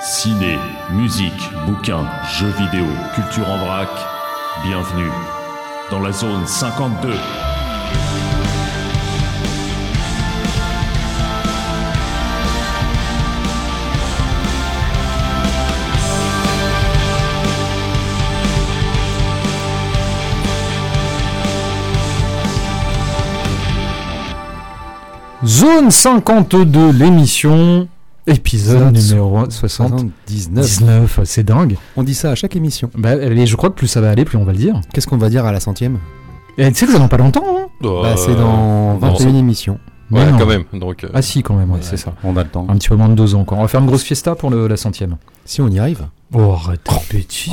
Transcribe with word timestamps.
Ciné, 0.00 0.56
musique, 0.92 1.50
bouquins, 1.66 2.06
jeux 2.38 2.52
vidéo, 2.56 2.86
culture 3.16 3.50
en 3.50 3.58
vrac. 3.58 3.88
Bienvenue 4.64 5.10
dans 5.90 5.98
la 5.98 6.12
zone 6.12 6.46
52. 6.46 7.14
Zone 25.44 25.90
52, 25.90 26.92
l'émission, 26.92 27.88
épisode 28.28 28.92
numéro 28.96 29.48
79. 29.50 30.12
79. 30.26 31.20
c'est 31.24 31.42
dingue. 31.44 31.76
On 31.96 32.02
dit 32.02 32.14
ça 32.14 32.30
à 32.30 32.34
chaque 32.34 32.56
émission. 32.56 32.90
Bah, 32.96 33.14
et 33.16 33.46
je 33.46 33.56
crois 33.56 33.70
que 33.70 33.74
plus 33.74 33.86
ça 33.88 34.00
va 34.00 34.10
aller, 34.10 34.24
plus 34.24 34.38
on 34.38 34.44
va 34.44 34.52
le 34.52 34.58
dire. 34.58 34.80
Qu'est-ce 34.92 35.06
qu'on 35.06 35.16
va 35.18 35.28
dire 35.30 35.44
à 35.44 35.52
la 35.52 35.60
centième? 35.60 35.98
Et 36.56 36.68
tu 36.72 36.78
sais 36.78 36.86
que 36.86 36.92
ça 36.92 36.98
dans 36.98 37.08
pas 37.08 37.16
longtemps, 37.18 37.44
hein? 37.46 37.66
Bah, 37.80 38.14
C'est 38.16 38.34
dans 38.34 38.94
non, 38.94 38.98
21 38.98 39.34
émissions. 39.34 39.78
Mais 40.10 40.20
Ouais, 40.20 40.30
non. 40.32 40.38
quand 40.38 40.46
même. 40.46 40.64
Donc, 40.72 41.04
euh, 41.04 41.08
Ah 41.12 41.20
si, 41.22 41.42
quand 41.42 41.54
même, 41.54 41.70
ouais, 41.70 41.78
c'est 41.82 41.98
ça. 41.98 42.14
On 42.24 42.36
a 42.36 42.42
le 42.42 42.48
temps. 42.48 42.66
Un 42.68 42.76
petit 42.76 42.88
peu 42.88 42.96
moins 42.96 43.08
de 43.10 43.14
deux 43.14 43.34
ans 43.34 43.40
encore. 43.40 43.58
On 43.58 43.62
va 43.62 43.68
faire 43.68 43.80
une 43.80 43.86
grosse 43.86 44.02
fiesta 44.02 44.34
pour 44.34 44.48
le- 44.50 44.66
la 44.66 44.76
centième. 44.78 45.16
Si 45.44 45.60
on 45.60 45.68
y 45.68 45.78
arrive. 45.78 46.06
Oh, 46.32 46.52
arrête 46.52 46.80
bêtises. 47.12 47.52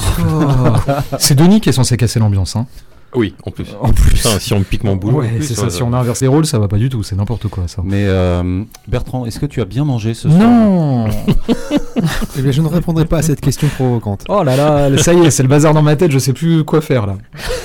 c'est 1.20 1.36
Denis 1.36 1.60
qui 1.62 1.70
est 1.70 1.74
censé 1.74 1.98
casser 1.98 2.20
l'ambiance, 2.20 2.56
hein. 2.56 2.66
Oui, 3.16 3.34
en 3.46 3.52
plus. 3.52 3.68
En 3.82 3.92
plus. 3.92 4.12
Putain, 4.16 4.40
si 4.40 4.54
on 4.54 4.60
me 4.60 4.64
pique 4.64 4.84
mon 4.84 4.96
boulot. 4.96 5.20
Ouais, 5.20 5.32
c'est 5.42 5.56
ça. 5.56 5.70
Si 5.70 5.82
on 5.84 5.94
inverse 5.94 6.22
les 6.22 6.28
rôles, 6.28 6.46
ça 6.46 6.60
va 6.60 6.68
pas 6.68 6.78
du 6.78 6.90
tout. 6.90 7.04
C'est 7.04 7.16
n'importe 7.16 7.48
quoi, 7.48 7.68
ça. 7.68 7.82
Mais 7.86 8.06
euh, 8.06 8.64
Bertrand, 8.88 9.26
est-ce 9.26 9.40
que 9.40 9.46
tu 9.46 9.62
as 9.62 9.66
bien 9.66 9.86
mangé 9.86 10.14
ce 10.14 10.30
soir? 10.30 10.40
Non 10.42 11.06
Eh 12.38 12.42
bien, 12.42 12.52
je 12.52 12.62
ne 12.62 12.68
répondrai 12.68 13.06
pas 13.06 13.18
à 13.20 13.22
cette 13.22 13.42
question 13.42 13.68
provocante. 13.68 14.24
Oh 14.30 14.44
là 14.44 14.56
là, 14.56 14.98
ça 14.98 15.14
y 15.14 15.20
est, 15.20 15.32
c'est 15.32 15.44
le 15.44 15.50
bazar 15.50 15.74
dans 15.74 15.82
ma 15.82 15.96
tête, 15.96 16.12
je 16.12 16.20
sais 16.20 16.34
plus 16.34 16.64
quoi 16.64 16.82
faire 16.82 17.08
là. 17.08 17.18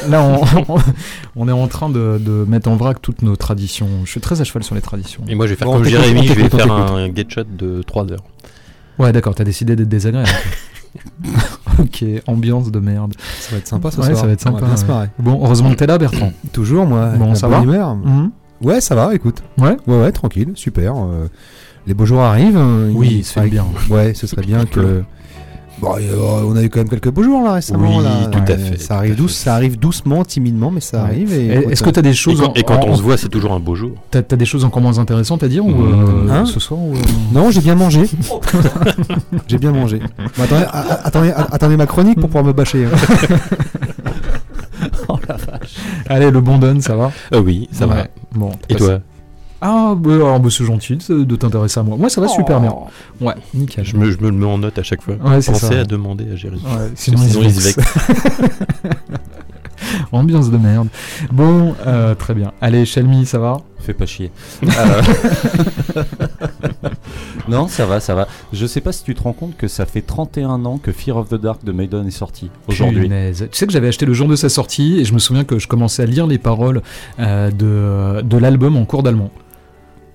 Là, 0.08 0.22
on, 0.22 0.76
on 1.36 1.48
est 1.48 1.52
en 1.52 1.66
train 1.68 1.88
de, 1.90 2.18
de 2.20 2.44
mettre 2.48 2.68
en 2.70 2.76
vrac 2.76 3.02
toutes 3.02 3.22
nos 3.22 3.36
traditions. 3.36 3.88
Je 4.04 4.10
suis 4.10 4.20
très 4.20 4.40
à 4.40 4.44
cheval 4.44 4.62
sur 4.62 4.74
les 4.74 4.80
traditions. 4.80 5.22
Et 5.28 5.34
moi, 5.34 5.46
je 5.46 5.52
vais 5.52 5.56
faire 5.56 5.66
Bon, 5.66 5.74
comme 5.74 5.84
Jérémy, 5.84 6.26
je 6.26 6.32
vais 6.34 6.48
faire 6.48 6.72
un 6.72 7.12
get 7.14 7.26
shot 7.28 7.44
de 7.50 7.82
3 7.82 8.12
heures. 8.12 8.24
Ouais, 8.98 9.12
d'accord, 9.12 9.34
t'as 9.34 9.44
décidé 9.44 9.76
d'être 9.76 9.88
désagréable. 9.88 10.28
ok, 11.78 12.04
ambiance 12.26 12.70
de 12.70 12.78
merde. 12.80 13.14
Ça 13.40 13.52
va 13.52 13.58
être 13.58 13.66
sympa 13.68 13.90
ce 13.90 13.98
Ouais, 14.00 14.06
soir. 14.06 14.18
ça 14.18 14.26
va 14.26 14.32
être 14.32 14.40
sympa, 14.40 14.64
bien 14.64 14.76
se 14.76 14.82
ouais. 14.84 14.88
marrer. 14.88 15.08
Bon, 15.18 15.40
heureusement 15.44 15.70
que 15.70 15.76
t'es 15.76 15.86
là, 15.86 15.98
Bertrand. 15.98 16.32
Toujours, 16.52 16.86
moi. 16.86 17.10
Bon, 17.18 17.34
ça 17.34 17.48
va 17.48 17.60
humeur. 17.62 17.94
Mhm. 17.96 18.30
Ouais, 18.62 18.80
ça 18.80 18.94
va, 18.94 19.14
écoute. 19.14 19.42
Ouais 19.58 19.76
Ouais, 19.86 20.00
ouais, 20.02 20.12
tranquille, 20.12 20.52
super. 20.54 20.94
euh, 20.96 21.28
les 21.86 21.94
beaux 21.94 22.04
jours 22.06 22.20
arrivent. 22.20 22.56
euh, 22.58 22.90
Oui, 22.94 23.22
faudrait- 23.22 23.48
bien. 23.50 23.64
Ouais, 23.88 24.12
ce 24.14 24.26
serait 24.26 24.42
bien 24.42 24.64
que. 24.70 25.02
Bon, 25.78 25.94
euh, 25.98 26.42
on 26.46 26.56
a 26.56 26.62
eu 26.62 26.68
quand 26.68 26.80
même 26.80 26.88
quelques 26.90 27.10
beaux 27.10 27.22
jours 27.22 27.42
là 27.42 27.54
récemment. 27.54 27.96
Oui, 27.98 28.04
là. 28.04 28.26
tout 28.30 28.38
à 28.52 28.56
fait, 28.58 28.78
Ça 28.78 28.96
arrive, 28.96 29.12
à 29.12 29.14
douce, 29.14 29.36
fait. 29.38 29.44
ça 29.44 29.54
arrive 29.54 29.78
doucement, 29.78 30.24
timidement, 30.24 30.70
mais 30.70 30.80
ça 30.80 30.98
Ouais. 30.98 31.04
arrive. 31.04 31.32
Est-ce 31.70 31.82
que 31.82 31.88
t'as 31.90 32.02
des 32.02 32.10
Et 32.10 32.14
choses 32.14 32.40
quand, 32.40 32.48
en- 32.50 32.54
et 32.54 32.62
quand 32.64 32.74
en- 32.84 32.88
on 32.88 32.96
se 32.96 33.02
voit, 33.02 33.16
c'est 33.16 33.28
toujours 33.30 33.52
un 33.52 33.60
beau 33.60 33.74
jour. 33.74 33.92
T'as 34.10 34.20
t'as 34.22 34.36
des 34.36 34.44
choses 34.44 34.64
encore 34.64 34.82
moins 34.82 34.98
intéressantes 34.98 35.42
à 35.42 35.48
dire 35.48 35.64
ou 35.64 35.70
Mmh. 35.70 36.28
euh, 36.28 36.32
Hein 36.32 36.44
ce 36.46 36.60
soir 36.60 36.80
ou, 36.80 36.94
euh, 36.94 36.98
Non, 37.32 37.50
j'ai 37.50 37.60
bien 37.62 37.76
mangé. 37.76 38.02
j'ai 39.48 39.58
bien 39.58 39.72
mangé. 39.72 40.00
Bon, 40.36 40.44
attendez, 40.44 40.64
a- 40.64 41.00
attendez, 41.06 41.30
a- 41.30 41.48
attendez 41.50 41.76
ma 41.78 41.86
chronique 41.86 42.20
pour 42.20 42.28
pouvoir 42.28 42.44
me 42.44 42.52
bâcher. 42.52 42.84
hein. 42.86 42.96
Allez, 46.08 46.30
le 46.30 46.40
bon 46.40 46.58
donne, 46.58 46.80
ça 46.80 46.96
va? 46.96 47.10
Oui, 47.32 47.68
ça 47.72 47.86
va. 47.86 48.06
Bon. 48.34 48.50
Et 48.68 48.74
toi? 48.74 49.00
Ah, 49.60 49.94
bah, 49.96 50.14
alors, 50.14 50.40
bah, 50.40 50.48
c'est 50.50 50.64
gentil 50.64 50.96
de, 50.96 51.22
de 51.24 51.36
t'intéresser 51.36 51.80
à 51.80 51.82
moi. 51.82 51.96
Moi, 51.96 52.08
ça 52.08 52.20
va 52.20 52.28
super 52.28 52.60
bien. 52.60 52.74
Ouais, 53.20 53.34
nickel. 53.54 53.84
je 53.84 53.96
me, 53.96 54.10
je 54.10 54.18
me 54.18 54.30
le 54.30 54.32
mets 54.36 54.46
en 54.46 54.58
note 54.58 54.78
à 54.78 54.82
chaque 54.82 55.02
fois. 55.02 55.14
Ouais, 55.22 55.40
c'est 55.42 55.52
Pensez 55.52 55.66
ça. 55.66 55.80
à 55.80 55.84
demander 55.84 56.30
à 56.32 56.36
Jérémy. 56.36 56.62
Ouais, 56.62 56.90
Sinon, 56.94 57.18
sinon, 57.18 57.42
il 57.42 57.54
se 57.54 57.60
vexe. 57.60 57.78
Ambiance 60.12 60.50
de 60.50 60.56
merde. 60.56 60.88
Bon, 61.32 61.74
euh, 61.86 62.14
très 62.14 62.34
bien. 62.34 62.52
Allez, 62.60 62.84
Shelmy, 62.84 63.26
ça 63.26 63.38
va? 63.38 63.58
Fais 63.80 63.94
pas 63.94 64.06
chier. 64.06 64.30
Euh, 64.64 65.02
non, 67.48 67.66
ça 67.68 67.86
va, 67.86 67.98
ça 68.00 68.14
va. 68.14 68.28
Je 68.52 68.66
sais 68.66 68.80
pas 68.80 68.92
si 68.92 69.04
tu 69.04 69.14
te 69.14 69.22
rends 69.22 69.32
compte 69.32 69.56
que 69.56 69.68
ça 69.68 69.86
fait 69.86 70.02
31 70.02 70.64
ans 70.64 70.78
que 70.78 70.92
Fear 70.92 71.16
of 71.16 71.28
the 71.30 71.34
Dark 71.36 71.64
de 71.64 71.72
Maiden 71.72 72.06
est 72.06 72.10
sorti 72.12 72.50
aujourd'hui. 72.68 73.08
Tu 73.08 73.46
sais 73.52 73.66
que 73.66 73.72
j'avais 73.72 73.88
acheté 73.88 74.06
le 74.06 74.12
jour 74.14 74.28
de 74.28 74.36
sa 74.36 74.48
sortie 74.48 74.98
et 75.00 75.04
je 75.04 75.14
me 75.14 75.18
souviens 75.18 75.44
que 75.44 75.58
je 75.58 75.66
commençais 75.66 76.02
à 76.02 76.06
lire 76.06 76.26
les 76.26 76.38
paroles 76.38 76.82
euh, 77.18 77.50
de, 77.50 78.22
de 78.22 78.36
l'album 78.36 78.76
en 78.76 78.84
cours 78.84 79.02
d'allemand. 79.02 79.30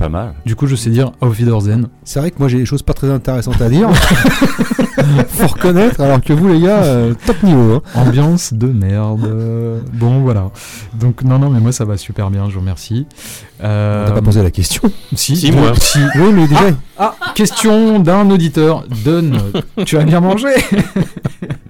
Pas 0.06 0.10
mal. 0.10 0.34
Du 0.46 0.56
coup, 0.56 0.68
je 0.68 0.76
sais 0.76 0.90
dire 0.92 1.12
Auf 1.22 1.38
Wiedersehen. 1.40 1.88
C'est 2.04 2.20
vrai 2.20 2.30
que 2.32 2.38
moi 2.40 2.48
j'ai 2.48 2.58
des 2.60 2.66
choses 2.66 2.84
pas 2.84 2.94
très 2.94 3.10
intéressantes 3.10 3.60
à 3.62 3.70
dire. 3.70 3.90
Faut 5.30 5.48
reconnaître, 5.48 6.00
alors 6.02 6.22
que 6.22 6.32
vous 6.34 6.48
les 6.48 6.60
gars, 6.62 6.84
euh, 6.84 7.14
top 7.26 7.42
niveau. 7.44 7.76
hein. 7.76 7.82
Ambiance 7.96 8.54
de 8.54 8.68
merde. 8.68 9.82
Bon, 9.94 10.22
voilà. 10.22 10.50
Donc, 11.00 11.24
non, 11.24 11.38
non, 11.38 11.50
mais 11.50 11.60
moi, 11.60 11.72
ça 11.72 11.86
va 11.86 11.98
super 11.98 12.30
bien, 12.32 12.48
je 12.50 12.54
vous 12.56 12.62
remercie. 12.62 13.06
Euh, 13.64 14.06
On 14.06 14.08
t'a 14.10 14.14
pas 14.16 14.22
posé 14.22 14.42
la 14.42 14.52
question. 14.52 14.82
Si, 15.16 15.36
Si, 15.36 15.52
moi. 15.52 15.74
si. 15.80 16.00
Oui, 16.16 16.32
mais 16.34 16.48
déjà, 16.48 16.62
Ah, 16.98 17.14
question 17.36 18.00
d'un 18.00 18.30
auditeur. 18.30 18.84
Donne, 19.04 19.40
tu 19.86 19.98
as 19.98 20.04
bien 20.04 20.22
mangé 20.22 20.48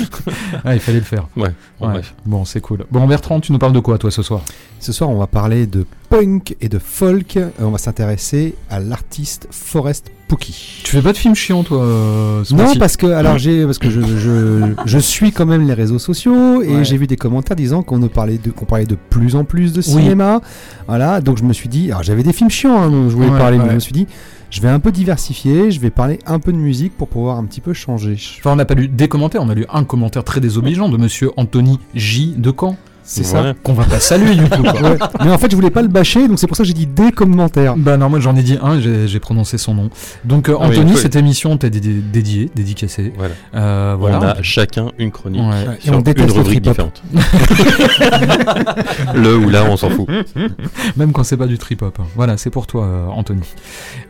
Ah, 0.64 0.74
il 0.74 0.80
fallait 0.80 0.98
le 0.98 1.04
faire. 1.04 1.26
Ouais, 1.36 1.50
bon, 1.80 1.88
Ouais. 1.92 2.00
Bon, 2.26 2.44
c'est 2.44 2.60
cool. 2.60 2.84
Bon, 2.90 3.06
Bertrand, 3.06 3.40
tu 3.40 3.52
nous 3.52 3.58
parles 3.58 3.72
de 3.72 3.80
quoi, 3.80 3.98
toi, 3.98 4.10
ce 4.10 4.22
soir? 4.22 4.42
Ce 4.80 4.92
soir 4.92 5.10
on 5.10 5.18
va 5.18 5.26
parler 5.28 5.66
de 5.66 5.86
punk 6.10 6.56
et 6.60 6.68
de 6.68 6.78
folk. 6.80 7.36
Euh, 7.36 7.50
On 7.60 7.70
va 7.70 7.78
s'intéresser 7.78 8.54
à 8.68 8.80
l'artiste 8.80 9.46
Forrest 9.52 10.10
Pookie. 10.26 10.80
Tu 10.82 10.90
fais 10.90 11.02
pas 11.02 11.12
de 11.12 11.16
film 11.16 11.34
chiant, 11.36 11.62
toi 11.62 11.82
euh, 11.84 12.42
ce 12.44 12.52
Non, 12.54 12.74
parce 12.76 12.96
que 12.96 13.06
alors 13.06 13.38
j'ai 13.38 13.64
parce 13.64 13.78
que 13.78 13.90
je, 13.90 14.00
je, 14.00 14.72
je 14.84 14.98
suis 14.98 15.30
quand 15.30 15.46
même 15.46 15.66
les 15.68 15.74
réseaux 15.74 16.00
sociaux 16.00 16.62
et 16.62 16.76
Ouais. 16.76 16.84
j'ai 16.84 16.96
vu 16.96 17.06
des 17.06 17.16
commentaires 17.16 17.54
disant 17.56 17.82
qu'on 17.84 18.00
parlait 18.08 18.38
de 18.38 18.50
qu'on 18.50 18.64
parlait 18.64 18.86
de 18.86 18.96
plus 19.10 19.36
en 19.36 19.44
plus 19.44 19.72
de 19.72 19.80
cinéma. 19.82 20.40
Voilà, 20.88 21.20
donc 21.20 21.38
je 21.38 21.44
me 21.44 21.52
suis 21.52 21.68
dit, 21.68 21.90
alors 21.92 22.02
j'avais 22.02 22.24
des 22.24 22.32
films 22.32 22.50
chiants 22.50 22.82
hein, 22.82 22.90
dont 22.90 23.08
je 23.08 23.14
voulais 23.14 23.28
Ouais, 23.28 23.38
parler, 23.38 23.58
mais 23.58 23.68
je 23.70 23.74
me 23.74 23.80
suis 23.80 23.92
dit, 23.92 24.06
je 24.52 24.60
vais 24.60 24.68
un 24.68 24.80
peu 24.80 24.92
diversifier, 24.92 25.70
je 25.70 25.80
vais 25.80 25.88
parler 25.88 26.18
un 26.26 26.38
peu 26.38 26.52
de 26.52 26.58
musique 26.58 26.94
pour 26.94 27.08
pouvoir 27.08 27.38
un 27.38 27.44
petit 27.46 27.62
peu 27.62 27.72
changer. 27.72 28.18
Enfin, 28.38 28.52
on 28.52 28.56
n'a 28.56 28.66
pas 28.66 28.74
lu 28.74 28.86
des 28.86 29.08
commentaires, 29.08 29.42
on 29.42 29.48
a 29.48 29.54
lu 29.54 29.64
un 29.72 29.84
commentaire 29.84 30.24
très 30.24 30.40
désobligeant 30.40 30.90
de 30.90 30.98
monsieur 30.98 31.30
Anthony 31.38 31.80
J. 31.94 32.34
de 32.36 32.52
Caen. 32.52 32.76
C'est 33.04 33.22
Ouais. 33.32 33.54
Qu'on 33.62 33.72
va 33.72 33.84
pas 33.84 33.98
saluer, 34.00 34.34
du 34.34 34.42
coup. 34.48 34.62
quoi. 34.62 34.72
ça. 34.74 34.82
Ouais. 34.92 34.98
Mais 35.24 35.30
en 35.30 35.38
fait, 35.38 35.50
je 35.50 35.56
voulais 35.56 35.70
pas 35.70 35.82
le 35.82 35.88
bâcher, 35.88 36.28
donc 36.28 36.38
c'est 36.38 36.46
pour 36.46 36.56
ça 36.56 36.62
que 36.62 36.66
j'ai 36.66 36.74
dit 36.74 36.86
des 36.86 37.12
commentaires. 37.12 37.76
Bah 37.76 37.96
non, 37.96 38.08
moi 38.10 38.20
j'en 38.20 38.34
ai 38.36 38.42
dit 38.42 38.58
un, 38.62 38.80
j'ai 38.80 39.20
prononcé 39.20 39.58
son 39.58 39.74
nom. 39.74 39.90
Donc 40.24 40.48
euh, 40.48 40.56
Ah 40.60 40.66
Anthony, 40.66 40.92
oui. 40.92 40.98
cette 40.98 41.16
émission 41.16 41.56
t'es 41.56 41.70
dédiée, 41.70 42.02
dédiée, 42.12 42.50
dédicacée. 42.54 43.12
Voilà. 43.16 43.34
Euh, 43.54 43.96
voilà. 43.98 44.18
On 44.18 44.22
a 44.22 44.42
chacun 44.42 44.88
une 44.98 45.10
chronique. 45.10 45.40
Ouais. 45.40 45.76
Et 45.80 45.84
Sur 45.84 45.94
on 45.94 45.98
une 45.98 46.02
déteste 46.02 46.28
le 46.28 46.34
rubrique 46.34 46.62
différente. 46.62 47.02
le 49.14 49.36
ou 49.36 49.48
là, 49.50 49.64
on 49.68 49.76
s'en 49.76 49.90
fout. 49.90 50.08
Même 50.96 51.12
quand 51.12 51.24
c'est 51.24 51.36
pas 51.36 51.46
du 51.46 51.58
trip-hop. 51.58 51.98
Voilà, 52.16 52.36
c'est 52.36 52.50
pour 52.50 52.66
toi, 52.66 52.84
euh, 52.84 53.06
Anthony. 53.08 53.42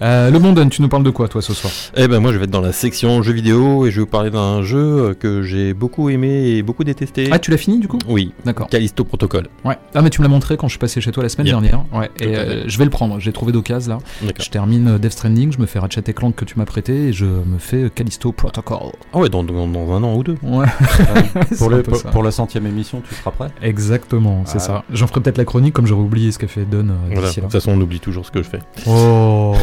Euh, 0.03 0.31
le 0.31 0.39
Mondon, 0.39 0.69
tu 0.69 0.83
nous 0.83 0.89
parles 0.89 1.05
de 1.05 1.11
quoi, 1.11 1.29
toi, 1.29 1.43
ce 1.43 1.55
soir? 1.55 1.73
Eh 1.97 2.09
ben 2.09 2.21
moi 2.21 2.33
je 2.33 2.39
vais 2.39 2.45
être 2.45 2.51
dans 2.51 2.61
la 2.61 2.73
section 2.73 3.23
jeux 3.23 3.33
vidéo 3.33 3.87
et 3.87 3.91
je 3.91 3.97
vais 3.97 4.01
vous 4.03 4.07
parler 4.07 4.31
d'un 4.31 4.63
jeu 4.63 5.17
que 5.19 5.43
j'ai 5.43 5.75
beaucoup 5.75 6.11
aimé 6.11 6.57
et 6.57 6.63
beaucoup 6.63 6.85
détesté. 6.85 7.29
Ah, 7.31 7.39
tu 7.39 7.51
l'as 7.51 7.57
fini, 7.57 7.79
du 7.79 7.89
coup? 7.89 7.99
Oui, 8.09 8.33
D'accord. 8.45 8.69
Callisto 8.83 9.05
Protocol. 9.05 9.47
Ouais. 9.65 9.77
Ah, 9.95 10.03
mais 10.03 10.11
tu 10.11 10.21
me 10.21 10.27
l'as 10.27 10.31
montré 10.31 10.57
quand 10.57 10.67
je 10.67 10.73
suis 10.73 10.79
passé 10.79 11.01
chez 11.01 11.13
toi 11.13 11.23
la 11.23 11.29
semaine 11.29 11.47
Yep. 11.47 11.55
dernière. 11.61 11.85
Ouais. 11.93 12.11
Tout 12.17 12.25
Et 12.25 12.37
euh, 12.37 12.65
je 12.67 12.79
vais 12.79 12.85
le 12.85 12.91
prendre. 12.91 13.21
J'ai 13.21 13.33
trouvé 13.33 13.53
d'occasion 13.53 13.95
là. 13.95 13.99
D'accord. 14.23 14.45
Je 14.45 14.51
termine 14.51 14.89
euh, 14.89 14.99
Death 14.99 15.13
Stranding, 15.13 15.53
je 15.53 15.59
me 15.61 15.67
fais 15.67 15.79
Ratchet 15.79 16.03
et 16.09 16.13
Clank 16.13 16.35
que 16.35 16.45
tu 16.45 16.59
m'as 16.59 16.65
prêté 16.65 17.09
et 17.09 17.13
je 17.13 17.25
me 17.27 17.59
fais 17.59 17.85
euh, 17.85 17.89
Callisto 17.89 18.33
Protocol. 18.33 18.93
Ah 19.13 19.19
ouais, 19.19 19.29
dans, 19.29 19.45
dans, 19.45 19.67
dans 19.69 19.93
un 19.93 20.03
an 20.03 20.15
ou 20.17 20.25
deux. 20.25 20.37
Ouais. 20.43 20.67
Pour, 21.59 21.71
le- 21.71 21.85
la 22.25 22.31
centième 22.33 22.67
émission, 22.67 23.03
tu 23.09 23.15
seras 23.15 23.31
prêt? 23.31 23.49
Exactement, 23.63 24.43
c'est 24.47 24.57
Ah. 24.59 24.61
ça. 24.61 24.85
J'en 24.93 25.07
ferai 25.07 25.21
peut-être 25.21 25.39
la 25.39 25.45
chronique 25.45 25.75
comme 25.75 25.87
j'aurais 25.87 26.03
oublié 26.03 26.33
ce 26.33 26.39
qu'a 26.39 26.49
fait 26.49 26.65
Don 26.65 26.89
euh, 26.89 26.93
Voilà. 27.13 27.29
De 27.31 27.35
toute 27.41 27.53
façon, 27.53 27.73
on 27.73 27.81
oublie 27.81 28.01
toujours 28.01 28.27
ce 28.27 28.31
que 28.33 28.43
je 28.43 28.49
fais. 28.49 28.61
Oh. 28.87 29.55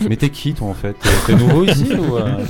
Mais 0.08 0.16
t'es 0.16 0.30
qui 0.30 0.54
toi 0.54 0.68
en 0.68 0.74
fait? 0.74 0.96
T'es 1.26 1.34
nouveau 1.34 1.64
ici 1.64 1.86
ou 1.94 2.16
euh? 2.16 2.44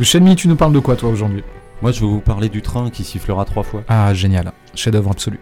Shenmi, 0.00 0.34
tu 0.36 0.48
nous 0.48 0.56
parles 0.56 0.72
de 0.72 0.78
quoi 0.78 0.96
toi 0.96 1.10
aujourd'hui? 1.10 1.42
Moi 1.82 1.92
je 1.92 2.00
vais 2.00 2.06
vous 2.06 2.20
parler 2.20 2.48
du 2.48 2.62
train 2.62 2.88
qui 2.90 3.04
sifflera 3.04 3.44
trois 3.44 3.62
fois. 3.64 3.82
Ah, 3.88 4.14
génial. 4.14 4.52
Chef-d'œuvre 4.74 5.10
absolu. 5.10 5.40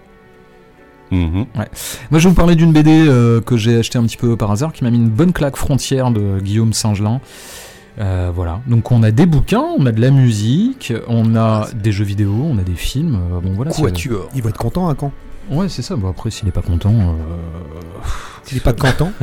Mhm. 1.13 1.47
Moi, 1.57 1.67
je 2.13 2.19
vais 2.19 2.29
vous 2.29 2.35
parler 2.37 2.55
d'une 2.55 2.73
BD 2.73 3.05
euh, 3.09 3.41
que 3.41 3.57
j'ai 3.57 3.77
acheté 3.81 3.99
un 3.99 4.05
petit 4.05 4.17
peu 4.17 4.37
par 4.37 4.53
hasard, 4.53 4.73
qui 4.73 4.85
m'a 4.85 4.91
mis 4.91 4.97
une 4.99 5.09
bonne 5.09 5.33
claque 5.33 5.57
frontière 5.57 6.13
de 6.13 6.39
Guillaume 6.39 6.73
Singelin. 6.73 7.21
Euh, 7.99 8.31
voilà. 8.33 8.61
Donc, 8.69 8.93
on 8.93 9.03
a 9.03 9.11
des 9.11 9.27
bouquins, 9.27 9.65
on 9.77 9.85
a 9.87 9.91
de 9.93 10.01
la 10.01 10.13
musique, 10.13 10.93
on 11.09 11.35
a 11.35 11.67
des 11.75 11.91
jeux 11.91 12.05
vidéo, 12.05 12.33
on 12.49 12.57
a 12.59 12.63
des 12.63 12.77
films. 12.77 13.19
euh, 13.33 13.41
bon, 13.41 13.55
voilà. 13.55 13.73
c'est- 13.73 13.83
Quatuor. 13.83 14.29
Il 14.37 14.43
va 14.43 14.51
être 14.51 14.57
content 14.59 14.89
à 14.89 14.95
quand? 14.95 15.11
Ouais, 15.51 15.69
c'est 15.69 15.83
ça. 15.83 15.97
Bon, 15.97 16.09
après, 16.11 16.31
s'il 16.31 16.47
est 16.47 16.53
pas 16.53 16.63
content. 16.63 16.95
euh, 16.95 17.13
S'il 18.45 18.59
est 18.59 18.61
pas 18.61 18.73
content. 18.73 19.11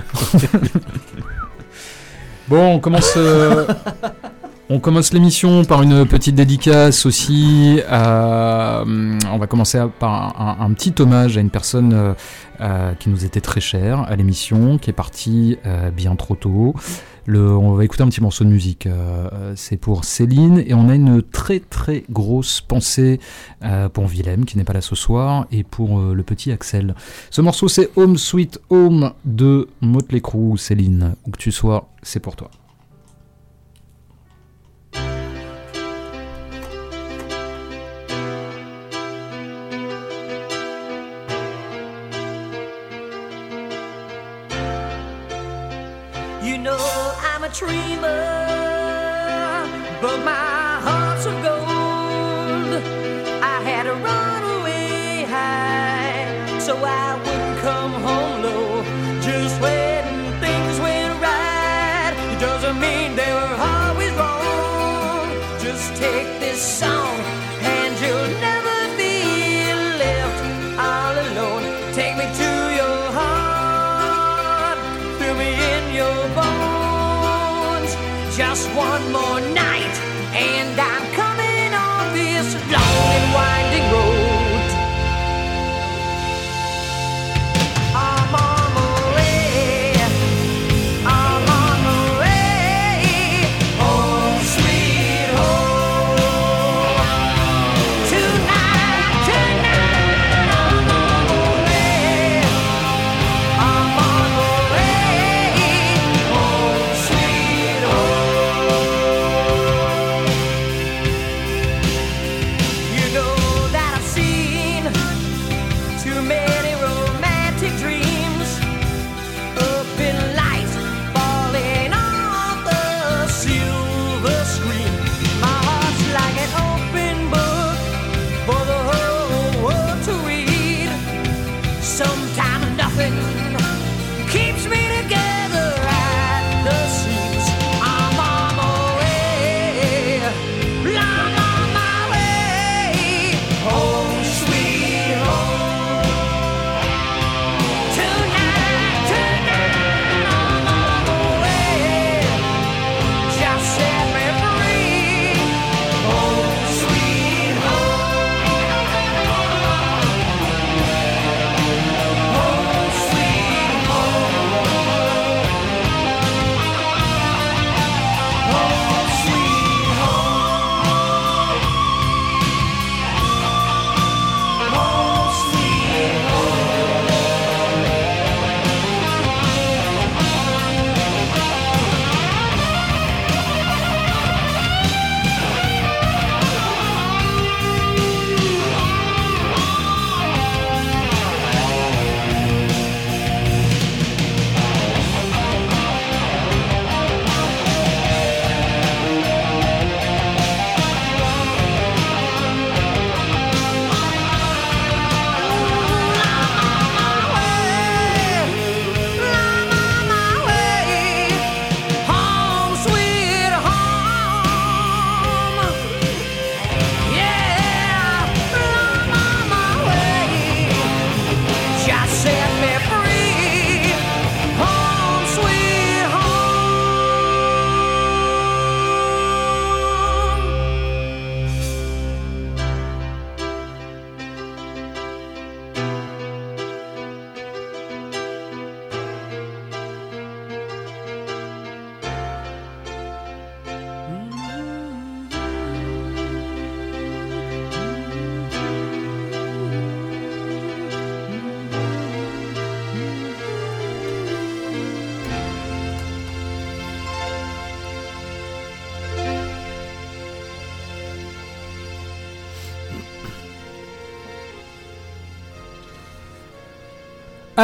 Bon, 2.49 2.75
on 2.75 2.79
commence. 2.79 3.17
On 4.69 4.81
commence 4.81 5.13
l'émission 5.13 5.63
par 5.63 5.81
une 5.81 6.05
petite 6.05 6.35
dédicace 6.35 7.05
aussi. 7.05 7.79
euh, 7.89 9.17
on 9.31 9.37
va 9.37 9.47
commencer 9.47 9.81
par 9.97 10.59
un, 10.61 10.73
petit 10.73 10.93
hommage 10.99 11.37
à 11.37 11.39
une 11.39 11.49
personne 11.49 11.93
euh, 11.93 12.13
euh, 12.59 12.93
qui 12.95 13.07
nous 13.07 13.23
était 13.23 13.39
très 13.39 13.61
chère 13.61 14.01
à 14.01 14.17
l'émission, 14.17 14.77
qui 14.77 14.89
est 14.89 14.93
partie 14.93 15.57
bien 15.95 16.17
trop 16.17 16.35
tôt. 16.35 16.75
On 17.29 17.73
va 17.75 17.85
écouter 17.85 18.03
un 18.03 18.09
petit 18.09 18.19
morceau 18.19 18.43
de 18.43 18.49
musique. 18.49 18.89
c'est 19.55 19.77
pour 19.77 20.03
Céline 20.03 20.61
et 20.65 20.73
on 20.73 20.89
a 20.89 20.95
une 20.95 21.21
très 21.21 21.61
très 21.61 22.03
grosse 22.09 22.59
pensée 22.59 23.21
pour 23.93 24.07
Willem 24.07 24.43
qui 24.43 24.57
n'est 24.57 24.65
pas 24.65 24.73
là 24.73 24.81
ce 24.81 24.95
soir 24.95 25.45
et 25.49 25.63
pour 25.63 25.99
le 25.99 26.23
petit 26.23 26.51
Axel. 26.51 26.93
Ce 27.29 27.39
morceau 27.39 27.69
c'est 27.69 27.89
Home 27.95 28.17
Sweet 28.17 28.59
Home 28.69 29.13
de 29.23 29.69
Motley 29.79 30.19
Crue. 30.19 30.57
Céline, 30.57 31.15
où 31.25 31.31
que 31.31 31.37
tu 31.37 31.53
sois, 31.53 31.87
c'est 32.01 32.19
pour 32.19 32.35
toi. 32.35 32.49
Dreamer, 47.57 48.07
but 49.99 50.17
my 50.23 50.46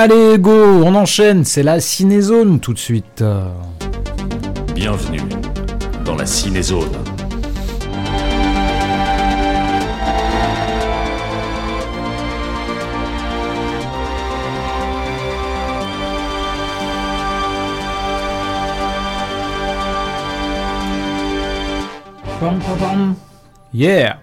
Allez, 0.06 0.38
go, 0.38 0.52
on 0.84 0.96
enchaîne, 0.96 1.46
c'est 1.46 1.64
la 1.64 1.80
cinézone 1.80 2.60
tout 2.60 2.74
de 2.74 2.78
suite. 2.78 3.24
Bienvenue 4.76 5.22
dans 6.04 6.18
la 6.18 6.26
cinézone. 6.26 6.90
Yeah. 23.72 24.23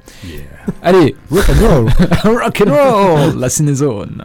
Allez, 0.83 1.15
Rock 1.31 1.45
and 1.51 1.69
roll. 1.69 1.89
rock 2.37 2.63
and 2.67 2.71
roll, 2.73 3.39
la 3.39 3.49
cinézone. 3.49 4.25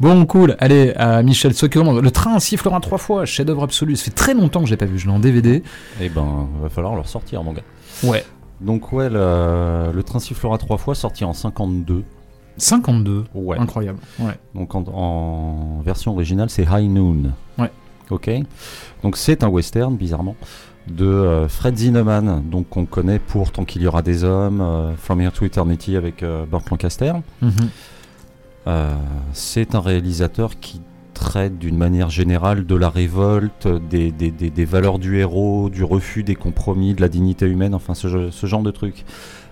Bon, 0.00 0.26
cool. 0.26 0.56
Allez, 0.58 0.92
euh, 0.98 1.22
Michel, 1.22 1.54
ce 1.54 1.66
qui 1.66 1.78
commande. 1.78 2.02
Le 2.02 2.10
train 2.10 2.38
sifflera 2.40 2.80
trois 2.80 2.98
fois, 2.98 3.24
chef-d'œuvre 3.24 3.62
absolu. 3.62 3.94
Ça 3.96 4.04
fait 4.06 4.10
très 4.10 4.34
longtemps 4.34 4.60
que 4.62 4.66
j'ai 4.68 4.76
pas 4.76 4.86
vu. 4.86 4.98
Je 4.98 5.06
l'ai 5.06 5.12
en 5.12 5.20
DVD. 5.20 5.62
Eh 6.00 6.08
ben, 6.08 6.48
va 6.60 6.68
falloir 6.68 6.94
le 6.94 7.00
ressortir, 7.02 7.42
mon 7.44 7.52
gars. 7.52 7.62
Ouais. 8.02 8.24
Donc, 8.60 8.92
ouais, 8.92 9.08
le, 9.08 9.90
le 9.92 10.02
train 10.02 10.18
sifflera 10.18 10.58
trois 10.58 10.78
fois, 10.78 10.94
sorti 10.94 11.24
en 11.24 11.32
52. 11.32 12.02
52. 12.56 13.24
Ouais. 13.34 13.58
Incroyable. 13.58 13.98
Ouais. 14.18 14.34
Donc, 14.54 14.74
en, 14.74 14.84
en 14.92 15.80
version 15.84 16.12
originale, 16.12 16.50
c'est 16.50 16.64
High 16.64 16.90
Noon. 16.90 17.32
Ouais. 17.58 17.70
Ok. 18.10 18.30
Donc, 19.02 19.16
c'est 19.16 19.42
un 19.42 19.48
western, 19.48 19.96
bizarrement, 19.96 20.36
de 20.88 21.06
euh, 21.06 21.48
Fred 21.48 21.76
Zinnemann, 21.76 22.42
donc 22.50 22.68
qu'on 22.68 22.86
connaît 22.86 23.18
pour 23.18 23.52
Tant 23.52 23.64
qu'il 23.64 23.82
y 23.82 23.86
aura 23.86 24.02
des 24.02 24.24
hommes, 24.24 24.60
euh, 24.60 24.94
From 24.96 25.20
Here 25.20 25.32
to 25.32 25.44
Eternity 25.44 25.96
avec 25.96 26.22
euh, 26.22 26.44
Burt 26.46 26.68
Lancaster. 26.70 27.12
Mhm. 27.40 27.52
C'est 29.32 29.74
un 29.74 29.80
réalisateur 29.80 30.58
qui 30.60 30.80
traite 31.14 31.58
d'une 31.58 31.76
manière 31.76 32.10
générale 32.10 32.64
de 32.66 32.74
la 32.74 32.88
révolte, 32.88 33.68
des, 33.90 34.10
des- 34.12 34.30
des- 34.30 34.50
des 34.50 34.64
valeurs 34.64 34.98
du 34.98 35.18
héros, 35.18 35.68
du 35.68 35.84
refus 35.84 36.22
des 36.22 36.34
compromis, 36.36 36.94
de 36.94 37.00
la 37.00 37.08
dignité 37.08 37.46
humaine, 37.46 37.74
enfin 37.74 37.94
ce, 37.94 38.30
genre 38.46 38.62
de 38.62 38.70
truc. 38.70 39.04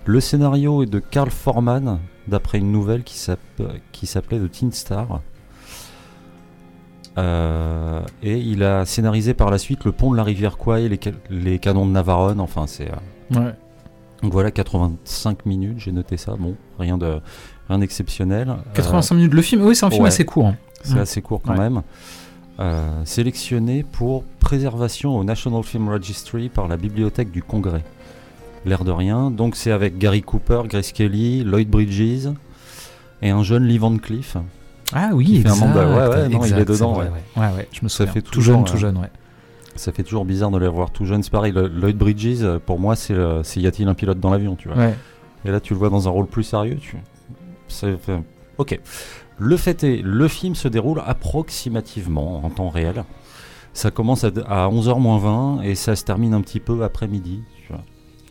Le 0.06 0.20
scénario 0.20 0.82
est 0.82 0.86
de 0.86 0.98
Carl 1.00 1.30
Forman, 1.30 1.98
d'après 2.28 2.58
une 2.58 2.72
nouvelle 2.72 3.02
qui 3.02 3.18
s'appelait 3.18 4.38
The 4.38 4.50
Teen 4.50 4.72
Star. 4.72 5.20
Euh, 7.18 8.00
et 8.22 8.38
il 8.38 8.62
a 8.62 8.86
scénarisé 8.86 9.34
par 9.34 9.50
la 9.50 9.58
suite 9.58 9.84
Le 9.84 9.92
pont 9.92 10.12
de 10.12 10.16
la 10.16 10.22
rivière 10.24 10.56
Kwai, 10.56 10.88
les, 10.88 10.98
les 11.28 11.58
canons 11.58 11.84
de 11.86 11.90
Navarone, 11.90 12.40
enfin 12.40 12.66
c'est... 12.66 12.88
euh, 12.90 13.40
Ouais. 13.40 13.54
donc 14.22 14.32
voilà, 14.32 14.50
85 14.50 15.44
minutes, 15.46 15.78
j'ai 15.78 15.92
noté 15.92 16.16
ça, 16.16 16.34
bon, 16.38 16.54
rien 16.78 16.98
de 16.98 17.20
rien 17.68 17.78
d'exceptionnel. 17.78 18.48
Euh, 18.50 18.54
85 18.74 19.14
minutes 19.14 19.34
le 19.34 19.42
film. 19.42 19.62
Oui, 19.64 19.76
c'est 19.76 19.86
un 19.86 19.90
film 19.90 20.02
ouais. 20.02 20.08
assez 20.08 20.24
court. 20.24 20.48
hein. 20.48 20.56
c'est 20.82 20.98
assez 20.98 21.20
court 21.22 21.40
quand 21.44 21.56
même. 21.56 21.82
Euh, 22.58 23.04
sélectionné 23.04 23.84
pour 23.84 24.24
préservation 24.40 25.16
au 25.16 25.24
National 25.24 25.62
Film 25.62 25.88
Registry 25.88 26.48
par 26.48 26.68
la 26.68 26.76
Bibliothèque 26.76 27.30
du 27.30 27.42
Congrès. 27.42 27.82
L'air 28.66 28.84
de 28.84 28.90
rien. 28.90 29.30
Donc 29.30 29.56
c'est 29.56 29.70
avec 29.72 29.96
Gary 29.98 30.22
Cooper, 30.22 30.62
Grace 30.68 30.92
Kelly, 30.92 31.42
Lloyd 31.44 31.68
Bridges 31.70 32.28
et 33.22 33.30
un 33.30 33.42
jeune 33.42 33.64
Lee 33.64 33.78
Van 33.78 33.96
Cleef. 33.96 34.36
Ah 34.92 35.10
oui, 35.12 35.24
Qui 35.26 35.42
fait 35.42 35.48
un 35.48 35.52
ouais, 35.52 36.28
non, 36.28 36.44
il 36.44 36.58
est 36.58 36.64
dedans, 36.64 36.98
ouais. 36.98 37.04
Ouais, 37.36 37.46
ouais, 37.56 37.68
je 37.72 37.80
me 37.82 37.88
Ça 37.88 37.98
souviens. 37.98 38.12
fait 38.12 38.22
tout 38.22 38.30
toujours, 38.32 38.56
jeune, 38.56 38.64
tout 38.64 38.74
euh, 38.74 38.78
jeune, 38.78 38.96
ouais. 38.98 39.10
Ça 39.76 39.92
fait 39.92 40.02
toujours 40.02 40.24
bizarre 40.24 40.50
de 40.50 40.58
les 40.58 40.68
voir 40.68 40.90
tout 40.90 41.04
jeune. 41.04 41.22
C'est 41.22 41.30
pareil, 41.30 41.52
le- 41.52 41.68
Lloyd 41.68 41.96
Bridges, 41.96 42.42
euh, 42.42 42.58
pour 42.58 42.78
moi, 42.80 42.96
c'est 42.96 43.14
le- 43.14 43.42
c'est 43.44 43.60
y 43.60 43.66
a-t-il 43.66 43.88
un 43.88 43.94
pilote 43.94 44.18
dans 44.20 44.30
l'avion, 44.30 44.56
tu 44.56 44.68
vois. 44.68 44.76
Et 45.44 45.50
là, 45.50 45.60
tu 45.60 45.72
le 45.74 45.78
vois 45.78 45.90
dans 45.90 46.06
un 46.08 46.10
rôle 46.10 46.26
plus 46.26 46.42
sérieux. 46.42 46.76
Tu... 46.80 46.96
Ok. 48.58 48.78
Le 49.38 49.56
fait 49.56 49.84
est, 49.84 50.02
le 50.04 50.28
film 50.28 50.54
se 50.54 50.68
déroule 50.68 51.00
approximativement 51.06 52.44
en 52.44 52.50
temps 52.50 52.68
réel. 52.68 53.04
Ça 53.72 53.90
commence 53.90 54.24
à, 54.24 54.30
à 54.48 54.68
11h 54.68 54.98
moins 55.00 55.18
20 55.18 55.62
et 55.62 55.74
ça 55.74 55.96
se 55.96 56.04
termine 56.04 56.34
un 56.34 56.40
petit 56.42 56.60
peu 56.60 56.82
après 56.82 57.06
midi. 57.08 57.42
tu 57.66 57.72
vois. 57.72 57.82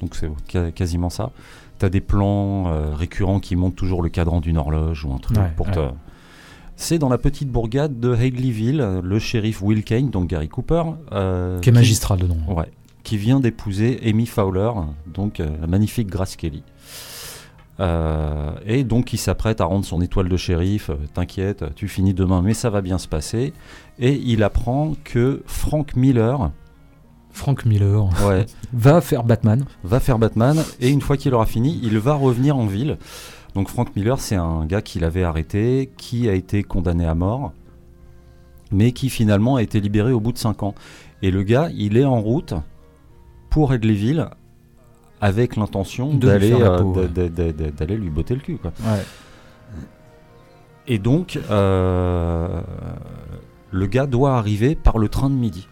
Donc 0.02 0.16
c'est 0.16 0.74
quasiment 0.74 1.10
ça. 1.10 1.32
Tu 1.80 1.86
as 1.86 1.90
des 1.90 2.02
plans 2.02 2.68
euh, 2.68 2.94
récurrents 2.94 3.40
qui 3.40 3.56
montrent 3.56 3.76
toujours 3.78 4.02
le 4.04 4.10
cadran 4.10 4.42
d'une 4.42 4.58
horloge 4.58 5.06
ou 5.06 5.14
un 5.14 5.18
truc 5.18 5.38
Ouais, 5.38 5.52
pour 5.56 5.68
ouais. 5.68 5.74
C'est 6.82 6.98
dans 6.98 7.10
la 7.10 7.18
petite 7.18 7.50
bourgade 7.50 8.00
de 8.00 8.14
Hagleyville, 8.14 9.02
le 9.04 9.20
shérif 9.20 9.62
Will 9.62 9.84
Kane, 9.84 10.10
donc 10.10 10.30
Gary 10.30 10.48
Cooper, 10.48 10.84
euh, 11.12 11.60
Qui 11.60 11.70
est 11.70 11.74
magistral 11.74 12.20
dedans. 12.20 12.38
Ouais. 12.48 12.72
Qui 13.04 13.18
vient 13.18 13.42
d'épouser 13.42 14.00
Amy 14.06 14.26
Fowler, 14.26 14.72
donc 15.06 15.42
euh, 15.42 15.50
la 15.60 15.68
magnifique 15.68 16.08
Grace 16.08 16.38
Kelly. 16.38 16.64
Euh, 17.82 18.52
et 18.66 18.86
donc 18.86 19.12
il 19.12 19.18
s'apprête 19.18 19.60
à 19.60 19.66
rendre 19.66 19.84
son 19.84 20.02
étoile 20.02 20.30
de 20.30 20.38
shérif. 20.38 20.90
T'inquiète, 21.14 21.66
tu 21.76 21.90
finis 21.90 22.14
demain, 22.14 22.42
mais 22.42 22.54
ça 22.54 22.70
va 22.70 22.80
bien 22.80 22.98
se 22.98 23.10
passer. 23.10 23.52
Et 24.00 24.14
il 24.14 24.42
apprend 24.42 24.94
que 25.04 25.44
Frank 25.48 25.98
Miller 25.98 26.50
Frank 27.32 27.66
Miller 27.66 28.06
ouais, 28.26 28.46
va 28.74 29.02
faire 29.02 29.26
Batman. 29.26 29.66
va 29.84 30.00
faire 30.00 30.18
Batman. 30.18 30.64
Et 30.80 30.90
une 30.90 31.02
fois 31.02 31.18
qu'il 31.18 31.34
aura 31.34 31.46
fini, 31.46 31.78
il 31.84 32.00
va 32.00 32.14
revenir 32.14 32.56
en 32.56 32.68
ville. 32.68 32.98
Donc 33.56 33.70
Frank 33.70 33.96
Miller, 33.96 34.20
c'est 34.20 34.36
un 34.36 34.66
gars 34.66 34.82
qu'il 34.82 35.04
avait 35.04 35.24
arrêté, 35.24 35.92
qui 35.98 36.30
a 36.30 36.34
été 36.34 36.64
condamné 36.64 37.06
à 37.06 37.16
mort, 37.16 37.54
mais 38.72 38.92
qui 38.92 39.10
finalement 39.10 39.56
a 39.56 39.64
été 39.64 39.80
libéré 39.80 40.12
au 40.12 40.20
bout 40.20 40.32
de 40.32 40.38
5 40.38 40.64
ans. 40.64 40.76
Et 41.22 41.32
le 41.32 41.44
gars, 41.44 41.70
il 41.74 41.98
est 41.98 42.06
en 42.06 42.22
route 42.22 42.54
pour 43.50 43.74
Edleyville 43.74 44.28
avec 45.22 45.56
l'intention 45.56 46.14
d'aller 46.14 46.56
lui 47.98 48.10
botter 48.10 48.36
le 48.36 48.42
cul. 48.42 48.58
Quoi. 48.58 48.72
Ouais. 48.82 49.04
Et 50.88 50.98
donc, 50.98 51.40
euh, 51.52 52.62
le 53.72 53.86
gars 53.86 54.08
doit 54.08 54.38
arriver 54.38 54.76
par 54.76 54.98
le 54.98 55.08
train 55.08 55.30
de 55.30 55.36
midi. 55.36 55.68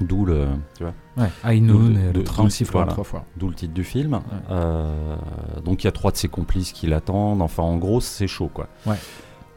D'où 0.00 0.24
le, 0.24 0.46
tu 0.76 0.84
vois, 0.84 0.94
Ouais. 1.18 1.30
High 1.44 1.62
Noon 1.62 1.94
le 2.14 2.24
train 2.24 2.44
de- 2.44 2.48
sifflera 2.48 2.80
voilà. 2.84 2.92
trois 2.92 3.04
fois. 3.04 3.24
d'où 3.36 3.48
le 3.48 3.54
titre 3.54 3.74
du 3.74 3.84
film. 3.84 4.20
Euh, 4.50 5.16
donc 5.64 5.84
il 5.84 5.86
y 5.86 5.88
a 5.88 5.92
trois 5.92 6.10
de 6.10 6.16
ses 6.16 6.28
complices 6.28 6.72
qui 6.72 6.86
l'attendent. 6.86 7.42
Enfin, 7.42 7.62
en 7.62 7.76
gros, 7.76 8.00
c'est 8.00 8.26
chaud, 8.26 8.50
quoi. 8.52 8.68
Ouais. 8.86 8.96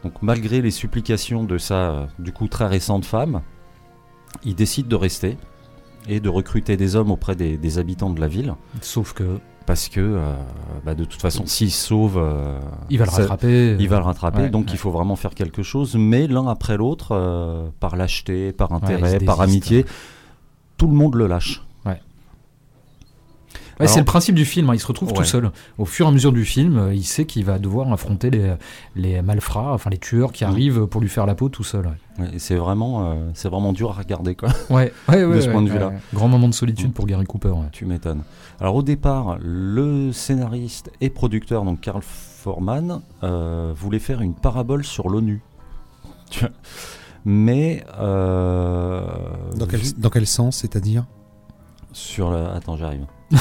Donc 0.03 0.13
malgré 0.21 0.61
les 0.61 0.71
supplications 0.71 1.43
de 1.45 1.57
sa, 1.57 2.07
du 2.19 2.33
coup, 2.33 2.47
très 2.49 2.67
récente 2.67 3.05
femme, 3.05 3.41
il 4.43 4.55
décide 4.55 4.87
de 4.89 4.95
rester 4.95 5.37
et 6.09 6.19
de 6.19 6.27
recruter 6.27 6.75
des 6.75 6.95
hommes 6.97 7.11
auprès 7.11 7.35
des, 7.35 7.55
des 7.55 7.77
habitants 7.77 8.09
de 8.09 8.19
la 8.19 8.27
ville. 8.27 8.53
Sauf 8.81 9.13
que 9.13 9.39
Parce 9.65 9.87
que, 9.87 10.01
euh, 10.01 10.35
bah, 10.85 10.93
de 10.95 11.05
toute 11.05 11.21
façon, 11.21 11.45
s'il 11.45 11.71
sauve, 11.71 12.17
euh, 12.17 12.59
il 12.89 12.97
va 12.99 13.05
le 13.05 13.11
rattraper. 13.11 13.77
il 13.79 13.87
va 13.87 13.99
le 13.99 14.03
rattraper, 14.03 14.41
Ouais, 14.41 14.49
donc 14.49 14.65
ouais. 14.65 14.71
il 14.73 14.77
faut 14.77 14.91
vraiment 14.91 15.15
faire 15.15 15.33
quelque 15.33 15.63
chose, 15.63 15.95
mais 15.95 16.27
l'un 16.27 16.47
après 16.49 16.75
l'autre, 16.75 17.13
euh, 17.13 17.69
par 17.79 17.95
lâcheté, 17.95 18.51
par 18.51 18.73
intérêt, 18.73 19.19
par 19.19 19.39
amitié, 19.39 19.85
tout 20.83 20.89
le 20.89 20.95
monde 20.97 21.15
le 21.15 21.27
lâche. 21.27 21.63
Ouais, 23.79 23.87
c'est 23.87 23.99
le 23.99 24.05
principe 24.05 24.35
du 24.35 24.45
film, 24.45 24.69
hein, 24.69 24.75
il 24.75 24.79
se 24.79 24.85
retrouve 24.85 25.13
tout 25.13 25.23
seul. 25.23 25.49
Au 25.79 25.85
fur 25.85 26.05
et 26.05 26.09
à 26.09 26.11
mesure 26.11 26.31
du 26.31 26.45
film, 26.45 26.77
euh, 26.77 26.93
il 26.93 27.03
sait 27.03 27.25
qu'il 27.25 27.43
va 27.43 27.57
devoir 27.57 27.91
affronter 27.91 28.29
les, 28.29 28.53
les 28.95 29.21
malfrats, 29.23 29.73
enfin 29.73 29.89
les 29.89 29.97
tueurs 29.97 30.31
qui 30.31 30.45
Mm. 30.45 30.47
arrivent 30.47 30.85
pour 30.85 31.01
lui 31.01 31.09
faire 31.09 31.25
la 31.25 31.33
peau 31.35 31.49
tout 31.49 31.63
seul. 31.63 31.87
Ouais, 32.19 32.27
c'est 32.37 32.55
vraiment, 32.55 33.09
euh, 33.11 33.15
c'est 33.33 33.49
vraiment 33.49 33.73
dur 33.73 33.89
à 33.89 33.93
regarder, 33.93 34.35
quoi. 34.35 34.49
ouais, 34.69 34.93
ouais, 35.09 35.41
ce 35.41 35.49
point 35.49 35.63
de 35.63 35.69
vue-là. 35.69 35.91
Grand 36.13 36.27
moment 36.27 36.47
de 36.47 36.53
solitude 36.53 36.89
Mm. 36.89 36.93
pour 36.93 37.07
Gary 37.07 37.25
Cooper. 37.25 37.53
Tu 37.71 37.85
m'étonnes. 37.85 38.21
Alors 38.59 38.75
au 38.75 38.83
départ, 38.83 39.37
le 39.41 40.11
scénariste 40.11 40.91
et 41.01 41.09
producteur, 41.09 41.63
donc 41.65 41.81
Carl 41.81 42.01
Forman, 42.03 43.01
euh, 43.23 43.73
voulait 43.75 43.99
faire 43.99 44.21
une 44.21 44.35
parabole 44.35 44.83
sur 44.83 45.09
l'ONU. 45.09 45.41
Tu 46.29 46.41
vois. 46.41 46.49
Mais 47.25 47.83
euh, 47.99 49.05
Dans 49.55 49.65
quel, 49.65 49.81
dans 49.97 50.09
quel 50.09 50.27
sens, 50.27 50.57
c'est-à-dire? 50.57 51.05
Sur 51.91 52.31
la... 52.31 52.53
attends, 52.53 52.75
j'arrive. 52.75 53.05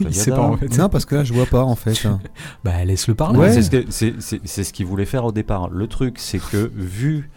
Il 0.00 0.14
sait 0.14 0.30
pas 0.30 0.40
en 0.42 0.56
fait. 0.56 0.76
Non, 0.78 0.88
parce 0.88 1.04
que 1.04 1.16
là, 1.16 1.24
je 1.24 1.32
vois 1.32 1.46
pas 1.46 1.64
en 1.64 1.74
fait. 1.74 2.06
Bah 2.64 2.84
laisse-le 2.84 3.14
parler. 3.14 3.38
Ouais. 3.38 3.62
c'est 3.62 4.64
ce 4.64 4.72
qu'il 4.72 4.86
voulait 4.86 5.04
faire 5.04 5.24
au 5.24 5.32
départ. 5.32 5.68
Le 5.68 5.86
truc, 5.88 6.18
c'est 6.18 6.38
que 6.38 6.70
vu 6.74 7.30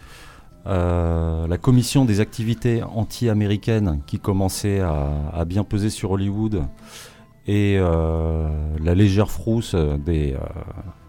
euh, 0.66 1.46
la 1.46 1.58
commission 1.58 2.04
des 2.04 2.20
activités 2.20 2.82
anti-américaines 2.82 4.00
qui 4.06 4.18
commençait 4.18 4.80
à, 4.80 5.10
à 5.32 5.44
bien 5.44 5.64
peser 5.64 5.90
sur 5.90 6.12
Hollywood 6.12 6.62
et 7.46 7.76
euh, 7.78 8.48
la 8.82 8.94
légère 8.94 9.30
frousse 9.30 9.74
des, 9.74 10.32
euh, 10.34 10.38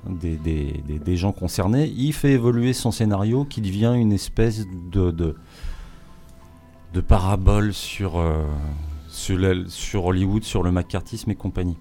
des, 0.10 0.36
des- 0.38 0.84
des- 0.88 1.00
des 1.00 1.18
gens 1.18 1.32
concernés, 1.32 1.92
il 1.96 2.14
fait 2.14 2.32
évoluer 2.32 2.74
son 2.74 2.92
scénario 2.92 3.46
qui 3.46 3.62
devient 3.62 3.94
une 3.98 4.12
espèce 4.12 4.66
de, 4.92 5.12
de, 5.12 5.36
de 6.94 7.02
parabole 7.02 7.74
sur, 7.74 8.18
euh, 8.20 8.44
sur, 9.08 9.38
la- 9.38 9.68
sur 9.68 10.06
Hollywood, 10.06 10.44
sur 10.44 10.64
le 10.64 10.72
macartisme 10.72 11.32
et 11.32 11.36
compagnie. 11.36 11.78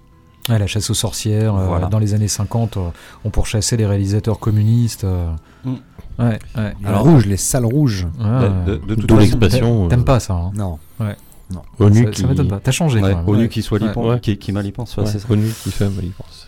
Ouais, 0.47 0.59
la 0.59 0.67
chasse 0.67 0.89
aux 0.91 0.93
sorcières, 0.95 1.55
euh, 1.55 1.67
Voilà. 1.67 1.87
dans 1.87 1.97
les 1.99 2.13
années 2.13 2.27
50, 2.27 2.77
euh, 2.77 2.89
on 3.23 3.31
pourchassait 3.31 3.77
les 3.77 3.85
réalisateurs 3.85 4.39
communistes. 4.39 5.03
euh. 5.03 5.31
Mm. 5.63 5.73
Ouais, 6.19 6.39
ouais. 6.55 6.73
Les 6.81 6.87
Alors- 6.87 7.03
rouges, 7.03 7.25
les 7.25 7.35
salles 7.37 7.65
rouges. 7.65 8.07
Ouais. 8.19 8.49
De, 8.67 8.75
de- 8.77 8.85
de 8.85 8.95
toute 8.95 9.07
D'où 9.07 9.15
façon- 9.15 9.19
l'expression. 9.19 9.87
T'aimes 9.89 10.01
euh, 10.01 10.03
pas 10.03 10.19
ça 10.19 10.33
hein 10.35 10.51
Non. 10.55 10.77
ONU 11.79 12.03
Ça, 12.05 12.09
qui, 12.11 12.21
ça 12.21 12.27
m'étonne 12.27 12.47
pas. 12.47 12.59
T'as 12.59 12.71
changé. 12.71 12.99
Ouais, 13.01 13.11
quand 13.11 13.17
même. 13.17 13.29
ONU 13.29 13.41
Ouais. 13.43 13.49
qui 13.49 13.61
soit 13.61 13.79
Ouais. 13.81 13.87
lipan- 13.87 14.09
Ouais. 14.09 14.19
qui, 14.19 14.37
qui 14.37 14.51
mal 14.51 14.65
y 14.65 14.71
pense, 14.71 14.95
ouais, 14.97 15.03
Ouais, 15.03 15.09
c'est 15.09 15.19
ça. 15.19 15.27
ONU 15.31 15.47
qui 15.63 15.71
fait, 15.71 15.87
il 16.03 16.11
pense. 16.11 16.47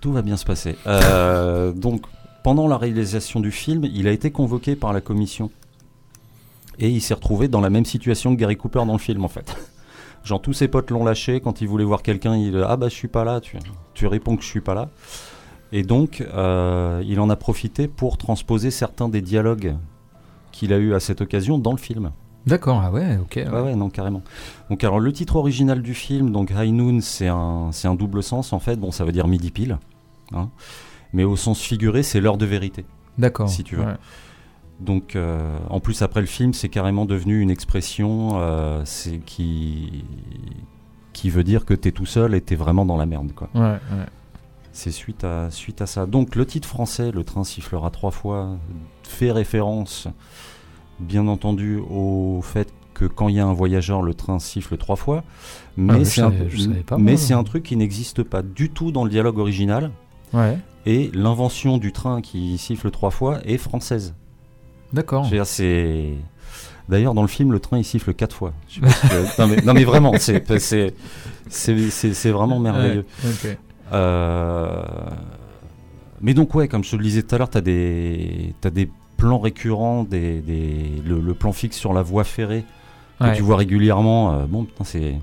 Tout 0.00 0.12
va 0.12 0.22
bien 0.22 0.36
se 0.36 0.44
passer. 0.44 0.76
Euh, 0.86 1.72
donc, 1.72 2.02
pendant 2.44 2.68
la 2.68 2.76
réalisation 2.76 3.40
du 3.40 3.50
film, 3.50 3.84
il 3.84 4.06
a 4.06 4.12
été 4.12 4.30
convoqué 4.30 4.76
par 4.76 4.92
la 4.92 5.00
commission. 5.00 5.50
Et 6.78 6.90
il 6.90 7.00
s'est 7.00 7.14
retrouvé 7.14 7.48
dans 7.48 7.60
la 7.62 7.70
même 7.70 7.86
situation 7.86 8.34
que 8.34 8.40
Gary 8.40 8.56
Cooper 8.56 8.84
dans 8.86 8.92
le 8.92 8.98
film, 8.98 9.24
en 9.24 9.28
fait. 9.28 9.56
Genre, 10.24 10.42
tous 10.42 10.52
ses 10.52 10.68
potes 10.68 10.90
l'ont 10.90 11.04
lâché. 11.04 11.40
Quand 11.40 11.60
il 11.60 11.68
voulait 11.68 11.84
voir 11.84 12.02
quelqu'un, 12.02 12.36
il 12.36 12.56
Ah 12.68 12.76
bah, 12.76 12.88
je 12.88 12.94
suis 12.94 13.08
pas 13.08 13.24
là. 13.24 13.40
Tu, 13.40 13.56
tu 13.94 14.06
réponds 14.06 14.36
que 14.36 14.42
je 14.42 14.48
suis 14.48 14.60
pas 14.60 14.74
là. 14.74 14.90
Et 15.72 15.82
donc, 15.82 16.20
euh, 16.34 17.02
il 17.06 17.18
en 17.18 17.30
a 17.30 17.36
profité 17.36 17.88
pour 17.88 18.18
transposer 18.18 18.70
certains 18.70 19.08
des 19.08 19.22
dialogues 19.22 19.74
qu'il 20.52 20.72
a 20.72 20.78
eu 20.78 20.94
à 20.94 21.00
cette 21.00 21.20
occasion 21.22 21.58
dans 21.58 21.72
le 21.72 21.78
film. 21.78 22.10
D'accord, 22.46 22.80
ah 22.84 22.92
ouais, 22.92 23.16
ok. 23.20 23.36
Ouais, 23.52 23.60
ouais, 23.60 23.74
non, 23.74 23.90
carrément. 23.90 24.22
Donc, 24.70 24.84
alors, 24.84 25.00
le 25.00 25.12
titre 25.12 25.36
original 25.36 25.82
du 25.82 25.94
film, 25.94 26.30
donc 26.30 26.52
High 26.56 26.72
Noon, 26.72 27.00
c'est 27.00 27.26
un, 27.28 27.70
c'est 27.72 27.88
un 27.88 27.94
double 27.96 28.22
sens, 28.22 28.52
en 28.52 28.60
fait. 28.60 28.76
Bon, 28.76 28.92
ça 28.92 29.04
veut 29.04 29.12
dire 29.12 29.26
midi 29.26 29.50
pile. 29.50 29.78
hein. 30.32 30.48
Mais 31.12 31.24
au 31.24 31.34
sens 31.36 31.60
figuré, 31.60 32.02
c'est 32.02 32.20
l'heure 32.20 32.36
de 32.36 32.46
vérité. 32.46 32.84
D'accord. 33.18 33.48
si 33.48 33.64
tu 33.64 33.76
veux. 33.76 33.84
ouais. 33.84 33.94
Donc, 34.78 35.16
euh, 35.16 35.56
en 35.70 35.80
plus, 35.80 36.02
après 36.02 36.20
le 36.20 36.26
film, 36.26 36.52
c'est 36.52 36.68
carrément 36.68 37.04
devenu 37.06 37.40
une 37.40 37.50
expression 37.50 38.32
euh, 38.34 38.82
c'est 38.84 39.18
qui, 39.18 40.04
qui 41.14 41.30
veut 41.30 41.44
dire 41.44 41.64
que 41.64 41.72
t'es 41.74 41.92
tout 41.92 42.04
seul 42.06 42.34
et 42.34 42.42
t'es 42.42 42.56
vraiment 42.56 42.84
dans 42.84 42.96
la 42.98 43.06
merde, 43.06 43.32
quoi. 43.34 43.48
Ouais, 43.54 43.60
ouais. 43.62 44.06
C'est 44.72 44.90
suite 44.90 45.24
à, 45.24 45.50
suite 45.50 45.80
à 45.80 45.86
ça. 45.86 46.04
Donc, 46.04 46.34
le 46.36 46.44
titre 46.44 46.68
français, 46.68 47.10
Le 47.10 47.24
train 47.24 47.42
sifflera 47.42 47.90
trois 47.90 48.10
fois, 48.10 48.58
fait 49.02 49.32
référence, 49.32 50.08
bien 51.00 51.26
entendu, 51.28 51.78
au 51.78 52.40
fait 52.42 52.72
que 52.94 53.04
quand 53.04 53.28
il 53.28 53.36
y 53.36 53.40
a 53.40 53.46
un 53.46 53.52
voyageur, 53.52 54.00
le 54.02 54.14
train 54.14 54.38
siffle 54.38 54.76
trois 54.78 54.96
fois. 54.96 55.22
Mais 55.76 55.92
Ah 55.98 56.04
c'est 57.16 57.34
un, 57.34 57.44
truc 57.44 57.62
qui 57.62 57.76
n'existe 57.76 58.22
pas 58.22 58.40
du 58.42 58.70
tout 58.70 58.90
dans 58.90 59.04
le 59.04 59.10
dialogue 59.10 59.38
original. 59.38 59.90
Ouais, 60.32 60.58
Et 60.86 61.10
l'invention 61.14 61.76
du 61.78 61.92
train 61.92 62.20
qui 62.22 62.58
siffle 62.58 62.90
trois 62.90 63.10
fois 63.10 63.38
est 63.44 63.58
française. 63.58 64.14
d'accord. 64.92 65.28
C'est. 65.44 66.14
D'ailleurs, 66.88 67.14
dans 67.14 67.22
le 67.22 67.28
film, 67.28 67.52
le 67.52 67.60
train 67.60 67.78
il 67.78 67.84
siffle 67.84 68.14
quatre 68.14 68.34
fois. 68.34 68.52
Je 68.68 68.80
non, 69.40 69.48
mais, 69.48 69.56
non, 69.62 69.74
mais 69.74 69.84
vraiment, 69.84 70.12
c'est 70.18 70.42
vraiment 72.30 72.58
merveilleux. 72.60 73.04
Ouais. 73.24 73.58
Euh, 73.92 74.82
Mais 76.20 76.32
donc, 76.32 76.54
ouais, 76.54 76.68
comme 76.68 76.82
je 76.82 76.92
te 76.92 76.96
le 76.96 77.02
disais 77.02 77.22
tout 77.22 77.34
à 77.34 77.38
l'heure, 77.38 77.50
tu 77.50 77.58
as 77.58 77.60
des 77.60 78.90
plans 79.16 79.38
récurrents, 79.38 80.04
des, 80.04 80.40
des- 80.40 81.02
Le, 81.04 81.20
le 81.20 81.34
plan 81.34 81.52
fixe 81.52 81.76
sur 81.76 81.92
la 81.92 82.02
voie 82.02 82.24
ferrée 82.24 82.64
que 83.20 83.24
Ouais. 83.24 83.34
tu 83.36 83.42
vois 83.42 83.56
régulièrement. 83.56 84.32
euh, 84.34 84.46
bon, 84.46 84.64
putain, 84.64 84.84
c'est. 84.84 85.16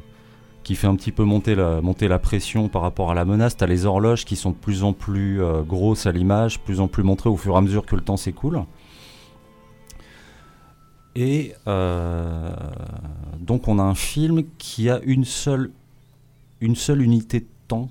qui 0.63 0.75
fait 0.75 0.87
un 0.87 0.95
petit 0.95 1.11
peu 1.11 1.23
monter 1.25 1.55
la, 1.55 1.81
monter 1.81 2.07
la 2.07 2.19
pression 2.19 2.69
par 2.69 2.81
rapport 2.81 3.11
à 3.11 3.13
la 3.13 3.25
menace. 3.25 3.55
Tu 3.57 3.63
as 3.63 3.67
les 3.67 3.85
horloges 3.85 4.23
qui 4.25 4.35
sont 4.35 4.51
de 4.51 4.55
plus 4.55 4.83
en 4.83 4.93
plus 4.93 5.41
euh, 5.43 5.61
grosses 5.61 6.05
à 6.07 6.11
l'image, 6.11 6.59
plus 6.61 6.79
en 6.79 6.87
plus 6.87 7.03
montrées 7.03 7.29
au 7.29 7.35
fur 7.37 7.53
et 7.53 7.57
à 7.57 7.61
mesure 7.61 7.85
que 7.85 7.95
le 7.95 8.01
temps 8.01 8.17
s'écoule. 8.17 8.61
Et 11.15 11.53
euh, 11.67 12.49
donc 13.39 13.67
on 13.67 13.77
a 13.77 13.83
un 13.83 13.93
film 13.95 14.43
qui 14.57 14.89
a 14.89 14.99
une 15.03 15.25
seule, 15.25 15.69
une 16.61 16.75
seule 16.75 17.01
unité 17.01 17.41
de 17.41 17.47
temps 17.67 17.89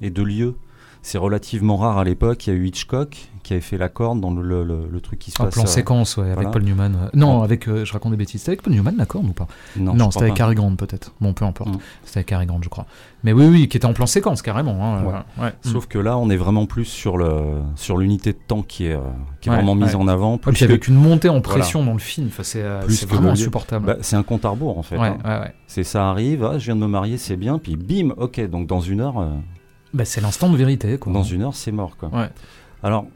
et 0.00 0.10
de 0.10 0.22
lieu. 0.22 0.54
C'est 1.02 1.18
relativement 1.18 1.76
rare 1.76 1.98
à 1.98 2.04
l'époque. 2.04 2.46
Il 2.46 2.50
y 2.50 2.52
a 2.52 2.56
eu 2.56 2.66
Hitchcock 2.66 3.28
qui 3.44 3.52
avait 3.52 3.60
fait 3.62 3.78
la 3.78 3.88
corne 3.88 4.20
dans 4.20 4.32
le, 4.32 4.42
le- 4.42 4.64
le- 4.64 4.88
le 4.90 5.00
truc 5.00 5.20
qui 5.20 5.30
se 5.30 5.36
passe. 5.36 5.54
plan 5.54 5.62
euh, 5.62 5.66
séquence, 5.66 6.16
ouais, 6.16 6.32
avec. 6.32 6.50
Paul 6.50 6.62
Newman. 6.64 7.10
Non, 7.14 7.42
avec, 7.42 7.68
euh, 7.68 7.84
je 7.84 7.92
raconte 7.92 8.10
des 8.10 8.16
bêtises. 8.16 8.40
C'était 8.40 8.50
avec 8.50 8.62
Paul 8.62 8.72
Newman, 8.72 8.96
la 8.96 9.06
corne 9.06 9.28
ou 9.28 9.32
pas? 9.32 9.46
Non, 9.76 9.94
Non, 9.94 10.10
c'était 10.10 10.24
avec. 10.24 10.34
Cary 10.34 10.56
Grant 10.56 10.74
peut-être. 10.74 11.12
Bon, 11.20 11.32
peu 11.32 11.44
importe. 11.44 11.70
Mm. 11.76 11.78
C'était 12.04 12.18
avec 12.18 12.26
Cary 12.26 12.46
Grant, 12.46 12.58
je 12.62 12.68
crois. 12.68 12.86
Mais 13.22 13.32
oui, 13.32 13.46
oui, 13.46 13.68
qui 13.68 13.76
était 13.76 13.86
en 13.86 13.92
plan 13.94 14.06
séquence 14.06 14.42
carrément. 14.42 14.84
hein, 14.84 15.04
Ouais. 15.04 15.14
euh, 15.38 15.44
ouais. 15.44 15.52
Sauf 15.62 15.86
que 15.86 15.98
là, 15.98 16.18
on 16.18 16.28
est 16.30 16.36
vraiment 16.36 16.66
plus 16.66 16.84
sur 16.84 17.16
le 17.16 17.30
sur 17.76 17.96
l'unité 17.96 18.32
de 18.32 18.38
temps 18.46 18.62
qui 18.62 18.86
est, 18.86 18.98
qui 19.40 19.48
est 19.48 19.52
vraiment 19.52 19.74
mise 19.74 19.94
en 19.94 20.08
avant. 20.08 20.36
Plus 20.38 20.52
puis 20.52 20.64
avec 20.64 20.82
que- 20.82 20.90
une 20.90 20.96
montée 20.96 21.28
en 21.28 21.40
pression 21.40 21.84
dans 21.84 21.92
le 21.92 21.98
film, 22.00 22.26
enfin, 22.28 22.42
c'est 22.42 22.60
que 22.62 23.06
vraiment 23.06 23.30
insupportable. 23.30 23.86
bah, 23.86 23.96
c'est 24.00 24.16
un 24.16 24.22
compte 24.24 24.44
à 24.44 24.48
rebours 24.48 24.78
en 24.78 24.82
fait. 24.82 24.96
hein. 24.96 25.16
C'est 25.66 25.84
ça 25.84 26.08
arrive, 26.08 26.44
ah, 26.44 26.58
je 26.58 26.66
viens 26.66 26.76
de 26.76 26.80
me 26.80 26.86
marier, 26.86 27.18
c'est 27.18 27.36
bien, 27.36 27.58
puis 27.58 27.76
bim, 27.76 28.14
ok, 28.16 28.40
donc 28.48 28.66
dans 28.66 28.80
une 28.80 29.00
heure, 29.00 29.18
euh, 29.18 29.28
Bah, 29.92 30.04
c'est 30.04 30.20
l'instant 30.20 30.48
de 30.48 30.56
vérité, 30.56 30.98
quoi. 30.98 31.12
dans 31.12 31.22
une 31.24 31.42
heure, 31.42 31.54
c'est 31.54 31.72
mort 31.72 31.96
quoi. 31.96 32.08
Ouais. 32.10 32.28
Alors, 32.82 33.06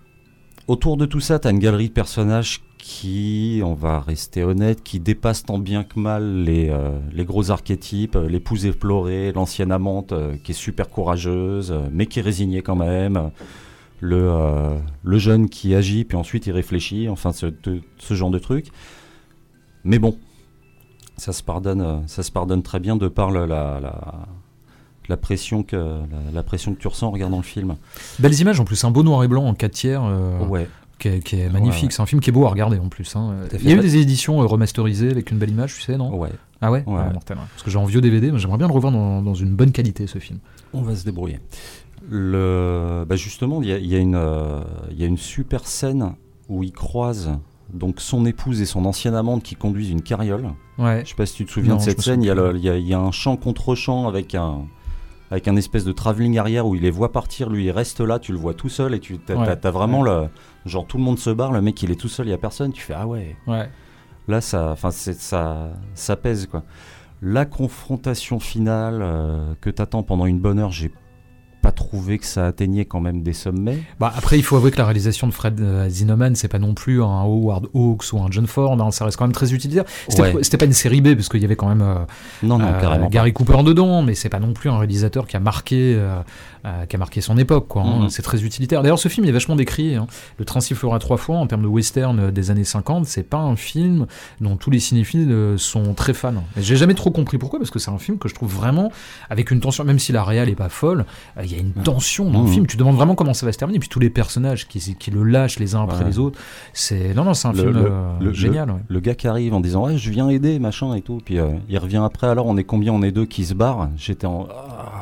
autour 0.68 0.98
de 0.98 1.06
tout 1.06 1.20
ça, 1.20 1.38
tu 1.38 1.48
as 1.48 1.50
une 1.50 1.58
galerie 1.58 1.88
de 1.88 1.94
personnages 1.94 2.60
qui, 2.78 3.60
on 3.64 3.74
va 3.74 4.00
rester 4.00 4.44
honnête, 4.44 4.82
qui 4.84 5.00
dépassent 5.00 5.44
tant 5.44 5.58
bien 5.58 5.82
que 5.82 5.98
mal 5.98 6.44
les, 6.44 6.68
euh, 6.70 7.24
gros 7.24 7.50
archétypes, 7.50 8.16
euh, 8.16 8.28
l'épouse 8.28 8.66
éplorée, 8.66 9.32
l'ancienne 9.32 9.72
amante 9.72 10.12
euh, 10.12 10.36
qui 10.44 10.52
est 10.52 10.54
super 10.54 10.88
courageuse, 10.88 11.74
mais 11.90 12.06
qui 12.06 12.20
est 12.20 12.22
résignée 12.22 12.62
quand 12.62 12.76
même, 12.76 13.30
le, 14.00 14.78
jeune 15.04 15.48
qui 15.48 15.74
agit, 15.74 16.04
puis 16.04 16.16
ensuite 16.16 16.46
il 16.46 16.52
réfléchit, 16.52 17.08
enfin 17.08 17.32
ce, 17.32 17.50
genre 18.14 18.30
de 18.30 18.38
truc. 18.38 18.68
Mais 19.84 19.98
bon, 19.98 20.18
ça 21.16 21.32
se 21.32 21.42
pardonne, 21.42 22.04
ça 22.06 22.22
se 22.22 22.30
pardonne 22.30 22.62
très 22.62 22.78
bien 22.78 22.96
de 22.96 23.08
par 23.08 23.30
la, 23.30 23.46
la, 23.46 24.28
la 25.08 25.16
pression 25.16 25.62
que, 25.62 25.76
la, 25.76 26.32
la 26.32 26.42
pression 26.42 26.74
que 26.74 26.78
tu 26.80 26.88
ressens 26.88 27.08
en 27.08 27.10
regardant 27.10 27.38
le 27.38 27.42
film. 27.42 27.76
Belles 28.18 28.38
images 28.40 28.60
en 28.60 28.64
plus, 28.64 28.82
un 28.84 28.90
beau 28.90 29.02
noir 29.02 29.24
et 29.24 29.28
blanc 29.28 29.44
en 29.46 29.54
4 29.54 29.72
tiers. 29.72 30.02
euh, 30.04 30.38
Ouais. 30.46 30.68
Qui 30.98 31.06
est, 31.08 31.20
qui 31.20 31.38
est 31.38 31.48
magnifique, 31.48 31.82
Ouais, 31.82 31.86
ouais. 31.86 31.92
c'est 31.92 32.02
un 32.02 32.06
film 32.06 32.20
qui 32.20 32.30
est 32.30 32.32
beau 32.32 32.44
à 32.44 32.48
regarder 32.50 32.76
en 32.80 32.88
plus. 32.88 33.14
hein. 33.14 33.36
Il 33.52 33.68
y 33.68 33.72
a 33.72 33.76
eu 33.76 33.78
des 33.80 33.98
éditions 33.98 34.42
euh, 34.42 34.46
remasterisées 34.46 35.10
avec 35.10 35.30
une 35.30 35.38
belle 35.38 35.50
image, 35.50 35.76
tu 35.76 35.82
sais, 35.82 35.96
non? 35.96 36.12
Ouais. 36.16 36.30
Ah 36.60 36.72
ouais? 36.72 36.82
Ah, 36.88 37.10
mortel, 37.12 37.36
ouais. 37.36 37.44
Parce 37.52 37.62
que 37.62 37.70
j'ai 37.70 37.78
en 37.78 37.84
vieux 37.84 38.00
DVD, 38.00 38.32
mais 38.32 38.38
j'aimerais 38.40 38.58
bien 38.58 38.66
le 38.66 38.72
revoir 38.72 38.92
dans, 38.92 39.22
dans 39.22 39.34
une 39.34 39.54
bonne 39.54 39.70
qualité 39.70 40.08
ce 40.08 40.18
film. 40.18 40.40
On 40.74 40.82
va 40.82 40.96
se 40.96 41.04
débrouiller. 41.04 41.38
Le, 42.10 43.04
bah 43.08 43.16
justement, 43.16 43.62
il 43.62 43.68
y 43.68 43.72
a, 43.72 43.78
y 43.78 43.94
a 43.96 43.98
euh, 44.18 44.62
y 44.96 45.04
a 45.04 45.06
une 45.06 45.18
super 45.18 45.66
scène 45.66 46.14
où 46.48 46.62
il 46.62 46.72
croise 46.72 47.30
donc 47.72 48.00
son 48.00 48.24
épouse 48.24 48.60
et 48.60 48.66
son 48.66 48.84
ancienne 48.86 49.14
amante 49.14 49.42
qui 49.42 49.54
conduisent 49.54 49.90
une 49.90 50.02
carriole. 50.02 50.48
Ouais. 50.78 51.02
Je 51.04 51.10
sais 51.10 51.14
pas 51.16 51.26
si 51.26 51.34
tu 51.34 51.44
te 51.44 51.50
souviens 51.50 51.72
Non, 51.74 51.78
de 51.78 51.82
cette 51.82 52.00
scène. 52.00 52.22
Il 52.22 52.26
y, 52.26 52.30
a 52.30 52.34
le- 52.34 52.56
y 52.58 52.68
a, 52.70 52.78
y 52.78 52.94
a 52.94 52.98
un 52.98 53.10
champ 53.12 53.36
contre 53.36 53.74
champ 53.74 54.08
avec 54.08 54.34
un 54.34 54.62
avec 55.30 55.48
un 55.48 55.56
espèce 55.56 55.84
de 55.84 55.92
travelling 55.92 56.38
arrière 56.38 56.66
où 56.66 56.74
il 56.74 56.82
les 56.82 56.90
voit 56.90 57.12
partir, 57.12 57.50
lui 57.50 57.66
il 57.66 57.70
reste 57.70 58.00
là, 58.00 58.18
tu 58.18 58.32
le 58.32 58.38
vois 58.38 58.54
tout 58.54 58.68
seul 58.68 58.94
et 58.94 59.00
tu 59.00 59.18
as, 59.28 59.34
Ouais. 59.36 59.70
vraiment 59.70 60.02
le 60.02 60.28
genre 60.66 60.86
tout 60.86 60.96
le 60.98 61.02
monde 61.02 61.18
se 61.18 61.30
barre, 61.30 61.52
le 61.52 61.60
mec 61.60 61.82
il 61.82 61.90
est 61.90 62.00
tout 62.00 62.08
seul, 62.08 62.26
il 62.26 62.30
y 62.30 62.32
a 62.34 62.38
personne, 62.38 62.72
tu 62.72 62.82
fais 62.82 62.94
ah 62.94 63.06
ouais. 63.06 63.36
Ouais. 63.46 63.68
Là, 64.28 64.40
ça, 64.42 64.70
enfin, 64.72 64.90
c'est 64.90 65.14
ça, 65.18 65.70
ça 65.94 66.16
pèse 66.16 66.46
quoi. 66.46 66.62
La 67.22 67.46
confrontation 67.46 68.38
finale 68.38 69.00
euh, 69.02 69.54
que 69.60 69.70
t'attends 69.70 70.02
pendant 70.02 70.26
une 70.26 70.38
bonne 70.38 70.58
heure, 70.58 70.70
j'ai 70.70 70.92
pas 71.62 71.72
trouvé 71.72 72.18
que 72.18 72.26
ça 72.26 72.46
atteignait 72.46 72.84
quand 72.84 73.00
même 73.00 73.22
des 73.22 73.32
sommets. 73.32 73.78
Bah, 73.98 74.12
après, 74.16 74.38
il 74.38 74.42
faut 74.42 74.56
avouer 74.56 74.70
que 74.70 74.78
la 74.78 74.84
réalisation 74.84 75.26
de 75.26 75.32
Fred 75.32 75.60
euh, 75.60 75.88
Zinnemann, 75.88 76.34
c'est 76.36 76.48
pas 76.48 76.58
non 76.58 76.74
plus 76.74 77.02
un 77.02 77.22
Howard 77.22 77.66
Hawks 77.74 78.12
ou 78.12 78.20
un 78.20 78.28
John 78.30 78.46
Ford, 78.46 78.80
hein, 78.80 78.90
ça 78.90 79.04
reste 79.04 79.16
quand 79.16 79.24
même 79.26 79.32
très 79.34 79.52
utilitaire. 79.52 79.84
C'était 80.08 80.22
Ouais. 80.22 80.58
pas 80.58 80.64
une 80.64 80.72
série 80.72 81.00
B, 81.00 81.14
parce 81.14 81.28
qu'il 81.28 81.40
y 81.40 81.44
avait 81.44 81.56
quand 81.56 81.68
même 81.68 81.82
euh, 81.82 81.96
Non, 82.42 82.58
non, 82.58 82.66
euh. 82.68 83.08
Gary 83.08 83.32
Cooper 83.32 83.62
dedans, 83.64 84.02
mais 84.02 84.14
c'est 84.14 84.28
pas 84.28 84.40
non 84.40 84.52
plus 84.52 84.70
un 84.70 84.78
réalisateur 84.78 85.26
qui 85.26 85.36
a 85.36 85.40
marqué, 85.40 85.98
euh, 86.68 86.86
qui 86.86 86.96
a 86.96 86.98
marqué 86.98 87.20
son 87.20 87.36
époque. 87.38 87.66
quoi. 87.68 87.82
hein. 87.82 88.02
Mhm. 88.02 88.08
C'est 88.10 88.22
très 88.22 88.44
utilitaire. 88.44 88.82
D'ailleurs, 88.82 88.98
ce 88.98 89.08
film 89.08 89.24
il 89.26 89.28
est 89.30 89.32
vachement 89.32 89.56
décrié. 89.56 89.96
hein. 89.96 90.06
Le 90.38 90.44
train 90.44 90.60
sifflera 90.60 90.98
trois 90.98 91.16
fois 91.16 91.36
en 91.38 91.46
termes 91.46 91.62
de 91.62 91.66
western 91.68 92.18
euh, 92.20 92.30
des 92.30 92.50
années 92.50 92.64
50. 92.64 93.06
C'est 93.06 93.22
pas 93.22 93.38
un 93.38 93.56
film 93.56 94.06
dont 94.40 94.56
tous 94.56 94.70
les 94.70 94.78
cinéphiles 94.80 95.30
euh, 95.30 95.56
sont 95.56 95.94
très 95.94 96.14
fans. 96.14 96.34
J'ai 96.56 96.76
jamais 96.76 96.94
trop 96.94 97.10
compris 97.10 97.38
pourquoi, 97.38 97.58
parce 97.58 97.70
que 97.70 97.78
c'est 97.78 97.90
un 97.90 97.98
film 97.98 98.18
que 98.18 98.28
je 98.28 98.34
trouve 98.34 98.52
vraiment 98.54 98.90
avec 99.30 99.50
une 99.50 99.60
tension, 99.60 99.84
même 99.84 99.98
si 99.98 100.12
la 100.12 100.24
réal 100.24 100.48
est 100.48 100.54
pas 100.54 100.68
folle, 100.68 101.04
euh, 101.36 101.42
il 101.44 101.52
y 101.52 101.54
a 101.54 101.58
une 101.58 101.72
tension 101.72 102.30
dans 102.30 102.42
le 102.42 102.46
Mhm. 102.48 102.52
film. 102.52 102.66
Tu 102.66 102.76
demandes 102.76 102.96
vraiment 102.96 103.14
comment 103.14 103.34
ça 103.34 103.46
va 103.46 103.52
se 103.52 103.58
terminer. 103.58 103.78
Puis 103.78 103.88
tous 103.88 104.00
les 104.00 104.10
personnages 104.10 104.66
qui, 104.68 104.96
qui 104.96 105.10
le 105.10 105.22
lâchent 105.24 105.58
les 105.58 105.74
uns 105.74 105.82
après 105.84 105.98
Ouais. 106.00 106.04
les 106.10 106.18
autres. 106.18 106.38
C'est 106.72 107.14
non, 107.14 107.24
non, 107.24 107.34
c'est 107.34 107.48
un 107.48 107.52
Le- 107.52 107.58
film 107.58 107.72
le- 107.72 107.84
euh, 107.86 108.12
le- 108.20 108.32
génial. 108.32 108.70
ouais. 108.70 108.80
Le 108.88 109.00
gars 109.00 109.14
qui 109.14 109.26
arrive 109.28 109.54
en 109.54 109.60
disant 109.60 109.86
ouais, 109.86 109.96
je 109.96 110.10
viens 110.10 110.28
aider, 110.28 110.58
machin 110.58 110.94
et 110.94 111.00
tout, 111.02 111.20
puis 111.24 111.38
il 111.68 111.78
revient 111.78 112.02
après. 112.04 112.26
Alors 112.26 112.46
on 112.46 112.56
est 112.56 112.64
combien 112.64 112.92
On 112.92 113.02
est 113.02 113.12
deux 113.12 113.26
qui 113.26 113.44
se 113.44 113.54
barrent. 113.54 113.88
J'étais 113.96 114.26
en 114.26 114.46
Ah, 114.50 114.97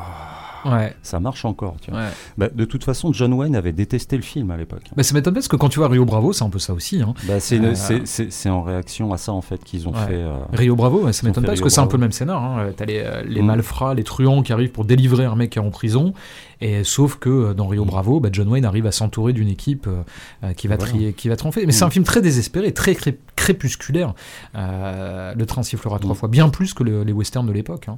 Ouais. 0.65 0.95
ça 1.01 1.19
marche 1.19 1.45
encore. 1.45 1.75
Tu 1.81 1.91
vois. 1.91 1.99
Ouais. 2.01 2.07
Bah, 2.37 2.47
de 2.53 2.65
toute 2.65 2.83
façon, 2.83 3.13
John 3.13 3.33
Wayne 3.33 3.55
avait 3.55 3.71
détesté 3.73 4.15
le 4.17 4.23
film 4.23 4.51
à 4.51 4.57
l'époque. 4.57 4.83
Bah, 4.95 5.03
ça 5.03 5.13
m'étonne 5.13 5.33
pas 5.33 5.39
parce 5.39 5.47
que 5.47 5.55
quand 5.55 5.69
tu 5.69 5.79
vois 5.79 5.87
Rio 5.87 6.05
Bravo, 6.05 6.33
c'est 6.33 6.43
un 6.43 6.49
peu 6.49 6.59
ça 6.59 6.73
aussi. 6.73 7.01
Hein. 7.01 7.13
Bah, 7.27 7.39
c'est, 7.39 7.59
Euh, 7.59 7.73
c'est, 8.05 8.49
en 8.49 8.61
réaction 8.63 9.13
à 9.13 9.17
ça 9.17 9.31
en 9.33 9.41
fait 9.41 9.63
qu'ils 9.63 9.87
ont 9.87 9.93
Ouais. 9.93 10.05
fait. 10.07 10.13
euh, 10.15 10.37
Rio 10.53 10.75
Bravo, 10.75 11.11
ça 11.11 11.25
m'étonne 11.25 11.43
pas 11.43 11.47
parce 11.51 11.59
Rio 11.59 11.65
que 11.67 11.69
c'est 11.71 11.81
un 11.81 11.87
peu 11.87 11.97
le 11.97 12.01
même 12.01 12.11
scénar. 12.11 12.43
Hein. 12.43 12.69
T'as 12.75 12.85
les, 12.85 12.99
euh, 12.99 13.23
les 13.23 13.41
Mm. 13.41 13.45
malfrats, 13.45 13.93
les 13.93 14.03
truands 14.03 14.41
qui 14.43 14.53
arrivent 14.53 14.71
pour 14.71 14.85
délivrer 14.85 15.25
un 15.25 15.35
mec 15.35 15.51
qui 15.51 15.59
est 15.59 15.61
en 15.61 15.69
prison. 15.69 16.13
Et 16.59 16.83
sauf 16.83 17.17
que 17.17 17.29
euh, 17.29 17.53
dans 17.53 17.67
Rio 17.67 17.83
Mm. 17.85 17.87
Bravo, 17.87 18.19
bah, 18.19 18.29
John 18.31 18.47
Wayne 18.47 18.65
arrive 18.65 18.85
à 18.87 18.91
s'entourer 18.91 19.33
d'une 19.33 19.47
équipe 19.49 19.85
euh, 19.87 20.01
euh, 20.43 20.53
qui, 20.53 20.67
va 20.67 20.75
Voilà. 20.75 20.91
trier, 20.91 21.13
qui 21.13 21.29
va 21.29 21.35
triompher. 21.35 21.65
Mais 21.65 21.71
c'est 21.71 21.85
Mm. 21.85 21.87
un 21.87 21.91
film 21.91 22.05
très 22.05 22.21
désespéré, 22.21 22.73
très 22.73 22.95
cré- 22.95 23.17
crépusculaire. 23.35 24.13
Euh, 24.55 25.33
le 25.35 25.45
train 25.45 25.63
sifflera 25.63 25.99
trois 25.99 26.13
Mm. 26.13 26.17
fois, 26.17 26.29
bien 26.29 26.49
plus 26.49 26.73
que 26.73 26.83
le- 26.83 27.03
les 27.03 27.13
westerns 27.13 27.45
de 27.47 27.51
l'époque. 27.51 27.87
hein. 27.89 27.97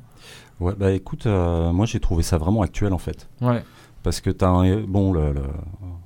Ouais, 0.59 0.73
bah 0.77 0.91
écoute, 0.91 1.25
euh, 1.25 1.71
moi 1.71 1.85
j'ai 1.85 1.99
trouvé 1.99 2.21
ça 2.23 2.37
vraiment 2.37 2.61
actuel 2.61 2.93
en 2.93 2.97
fait. 2.97 3.29
Ouais. 3.41 3.63
Parce 4.03 4.21
que 4.21 4.29
t'as 4.29 4.49
un. 4.49 4.81
Bon, 4.81 5.11
le, 5.13 5.31
le- 5.33 5.41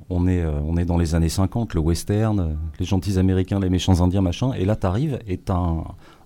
on, 0.10 0.28
est, 0.28 0.42
euh, 0.42 0.52
on 0.66 0.78
est 0.78 0.86
dans 0.86 0.98
les 0.98 1.16
années 1.16 1.30
50, 1.30 1.74
le 1.74 1.80
western, 1.80 2.40
euh, 2.40 2.54
les 2.80 2.86
gentils 2.86 3.18
américains, 3.20 3.60
les 3.60 3.70
méchants 3.70 4.02
indiens, 4.02 4.22
machin. 4.22 4.52
Et 4.54 4.66
là, 4.66 4.76
t'arrives 4.76 5.20
et 5.28 5.38
t'as 5.38 5.56
un, 5.56 5.84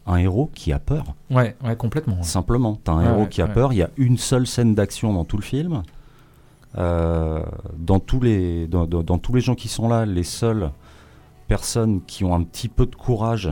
un 0.08 0.16
héros 0.18 0.50
qui 0.54 0.72
a 0.74 0.80
peur. 0.80 1.04
Ouais, 1.30 1.56
ouais, 1.64 1.76
complètement. 1.76 2.22
Simplement. 2.24 2.78
T'as 2.84 2.94
un 2.94 3.00
Ouais, 3.04 3.06
héros 3.10 3.22
ouais, 3.24 3.30
qui 3.30 3.42
a 3.42 3.48
peur. 3.48 3.74
Il 3.74 3.78
y 3.78 3.82
a 3.82 3.90
une 3.98 4.18
seule 4.18 4.48
scène 4.48 4.76
d'action 4.76 5.14
dans 5.14 5.26
tout 5.26 5.38
le 5.38 5.44
film. 5.44 5.84
Euh, 6.78 7.44
dans, 7.78 8.00
tous 8.00 8.20
les, 8.20 8.68
dans, 8.68 8.86
dans- 8.86 9.04
dans 9.04 9.18
tous 9.18 9.34
les 9.34 9.42
gens 9.42 9.56
qui 9.56 9.68
sont 9.68 9.88
là, 9.88 10.06
les 10.06 10.24
seules 10.24 10.70
personnes 11.48 12.02
qui 12.06 12.24
ont 12.24 12.36
un 12.36 12.44
petit 12.44 12.68
peu 12.68 12.86
de 12.86 12.96
courage, 12.96 13.50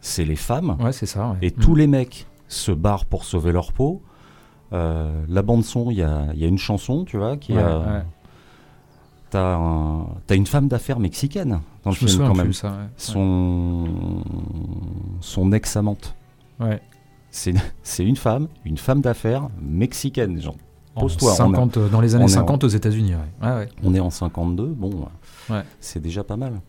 c'est 0.00 0.24
les 0.24 0.36
femmes. 0.36 0.76
Ouais, 0.80 0.92
c'est 0.92 1.06
ça. 1.06 1.36
Et 1.42 1.48
Mm. 1.50 1.60
tous 1.60 1.74
les 1.74 1.86
mecs 1.86 2.26
se 2.48 2.70
barrent 2.72 3.06
pour 3.06 3.24
sauver 3.24 3.52
leur 3.52 3.72
peau. 3.72 4.02
Euh, 4.72 5.24
la 5.28 5.42
bande 5.42 5.64
son, 5.64 5.90
il 5.90 5.96
y 5.98 6.02
a, 6.02 6.26
y 6.34 6.44
a 6.44 6.46
une 6.48 6.58
chanson, 6.58 7.04
tu 7.04 7.16
vois, 7.16 7.36
qui 7.36 7.52
Ouais, 7.54 7.62
a- 7.62 7.78
ouais. 7.78 8.02
t'as 9.30 9.56
un- 9.56 10.06
t'as 10.26 10.36
une 10.36 10.46
femme 10.46 10.68
d'affaires 10.68 10.98
mexicaine 11.00 11.60
dans 11.84 11.90
le 11.90 11.96
Je 11.96 12.06
film 12.06 12.26
quand 12.26 12.34
même. 12.34 12.48
de 12.48 12.52
ça. 12.52 12.68
ouais. 12.68 12.74
Son, 12.96 13.86
son 15.20 15.52
ex-amante. 15.52 16.14
Ouais. 16.60 16.80
C'est 17.30 17.54
c'est 17.82 18.04
une 18.04 18.16
femme, 18.16 18.48
une 18.64 18.78
femme 18.78 19.00
d'affaires 19.00 19.48
mexicaine. 19.60 20.40
Genre, 20.40 20.56
En 20.96 21.02
Pose-toi, 21.02 21.32
on 21.32 21.36
50, 21.36 21.76
euh, 21.76 21.88
dans 21.88 22.00
les 22.00 22.14
années 22.16 22.24
on 22.24 22.28
est 22.28 22.32
en- 22.32 22.40
50 22.40 22.64
aux 22.64 22.68
États-Unis. 22.68 23.14
Ouais. 23.14 23.48
Ouais, 23.48 23.54
ouais. 23.56 23.68
on 23.84 23.94
est 23.94 24.00
en 24.00 24.10
52, 24.10 24.66
bon, 24.66 24.90
c'est 25.80 26.00
déjà 26.00 26.24
pas 26.24 26.36
mal. 26.36 26.60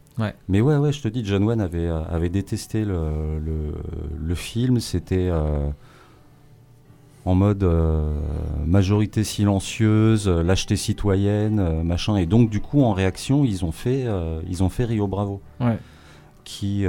Mais 0.48 0.62
ouais, 0.62 0.78
ouais, 0.78 0.92
je 0.94 1.02
te 1.02 1.08
dis, 1.08 1.26
John 1.26 1.44
Wayne 1.44 1.62
avait, 1.62 1.88
euh, 1.88 2.04
avait 2.06 2.30
détesté 2.30 2.86
le, 2.86 3.40
le, 3.40 3.74
le 4.20 4.36
film. 4.36 4.80
C'était 4.80 5.30
euh, 5.32 5.68
en 7.26 7.36
mode 7.36 7.64
euh, 7.64 8.14
majorité 8.66 9.24
silencieuse, 9.24 10.28
euh, 10.28 10.42
lâcheté 10.44 10.76
citoyenne, 10.76 11.60
euh, 11.60 11.84
machin. 11.84 12.16
Et 12.18 12.26
donc, 12.26 12.50
du 12.50 12.62
coup, 12.62 12.82
en 12.84 12.94
réaction, 12.94 13.44
ils 13.44 13.64
ont 13.66 13.72
fait, 13.72 14.06
ils 14.50 14.64
ont 14.64 14.70
fait 14.70 14.86
Rio 14.86 15.08
Bravo. 15.08 15.42
Ouais. 15.60 15.78
Qui, 16.44 16.86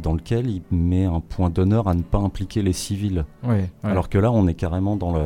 dans 0.00 0.12
lequel 0.12 0.48
il 0.48 0.62
met 0.70 1.04
un 1.06 1.20
point 1.20 1.50
d'honneur 1.50 1.88
à 1.88 1.94
ne 1.94 2.02
pas 2.02 2.18
impliquer 2.18 2.62
les 2.62 2.74
civils. 2.74 3.24
Ouais. 3.42 3.70
Alors 3.82 4.08
que 4.08 4.18
là, 4.18 4.30
on 4.30 4.46
est 4.46 4.54
carrément 4.54 4.94
dans 4.96 5.12
le. 5.12 5.22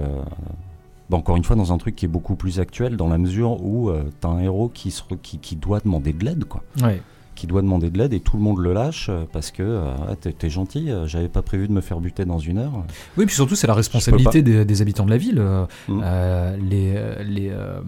bah, 1.10 1.16
encore 1.18 1.36
une 1.36 1.44
fois, 1.44 1.56
dans 1.56 1.72
un 1.72 1.76
truc 1.76 1.96
qui 1.96 2.06
est 2.06 2.08
beaucoup 2.08 2.36
plus 2.36 2.60
actuel, 2.60 2.96
dans 2.96 3.08
la 3.08 3.18
mesure 3.18 3.62
où 3.62 3.90
euh, 3.90 4.04
t'as 4.20 4.28
un 4.28 4.38
héros 4.38 4.70
qui, 4.72 4.90
se 4.90 5.02
re- 5.02 5.18
qui, 5.20 5.38
qui 5.38 5.56
doit 5.56 5.80
demander 5.80 6.12
de 6.12 6.24
l'aide, 6.24 6.44
quoi. 6.44 6.62
Ouais. 6.82 7.02
Qui 7.34 7.46
doit 7.46 7.62
demander 7.62 7.90
de 7.90 7.98
l'aide 7.98 8.12
et 8.14 8.20
tout 8.20 8.36
le 8.36 8.42
monde 8.42 8.58
le 8.58 8.72
lâche 8.72 9.08
euh, 9.10 9.24
parce 9.32 9.50
que 9.50 9.62
euh, 9.62 9.94
Ah, 10.08 10.14
t'es 10.20 10.32
t'es 10.32 10.48
gentil, 10.50 10.90
euh, 10.90 11.06
j'avais 11.06 11.28
pas 11.28 11.42
prévu 11.42 11.66
de 11.68 11.72
me 11.72 11.80
faire 11.80 11.98
buter 12.00 12.24
dans 12.24 12.38
une 12.38 12.58
heure. 12.58 12.84
Oui, 13.18 13.26
puis 13.26 13.34
surtout, 13.34 13.56
c'est 13.56 13.66
la 13.66 13.74
responsabilité 13.74 14.42
des, 14.42 14.64
des 14.64 14.82
habitants 14.82 15.04
de 15.04 15.10
la 15.10 15.16
ville. 15.16 15.42
Mm. 15.88 16.00
euh, 16.04 16.56
les, 16.56 16.94
les, 17.24 17.50
euh, 17.50 17.80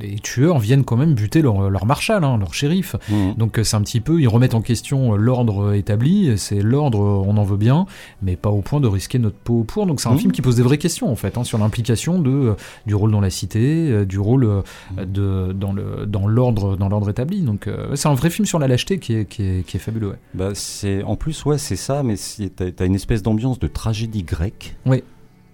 les 0.00 0.16
tueurs 0.16 0.58
viennent 0.58 0.84
quand 0.84 0.96
même 0.96 1.14
buter 1.14 1.40
leur, 1.42 1.70
leur 1.70 1.86
marshal, 1.86 2.24
hein, 2.24 2.36
leur 2.38 2.52
shérif. 2.54 2.96
Mhm. 3.08 3.34
Donc 3.36 3.60
c'est 3.62 3.76
un 3.76 3.82
petit 3.82 4.00
peu, 4.00 4.20
ils 4.20 4.26
remettent 4.28 4.54
en 4.54 4.60
question 4.62 5.14
l'ordre 5.14 5.72
établi, 5.74 6.36
c'est 6.36 6.60
l'ordre, 6.60 6.98
on 7.00 7.36
en 7.36 7.44
veut 7.44 7.56
bien, 7.56 7.86
mais 8.22 8.34
pas 8.36 8.50
au 8.50 8.60
point 8.60 8.80
de 8.80 8.88
risquer 8.88 9.18
notre 9.20 9.36
peau 9.36 9.62
pour. 9.64 9.86
Donc 9.86 10.00
c'est 10.00 10.08
un 10.08 10.12
Mhm. 10.12 10.18
film 10.18 10.32
qui 10.32 10.42
pose 10.42 10.56
des 10.56 10.62
vraies 10.62 10.78
questions 10.78 11.10
en 11.10 11.16
fait, 11.16 11.38
hein, 11.38 11.44
sur 11.44 11.58
l'implication 11.58 12.18
de 12.18 12.54
du 12.86 12.94
rôle 12.94 13.12
dans 13.12 13.20
la 13.20 13.30
cité, 13.30 14.04
du 14.04 14.18
rôle 14.18 14.62
de 14.98 15.52
dans 15.52 15.72
le 15.72 16.06
dans 16.06 16.26
l'ordre 16.26 16.76
dans 16.76 16.88
l'ordre 16.88 17.08
établi. 17.10 17.42
Donc 17.42 17.66
euh, 17.68 17.94
c'est 17.94 18.08
un 18.08 18.14
vrai 18.14 18.30
film 18.30 18.46
sur 18.46 18.58
la 18.58 18.66
lâcheté 18.66 18.79
qui 18.84 19.14
est 19.14 19.24
qui 19.26 19.42
est, 19.42 19.66
qui 19.66 19.76
est 19.76 19.80
fabuleux. 19.80 20.10
ouais. 20.10 20.18
Bah, 20.34 20.50
c'est 20.54 21.02
en 21.02 21.16
plus 21.16 21.44
ouais 21.44 21.58
c'est 21.58 21.76
ça 21.76 22.02
mais 22.02 22.14
t'as 22.56 22.70
t'as 22.70 22.86
une 22.86 22.94
espèce 22.94 23.22
d'ambiance 23.22 23.58
de 23.58 23.66
tragédie 23.66 24.22
grecque 24.22 24.76
Oui. 24.86 25.02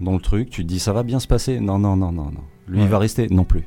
dans 0.00 0.12
le 0.14 0.20
truc 0.20 0.50
tu 0.50 0.62
te 0.62 0.68
dis 0.68 0.78
ça 0.78 0.92
va 0.92 1.02
bien 1.02 1.20
se 1.20 1.26
passer 1.26 1.60
non 1.60 1.78
non 1.78 1.96
non 1.96 2.12
non 2.12 2.26
non 2.26 2.42
lui 2.68 2.78
Ouais. 2.78 2.84
il 2.84 2.90
va 2.90 2.98
rester 2.98 3.28
non 3.30 3.44
plus 3.44 3.66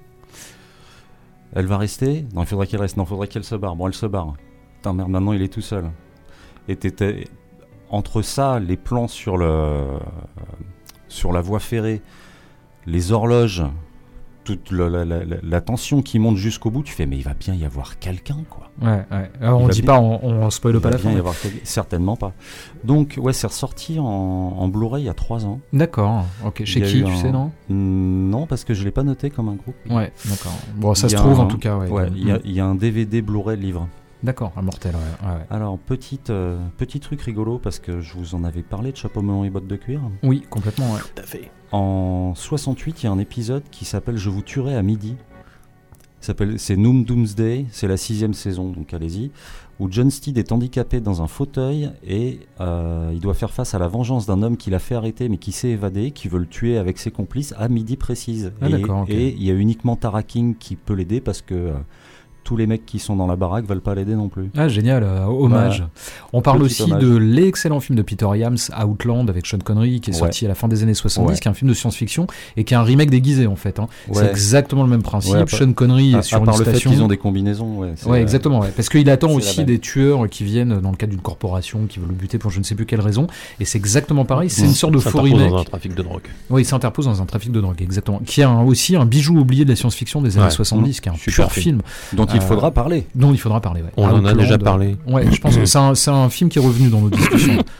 elle 1.53 1.65
va 1.65 1.77
rester 1.77 2.25
non 2.33 2.43
il 2.43 2.47
faudrait 2.47 2.67
qu'elle 2.67 2.81
reste 2.81 2.97
non 2.97 3.03
il 3.03 3.07
faudrait 3.07 3.27
qu'elle 3.27 3.43
se 3.43 3.55
barre 3.55 3.75
bon 3.75 3.87
elle 3.87 3.93
se 3.93 4.05
barre 4.05 4.33
putain 4.77 4.93
merde 4.93 5.09
maintenant 5.09 5.33
il 5.33 5.41
est 5.41 5.51
tout 5.53 5.61
seul 5.61 5.89
et 6.67 6.75
t'étais 6.75 7.27
entre 7.89 8.21
ça 8.21 8.59
les 8.59 8.77
plans 8.77 9.07
sur 9.07 9.37
le 9.37 9.85
sur 11.07 11.31
la 11.33 11.41
voie 11.41 11.59
ferrée 11.59 12.01
les 12.85 13.11
horloges 13.11 13.63
toute 14.57 14.71
la, 14.71 14.89
la- 14.89 15.05
la- 15.05 15.23
la 15.41 15.61
tension 15.61 16.01
qui 16.01 16.19
monte 16.19 16.37
jusqu'au 16.37 16.69
bout 16.71 16.83
tu 16.83 16.93
fais 16.93 17.05
mais 17.05 17.17
il 17.17 17.23
va 17.23 17.33
bien 17.33 17.53
y 17.55 17.65
avoir 17.65 17.99
quelqu'un 17.99 18.37
quoi 18.49 18.65
Ouais, 18.81 19.05
ouais. 19.11 19.29
Alors, 19.41 19.59
on 19.61 19.67
dit 19.67 19.81
bien- 19.81 19.93
pas, 19.95 19.99
on, 19.99 20.23
on 20.23 20.49
spoil 20.49 20.75
il 20.75 20.79
pas 20.81 20.89
va 20.89 20.95
la 20.95 21.01
bien 21.01 21.09
fin. 21.11 21.15
y 21.15 21.19
avoir 21.19 21.37
quelqu'un- 21.39 21.59
certainement 21.63 22.15
pas 22.15 22.31
donc 22.83 23.17
ouais 23.21 23.33
c'est 23.33 23.47
ressorti 23.47 23.99
en, 23.99 24.03
en 24.05 24.67
Blu-ray 24.69 25.03
il 25.03 25.05
y 25.07 25.09
a 25.09 25.13
trois 25.13 25.45
ans 25.45 25.59
D'accord. 25.73 26.25
Ok. 26.45 26.63
Chez 26.65 26.81
qui, 26.81 27.03
tu 27.03 27.11
un- 27.11 27.15
sais 27.17 27.31
non? 27.31 27.51
Non, 27.69 28.45
parce 28.47 28.63
que 28.63 28.73
je 28.73 28.83
l'ai 28.83 28.91
pas 28.91 29.03
noté 29.03 29.29
comme 29.29 29.49
un 29.49 29.55
groupe. 29.55 29.75
Ouais. 29.89 30.11
D'accord. 30.25 30.53
Bon, 30.75 30.93
ça 30.95 31.09
se 31.09 31.15
trouve 31.15 31.39
un- 31.39 31.43
en 31.43 31.47
tout 31.47 31.57
cas. 31.57 31.77
Ouais. 31.77 31.89
Ouais, 31.89 32.09
il 32.15 32.27
y, 32.27 32.31
Mm. 32.31 32.39
il 32.45 32.51
y 32.53 32.59
a 32.59 32.65
un 32.65 32.75
DVD 32.75 33.21
Blu-ray 33.21 33.57
livre. 33.57 33.87
D'accord. 34.23 34.51
Un 34.57 34.61
mortel. 34.61 34.95
Ouais. 34.95 35.27
ouais, 35.27 35.35
ouais. 35.35 35.45
Alors, 35.49 35.77
petite, 35.77 36.29
euh, 36.29 36.59
petit 36.77 36.99
truc 36.99 37.21
rigolo, 37.21 37.57
parce 37.57 37.79
que 37.79 38.01
je 38.01 38.13
vous 38.15 38.35
en 38.35 38.43
avais 38.43 38.63
parlé 38.63 38.91
de 38.91 38.97
Chapeau 38.97 39.21
melon 39.21 39.43
et 39.43 39.49
bottes 39.49 39.67
de 39.67 39.75
cuir. 39.75 40.01
Oui, 40.23 40.43
complètement. 40.49 40.91
Ouais. 40.93 40.99
Tout 40.99 41.21
à 41.21 41.25
fait. 41.25 41.51
En 41.71 42.33
68, 42.35 43.03
il 43.03 43.05
y 43.05 43.09
a 43.09 43.11
un 43.11 43.19
épisode 43.19 43.63
qui 43.71 43.85
s'appelle 43.85 44.17
Je 44.17 44.29
vous 44.29 44.41
tuerai 44.41 44.75
à 44.75 44.81
midi. 44.81 45.15
C'est 46.21 46.75
Noom 46.75 47.05
Doomsday, 47.05 47.65
c'est 47.71 47.87
la 47.87 47.95
sixième 47.95 48.33
saison, 48.33 48.71
donc 48.71 48.93
allez-y. 48.93 49.31
Où 49.79 49.87
John 49.89 50.11
Steed 50.11 50.37
est 50.37 50.51
handicapé 50.51 50.99
dans 50.99 51.21
un 51.21 51.27
fauteuil 51.27 51.91
et 52.05 52.41
euh, 52.59 53.11
il 53.13 53.21
doit 53.21 53.33
faire 53.33 53.51
face 53.51 53.73
à 53.73 53.79
la 53.79 53.87
vengeance 53.87 54.25
d'un 54.25 54.43
homme 54.43 54.57
qui 54.57 54.69
l'a 54.69 54.79
fait 54.79 54.95
arrêter 54.95 55.29
mais 55.29 55.37
qui 55.37 55.53
s'est 55.53 55.69
évadé, 55.69 56.11
qui 56.11 56.27
veut 56.27 56.39
le 56.39 56.45
tuer 56.45 56.77
avec 56.77 56.97
ses 56.97 57.11
complices 57.11 57.53
à 57.57 57.69
midi 57.69 57.95
précise. 57.95 58.51
Ah, 58.61 58.67
et 59.07 59.29
il 59.29 59.43
y 59.43 59.49
a 59.49 59.53
uniquement 59.53 59.95
Tara 59.95 60.21
King 60.21 60.55
qui 60.57 60.75
peut 60.75 60.93
l'aider 60.93 61.21
parce 61.21 61.41
que 61.41 61.55
euh, 61.55 61.73
tous 62.49 62.57
les 62.57 62.65
mecs 62.65 62.83
qui 62.83 62.97
sont 62.97 63.15
dans 63.15 63.27
la 63.27 63.35
baraque 63.35 63.67
veulent 63.67 63.79
pas 63.79 63.93
l'aider 63.93 64.15
non 64.15 64.27
plus. 64.27 64.49
Ah, 64.57 64.67
génial, 64.67 65.03
euh, 65.03 65.25
hommage. 65.25 65.83
On 66.33 66.41
parle 66.41 66.63
aussi 66.63 66.81
hommage. 66.81 67.03
de 67.03 67.15
l'excellent 67.15 67.79
film 67.79 67.95
de 67.95 68.01
Peter 68.01 68.25
Yams, 68.35 68.57
Outland, 68.83 69.29
avec 69.29 69.45
Sean 69.45 69.59
Connery, 69.59 70.01
qui 70.01 70.09
est 70.09 70.13
Ouais. 70.15 70.19
sorti 70.19 70.45
à 70.45 70.47
la 70.47 70.55
fin 70.55 70.67
des 70.67 70.81
années 70.81 70.95
70, 70.95 71.27
Ouais. 71.29 71.39
qui 71.39 71.47
est 71.47 71.51
un 71.51 71.53
film 71.53 71.69
de 71.69 71.75
science-fiction 71.75 72.25
et 72.57 72.63
qui 72.63 72.73
est 72.73 72.77
un 72.77 72.81
remake 72.81 73.11
déguisé 73.11 73.45
en 73.45 73.55
fait. 73.55 73.77
hein. 73.79 73.87
C'est 74.13 74.25
exactement 74.27 74.81
le 74.81 74.89
même 74.89 75.03
principe. 75.03 75.47
Sean 75.47 75.73
Connery 75.73 76.15
À, 76.15 76.19
est 76.19 76.21
sur 76.23 76.37
à 76.37 76.43
part 76.43 76.55
une 76.55 76.59
le 76.61 76.65
fait 76.65 76.71
station. 76.71 76.89
qu'ils 76.89 77.03
ont 77.03 77.07
des 77.07 77.17
combinaisons, 77.17 77.81
ouais. 78.07 78.19
exactement. 78.19 78.61
ouais. 78.61 78.71
Parce 78.75 78.89
qu'il 78.89 79.07
attend 79.11 79.29
aussi 79.31 79.63
des 79.63 79.77
tueurs 79.77 80.27
qui 80.27 80.43
viennent 80.43 80.79
dans 80.81 80.89
le 80.89 80.97
cadre 80.97 81.11
d'une 81.11 81.21
corporation 81.21 81.85
qui 81.87 81.99
veut 81.99 82.07
le 82.07 82.15
buter 82.15 82.39
pour 82.39 82.49
je 82.49 82.57
ne 82.57 82.63
sais 82.63 82.73
plus 82.73 82.87
quelle 82.87 83.01
raison. 83.01 83.27
Et 83.59 83.65
c'est 83.65 83.77
exactement 83.77 84.25
pareil. 84.25 84.49
C'est 84.49 84.63
une 84.65 84.69
sorte 84.73 84.93
de 84.93 84.97
faux 84.97 85.11
S'interpose 85.11 85.33
remake. 85.33 85.51
dans 85.51 85.57
un 85.59 85.63
trafic 85.65 85.93
de 85.93 86.01
drogue. 86.01 86.23
Oui, 86.49 86.63
il 86.63 86.65
s'interpose 86.65 87.05
dans 87.05 87.21
un 87.21 87.25
trafic 87.27 87.51
de 87.51 87.61
drogue, 87.61 87.79
exactement. 87.79 88.19
Qui 88.25 88.41
est 88.41 88.45
aussi 88.45 88.95
un 88.95 89.05
bijou 89.05 89.37
oublié 89.37 89.65
de 89.65 89.69
la 89.69 89.75
science-fiction 89.75 90.23
des 90.23 90.37
années 90.37 90.45
Ouais. 90.45 90.51
70, 90.51 90.99
qui 91.01 91.09
est 91.09 91.11
un 91.11 91.15
Super 91.15 91.49
pur 91.49 91.51
film. 91.51 91.81
dont 92.13 92.25
il 92.41 92.47
faudra 92.47 92.71
parler. 92.71 93.05
dont 93.15 93.31
il 93.31 93.37
faudra 93.39 93.61
parler. 93.61 93.81
ouais. 93.81 93.89
On 93.97 94.05
en 94.07 94.25
a 94.25 94.33
déjà 94.33 94.57
parlé. 94.57 94.97
Ouais, 95.07 95.25
je 95.31 95.39
pense 95.39 95.55
que 95.57 95.65
c'est 95.65 95.77
un, 95.77 95.95
c'est 95.95 96.11
un 96.11 96.29
film 96.29 96.49
qui 96.49 96.59
est 96.59 96.61
revenu 96.61 96.89
dans 96.89 97.01
nos 97.01 97.09
discussions. 97.09 97.63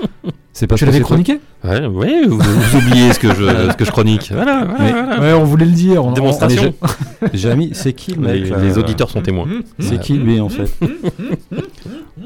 C'est 0.52 0.68
pas 0.68 0.76
tu 0.76 0.84
l'avais 0.86 1.00
chroniqué 1.00 1.40
Ouais, 1.64 1.86
ouais, 1.86 2.26
vous, 2.28 2.38
vous 2.38 2.78
oubliez 2.78 3.14
ce 3.14 3.20
que 3.20 3.30
je, 3.34 3.46
ce 3.72 3.78
que 3.78 3.86
je 3.86 3.92
chronique. 3.92 4.32
Voilà, 4.34 4.66
voilà, 4.66 4.84
Mais- 4.84 4.92
voilà. 4.92 5.20
Ouais, 5.22 5.34
on 5.34 5.46
voulait 5.46 5.66
le 5.66 5.72
dire. 5.72 6.04
on- 6.04 6.10
on- 6.10 6.12
Démonstration. 6.12 6.74
Jamy, 7.34 7.70
c'est 7.74 7.94
qui 7.94 8.14
le 8.14 8.28
Les, 8.28 8.42
mec 8.50 8.60
les 8.62 8.78
auditeurs 8.78 9.10
sont 9.10 9.22
témoins. 9.22 9.46
C'est 9.80 10.02
qui 10.02 10.14
lui 10.18 10.42
en 10.42 10.50
fait 10.50 10.70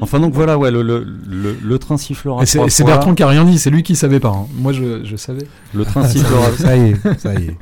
Enfin 0.00 0.18
donc 0.18 0.32
voilà, 0.34 0.58
ouais, 0.58 0.70
le, 0.72 0.82
le, 0.82 1.06
le, 1.28 1.56
le 1.62 1.78
train 1.78 1.96
sifflera 1.96 2.42
Et 2.42 2.46
C'est. 2.46 2.84
Bertrand 2.84 3.14
qui 3.14 3.22
a 3.22 3.28
rien 3.28 3.44
dit, 3.44 3.58
c'est 3.58 3.70
lui 3.70 3.82
qui 3.84 3.94
savait 3.94 4.20
pas. 4.20 4.30
hein. 4.30 4.46
Moi, 4.58 4.72
je, 4.72 5.04
je 5.04 5.16
savais. 5.16 5.46
Le 5.72 5.84
train 5.84 6.04
sifflera. 6.08 6.50
ça 6.58 6.76
y 6.76 6.90
est, 6.90 6.96
ça 7.18 7.34
y 7.34 7.44
est. 7.44 7.56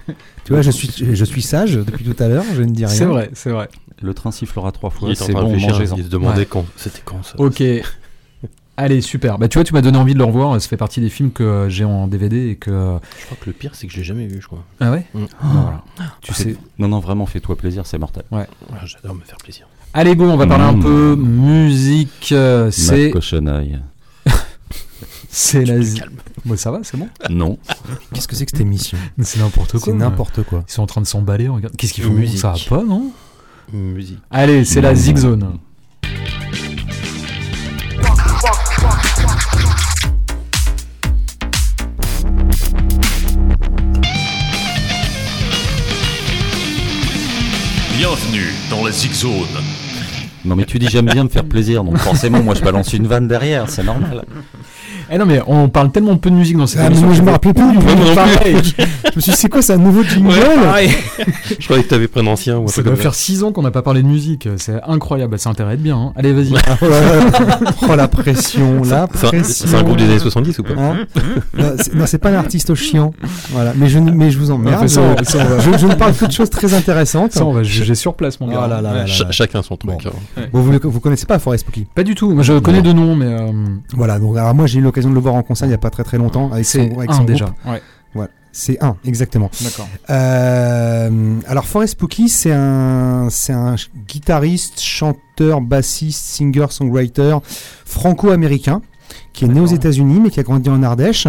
Tu 0.45 0.53
vois, 0.53 0.63
je 0.63 0.71
suis, 0.71 0.91
je 1.13 1.25
suis 1.25 1.43
sage 1.43 1.75
depuis 1.75 2.05
tout 2.05 2.21
à 2.23 2.29
l'heure, 2.29 2.45
je 2.55 2.63
ne 2.63 2.71
dis 2.71 2.87
rien. 2.87 2.95
C'est 2.95 3.05
vrai, 3.05 3.31
c'est 3.35 3.51
vrai. 3.51 3.69
Le 4.03 4.15
train 4.15 4.31
sifflera 4.33 4.73
trois 4.73 4.91
Il 4.95 4.99
fois. 4.99 5.15
C'est 5.15 5.33
bon, 5.33 5.47
réfléchir, 5.47 5.71
mangez-en. 5.73 5.97
il 5.97 6.05
se 6.05 6.09
demandait 6.09 6.41
Ouais. 6.41 6.47
quand. 6.47 6.65
C'était 6.77 7.03
quand 7.05 7.23
ça 7.23 7.35
Ok. 7.39 7.63
Allez, 8.77 9.01
super. 9.03 9.39
Bah, 9.39 9.49
tu 9.49 9.59
vois, 9.59 9.65
tu 9.65 9.75
m'as 9.75 9.83
donné 9.83 9.99
envie 9.99 10.15
de 10.15 10.19
le 10.19 10.25
revoir. 10.25 10.61
Ça 10.61 10.67
fait 10.67 10.77
partie 10.79 11.01
des 11.01 11.11
films 11.11 11.31
que 11.31 11.67
j'ai 11.69 11.85
en 11.85 12.07
DVD 12.09 12.49
et 12.51 12.57
que. 12.57 12.71
Je 13.19 13.25
crois 13.27 13.37
que 13.41 13.47
le 13.47 13.53
pire, 13.53 13.75
c'est 13.75 13.87
que 13.87 13.93
je 13.93 13.99
l'ai 13.99 14.05
jamais 14.05 14.27
vu, 14.27 14.41
je 14.41 14.47
crois. 14.47 14.65
Ah 14.81 14.91
ouais 14.93 15.07
Mm. 15.15 15.21
Bah, 15.25 15.29
voilà. 15.53 15.85
Tu 16.23 16.33
sais. 16.35 16.57
Non, 16.79 16.89
non, 16.89 16.99
vraiment, 16.99 17.27
fais-toi 17.27 17.57
plaisir, 17.57 17.87
c'est 17.87 17.99
mortel. 17.99 18.25
Ah, 18.33 18.47
J'adore 18.85 19.15
me 19.15 19.21
faire 19.21 19.37
plaisir. 19.39 19.67
Allez, 19.95 20.17
go, 20.17 20.25
on 20.25 20.37
va 20.39 20.47
parler 20.47 20.65
un 20.65 20.73
Mm. 20.73 20.83
peu 20.83 21.17
musique. 21.17 22.31
euh, 22.33 22.71
C'est. 22.71 23.11
cochonaille. 23.11 23.79
C'est 25.29 25.65
la. 25.65 25.75
Calme. 25.85 26.17
Bon, 26.45 26.57
ça 26.57 26.71
va, 26.71 26.81
c'est 26.83 26.97
bon. 26.97 27.09
Non. 27.31 27.59
Qu'est-ce 28.13 28.27
que 28.27 28.35
c'est 28.35 28.45
que 28.47 28.51
cette 28.51 28.61
émission? 28.61 28.99
C'est 29.21 29.39
n'importe 29.39 29.73
quoi. 29.73 29.81
C'est 29.81 29.93
n'importe 29.93 30.43
quoi. 30.43 30.65
Ils 30.69 30.73
sont 30.73 30.83
en 30.83 30.87
train 30.87 31.01
de 31.01 31.07
s'emballer. 31.07 31.49
regarde. 31.49 31.77
Qu'est-ce 31.77 31.93
qu'ils 31.93 32.05
font? 32.05 32.13
Musique. 32.13 32.39
Ça 32.41 32.53
va 32.53 32.59
pas, 32.69 32.83
non? 32.85 33.13
Musique. 33.71 34.19
Allez, 34.31 34.65
c'est 34.65 34.81
la. 34.81 34.95
Zig 34.95 35.17
Zone. 35.17 35.59
Bienvenue 47.97 48.53
dans 48.71 48.85
la 48.85 48.91
Zig 48.91 49.13
Zone. 49.13 49.33
Non, 50.45 50.57
mais 50.57 50.65
tu 50.65 50.79
dis 50.79 50.89
j'aime 50.89 51.07
bien 51.07 51.25
me 51.25 51.29
faire 51.29 51.45
plaisir, 51.45 51.85
donc 51.85 51.99
forcément, 51.99 52.43
moi 52.43 52.55
je 52.55 52.63
balance 52.63 52.93
une 52.93 53.07
vanne 53.07 53.29
derrière, 53.29 53.71
c'est 53.71 53.85
normal. 53.85 54.25
Eh 55.15 55.19
non, 55.19 55.27
mais 55.27 55.43
on 55.47 55.69
parle 55.69 55.91
tellement 55.93 56.17
peu 56.17 56.31
de 56.31 56.35
musique 56.37 56.57
dans 56.57 56.67
cette 56.67 56.79
Ah, 56.81 56.85
mais 56.85 56.89
émission. 56.97 57.07
moi, 57.09 57.15
je 57.17 57.23
me 57.23 57.31
rappelais 57.31 57.53
plus 57.53 57.63
nom. 57.65 57.75
Je 57.81 59.17
me 59.17 59.21
suis 59.21 59.33
dit, 59.33 59.37
c'est 59.37 59.49
quoi, 59.49 59.61
c'est 59.61 59.75
un 59.75 59.79
nouveau 59.79 60.03
jingle 60.03 60.33
Je 61.59 61.65
croyais 61.67 61.83
que 61.83 61.89
t'avais 61.89 62.09
pris 62.09 62.21
un 62.23 62.27
ancien 62.29 62.57
ou 62.59 62.65
un 62.65 62.69
Ça 62.69 62.83
doit 62.83 62.97
faire 62.97 63.15
6 63.15 63.43
ans 63.45 63.53
qu'on 63.53 63.63
n'a 63.63 63.71
pas 63.71 63.83
parlé 63.83 64.03
de 64.03 64.09
musique. 64.09 64.49
C'est 64.57 64.81
incroyable. 64.87 65.39
Ça 65.39 65.51
intéresse 65.51 65.79
bien. 65.79 65.97
hein. 65.99 66.13
Allez, 66.17 66.33
vas-y. 66.33 66.53
Oh 66.81 66.87
là. 66.89 67.61
Oh 67.91 67.97
la 67.97 68.09
pression, 68.09 68.79
la 68.79 68.85
C'est 68.85 68.95
un- 68.95 69.07
pression. 69.07 69.67
C'est 69.69 69.75
un 69.77 69.83
groupe 69.83 69.97
des 69.99 70.05
années 70.05 70.19
70 70.19 70.59
ou 70.61 70.63
pas 70.63 70.75
Hein 70.79 71.07
non, 71.59 71.73
c'est- 71.79 71.95
non, 71.95 72.07
c'est 72.07 72.19
pas 72.19 72.31
un 72.31 72.35
artiste 72.35 72.75
chiant. 72.75 73.13
Voilà, 73.51 73.73
mais 73.77 73.89
je, 73.89 73.99
mais 73.99 74.31
je 74.31 74.39
vous 74.39 74.51
emmerde. 74.51 74.83
Ouais, 74.83 74.87
va- 74.87 75.59
je, 75.61 75.79
je 75.79 75.87
ne 75.87 75.95
parle 75.95 76.15
que 76.15 76.25
de 76.27 76.33
choses 76.33 76.49
très 76.51 76.73
intéressantes. 76.75 77.33
Ça, 77.33 77.45
on 77.45 77.53
va 77.53 77.63
juger 77.63 77.95
sur 77.95 78.15
place, 78.15 78.41
mon 78.41 78.47
gars. 78.49 78.63
Oh 78.65 78.69
là 78.69 78.81
là 78.81 78.93
là 78.93 78.95
là 79.01 79.07
Cha- 79.07 79.25
là. 79.25 79.31
Chacun 79.33 79.63
son 79.63 79.77
truc. 79.77 79.91
Bon. 79.93 79.99
hein. 80.39 80.43
Bon, 80.53 80.61
vous, 80.61 81.01
connaissez 81.01 81.27
pas 81.27 81.39
Forest 81.39 81.63
Spooky 81.65 81.87
Pas 81.95 82.03
du 82.05 82.15
tout. 82.15 82.33
Moi, 82.33 82.43
je 82.43 82.59
connais 82.59 82.81
deux 82.83 82.93
noms, 82.93 83.15
mais 83.17 83.27
euh, 83.27 83.51
Voilà, 83.95 84.19
donc 84.19 84.37
alors 84.37 84.55
moi 84.55 84.67
j'ai 84.67 84.79
eu 84.79 84.83
l'occasion 84.83 85.02
de 85.11 85.15
le 85.15 85.21
voir 85.21 85.35
en 85.35 85.43
concert 85.43 85.69
il 85.69 85.71
y 85.71 85.75
a 85.75 85.79
pas 85.79 85.91
très 85.91 86.05
très 86.05 86.19
longtemps 86.19 86.51
avec 86.53 86.65
son, 86.65 86.99
avec 86.99 87.11
déjà. 87.27 87.55
C'est 88.55 88.83
un, 88.83 88.97
exactement. 89.07 89.51
D'accord. 89.63 89.89
Euh, 90.11 91.41
alors 91.47 91.65
Forest 91.65 91.93
Spooky, 91.93 92.29
c'est 92.29 92.53
un, 92.53 93.29
c'est 93.31 93.55
un 93.55 93.77
guitariste, 94.07 94.79
chanteur, 94.79 95.63
bassiste, 95.63 96.23
singer, 96.23 96.67
songwriter 96.69 97.39
franco-américain 97.87 98.83
qui 99.33 99.47
est 99.47 99.49
né 99.49 99.59
aux. 99.59 99.67
États-Unis 99.67 100.21
mais 100.21 100.29
qui 100.29 100.39
a 100.39 100.43
grandi 100.43 100.69
en 100.69 100.83
Ardèche, 100.83 101.27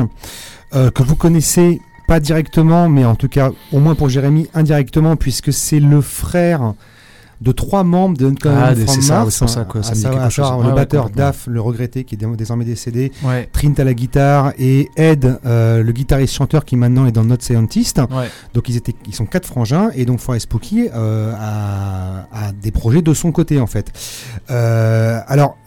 euh, 0.75 0.91
que 0.91 1.01
vous 1.01 1.15
connaissez 1.15 1.79
pas 2.09 2.19
directement, 2.19 2.89
mais 2.89 3.05
en 3.05 3.15
tout 3.15 3.29
cas 3.29 3.51
au 3.71 3.79
moins 3.79 3.95
pour 3.95 4.09
Jérémy 4.09 4.49
indirectement, 4.53 5.15
puisque 5.15 5.53
c'est 5.53 5.79
le 5.79 6.01
frère 6.01 6.73
de 7.43 7.51
trois 7.51 7.83
membres 7.83 8.17
de 8.17 8.27
Uncommon 8.27 8.55
Ah, 8.57 8.73
c'est 8.75 9.01
ça, 9.01 9.25
ça 9.29 9.65
chose. 10.29 10.49
le 10.51 10.57
Ouais, 10.63 10.69
ouais, 10.69 10.75
batteur. 10.75 11.09
Daf, 11.09 11.45
le 11.47 11.59
regretté, 11.59 12.03
qui 12.05 12.15
est 12.15 12.17
dé- 12.17 12.25
désormais 12.37 12.63
décédé, 12.65 13.11
Ouais. 13.23 13.49
Trint 13.51 13.73
à 13.77 13.83
la 13.83 13.93
guitare 13.93 14.53
et 14.57 14.89
Ed, 14.95 15.39
euh, 15.45 15.83
le 15.83 15.91
guitariste-chanteur 15.91 16.63
qui 16.63 16.75
maintenant 16.77 17.05
est 17.05 17.11
dans 17.11 17.23
Not 17.25 17.37
Scientist. 17.41 17.99
Donc 18.53 18.69
ils 18.69 18.77
étaient, 18.77 18.95
ils 19.07 19.13
sont 19.15 19.25
quatre 19.25 19.45
frangins 19.45 19.89
et 19.93 20.05
donc 20.05 20.19
Forest 20.19 20.43
Spooky 20.45 20.87
euh, 20.95 21.33
a, 21.37 22.27
a 22.31 22.51
des 22.53 22.71
projets 22.71 23.01
de 23.01 23.13
son 23.13 23.31
côté 23.31 23.59
en 23.59 23.67
fait. 23.67 23.91
Euh, 24.49 25.19
alors 25.27 25.57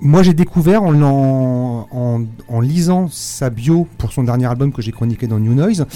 moi 0.00 0.22
j'ai 0.22 0.32
découvert 0.34 0.82
en, 0.82 0.94
en, 1.02 1.86
en- 1.92 2.22
en 2.48 2.60
lisant 2.60 3.08
sa 3.10 3.50
bio 3.50 3.86
pour 3.98 4.12
son 4.12 4.22
dernier 4.24 4.46
album 4.46 4.72
que 4.72 4.82
j'ai 4.82 4.92
chroniqué 4.92 5.26
dans 5.26 5.38
New 5.38 5.54
Noise 5.54 5.86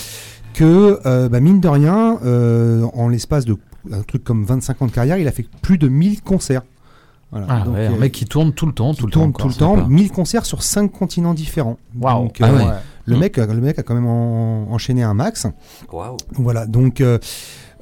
que 0.53 1.01
euh, 1.07 1.29
bah, 1.29 1.41
mine 1.41 1.59
de 1.61 1.69
rien 1.69 2.19
euh, 2.25 2.85
en 2.95 3.09
l'espace 3.09 3.45
de 3.45 3.57
un 3.93 4.03
truc 4.03 4.25
comme 4.25 4.45
25 4.45 4.83
ans 4.83 4.87
de 4.87 4.93
carrière 4.93 5.19
il 5.19 5.29
a 5.29 5.33
fait 5.33 5.47
plus 5.63 5.79
de 5.79 5.89
1000 5.89 6.23
concerts. 6.23 6.63
Voilà. 7.31 7.47
Ah 7.51 7.61
Donc, 7.65 7.75
ouais, 7.75 7.87
un 7.87 7.95
euh, 7.95 7.99
mec 7.99 8.13
qui 8.13 8.27
tourne 8.27 8.53
tout 8.53 8.67
le 8.67 8.73
temps, 8.73 8.95
tout 8.95 9.07
le 9.07 9.13
tourne 9.13 9.33
temps. 9.33 9.39
tout 9.41 9.49
le 9.49 9.55
temps, 9.55 9.77
sympa. 9.77 9.89
1000 9.89 10.11
concerts 10.13 10.47
sur 10.47 10.63
5 10.63 10.91
continents 10.93 11.35
différents. 11.35 11.79
Donc, 11.95 12.37
Ah 12.41 12.49
euh, 12.51 12.59
ouais. 12.59 12.65
le, 13.07 13.17
Mm. 13.17 13.19
mec, 13.19 13.37
le 13.39 13.61
mec 13.61 13.79
a 13.79 13.83
quand 13.83 13.95
même 13.95 14.07
en- 14.07 14.69
enchaîné 14.71 15.03
un 15.03 15.15
max. 15.15 15.47
Waouh. 15.93 16.17
Voilà, 16.35 16.67
donc 16.67 17.01
euh, 17.01 17.19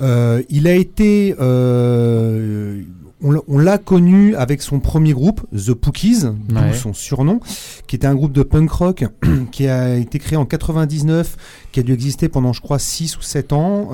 euh, 0.01 0.43
il 0.49 0.67
a 0.69 0.75
été. 0.75 1.35
euh, 1.93 2.83
on 3.25 3.31
l'a- 3.31 3.41
on 3.47 3.59
l'a 3.59 3.79
connu 3.79 4.35
avec 4.35 4.63
son 4.63 4.81
premier 4.81 5.13
groupe, 5.13 5.43
The 5.55 5.75
Pookies, 5.75 6.23
d'où 6.49 6.57
Ouais. 6.57 6.73
son 6.73 6.93
surnom, 6.93 7.39
qui 7.87 7.95
était 7.97 8.07
un 8.09 8.15
groupe 8.17 8.33
de 8.33 8.43
punk 8.43 8.71
rock 8.71 9.05
qui 9.53 9.69
a 9.69 9.97
été 9.97 10.19
créé 10.19 10.37
en 10.37 10.45
99, 10.47 11.37
qui 11.71 11.79
a 11.81 11.83
dû 11.85 11.93
exister 11.93 12.29
pendant, 12.29 12.53
je 12.53 12.61
crois, 12.61 12.79
6 12.81 13.17
ou 13.19 13.23
7 13.23 13.53
ans. 13.53 13.91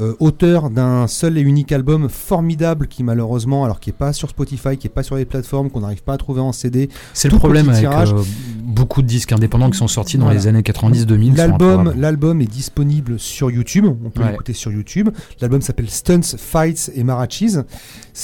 Euh, 0.00 0.14
auteur 0.20 0.70
d'un 0.70 1.06
seul 1.06 1.38
et 1.38 1.40
unique 1.40 1.72
album 1.72 2.08
formidable 2.08 2.86
qui 2.86 3.02
malheureusement, 3.02 3.64
alors 3.64 3.80
qui 3.80 3.90
est 3.90 3.92
pas 3.92 4.12
sur 4.12 4.28
Spotify, 4.30 4.76
qui 4.76 4.86
est 4.86 4.90
pas 4.90 5.02
sur 5.02 5.16
les 5.16 5.24
plateformes, 5.24 5.70
qu'on 5.70 5.80
n'arrive 5.80 6.02
pas 6.02 6.14
à 6.14 6.16
trouver 6.18 6.40
en 6.40 6.52
CD. 6.52 6.88
C'est 7.14 7.30
le 7.30 7.36
problème 7.36 7.68
avec 7.68 7.84
euh, 7.84 8.22
beaucoup 8.62 9.02
de 9.02 9.06
disques 9.06 9.32
indépendants 9.32 9.70
qui 9.70 9.78
sont 9.78 9.88
sortis 9.88 10.16
dans 10.18 10.24
Voilà. 10.24 10.38
les 10.40 10.46
années 10.46 10.62
90-2000. 10.62 11.30
sont 11.30 11.34
L'album, 11.36 11.92
l'album 11.96 12.40
est 12.40 12.46
disponible 12.50 13.18
sur 13.18 13.50
YouTube. 13.50 13.86
On 14.04 14.10
peut 14.10 14.22
Ouais. 14.22 14.30
l'écouter 14.30 14.52
sur 14.52 14.70
YouTube. 14.70 15.08
L'album 15.40 15.60
s'appelle 15.62 15.90
Stunts, 15.90 16.36
Fights 16.36 16.90
et 16.94 17.02
Marachis. 17.04 17.56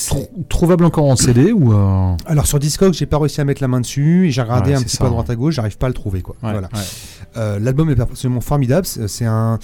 Trou- 0.09 0.29
Trouvable 0.49 0.85
encore 0.85 1.07
en 1.07 1.17
CD 1.17 1.53
ou. 1.53 1.73
euh, 1.73 2.15
Alors 2.27 2.47
sur 2.47 2.59
Discog, 2.59 2.93
j'ai 2.95 3.07
pas 3.07 3.19
réussi 3.19 3.41
à 3.41 3.45
mettre 3.45 3.63
la 3.63 3.69
main 3.69 3.81
dessus 3.81 4.27
et 4.27 4.31
j'ai 4.31 4.43
regardé 4.43 4.71
Ouais, 4.71 4.77
un 4.77 4.83
petit 4.83 4.97
ça, 4.97 5.05
peu 5.05 5.07
à 5.07 5.11
droite 5.11 5.31
à 5.31 5.37
gauche, 5.37 5.55
j'arrive 5.55 5.79
pas 5.79 5.87
à 5.87 5.89
le 5.89 5.95
trouver 5.95 6.23
quoi. 6.23 6.35
Voilà. 6.41 6.69
Euh, 7.37 7.59
L'album 7.59 7.91
est 7.91 7.99
absolument 8.01 8.41
formidable. 8.41 8.87
C'est 8.87 9.25
un. 9.25 9.59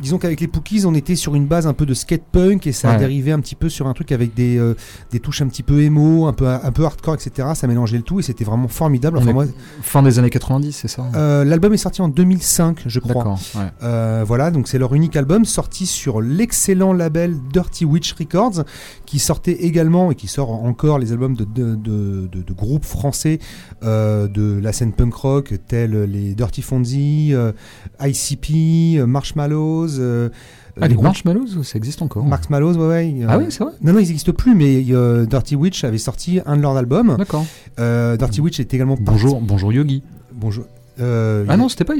Disons 0.00 0.18
qu'avec 0.18 0.40
les 0.40 0.48
Pookies, 0.48 0.84
on 0.86 0.94
était 0.94 1.14
sur 1.14 1.34
une 1.34 1.46
base 1.46 1.66
un 1.66 1.72
peu 1.72 1.86
de 1.86 1.94
skate 1.94 2.24
punk 2.32 2.66
et 2.66 2.72
ça 2.72 2.88
a 2.90 2.98
dérivé 2.98 3.30
un 3.32 3.40
petit 3.40 3.54
peu 3.54 3.68
sur 3.68 3.86
un 3.86 3.92
truc 3.92 4.10
avec 4.12 4.34
des, 4.34 4.58
euh, 4.58 4.74
des 5.12 5.20
touches 5.20 5.40
un 5.42 5.46
petit 5.46 5.62
peu 5.62 5.82
émo, 5.82 6.26
un 6.26 6.32
peu, 6.32 6.48
un 6.48 6.72
peu 6.72 6.84
hardcore, 6.84 7.14
etc. 7.14 7.48
Ça 7.54 7.66
mélangeait 7.66 7.96
le 7.98 8.02
tout 8.02 8.18
et 8.18 8.22
c'était 8.22 8.44
vraiment 8.44 8.68
formidable. 8.68 9.18
Enfin, 9.18 9.32
moi, 9.32 9.44
Fin 9.82 10.02
des 10.02 10.18
années 10.18 10.30
90, 10.30 10.72
c'est 10.72 10.88
ça? 10.88 11.06
euh, 11.14 11.44
L'album 11.44 11.72
est 11.74 11.78
sorti 11.78 12.02
en 12.02 12.08
2005, 12.08 12.82
je 12.86 12.98
crois. 12.98 13.14
D'accord. 13.14 13.38
ouais. 13.56 13.62
Euh, 13.82 14.24
voilà, 14.26 14.50
donc 14.50 14.66
c'est 14.68 14.78
leur 14.78 14.94
unique 14.94 15.14
album 15.16 15.44
sorti 15.44 15.86
sur 15.86 16.20
l'excellent 16.20 16.92
label 16.92 17.36
Dirty 17.52 17.84
Witch 17.84 18.12
Records, 18.14 18.64
qui 19.06 19.18
sortait 19.18 19.52
également 19.64 20.10
et 20.10 20.14
qui 20.16 20.26
sort 20.26 20.50
encore 20.50 20.98
les 20.98 21.12
albums 21.12 21.36
de, 21.36 21.44
de, 21.44 21.74
de- 21.76 22.28
de- 22.32 22.42
de 22.42 22.52
groupes 22.52 22.84
français 22.84 23.38
de 23.82 24.58
la 24.60 24.72
scène 24.72 24.92
punk 24.92 25.14
rock, 25.14 25.54
tels 25.68 26.04
les 26.04 26.34
Dirty 26.34 26.62
Fonzie, 26.62 27.32
ICP, 28.00 28.98
euh, 28.98 29.06
Marshmallows. 29.86 30.00
euh, 30.00 30.28
Ah, 30.76 30.80
les 30.82 30.88
les 30.88 30.94
groupes- 30.94 31.04
Marshmallows, 31.04 31.62
ça 31.62 31.76
existe 31.78 32.02
encore. 32.02 32.24
Marshmallows, 32.24 32.74
ouais, 32.74 32.86
ouais. 32.88 33.14
euh, 33.22 33.26
Ah 33.28 33.38
oui, 33.38 33.44
c'est 33.50 33.62
vrai 33.62 33.72
Non, 33.82 33.92
non, 33.92 33.98
ils 34.00 34.08
n'existent 34.08 34.32
plus, 34.32 34.54
mais 34.56 34.84
euh, 34.90 35.24
Dirty 35.24 35.54
Witch 35.54 35.84
avait 35.84 35.98
sorti 35.98 36.40
un 36.46 36.56
de 36.56 36.62
leurs 36.62 36.76
albums. 36.76 37.14
D'accord. 37.16 37.46
Euh, 37.78 38.16
Dirty 38.16 38.40
Witch 38.40 38.58
est 38.58 38.74
également 38.74 38.96
Bonjour, 39.00 39.40
bonjour 39.40 39.72
Yogi. 39.72 40.02
Bonjour. 40.32 40.64
Euh, 41.00 41.44
Ah 41.48 41.56
non, 41.56 41.68
c'était 41.68 41.84
pas. 41.84 41.94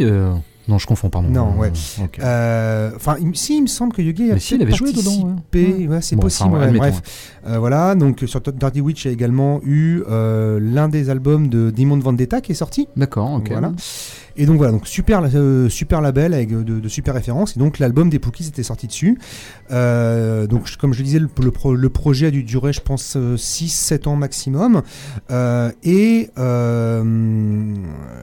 Non, 0.67 0.79
je 0.79 0.87
confonds, 0.87 1.11
pardon. 1.11 1.29
Non, 1.29 1.57
ouais. 1.59 1.69
Euh, 2.01 2.05
ok. 2.05 2.19
Euh, 2.21 2.91
Enfin, 2.97 3.17
si, 3.35 3.57
il 3.59 3.63
me 3.63 3.67
semble 3.67 3.93
que 3.93 4.01
Yogi 4.03 4.31
a 4.31 4.35
Mais 4.35 4.41
si, 4.41 4.55
il 4.55 4.63
avait 4.63 4.73
joué 4.73 4.93
dedans, 4.93 5.35
participé. 5.51 5.75
ouais. 5.85 5.89
Ouais, 5.89 6.01
c'est 6.01 6.17
Bon, 6.17 6.23
possible. 6.23 6.49
enfin, 6.51 6.59
ouais, 6.59 6.65
admettons, 6.67 6.83
bref, 6.85 7.03
Euh, 7.47 7.59
voilà. 7.59 7.95
Donc 7.95 8.23
sur 8.27 8.41
Dirty 8.41 8.81
Witch, 8.81 9.05
il 9.05 9.09
y 9.09 9.11
a 9.11 9.13
également 9.13 9.61
eu 9.65 10.03
euh, 10.09 10.59
l'un 10.63 10.89
des 10.89 11.11
albums 11.11 11.49
de 11.49 11.71
Demon 11.71 11.99
Vendetta 11.99 12.41
qui 12.41 12.53
est 12.53 12.55
sorti. 12.55 12.89
D'accord, 12.97 13.33
ok. 13.33 13.49
Voilà. 13.51 13.73
Et 14.37 14.47
donc 14.47 14.57
voilà, 14.57 14.73
donc 14.73 14.89
super, 14.89 15.23
super 15.69 16.01
label 16.01 16.35
avec 16.35 16.49
de, 16.51 16.81
de 16.81 16.89
super 16.89 17.15
références. 17.15 17.57
Et 17.57 17.61
donc 17.61 17.79
l'album 17.79 18.09
des 18.11 18.19
Pookies 18.19 18.49
était 18.49 18.63
sorti 18.65 18.87
dessus. 18.89 19.19
Donc 19.71 20.77
comme 20.81 20.93
je 20.93 20.99
le 20.99 21.05
disais, 21.05 21.19
le, 21.21 21.29
le 21.41 21.51
pro- 21.53 21.75
le 21.77 21.89
projet 21.89 22.27
a 22.27 22.31
dû 22.33 22.43
durer, 22.43 22.73
je 22.73 22.81
pense, 22.81 23.17
6-7 23.17 24.09
ans 24.09 24.17
maximum. 24.17 24.83
Et 25.85 26.31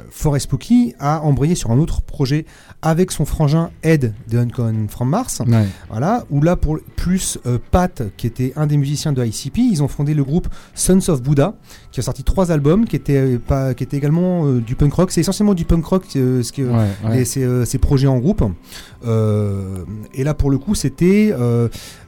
Forest 0.10 0.44
Spooky 0.46 0.96
a 1.00 1.22
embrayé 1.22 1.56
sur 1.56 1.72
un 1.72 1.78
autre 1.78 2.02
projet 2.02 2.31
avec 2.82 3.12
son 3.12 3.26
frangin 3.26 3.72
Ed 3.84 4.14
de 4.30 4.38
Uncommon 4.38 4.88
from 4.88 5.10
Mars. 5.10 5.42
Ouais. 5.48 5.68
Voilà, 5.90 6.26
où 6.30 6.42
là, 6.42 6.56
pour 6.56 6.80
plus 6.96 7.38
euh, 7.46 7.58
Pat, 7.72 8.04
qui 8.18 8.28
était 8.28 8.54
un 8.56 8.68
des 8.68 8.78
musiciens 8.78 9.14
de 9.14 9.24
ICP, 9.24 9.58
ils 9.58 9.84
ont 9.84 9.88
fondé 9.88 10.14
le 10.14 10.24
groupe 10.24 10.48
Sons 10.74 11.10
of 11.10 11.22
Buddha, 11.22 11.54
qui 11.92 12.00
a 12.00 12.04
sorti 12.04 12.24
trois 12.24 12.52
albums, 12.52 12.86
qui 12.86 12.96
étaient, 12.96 13.18
euh, 13.18 13.38
pas, 13.38 13.74
qui 13.74 13.84
étaient 13.84 13.98
également 13.98 14.46
euh, 14.46 14.62
du 14.62 14.76
punk 14.76 14.94
rock. 14.94 15.12
C'est 15.12 15.22
essentiellement 15.22 15.54
du 15.54 15.66
punk 15.66 15.86
rock, 15.86 16.04
euh, 16.16 16.42
ce 16.42 16.52
que, 16.54 16.62
Ouais, 16.62 16.88
ouais. 17.10 17.26
ces, 17.26 17.66
ces 17.66 17.78
projets 17.80 18.08
en 18.08 18.18
groupe. 18.18 18.44
Et 20.14 20.24
là, 20.24 20.34
pour 20.34 20.52
le 20.52 20.58
coup, 20.58 20.76
c'était 20.76 21.34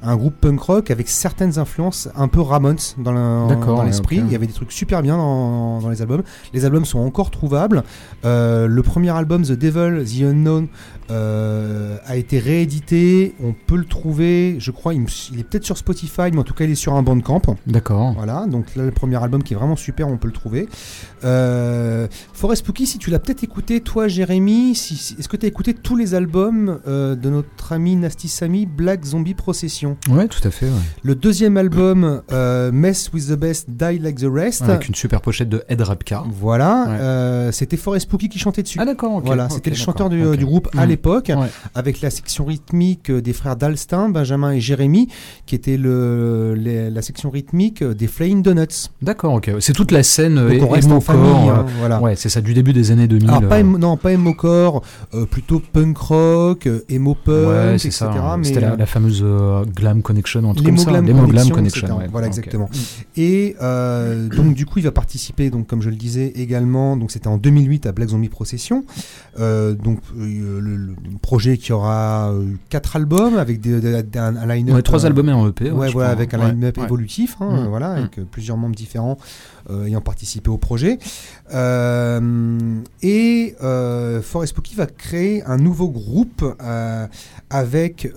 un 0.03 0.15
groupe 0.15 0.35
punk 0.39 0.59
rock 0.61 0.91
avec 0.91 1.09
certaines 1.09 1.57
influences 1.57 2.07
un 2.15 2.27
peu 2.27 2.39
Ramones 2.39 2.77
dans 2.97 3.83
l'esprit. 3.83 4.17
Il 4.17 4.31
y 4.31 4.35
avait 4.35 4.47
des 4.47 4.53
trucs 4.53 4.71
super 4.71 5.01
bien 5.01 5.17
dans, 5.17 5.81
dans 5.81 5.89
les 5.89 6.01
albums. 6.01 6.23
Les 6.53 6.65
albums 6.65 6.85
sont 6.85 6.99
encore 6.99 7.31
trouvables. 7.31 7.83
Le 8.23 8.81
premier 8.81 9.09
album, 9.09 9.43
The 9.43 9.53
Devil, 9.53 10.03
The 10.05 10.23
Unknown, 10.23 10.67
a 11.09 12.15
été 12.15 12.39
réédité. 12.39 13.33
On 13.43 13.53
peut 13.53 13.75
le 13.77 13.85
trouver, 13.85 14.57
je 14.59 14.71
crois, 14.71 14.93
il, 14.93 15.03
il 15.33 15.39
est 15.39 15.43
peut-être 15.43 15.65
sur 15.65 15.77
Spotify, 15.77 16.31
mais 16.31 16.39
en 16.39 16.43
tout 16.43 16.53
cas, 16.53 16.65
il 16.65 16.71
est 16.71 16.75
sur 16.75 16.93
un 16.93 17.01
bandcamp. 17.03 17.41
D'accord. 17.67 18.13
Voilà, 18.15 18.45
donc 18.47 18.75
là, 18.75 18.83
le 18.85 18.91
premier 18.91 19.21
album 19.21 19.41
qui 19.43 19.53
est 19.53 19.57
vraiment 19.57 19.72
super, 19.75 20.07
on 20.07 20.17
peut 20.17 20.27
le 20.27 20.33
trouver. 20.33 20.67
Euh, 21.23 22.07
Forest 22.33 22.63
Spooky, 22.63 22.85
si 22.87 22.97
tu 22.97 23.09
l'as 23.09 23.19
peut-être 23.19 23.43
écouté, 23.43 23.81
toi, 23.81 24.07
Jérémy, 24.07 24.75
si, 24.75 24.95
si- 24.95 25.15
est-ce 25.19 25.27
que 25.29 25.37
tu 25.37 25.45
as 25.45 25.49
écouté 25.49 25.73
tous 25.73 25.95
les 25.95 26.15
albums 26.15 26.79
euh, 26.87 27.15
de 27.15 27.29
notre 27.29 27.71
ami 27.73 27.95
Nasty 27.95 28.27
Samy, 28.27 28.65
Black 28.65 29.05
Zombie 29.05 29.33
Procession? 29.33 29.97
Ouais, 30.09 30.27
tout 30.27 30.45
à 30.45 30.51
fait. 30.51 30.65
ouais. 30.65 30.71
Le 31.03 31.15
deuxième 31.15 31.57
album, 31.57 32.21
euh, 32.31 32.71
Mess 32.71 33.11
with 33.13 33.27
the 33.29 33.33
Best, 33.37 33.69
Die 33.69 33.99
Like 33.99 34.17
the 34.19 34.27
Rest. 34.31 34.63
Avec 34.63 34.87
une 34.87 34.95
super 34.95 35.21
pochette 35.21 35.49
de 35.49 35.63
Ed 35.69 35.81
Rapka. 35.81 36.23
Voilà, 36.29 37.45
Ouais. 37.45 37.51
c'était 37.51 37.77
Forest 37.77 38.03
Spooky 38.07 38.29
qui 38.29 38.39
chantait 38.39 38.63
dessus. 38.63 38.79
Ah 38.81 38.85
d'accord. 38.85 39.21
Voilà, 39.23 39.49
c'était 39.49 39.69
le 39.69 39.75
chanteur 39.75 40.09
du, 40.09 40.23
groupe 40.45 40.69
à 40.77 40.85
Mm. 40.85 40.89
l'époque, 40.89 41.31
Ouais. 41.35 41.47
avec 41.75 42.01
la 42.01 42.09
section 42.09 42.45
rythmique 42.45 43.11
des 43.11 43.33
frères 43.33 43.55
Dalstin, 43.55 44.09
Benjamin 44.09 44.51
et 44.51 44.59
Jérémy, 44.59 45.07
qui 45.45 45.55
était 45.55 45.77
le, 45.77 46.53
les- 46.57 46.89
la 46.89 47.01
section 47.01 47.29
rythmique 47.29 47.83
des 47.83 48.07
Flying 48.07 48.41
Donuts. 48.41 48.89
D'accord, 49.01 49.33
ok. 49.35 49.51
C'est 49.63 49.73
toute 49.73 49.91
la 49.91 50.03
scène 50.03 50.37
euh, 50.37 50.49
Donc 50.59 50.69
on 50.69 50.73
reste 50.73 50.91
en 50.91 50.99
famille, 50.99 51.49
euh, 51.49 51.53
hein, 51.53 51.65
voilà. 51.79 52.01
Ouais, 52.01 52.15
c'est 52.17 52.27
ça, 52.29 52.41
du 52.41 52.53
début 52.53 52.73
des 52.73 52.91
années 52.91 53.07
2000. 53.07 53.29
Alors 53.29 53.47
pas 53.47 53.55
euh, 53.57 53.61
emo- 53.63 53.77
non 53.77 53.95
pas 53.97 54.11
emo-core, 54.11 54.81
euh, 55.13 55.25
plutôt 55.25 55.61
punk 55.71 55.97
rock, 55.97 56.67
euh, 56.67 56.83
emo 56.89 57.15
punk, 57.15 57.47
ouais, 57.47 57.75
etc. 57.75 57.91
ça. 57.91 58.11
hein. 58.11 58.37
mais 58.37 58.43
C'était 58.43 58.59
la, 58.59 58.73
euh, 58.73 58.77
la 58.77 58.85
fameuse 58.85 59.21
euh, 59.23 59.63
Glam 59.75 60.01
Connection, 60.01 60.49
un 60.49 60.53
truc 60.53 60.65
comme 60.67 60.77
ça. 60.77 60.91
glam 60.91 61.05
L'emo 61.05 61.27
connection, 61.53 61.97
ouais. 61.97 62.07
Voilà 62.11 62.27
exactement. 62.27 62.69
Et 63.15 63.55
euh, 63.61 64.27
donc 64.29 64.53
du 64.53 64.65
coup 64.65 64.79
il 64.79 64.85
va 64.85 64.91
participer 64.91 65.49
donc 65.49 65.67
comme 65.67 65.81
je 65.81 65.89
le 65.89 65.95
disais 65.95 66.33
également 66.35 66.97
donc 66.97 67.11
c'était 67.11 67.27
en 67.27 67.37
2008 67.37 67.85
à 67.85 67.91
Black 67.91 68.09
Zombie 68.09 68.29
Procession. 68.29 68.83
Euh, 69.39 69.73
donc 69.73 69.99
euh, 70.17 70.59
le, 70.61 70.75
le 70.75 70.95
projet 71.21 71.57
qui 71.57 71.71
aura 71.73 72.31
euh, 72.31 72.43
quatre 72.69 72.95
albums 72.95 73.37
avec 73.37 73.61
des, 73.61 73.79
des- 73.79 74.03
des- 74.03 74.19
un, 74.19 74.35
un 74.35 74.45
line-up. 74.45 74.75
Ouais, 74.75 74.81
trois 74.81 75.03
euh, 75.05 75.07
albums 75.07 75.29
et 75.29 75.31
un 75.31 75.47
EP. 75.47 75.65
Ouais, 75.65 75.71
voilà, 75.71 75.89
crois. 75.89 76.05
avec 76.07 76.33
un 76.33 76.39
Ouais, 76.39 76.51
line-up 76.51 76.77
évolutif, 76.77 77.35
hein, 77.39 77.49
Mm, 77.51 77.55
euh, 77.55 77.67
voilà, 77.69 77.89
mm. 77.89 77.97
avec 77.97 78.19
euh, 78.19 78.23
plusieurs 78.29 78.57
membres 78.57 78.75
différents. 78.75 79.17
Euh, 79.69 79.85
ayant 79.85 80.01
participé 80.01 80.49
au 80.49 80.57
projet. 80.57 80.99
Euh, 81.53 82.81
et 83.01 83.55
euh, 83.63 84.21
Forest 84.21 84.51
Spooky 84.51 84.75
va 84.75 84.87
créer 84.87 85.41
un 85.43 85.57
nouveau 85.57 85.89
groupe 85.89 86.43
avec 87.49 88.11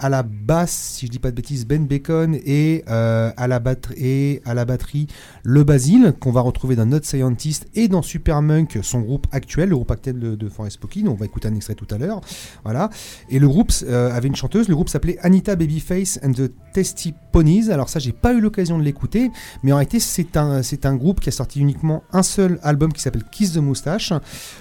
à 0.00 0.08
la 0.08 0.22
basse, 0.22 0.94
si 0.96 1.06
je 1.06 1.10
dis 1.10 1.18
pas 1.18 1.30
de 1.30 1.36
bêtises, 1.36 1.66
Ben 1.66 1.86
Bacon 1.86 2.38
et, 2.44 2.84
à, 2.86 3.46
la 3.48 3.58
batterie, 3.58 3.96
et 3.98 4.42
à 4.44 4.54
la 4.54 4.64
batterie 4.64 5.08
le 5.42 5.64
Basile, 5.64 6.14
qu'on 6.20 6.30
va 6.30 6.40
retrouver 6.40 6.76
dans 6.76 6.86
Not 6.86 7.02
Scientist 7.02 7.66
et 7.74 7.88
dans 7.88 8.02
Supermunk, 8.02 8.78
son 8.82 9.00
groupe 9.00 9.26
actuel, 9.32 9.70
le 9.70 9.76
groupe 9.76 9.90
actuel 9.90 10.18
de, 10.18 10.34
de 10.36 10.48
Forest 10.48 10.74
Spooky. 10.74 11.04
On 11.08 11.14
va 11.14 11.26
écouter 11.26 11.48
un 11.48 11.54
extrait 11.54 11.74
tout 11.74 11.88
à 11.90 11.98
l'heure. 11.98 12.20
Voilà. 12.64 12.90
Et 13.28 13.38
le 13.38 13.48
groupe 13.48 13.72
avait 13.88 14.28
une 14.28 14.36
chanteuse, 14.36 14.68
le 14.68 14.74
groupe 14.74 14.88
s'appelait 14.88 15.18
Anita 15.22 15.56
Babyface 15.56 16.20
and 16.22 16.32
the 16.32 16.52
Testy 16.72 17.14
Ponies. 17.32 17.70
Alors 17.70 17.88
ça, 17.88 17.98
j'ai 17.98 18.12
pas 18.12 18.32
eu 18.34 18.40
l'occasion 18.40 18.78
de 18.78 18.84
l'écouter, 18.84 19.30
mais 19.62 19.72
en 19.72 19.76
réalité, 19.76 20.00
c'est 20.00 20.36
un, 20.36 20.62
c'est 20.62 20.86
un 20.86 20.94
groupe 20.94 21.20
qui 21.20 21.28
a 21.28 21.32
sorti 21.32 21.60
uniquement 21.60 22.02
un 22.12 22.22
seul 22.22 22.58
album 22.62 22.92
qui 22.92 23.00
s'appelle 23.00 23.24
Kiss 23.24 23.52
the 23.52 23.58
Moustache. 23.58 24.12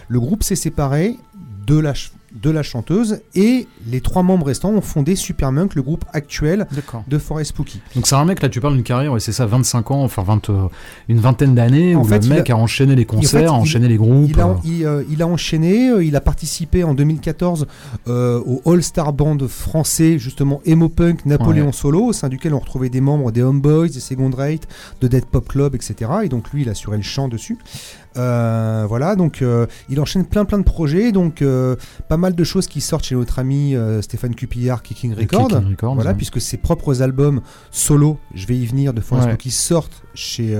Le 0.08 0.20
groupe 0.20 0.44
s'est 0.44 0.56
séparé 0.56 1.18
de 1.66 1.78
la, 1.78 1.94
de 2.42 2.50
la 2.50 2.64
chanteuse 2.64 3.20
et 3.36 3.68
les 3.88 4.02
trois 4.02 4.24
membres 4.24 4.46
restants 4.46 4.70
ont 4.72 4.82
fondé 4.82 5.16
Supermunk, 5.16 5.76
le 5.76 5.82
groupe 5.82 6.06
actuel 6.14 6.68
de 7.08 7.18
Forest 7.18 7.50
Spooky. 7.50 7.82
Donc 7.96 8.08
c'est 8.08 8.16
un 8.16 8.26
mec, 8.26 8.42
là 8.42 8.50
tu 8.50 8.60
parles 8.62 8.76
d'une 8.76 8.84
carrière, 8.84 9.12
ouais, 9.14 9.20
c'est 9.20 9.32
ça, 9.32 9.46
25 9.46 9.92
ans, 9.92 10.04
enfin 10.04 10.24
20, 10.24 10.50
euh, 10.50 10.68
une 11.08 11.20
vingtaine 11.20 11.56
d'années, 11.56 11.96
En 11.96 12.02
où 12.02 12.04
fait, 12.06 12.20
le 12.20 12.26
il 12.26 12.30
mec 12.34 12.50
a... 12.50 12.56
enchaîné 12.58 12.96
les 12.96 13.06
concerts, 13.06 13.42
il- 13.42 13.48
a 13.48 13.54
enchaîné 13.54 13.88
les 13.88 13.98
groupes. 13.98 14.30
Il 14.30 14.40
a, 14.40 14.48
euh, 14.48 14.54
il, 14.64 14.86
euh, 14.86 15.04
il 15.10 15.22
a 15.22 15.28
enchaîné, 15.28 15.92
il 16.04 16.16
a 16.16 16.22
participé 16.22 16.84
en 16.84 16.94
2014 16.94 17.68
euh, 18.08 18.42
au 18.46 18.62
All-Star 18.72 19.14
Band 19.14 19.38
français, 19.48 20.18
justement 20.20 20.62
Emo 20.66 20.90
Punk 20.90 21.26
Napoléon 21.26 21.68
Ouais. 21.68 21.72
Solo, 21.72 22.06
au 22.06 22.14
sein 22.14 22.30
duquel 22.30 22.54
on 22.54 22.60
retrouvait 22.60 22.90
des 22.90 23.02
membres 23.02 23.32
des 23.32 23.42
Homeboys, 23.42 23.90
des 23.90 24.00
Second 24.00 24.30
Rate, 24.36 24.68
de 25.02 25.08
Dead 25.08 25.26
Pop 25.26 25.48
Club, 25.48 25.76
etc. 25.76 26.12
Et 26.24 26.30
donc 26.30 26.52
lui, 26.52 26.62
il 26.62 26.70
assurait 26.70 26.98
le 26.98 27.04
chant 27.04 27.28
dessus. 27.28 27.58
Euh, 28.16 28.86
voilà, 28.88 29.16
donc 29.16 29.42
euh, 29.42 29.68
il 29.90 30.00
enchaîne 30.00 30.26
plein 30.26 30.46
plein 30.46 30.58
de 30.58 30.64
projets, 30.64 31.12
donc 31.12 31.42
euh, 31.42 31.76
pas 32.08 32.18
mal 32.18 32.36
de 32.36 32.44
choses 32.44 32.68
qui 32.68 32.82
sortent 32.82 33.06
chez 33.06 33.16
notre 33.16 33.40
ami 33.40 33.76
Stéphane 34.02 34.36
Cupillard, 34.36 34.82
Kicking 34.82 35.14
Record. 35.14 35.50
Kicking 35.50 35.70
Records, 35.70 35.96
Voilà, 35.96 36.14
puisque 36.14 36.42
ses 36.42 36.58
propres 36.58 37.02
albums 37.02 37.42
solo, 37.72 38.18
je 38.34 38.48
vais 38.48 38.58
y 38.58 38.66
venir, 38.66 38.94
de 38.94 39.02
Forest 39.02 39.18
Ouais. 39.28 39.34
Spooky 39.34 39.52
sortent 39.52 40.04
chez, 40.14 40.56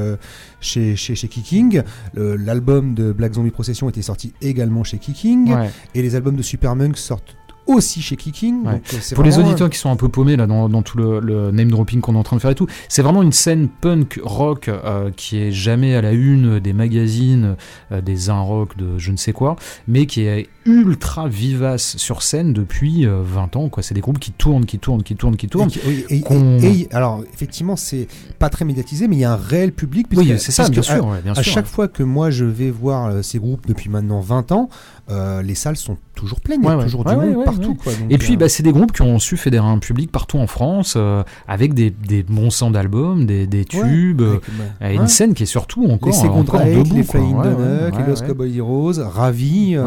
chez, 0.60 0.96
chez, 0.96 1.16
chez 1.16 1.28
Kicking. 1.28 1.82
L'album 2.16 2.94
de 2.94 3.12
Black 3.12 3.34
Zombie 3.34 3.52
Procession 3.52 3.88
était 3.90 4.02
sorti 4.02 4.34
également 4.42 4.84
chez 4.84 4.98
Kicking. 4.98 5.54
Ouais. 5.54 5.70
Et 5.96 6.02
les 6.02 6.16
albums 6.16 6.36
de 6.36 6.42
Supermunk 6.42 6.98
sortent 6.98 7.37
aussi 7.68 8.02
chez 8.02 8.16
Kicking. 8.16 8.66
Ouais. 8.66 8.82
Euh, 8.94 8.98
Pour 9.16 9.24
les 9.24 9.32
vraiment, 9.32 9.48
auditeurs 9.48 9.70
qui 9.70 9.78
sont 9.78 9.90
un 9.92 9.96
peu 9.96 10.10
paumés 10.10 10.36
là 10.36 10.48
dans, 10.48 10.70
dans 10.70 10.82
tout 10.82 10.98
le, 10.98 11.20
le 11.20 11.52
name 11.52 11.70
dropping 11.70 12.02
qu'on 12.02 12.16
est 12.16 12.18
en 12.18 12.24
train 12.24 12.36
de 12.38 12.42
faire 12.42 12.52
et 12.52 12.56
tout, 12.56 12.68
c'est 12.90 13.02
vraiment 13.02 13.22
une 13.24 13.32
scène 13.32 13.68
punk 13.68 14.20
rock 14.24 14.68
euh, 14.70 15.12
qui 15.16 15.38
est 15.38 15.52
jamais 15.52 15.96
à 15.96 16.02
la 16.02 16.12
une 16.14 16.60
des 16.60 16.74
magazines, 16.74 17.56
euh, 17.92 18.02
des 18.02 18.30
un 18.30 18.40
rock 18.42 18.76
de 18.78 18.98
je 18.98 19.12
ne 19.12 19.18
sais 19.18 19.34
quoi, 19.34 19.56
mais 19.88 20.06
qui 20.06 20.22
est 20.22 20.48
ultra 20.66 21.28
vivace 21.30 21.96
sur 21.98 22.24
scène 22.24 22.52
depuis 22.54 23.06
euh, 23.06 23.22
20 23.24 23.56
ans. 23.56 23.70
quoi. 23.70 23.84
C'est 23.84 23.94
des 23.94 24.02
groupes 24.02 24.20
qui 24.20 24.32
tournent, 24.32 24.66
qui 24.66 24.80
tournent, 24.80 25.04
qui 25.04 25.16
tournent, 25.16 25.38
qui 25.38 25.48
tournent. 25.48 25.70
et- 26.10 26.16
et- 26.18 26.82
et- 26.82 26.88
alors, 26.94 27.24
effectivement, 27.34 27.76
c'est 27.76 28.08
pas 28.40 28.50
très 28.50 28.66
médiatisé, 28.66 29.08
mais 29.08 29.16
il 29.16 29.20
y 29.20 29.26
a 29.26 29.32
un 29.34 29.38
réel 29.38 29.72
public. 29.72 30.08
puisque- 30.10 30.24
Oui, 30.26 30.34
c'est 30.40 30.52
ça, 30.52 30.68
bien 30.70 30.82
sûr. 30.82 30.96
À, 31.08 31.12
ouais, 31.12 31.22
bien 31.24 31.32
à 31.34 31.44
sûr, 31.44 31.54
chaque 31.54 31.66
ouais. 31.66 31.72
fois 31.72 31.88
que 31.88 32.04
moi 32.04 32.30
je 32.32 32.44
vais 32.46 32.70
voir 32.72 33.06
euh, 33.08 33.22
ces 33.22 33.40
groupes 33.40 33.66
depuis 33.68 33.90
maintenant 33.90 34.20
20 34.20 34.52
ans, 34.52 34.70
euh, 35.10 35.42
les 35.42 35.56
salles 35.56 35.78
sont 35.78 35.98
toujours 36.16 36.42
pleines. 36.42 36.60
Il 36.64 36.68
y 36.68 36.72
a 36.72 36.84
toujours 36.84 37.06
du 37.06 37.16
monde 37.16 37.46
partout. 37.58 37.72
ouais. 37.72 37.78
quoi. 37.84 37.94
Donc, 37.94 38.12
Et 38.12 38.18
puis, 38.18 38.34
euh, 38.34 38.38
bah, 38.38 38.50
c'est 38.50 38.64
des 38.64 38.72
groupes 38.72 38.92
qui 38.92 39.02
ont 39.02 39.20
su 39.20 39.38
fédérer 39.38 39.68
un 39.68 39.80
public 39.80 40.12
partout 40.12 40.38
en 40.38 40.48
France, 40.48 40.96
euh, 40.98 41.24
avec 41.48 41.74
des, 41.74 41.90
des 41.90 42.24
bons 42.24 42.50
sons 42.50 42.72
d'albums, 42.72 43.26
des, 43.26 43.48
tubes, 43.66 44.22
euh, 44.22 44.40
avec, 44.80 44.98
bah, 44.98 45.04
une 45.04 45.08
scène 45.08 45.34
qui 45.34 45.44
est 45.44 45.48
surtout 45.48 45.86
encore, 45.90 46.12
les 46.12 46.30
encore 46.30 46.60
Rate, 46.60 46.70
debout. 46.74 46.96
les. 46.96 47.04
Flying 47.04 47.36
ouais, 47.38 47.92
les 47.92 48.14
ouais. 48.14 48.28
Cowboy 48.28 48.58
Heroes, 48.58 48.94
Ravi, 49.00 49.78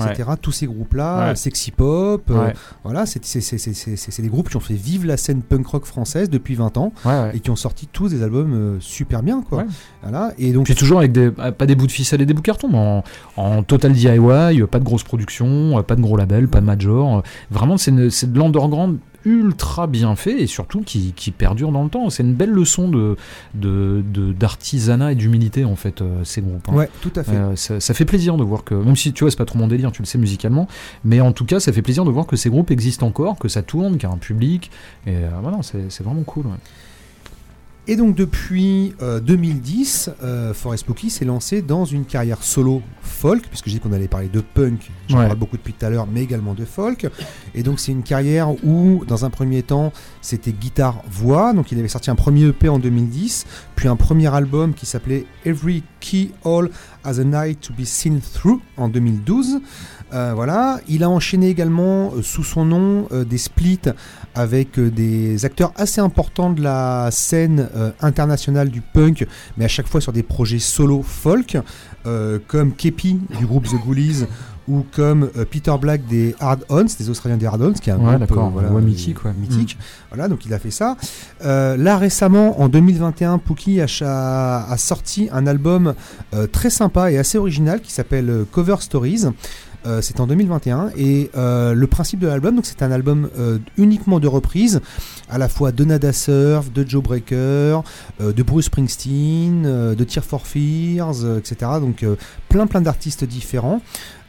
etc. 0.00 0.30
Tous 0.40 0.52
ces 0.52 0.66
groupes-là. 0.66 1.34
Sexy 1.34 1.70
Pop, 1.70 2.30
voilà, 2.84 3.04
c'est 3.06 4.22
des 4.22 4.28
groupes 4.28 4.48
qui 4.48 4.56
ont 4.56 4.60
fait 4.60 4.74
vivre 4.74 5.06
la 5.06 5.16
scène 5.16 5.42
punk 5.42 5.66
rock 5.66 5.84
française 5.84 6.30
depuis 6.30 6.54
20 6.54 6.76
ans 6.76 6.92
et 7.34 7.40
qui 7.40 7.50
ont 7.50 7.56
sorti 7.56 7.86
tous 7.86 8.10
des 8.10 8.22
albums 8.22 8.78
super 8.80 9.22
bien, 9.22 9.42
quoi. 9.42 9.64
Voilà, 10.02 10.32
et 10.38 10.52
donc 10.52 10.66
Puis 10.66 10.74
toujours 10.74 10.98
avec 10.98 11.12
des, 11.12 11.30
pas 11.30 11.66
des 11.66 11.74
bouts 11.74 11.86
de 11.86 11.92
ficelle 11.92 12.20
et 12.20 12.26
des 12.26 12.32
bouts 12.34 12.42
de 12.42 12.46
carton, 12.46 12.68
mais 12.70 12.78
en, 12.78 13.02
en 13.36 13.62
total 13.62 13.92
DIY, 13.92 14.62
pas 14.70 14.78
de 14.78 14.84
grosse 14.84 15.02
production, 15.02 15.82
pas 15.82 15.96
de 15.96 16.00
gros 16.00 16.16
label, 16.16 16.48
pas 16.48 16.60
de 16.60 16.66
major. 16.66 16.86
Vraiment, 17.50 17.76
c'est 17.78 17.90
de 17.94 18.38
l'underground 18.38 18.98
ultra 19.24 19.88
bien 19.88 20.14
fait 20.14 20.40
et 20.40 20.46
surtout 20.46 20.82
qui, 20.82 21.12
qui 21.16 21.32
perdure 21.32 21.72
dans 21.72 21.82
le 21.82 21.90
temps. 21.90 22.10
C'est 22.10 22.22
une 22.22 22.34
belle 22.34 22.50
leçon 22.52 22.88
de 22.88 23.16
de- 23.54 24.04
de- 24.12 24.32
d'artisanat 24.32 25.12
et 25.12 25.14
d'humilité 25.16 25.64
en 25.64 25.74
fait, 25.74 26.00
euh, 26.00 26.22
ces 26.22 26.40
groupes. 26.42 26.68
hein. 26.68 26.74
ouais, 26.74 26.88
tout 27.02 27.10
à 27.16 27.24
fait. 27.24 27.32
Euh, 27.34 27.56
ça, 27.56 27.80
ça 27.80 27.92
fait 27.92 28.04
plaisir 28.04 28.36
de 28.36 28.44
voir 28.44 28.62
que, 28.62 28.74
même 28.74 28.94
si 28.94 29.12
tu 29.12 29.24
vois, 29.24 29.30
c'est 29.32 29.36
pas 29.36 29.44
trop 29.44 29.58
mon 29.58 29.66
délire, 29.66 29.90
tu 29.90 30.00
le 30.00 30.06
sais 30.06 30.18
musicalement, 30.18 30.68
mais 31.04 31.20
en 31.20 31.32
tout 31.32 31.44
cas, 31.44 31.58
ça 31.58 31.72
fait 31.72 31.82
plaisir 31.82 32.04
de 32.04 32.10
voir 32.10 32.26
que 32.26 32.36
ces 32.36 32.50
groupes 32.50 32.70
existent 32.70 33.04
encore, 33.06 33.36
que 33.38 33.48
ça 33.48 33.62
tourne, 33.62 33.94
qu'il 33.94 34.08
y 34.08 34.12
a 34.12 34.14
un 34.14 34.18
public, 34.18 34.70
et 35.08 35.16
euh, 35.16 35.28
voilà, 35.42 35.58
c'est 35.62 35.90
c'est 35.90 36.04
vraiment 36.04 36.22
cool. 36.22 36.46
ouais. 36.46 36.52
Et 37.88 37.94
donc 37.94 38.16
depuis 38.16 38.94
euh, 39.00 39.20
2010, 39.20 40.10
euh, 40.24 40.52
Forest 40.52 40.82
Spooky 40.84 41.08
s'est 41.08 41.24
lancé 41.24 41.62
dans 41.62 41.84
une 41.84 42.04
carrière 42.04 42.42
solo 42.42 42.82
folk, 43.00 43.44
puisque 43.48 43.66
j'ai 43.68 43.74
dit 43.74 43.80
qu'on 43.80 43.92
allait 43.92 44.08
parler 44.08 44.28
de 44.28 44.40
punk, 44.40 44.90
j'en 45.08 45.18
Ouais. 45.20 45.26
parle 45.26 45.38
beaucoup 45.38 45.56
depuis 45.56 45.72
tout 45.72 45.86
à 45.86 45.90
l'heure, 45.90 46.08
mais 46.12 46.22
également 46.22 46.54
de 46.54 46.64
folk. 46.64 47.06
Et 47.54 47.62
donc 47.62 47.78
c'est 47.78 47.92
une 47.92 48.02
carrière 48.02 48.50
où, 48.64 49.04
dans 49.06 49.24
un 49.24 49.30
premier 49.30 49.62
temps, 49.62 49.92
c'était 50.20 50.50
guitare-voix, 50.52 51.52
donc 51.52 51.70
il 51.70 51.78
avait 51.78 51.86
sorti 51.86 52.10
un 52.10 52.16
premier 52.16 52.46
EP 52.46 52.68
en 52.68 52.80
2010, 52.80 53.46
puis 53.76 53.86
un 53.86 53.94
premier 53.96 54.34
album 54.34 54.74
qui 54.74 54.84
s'appelait 54.86 55.24
Every 55.44 55.84
Key 56.00 56.30
Hole 56.44 56.70
Has 57.04 57.20
a 57.20 57.24
Night 57.24 57.60
to 57.60 57.72
Be 57.72 57.84
Seen 57.84 58.20
Through 58.20 58.60
en 58.76 58.88
2012. 58.88 59.60
Euh, 60.12 60.32
voilà, 60.34 60.80
il 60.88 61.02
a 61.02 61.10
enchaîné 61.10 61.48
également 61.48 62.12
euh, 62.14 62.22
sous 62.22 62.44
son 62.44 62.64
nom 62.64 63.08
euh, 63.12 63.24
des 63.24 63.38
splits 63.38 63.80
avec 64.36 64.78
euh, 64.78 64.90
des 64.90 65.44
acteurs 65.44 65.72
assez 65.76 66.00
importants 66.00 66.50
de 66.50 66.62
la 66.62 67.08
scène 67.10 67.68
euh, 67.74 67.90
internationale 68.00 68.68
du 68.68 68.80
punk, 68.80 69.26
mais 69.56 69.64
à 69.64 69.68
chaque 69.68 69.88
fois 69.88 70.00
sur 70.00 70.12
des 70.12 70.22
projets 70.22 70.58
solo 70.58 71.02
folk, 71.02 71.58
euh, 72.06 72.38
comme 72.46 72.72
Kepi 72.72 73.18
du 73.38 73.46
groupe 73.46 73.66
The 73.66 73.74
Ghoulies 73.84 74.26
ou 74.68 74.84
comme 74.94 75.30
euh, 75.36 75.44
Peter 75.48 75.74
Black 75.80 76.06
des 76.06 76.34
Hard 76.40 76.64
Ons, 76.68 76.96
des 76.98 77.08
Australiens 77.08 77.36
des 77.36 77.46
Hard 77.46 77.62
Ons, 77.62 77.74
qui 77.74 77.90
est 77.90 77.92
un 77.92 77.98
Ouais, 77.98 78.18
voilà, 78.26 78.70
mythique, 78.80 79.24
ouais. 79.24 79.32
mythique. 79.38 79.78
Voilà, 80.10 80.28
donc 80.28 80.44
il 80.44 80.54
a 80.54 80.58
fait 80.58 80.70
ça. 80.70 80.96
Euh, 81.44 81.76
là 81.76 81.96
récemment, 81.98 82.60
en 82.60 82.68
2021, 82.68 83.38
Pookie 83.38 83.80
a, 83.80 84.76
sorti 84.76 85.28
un 85.32 85.46
album 85.46 85.94
euh, 86.34 86.46
très 86.46 86.70
sympa 86.70 87.10
et 87.10 87.18
assez 87.18 87.38
original 87.38 87.80
qui 87.80 87.92
s'appelle 87.92 88.44
Cover 88.50 88.76
Stories. 88.80 89.26
Euh, 89.86 90.00
c'est 90.02 90.20
en 90.20 90.26
2021 90.26 90.90
et 90.96 91.30
euh, 91.36 91.72
le 91.72 91.86
principe 91.86 92.18
de 92.18 92.26
l'album, 92.26 92.56
donc 92.56 92.66
c'est 92.66 92.82
un 92.82 92.90
album 92.90 93.30
euh, 93.38 93.58
uniquement 93.76 94.18
de 94.18 94.26
reprises, 94.26 94.80
à 95.30 95.38
la 95.38 95.48
fois 95.48 95.70
de 95.70 95.84
Nada 95.84 96.12
Surf, 96.12 96.72
de 96.72 96.88
Joe 96.88 97.02
Breaker, 97.02 97.80
de 98.20 98.42
Bruce 98.42 98.66
Springsteen, 98.66 99.94
de 99.94 100.04
Tear 100.04 100.24
for 100.24 100.46
Fears, 100.46 101.24
etc. 101.38 101.72
Donc 101.80 102.04
plein 102.48 102.66
plein 102.66 102.80
d'artistes 102.80 103.24
différents. 103.24 103.80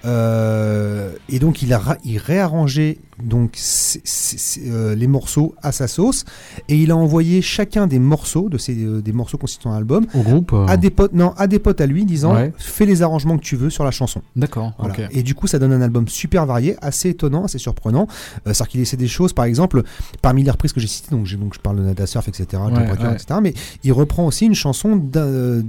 Et 0.04 1.40
donc 1.40 1.62
il 1.62 1.74
a 1.74 1.98
il 2.04 2.18
réarrangé 2.18 3.00
donc 3.24 3.52
c- 3.56 4.00
c- 4.04 4.38
c- 4.38 4.62
euh, 4.68 4.94
les 4.96 5.08
morceaux 5.08 5.56
à 5.64 5.72
sa 5.72 5.88
sauce 5.88 6.24
et 6.70 6.76
il 6.78 6.92
a 6.92 6.96
envoyé 6.96 7.42
chacun 7.42 7.88
des 7.88 8.00
morceaux 8.00 8.50
de 8.50 8.58
ces 8.58 8.76
euh, 8.84 9.02
des 9.02 9.12
morceaux 9.14 9.38
constituant 9.38 9.72
un 9.72 9.78
album 9.78 10.06
Au 10.14 10.22
groupe 10.22 10.54
euh, 10.54 10.66
à 10.68 10.78
des 10.78 10.90
potes 10.92 11.14
non 11.14 11.34
à 11.38 11.48
des 11.48 11.60
potes 11.60 11.82
à 11.82 11.86
lui 11.88 12.06
disant 12.06 12.36
Ouais. 12.36 12.54
fais 12.58 12.86
les 12.86 13.02
arrangements 13.02 13.38
que 13.38 13.44
tu 13.44 13.56
veux 13.56 13.70
sur 13.70 13.84
la 13.84 13.92
chanson. 13.92 14.22
D'accord, 14.36 14.74
Voilà. 14.78 14.94
Et 15.12 15.24
du 15.24 15.34
coup, 15.34 15.48
ça 15.48 15.58
donne 15.60 15.74
un 15.74 15.82
album 15.82 16.08
super 16.08 16.46
varié, 16.46 16.76
assez 16.82 17.10
étonnant, 17.10 17.46
assez 17.46 17.58
surprenant. 17.58 18.08
C'est-à-dire 18.46 18.68
qu'il 18.68 18.82
essaie 18.82 18.98
des 18.98 19.08
choses, 19.08 19.34
par 19.34 19.46
exemple, 19.46 19.84
parmi 20.22 20.44
les 20.44 20.52
reprises 20.52 20.74
que 20.74 20.80
j'ai 20.80 20.88
citées, 20.88 21.12
donc, 21.16 21.26
je 21.26 21.36
parle 21.62 21.78
de 21.78 21.84
Nada 21.84 22.06
Surf, 22.06 22.28
etc., 22.28 22.46
Ouais, 22.68 22.74
ouais. 22.78 23.14
etc., 23.14 23.40
mais 23.42 23.54
il 23.84 23.94
reprend 23.94 24.26
aussi 24.28 24.46
une 24.46 24.56
chanson 24.56 24.96
d'un 24.96 25.62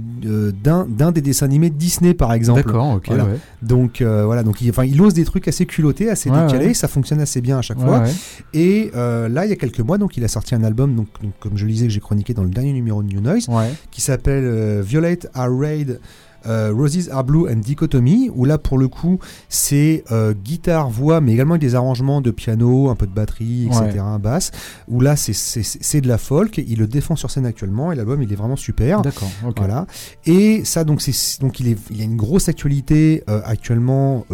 d'un 0.87 1.11
des 1.11 1.21
dessins 1.21 1.45
animés 1.45 1.69
de 1.69 1.75
Disney, 1.75 2.13
par 2.13 2.33
exemple. 2.33 2.63
D'accord. 2.63 2.99
Voilà. 3.07 3.27
Donc 3.61 4.01
voilà, 4.01 4.43
donc 4.43 4.61
il, 4.61 4.69
enfin, 4.69 4.83
il 4.85 5.01
ose 5.01 5.13
des 5.13 5.25
trucs 5.25 5.47
assez 5.47 5.65
culottés, 5.65 6.09
assez 6.09 6.29
décalés, 6.29 6.73
ça 6.73 6.87
fonctionne 6.87 7.21
assez 7.21 7.38
bien 7.41 7.57
à 7.59 7.61
chaque 7.61 7.77
Ouais, 7.79 7.85
fois. 7.85 7.99
ouais. 7.99 8.11
Et 8.53 8.91
euh, 8.95 9.29
là, 9.29 9.45
il 9.45 9.49
y 9.49 9.53
a 9.53 9.55
quelques 9.55 9.79
mois, 9.79 9.97
donc 9.97 10.17
il 10.17 10.23
a 10.23 10.27
sorti 10.27 10.55
un 10.55 10.63
album, 10.63 10.95
donc, 10.95 11.07
donc, 11.21 11.33
comme 11.39 11.57
je 11.57 11.65
le 11.65 11.71
disais, 11.71 11.87
que 11.87 11.93
j'ai 11.93 11.99
chroniqué 11.99 12.33
dans 12.33 12.43
le 12.43 12.49
dernier 12.49 12.73
numéro 12.73 13.01
de 13.03 13.07
New 13.07 13.21
Noise, 13.21 13.47
qui 13.91 14.01
s'appelle 14.01 14.43
euh, 14.45 14.81
Violate 14.85 15.27
Are 15.33 15.49
Raid 15.55 15.99
euh, 16.47 16.71
Roses 16.75 17.09
Are 17.11 17.23
Blue 17.23 17.49
and 17.51 17.57
Dichotomy, 17.57 18.29
où 18.33 18.45
là 18.45 18.57
pour 18.57 18.77
le 18.77 18.87
coup 18.87 19.19
c'est 19.49 20.03
euh, 20.11 20.33
guitare, 20.33 20.89
voix, 20.89 21.21
mais 21.21 21.33
également 21.33 21.53
avec 21.55 21.61
des 21.61 21.75
arrangements 21.75 22.21
de 22.21 22.31
piano, 22.31 22.89
un 22.89 22.95
peu 22.95 23.07
de 23.07 23.13
batterie, 23.13 23.67
etc., 23.67 24.03
basse, 24.19 24.51
où 24.87 25.01
là 25.01 25.15
c'est- 25.15 26.01
de 26.01 26.07
la 26.07 26.17
folk, 26.17 26.57
il 26.57 26.79
le 26.79 26.87
défend 26.87 27.15
sur 27.15 27.29
scène 27.31 27.45
actuellement, 27.45 27.91
et 27.91 27.95
l'album 27.95 28.21
il 28.21 28.31
est 28.31 28.35
vraiment 28.35 28.55
super. 28.55 29.01
D'accord. 29.01 29.29
Voilà. 29.57 29.85
Et 30.25 30.63
ça, 30.65 30.83
donc, 30.83 31.01
c'est 31.01 31.39
donc 31.41 31.59
il, 31.59 31.67
est, 31.69 31.77
il 31.89 31.97
y 31.97 32.01
a 32.01 32.05
une 32.05 32.15
grosse 32.17 32.47
actualité 32.49 33.23
euh, 33.29 33.41
actuellement 33.43 34.25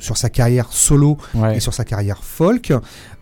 sur 0.00 0.16
sa 0.16 0.30
carrière 0.30 0.68
solo 0.70 1.16
Ouais. 1.34 1.56
et 1.56 1.60
sur 1.60 1.74
sa 1.74 1.84
carrière 1.84 2.22
folk. 2.22 2.72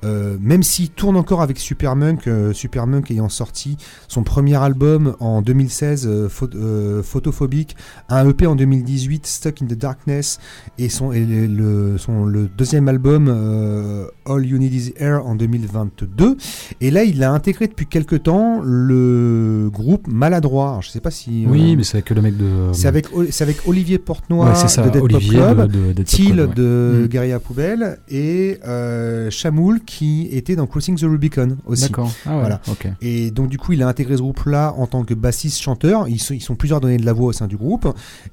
Euh, 0.04 0.36
même 0.40 0.62
s'il 0.62 0.90
tourne 0.90 1.16
encore 1.16 1.42
avec 1.42 1.58
Supermunk, 1.58 2.26
euh, 2.28 2.52
Supermunk 2.52 3.10
ayant 3.10 3.28
sorti 3.28 3.76
son 4.06 4.22
premier 4.22 4.54
album 4.56 5.16
en 5.20 5.42
2016, 5.42 6.06
euh, 6.06 6.28
Pho- 6.28 7.02
Photophobique, 7.02 7.76
un 8.08 8.28
EP 8.28 8.46
en 8.46 8.54
2018, 8.56 9.26
Stuck 9.26 9.62
in 9.62 9.66
the 9.66 9.74
Darkness, 9.78 10.38
et 10.78 10.88
son, 10.88 11.12
et 11.12 11.24
le, 11.26 11.98
son, 11.98 12.24
le 12.24 12.46
deuxième 12.48 12.88
album, 12.88 13.26
euh, 13.28 14.06
All 14.26 14.44
You 14.46 14.58
Need 14.58 14.72
Is 14.74 14.92
Air, 14.98 15.26
en 15.26 15.34
2022. 15.34 16.36
Et 16.80 16.90
là, 16.90 17.04
il 17.04 17.22
a 17.24 17.32
intégré 17.32 17.66
depuis 17.66 17.86
quelques 17.86 18.22
temps 18.22 18.60
le 18.62 19.70
groupe 19.72 20.06
Maladroit. 20.08 20.68
Alors, 20.68 20.82
je 20.82 20.90
sais 20.90 21.00
pas 21.00 21.10
si. 21.10 21.44
euh, 21.44 21.48
Oui, 21.50 21.76
mais 21.76 21.82
c'est 21.84 21.96
avec 21.98 22.10
le 22.10 22.22
mec 22.22 22.36
de. 22.36 22.46
c'est 22.72 22.86
avec, 22.88 23.06
avec 23.40 23.56
Olivier 23.66 23.98
Portenoy 23.98 24.46
Ouais, 24.48 24.54
ça. 24.54 24.82
de 24.82 24.90
Dead 24.90 25.02
Olivier 25.02 25.38
Pop 25.40 25.54
Club. 25.56 25.72
de, 25.72 25.78
de, 25.78 25.84
Dead 25.86 25.96
Pop 25.96 26.04
Thiel 26.06 26.32
Club, 26.34 26.48
ouais. 26.50 26.54
de 26.54 27.00
Mm. 27.04 27.06
Guerilla 27.08 27.38
Poubelle 27.40 27.98
et 28.08 28.58
euh, 28.66 29.30
Chamoul 29.30 29.80
qui 29.88 30.28
était 30.32 30.54
dans 30.54 30.66
Crossing 30.66 30.96
the 30.98 31.04
Rubicon 31.04 31.56
aussi. 31.64 31.84
D'accord. 31.84 32.12
Ah 32.26 32.34
ouais. 32.34 32.40
Voilà. 32.40 32.60
Et 33.00 33.30
donc 33.30 33.48
du 33.48 33.56
coup 33.56 33.72
il 33.72 33.82
a 33.82 33.88
intégré 33.88 34.16
ce 34.16 34.20
groupe-là 34.20 34.74
en 34.76 34.86
tant 34.86 35.02
que 35.02 35.14
bassiste-chanteur. 35.14 36.06
Ils 36.08 36.20
ils 36.30 36.42
sont 36.42 36.56
plusieurs 36.56 36.80
donnés 36.80 36.98
de 36.98 37.06
la 37.06 37.14
voix 37.14 37.28
au 37.28 37.32
sein 37.32 37.46
du 37.46 37.56
groupe. 37.56 37.88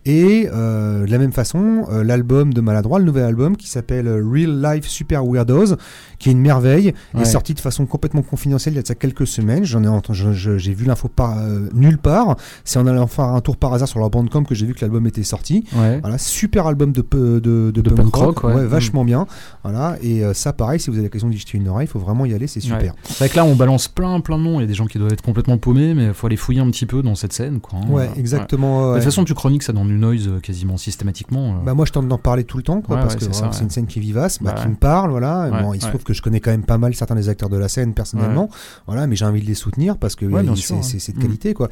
Et 0.05 0.49
euh, 0.53 1.05
de 1.05 1.11
la 1.11 1.17
même 1.17 1.31
façon, 1.31 1.85
euh, 1.91 2.03
l'album 2.03 2.53
de 2.53 2.59
Maladroit, 2.59 2.99
le 2.99 3.05
nouvel 3.05 3.23
album 3.23 3.55
qui 3.55 3.69
s'appelle 3.69 4.09
Real 4.09 4.61
Life 4.61 4.85
Super 4.87 5.25
Weirdos, 5.25 5.75
qui 6.19 6.27
est 6.29 6.31
une 6.33 6.41
merveille, 6.41 6.93
Ouais. 7.13 7.21
est 7.21 7.25
sorti 7.25 7.53
de 7.53 7.59
façon 7.61 7.85
complètement 7.85 8.21
confidentielle 8.21 8.73
il 8.73 8.77
y 8.77 8.79
a 8.79 8.83
de 8.83 8.87
ça 8.87 8.95
quelques 8.95 9.25
semaines. 9.25 9.63
J'en 9.63 9.81
ai 9.83 9.87
j'ai 10.11 10.73
vu 10.73 10.83
l'info 10.85 11.07
par 11.07 11.37
euh, 11.39 11.69
nulle 11.73 11.97
part. 11.97 12.35
C'est 12.65 12.79
en 12.79 12.85
allant 12.87 13.07
faire 13.07 13.25
un 13.25 13.39
tour 13.41 13.55
par 13.55 13.73
hasard 13.73 13.87
sur 13.87 13.99
leur 13.99 14.09
bandcamp 14.09 14.43
que 14.43 14.55
j'ai 14.55 14.65
vu 14.65 14.73
que 14.73 14.81
l'album 14.81 15.07
était 15.07 15.23
sorti. 15.23 15.63
Ouais. 15.73 15.99
Voilà, 16.01 16.17
super 16.17 16.67
album 16.67 16.91
de, 16.91 17.01
de, 17.01 17.39
de 17.39 17.71
De 17.71 17.81
punk, 17.89 17.97
punk 18.11 18.15
rock, 18.15 18.39
rock, 18.39 18.55
ouais. 18.55 18.65
vachement 18.65 19.05
bien. 19.05 19.25
Voilà, 19.63 19.95
et 20.03 20.21
ça, 20.33 20.51
pareil, 20.51 20.79
si 20.81 20.89
vous 20.89 20.97
avez 20.97 21.05
l'occasion 21.05 21.29
d'y 21.29 21.37
jeter 21.45 21.57
une 21.57 21.67
oreille, 21.67 21.85
il 21.87 21.89
faut 21.89 21.99
vraiment 21.99 22.25
y 22.25 22.33
aller, 22.33 22.47
c'est 22.47 22.59
super. 22.59 22.93
Ouais. 22.93 22.99
C'est 23.03 23.17
vrai 23.19 23.29
que 23.29 23.35
là, 23.35 23.45
on 23.45 23.55
balance 23.55 23.87
plein, 23.87 24.19
plein 24.19 24.37
de 24.37 24.43
noms. 24.43 24.59
Il 24.59 24.61
y 24.61 24.65
a 24.65 24.67
des 24.67 24.73
gens 24.73 24.85
qui 24.87 24.97
doivent 24.97 25.13
être 25.13 25.21
complètement 25.21 25.57
paumés, 25.57 25.93
mais 25.93 26.05
il 26.07 26.13
faut 26.13 26.27
aller 26.27 26.35
fouiller 26.37 26.61
un 26.61 26.69
petit 26.71 26.85
peu 26.85 27.01
dans 27.03 27.15
cette 27.15 27.33
scène, 27.33 27.59
quoi. 27.59 27.79
hein. 27.79 27.87
Ouais, 27.89 28.03
Ouais. 28.07 28.09
exactement. 28.17 28.91
De 28.91 28.95
toute 28.95 29.03
façon, 29.05 29.23
tu 29.25 29.33
chroniques 29.33 29.63
ça 29.63 29.73
dans 29.73 29.85
du 29.85 29.93
noise 29.93 30.27
euh, 30.27 30.39
quasiment 30.39 30.77
systématiquement. 30.77 31.55
euh. 31.55 31.63
Bah 31.65 31.73
moi 31.73 31.85
je 31.85 31.91
tente 31.91 32.07
d'en 32.07 32.17
parler 32.17 32.43
tout 32.43 32.57
le 32.57 32.63
temps 32.63 32.81
quoi, 32.81 32.97
parce 32.97 33.15
que 33.15 33.25
c'est 33.31 33.63
une 33.63 33.69
scène 33.69 33.87
qui 33.87 33.99
est 33.99 34.01
vivace, 34.01 34.41
bah, 34.41 34.53
qui 34.53 34.67
me 34.67 34.75
parle 34.75 35.11
voilà. 35.11 35.49
Bon, 35.61 35.73
il 35.73 35.81
se 35.81 35.87
trouve 35.87 36.03
que 36.03 36.13
je 36.13 36.21
connais 36.21 36.39
quand 36.39 36.51
même 36.51 36.63
pas 36.65 36.77
mal 36.77 36.93
certains 36.95 37.15
des 37.15 37.29
acteurs 37.29 37.49
de 37.49 37.57
la 37.57 37.67
scène 37.69 37.93
personnellement, 37.93 38.49
voilà, 38.87 39.07
mais 39.07 39.15
j'ai 39.15 39.25
envie 39.25 39.41
de 39.41 39.45
les 39.47 39.53
soutenir 39.55 39.97
parce 39.97 40.15
que 40.15 40.25
euh, 40.25 40.55
c'est 40.55 41.11
de 41.13 41.17
Mm. 41.17 41.21
qualité 41.21 41.53
quoi. 41.53 41.69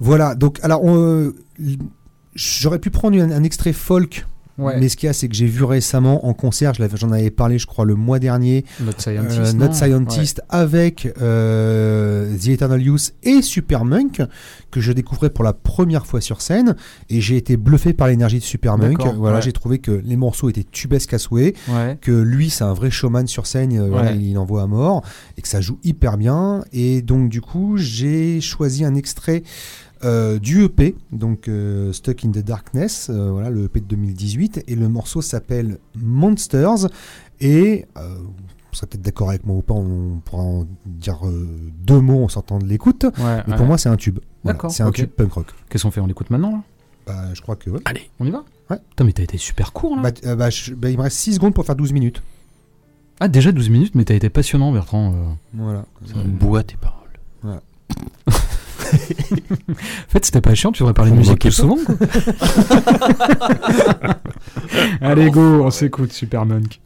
Voilà, 0.00 0.34
donc 0.34 0.58
alors 0.62 0.82
j'aurais 2.34 2.78
pu 2.78 2.90
prendre 2.90 3.20
un, 3.20 3.30
un 3.30 3.42
extrait 3.42 3.72
folk. 3.72 4.26
Ouais. 4.60 4.78
Mais 4.78 4.88
ce 4.88 4.96
qu'il 4.96 5.06
y 5.06 5.10
a, 5.10 5.12
c'est 5.12 5.28
que 5.28 5.34
j'ai 5.34 5.46
vu 5.46 5.64
récemment 5.64 6.26
en 6.26 6.34
concert, 6.34 6.72
j'en 6.94 7.12
avais 7.12 7.30
parlé, 7.30 7.58
je 7.58 7.66
crois, 7.66 7.84
le 7.84 7.94
mois 7.94 8.18
dernier, 8.18 8.64
Not 8.80 8.92
Scientist. 8.98 9.38
euh, 9.38 9.52
Not 9.54 9.72
Scientist 9.72 10.42
avec 10.48 11.08
euh, 11.20 12.36
The 12.36 12.48
Eternal 12.48 12.82
Youth 12.82 13.12
et 13.22 13.42
Supermunk 13.42 14.22
que 14.70 14.80
je 14.80 14.92
découvrais 14.92 15.30
pour 15.30 15.44
la 15.44 15.52
première 15.52 16.06
fois 16.06 16.20
sur 16.20 16.42
scène 16.42 16.76
et 17.08 17.20
j'ai 17.20 17.36
été 17.36 17.56
bluffé 17.56 17.92
par 17.92 18.08
l'énergie 18.08 18.38
de 18.38 18.44
Supermunk. 18.44 19.00
Voilà, 19.16 19.36
ouais. 19.36 19.42
j'ai 19.42 19.52
trouvé 19.52 19.78
que 19.78 19.90
les 20.04 20.16
morceaux 20.16 20.48
étaient 20.48 20.66
tubesques 20.70 21.14
à 21.14 21.18
souhait, 21.18 21.54
que 22.00 22.12
lui 22.12 22.50
c'est 22.50 22.64
un 22.64 22.74
vrai 22.74 22.90
showman 22.90 23.26
sur 23.26 23.46
scène, 23.46 23.78
euh, 23.78 23.88
voilà, 23.88 24.12
il 24.12 24.38
envoie 24.38 24.62
à 24.62 24.66
mort 24.66 25.02
et 25.36 25.42
que 25.42 25.48
ça 25.48 25.60
joue 25.60 25.78
hyper 25.82 26.16
bien 26.16 26.62
et 26.72 27.02
donc 27.02 27.28
du 27.28 27.40
coup 27.40 27.76
j'ai 27.76 28.40
choisi 28.40 28.84
un 28.84 28.94
extrait 28.94 29.42
euh, 30.04 30.38
du 30.38 30.62
EP, 30.64 30.96
donc 31.12 31.48
euh, 31.48 31.92
Stuck 31.92 32.24
in 32.24 32.30
the 32.30 32.38
Darkness, 32.38 33.08
euh, 33.10 33.30
voilà 33.30 33.50
le 33.50 33.64
EP 33.64 33.80
de 33.80 33.86
2018 33.86 34.64
et 34.66 34.74
le 34.74 34.88
morceau 34.88 35.20
s'appelle 35.22 35.78
Monsters 35.96 36.86
et 37.40 37.86
vous 37.96 38.76
serez 38.76 38.86
peut-être 38.86 39.02
d'accord 39.02 39.30
avec 39.30 39.44
moi 39.44 39.56
ou 39.56 39.62
pas, 39.62 39.74
on 39.74 40.20
pourra 40.24 40.42
en 40.42 40.66
dire 40.86 41.20
deux 41.84 42.00
mots 42.00 42.24
en 42.24 42.28
sortant 42.28 42.58
de 42.58 42.66
l'écoute. 42.66 43.04
Ouais, 43.18 43.42
Mais 43.46 43.52
ouais. 43.52 43.56
pour 43.56 43.66
moi, 43.66 43.76
c'est 43.78 43.88
un 43.88 43.96
tube. 43.96 44.20
Voilà, 44.44 44.58
c'est 44.68 44.82
un 44.84 44.92
tube 44.92 45.10
punk 45.10 45.32
rock. 45.32 45.46
Qu'est-ce 45.68 45.82
qu'on 45.82 45.90
fait 45.90 46.00
On 46.00 46.06
l'écoute 46.06 46.30
maintenant 46.30 46.52
là? 46.52 46.62
Bah, 47.06 47.34
je 47.34 47.40
crois 47.42 47.56
que 47.56 47.68
ouais. 47.70 47.80
Allez, 47.84 48.08
on 48.20 48.26
y 48.26 48.30
va? 48.30 48.44
Ouais. 48.70 48.76
Putain, 48.90 49.04
mais 49.04 49.12
t'as 49.12 49.24
été 49.24 49.38
super 49.38 49.72
court 49.72 49.96
là. 49.96 50.02
Bah, 50.22 50.36
bah, 50.36 50.50
je- 50.50 50.74
bah, 50.74 50.88
il 50.90 50.96
me 50.96 51.02
reste 51.02 51.16
6 51.16 51.34
secondes 51.34 51.52
pour 51.54 51.64
faire 51.66 51.74
12 51.74 51.92
minutes. 51.92 52.22
Ah, 53.18 53.26
déjà 53.28 53.50
12 53.52 53.68
minutes, 53.70 53.94
mais 53.96 54.04
t'as 54.04 54.14
été 54.14 54.30
passionnant, 54.30 54.70
Bertrand. 54.72 55.36
Voilà. 55.52 55.84
Bois 56.24 56.62
tes 56.62 56.76
paroles. 56.76 57.60
En 58.92 60.08
fait, 60.08 60.24
c'était 60.24 60.40
pas 60.40 60.54
chiant, 60.54 60.72
tu 60.72 60.82
devrais 60.82 60.94
parler 60.94 61.12
de 61.12 61.16
musique 61.16 61.40
plus 61.40 61.52
souvent 61.52 61.78
quoi. 61.84 61.94
Allez, 65.00 65.30
go, 65.30 65.64
on 65.64 65.70
s'écoute, 65.70 66.12
Supermonk. 66.12 66.80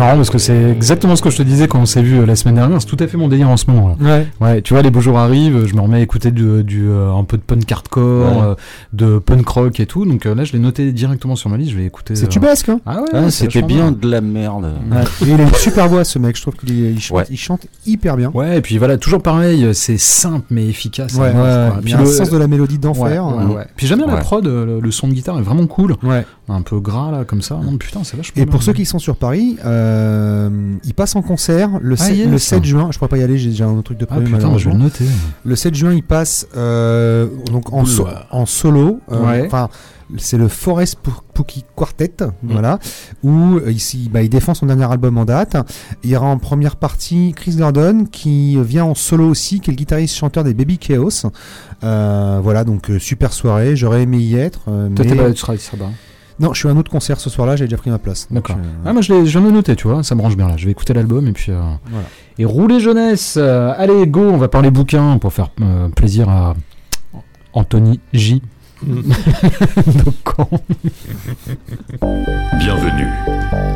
Marrant 0.00 0.16
parce 0.16 0.30
que 0.30 0.38
c'est 0.38 0.70
exactement 0.70 1.14
ce 1.16 1.22
que 1.22 1.30
je 1.30 1.36
te 1.36 1.42
disais 1.42 1.68
quand 1.68 1.78
on 1.80 1.86
s'est 1.86 2.02
vu 2.02 2.18
euh, 2.18 2.26
la 2.26 2.34
semaine 2.36 2.56
dernière. 2.56 2.80
C'est 2.80 2.88
tout 2.88 2.96
à 2.98 3.06
fait 3.06 3.16
mon 3.16 3.28
délire 3.28 3.48
en 3.48 3.56
ce 3.56 3.70
moment. 3.70 3.96
Là. 4.00 4.04
Ouais. 4.18 4.26
Ouais, 4.40 4.62
tu 4.62 4.74
vois, 4.74 4.82
les 4.82 4.90
beaux 4.90 5.00
jours 5.00 5.18
arrivent, 5.18 5.66
je 5.66 5.74
me 5.74 5.80
remets 5.80 5.98
à 5.98 6.00
écouter 6.00 6.30
du, 6.32 6.64
du, 6.64 6.88
euh, 6.88 7.12
un 7.14 7.24
peu 7.24 7.36
de 7.36 7.42
punk 7.42 7.70
hardcore, 7.70 8.36
Ouais. 8.36 8.42
euh, 8.42 8.54
de 8.92 9.18
punk 9.18 9.46
rock 9.48 9.78
et 9.80 9.86
tout. 9.86 10.04
Donc 10.06 10.26
euh, 10.26 10.34
là, 10.34 10.44
je 10.44 10.52
l'ai 10.52 10.58
noté 10.58 10.90
directement 10.92 11.36
sur 11.36 11.48
ma 11.50 11.56
liste. 11.56 11.70
Je 11.72 11.76
vais 11.76 11.84
écouter. 11.86 12.16
C'est 12.16 12.24
euh, 12.24 12.28
tubesque, 12.28 12.68
hein 12.68 12.80
Ah 12.86 13.00
ouais, 13.02 13.08
Ah, 13.12 13.30
C'était 13.30 13.62
bien 13.62 13.92
de 13.92 14.08
la 14.10 14.20
merde. 14.20 14.64
Ouais. 14.90 14.98
Il 15.22 15.32
a 15.40 15.42
une 15.44 15.54
super 15.54 15.88
voix, 15.88 16.04
ce 16.04 16.18
mec. 16.18 16.36
Je 16.36 16.42
trouve 16.42 16.54
qu'il 16.56 16.70
il 16.92 17.00
chante, 17.00 17.26
il 17.30 17.36
chante 17.38 17.66
hyper 17.90 18.16
bien. 18.16 18.30
Ouais, 18.34 18.58
et 18.58 18.60
puis 18.60 18.78
voilà, 18.78 18.96
toujours 18.98 19.22
pareil, 19.22 19.68
c'est 19.74 19.98
simple 19.98 20.46
mais 20.50 20.66
efficace. 20.66 21.14
Ouais, 21.14 21.32
mort, 21.32 21.44
ouais, 21.44 21.70
Puis 21.82 21.92
a 21.94 21.98
un 21.98 22.00
le- 22.00 22.06
sens 22.06 22.30
de 22.30 22.36
la 22.38 22.46
mélodie 22.46 22.78
d'enfer. 22.78 23.24
Ouais, 23.26 23.34
hein. 23.60 23.64
Puis 23.76 23.86
j'aime 23.86 23.98
bien 23.98 24.06
la 24.06 24.16
prod, 24.18 24.46
euh, 24.46 24.64
le, 24.66 24.80
le 24.80 24.90
son 24.90 25.08
de 25.08 25.12
guitare 25.14 25.38
est 25.38 25.42
vraiment 25.42 25.66
cool. 25.66 25.96
Ouais. 26.02 26.24
Un 26.48 26.62
peu 26.62 26.80
gras 26.80 27.10
là, 27.12 27.24
comme 27.24 27.42
ça. 27.42 27.60
Non, 27.62 27.76
putain, 27.76 28.00
c'est 28.02 28.16
vachement 28.16 28.32
Et 28.36 28.44
bien. 28.44 28.50
pour 28.50 28.62
ceux 28.62 28.72
qui 28.72 28.84
sont 28.84 28.98
sur 28.98 29.16
Paris, 29.16 29.56
euh, 29.64 30.50
il 30.84 30.94
passe 30.94 31.14
en 31.16 31.22
concert 31.22 31.70
le, 31.80 31.94
Ah, 31.98 32.04
7, 32.04 32.16
yes. 32.16 32.28
le 32.28 32.38
7 32.38 32.64
juin. 32.64 32.88
Je 32.90 32.98
pourrais 32.98 33.08
pas 33.08 33.18
y 33.18 33.22
aller, 33.22 33.38
j'ai 33.38 33.50
déjà 33.50 33.66
un 33.66 33.72
autre 33.72 33.82
truc 33.84 33.98
de 33.98 34.06
Ah 34.10 34.14
prévu 34.16 34.32
putain, 34.32 34.56
je 34.58 34.64
vais 34.68 34.72
le 34.74 34.78
noter. 34.80 35.04
Le 35.44 35.56
7 35.56 35.74
juin, 35.74 35.92
il 35.92 36.02
passe 36.02 36.46
euh, 36.56 37.28
donc 37.52 37.72
en, 37.72 37.84
so- 37.84 38.08
en 38.30 38.46
solo. 38.46 39.00
euh, 39.12 39.20
Ouais. 39.26 39.42
Enfin, 39.46 39.68
c'est 40.18 40.36
le 40.36 40.48
Forest 40.48 40.98
Pookie 41.34 41.64
Quartet, 41.76 42.12
voilà, 42.42 42.78
où 43.22 43.56
euh, 43.58 43.70
ici, 43.70 44.08
bah, 44.12 44.22
il 44.22 44.28
défend 44.28 44.54
son 44.54 44.66
dernier 44.66 44.90
album 44.90 45.16
en 45.18 45.24
date. 45.24 45.56
Il 46.04 46.10
y 46.10 46.16
aura 46.16 46.26
en 46.26 46.38
première 46.38 46.76
partie 46.76 47.32
Chris 47.36 47.56
Gordon 47.56 48.06
qui 48.10 48.60
vient 48.62 48.84
en 48.84 48.94
solo 48.94 49.28
aussi, 49.28 49.60
qui 49.60 49.70
est 49.70 49.72
le 49.72 49.76
guitariste 49.76 50.14
chanteur 50.16 50.44
des 50.44 50.54
Baby 50.54 50.78
Chaos. 50.78 51.26
Euh, 51.84 52.40
voilà, 52.42 52.64
donc 52.64 52.90
euh, 52.90 52.98
super 52.98 53.32
soirée. 53.32 53.76
J'aurais 53.76 54.02
aimé 54.02 54.18
y 54.18 54.36
être. 54.36 54.60
euh, 54.68 54.88
Toi, 54.88 55.04
mais- 55.04 55.10
t'es 55.10 55.16
pas, 55.16 55.30
tu 55.32 55.38
seras, 55.38 55.54
tu 55.54 55.60
seras 55.60 55.76
pas. 55.78 55.90
Non, 56.38 56.54
je 56.54 56.58
suis 56.60 56.68
à 56.68 56.70
un 56.72 56.76
autre 56.78 56.90
concert 56.90 57.20
ce 57.20 57.28
soir-là. 57.28 57.54
J'ai 57.56 57.64
déjà 57.66 57.76
pris 57.76 57.90
ma 57.90 57.98
place. 57.98 58.26
D'accord. 58.30 58.56
euh, 58.56 58.62
Ah, 58.86 58.92
moi 58.94 59.02
je, 59.02 59.12
l'ai- 59.12 59.26
je 59.26 59.30
viens 59.30 59.42
de 59.42 59.46
le 59.46 59.52
noter, 59.52 59.76
tu 59.76 59.88
vois, 59.88 60.02
ça 60.02 60.14
me 60.14 60.22
range 60.22 60.36
bien 60.38 60.48
là. 60.48 60.56
Je 60.56 60.64
vais 60.64 60.70
écouter 60.70 60.94
l'album 60.94 61.26
et 61.26 61.32
puis. 61.32 61.52
euh, 61.52 61.60
Voilà. 61.90 62.06
Et 62.38 62.44
rouler 62.46 62.80
jeunesse. 62.80 63.36
allez, 63.36 64.06
go, 64.06 64.20
on 64.22 64.38
va 64.38 64.48
parler 64.48 64.70
bouquin 64.70 65.18
pour 65.18 65.32
faire 65.32 65.50
plaisir 65.94 66.28
à 66.30 66.54
Anthony 67.52 68.00
J. 68.12 68.42
Bienvenue 72.58 73.12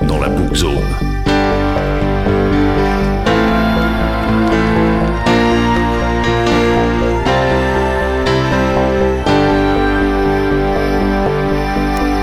dans 0.08 0.18
la 0.18 0.30
Book 0.30 0.54
Zone. 0.56 0.72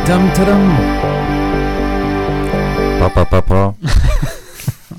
Tam, 0.05 0.31
tadam. 0.33 0.75
Papa, 2.99 3.25
papa. 3.25 3.75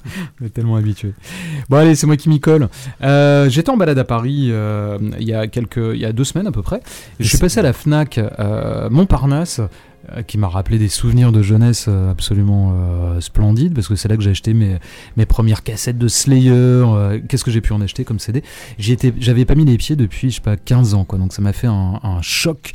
On 0.41 0.45
est 0.47 0.51
tellement 0.51 0.77
habitué. 0.77 1.15
Bon 1.69 1.77
allez, 1.77 1.95
c'est 1.95 2.07
moi 2.07 2.17
qui 2.17 2.29
m'y 2.29 2.41
colle. 2.41 2.69
Euh, 3.03 3.49
J'étais 3.49 3.71
en 3.71 3.77
balade 3.77 3.99
à 3.99 4.05
Paris 4.05 4.49
euh, 4.51 4.99
il 5.21 5.27
y 5.27 5.35
a 5.35 5.47
quelques, 5.47 5.77
il 5.95 6.01
y 6.01 6.05
a 6.05 6.13
deux 6.13 6.25
semaines 6.25 6.47
à 6.47 6.53
peu 6.53 6.63
près. 6.63 6.81
Je 7.21 7.29
suis 7.29 7.39
passé 7.39 7.61
à 7.61 7.63
la 7.63 7.73
Fnac 7.73 8.19
euh, 8.19 8.89
Montparnasse, 8.91 9.61
qui 10.27 10.37
m'a 10.37 10.49
rappelé 10.49 10.79
des 10.81 10.89
souvenirs 10.89 11.31
de 11.31 11.43
jeunesse 11.43 11.89
absolument 12.11 12.75
euh, 12.75 13.21
splendides, 13.21 13.73
parce 13.73 13.87
que 13.87 13.95
c'est 13.95 14.09
là 14.09 14.17
que 14.17 14.23
j'ai 14.23 14.31
acheté 14.31 14.53
mes, 14.53 14.79
mes 15.17 15.27
premières 15.27 15.63
cassettes 15.63 15.97
de 15.99 16.09
Slayer. 16.09 16.51
euh, 16.53 17.21
Qu'est-ce 17.29 17.45
que 17.45 17.53
j'ai 17.53 17.61
pu 17.61 17.73
en 17.73 17.81
acheter 17.81 18.05
comme 18.05 18.19
CD 18.19 18.43
J'avais 18.79 19.45
pas 19.45 19.55
mis 19.55 19.65
les 19.65 19.77
pieds 19.77 19.95
depuis, 19.95 20.31
je 20.31 20.37
sais 20.37 20.41
pas, 20.41 20.57
15 20.57 20.95
ans, 20.95 21.05
quoi. 21.05 21.21
Donc 21.21 21.33
ça 21.33 21.41
m'a 21.41 21.53
fait 21.53 21.69
un, 21.69 22.01
un 22.03 22.21
choc. 22.21 22.73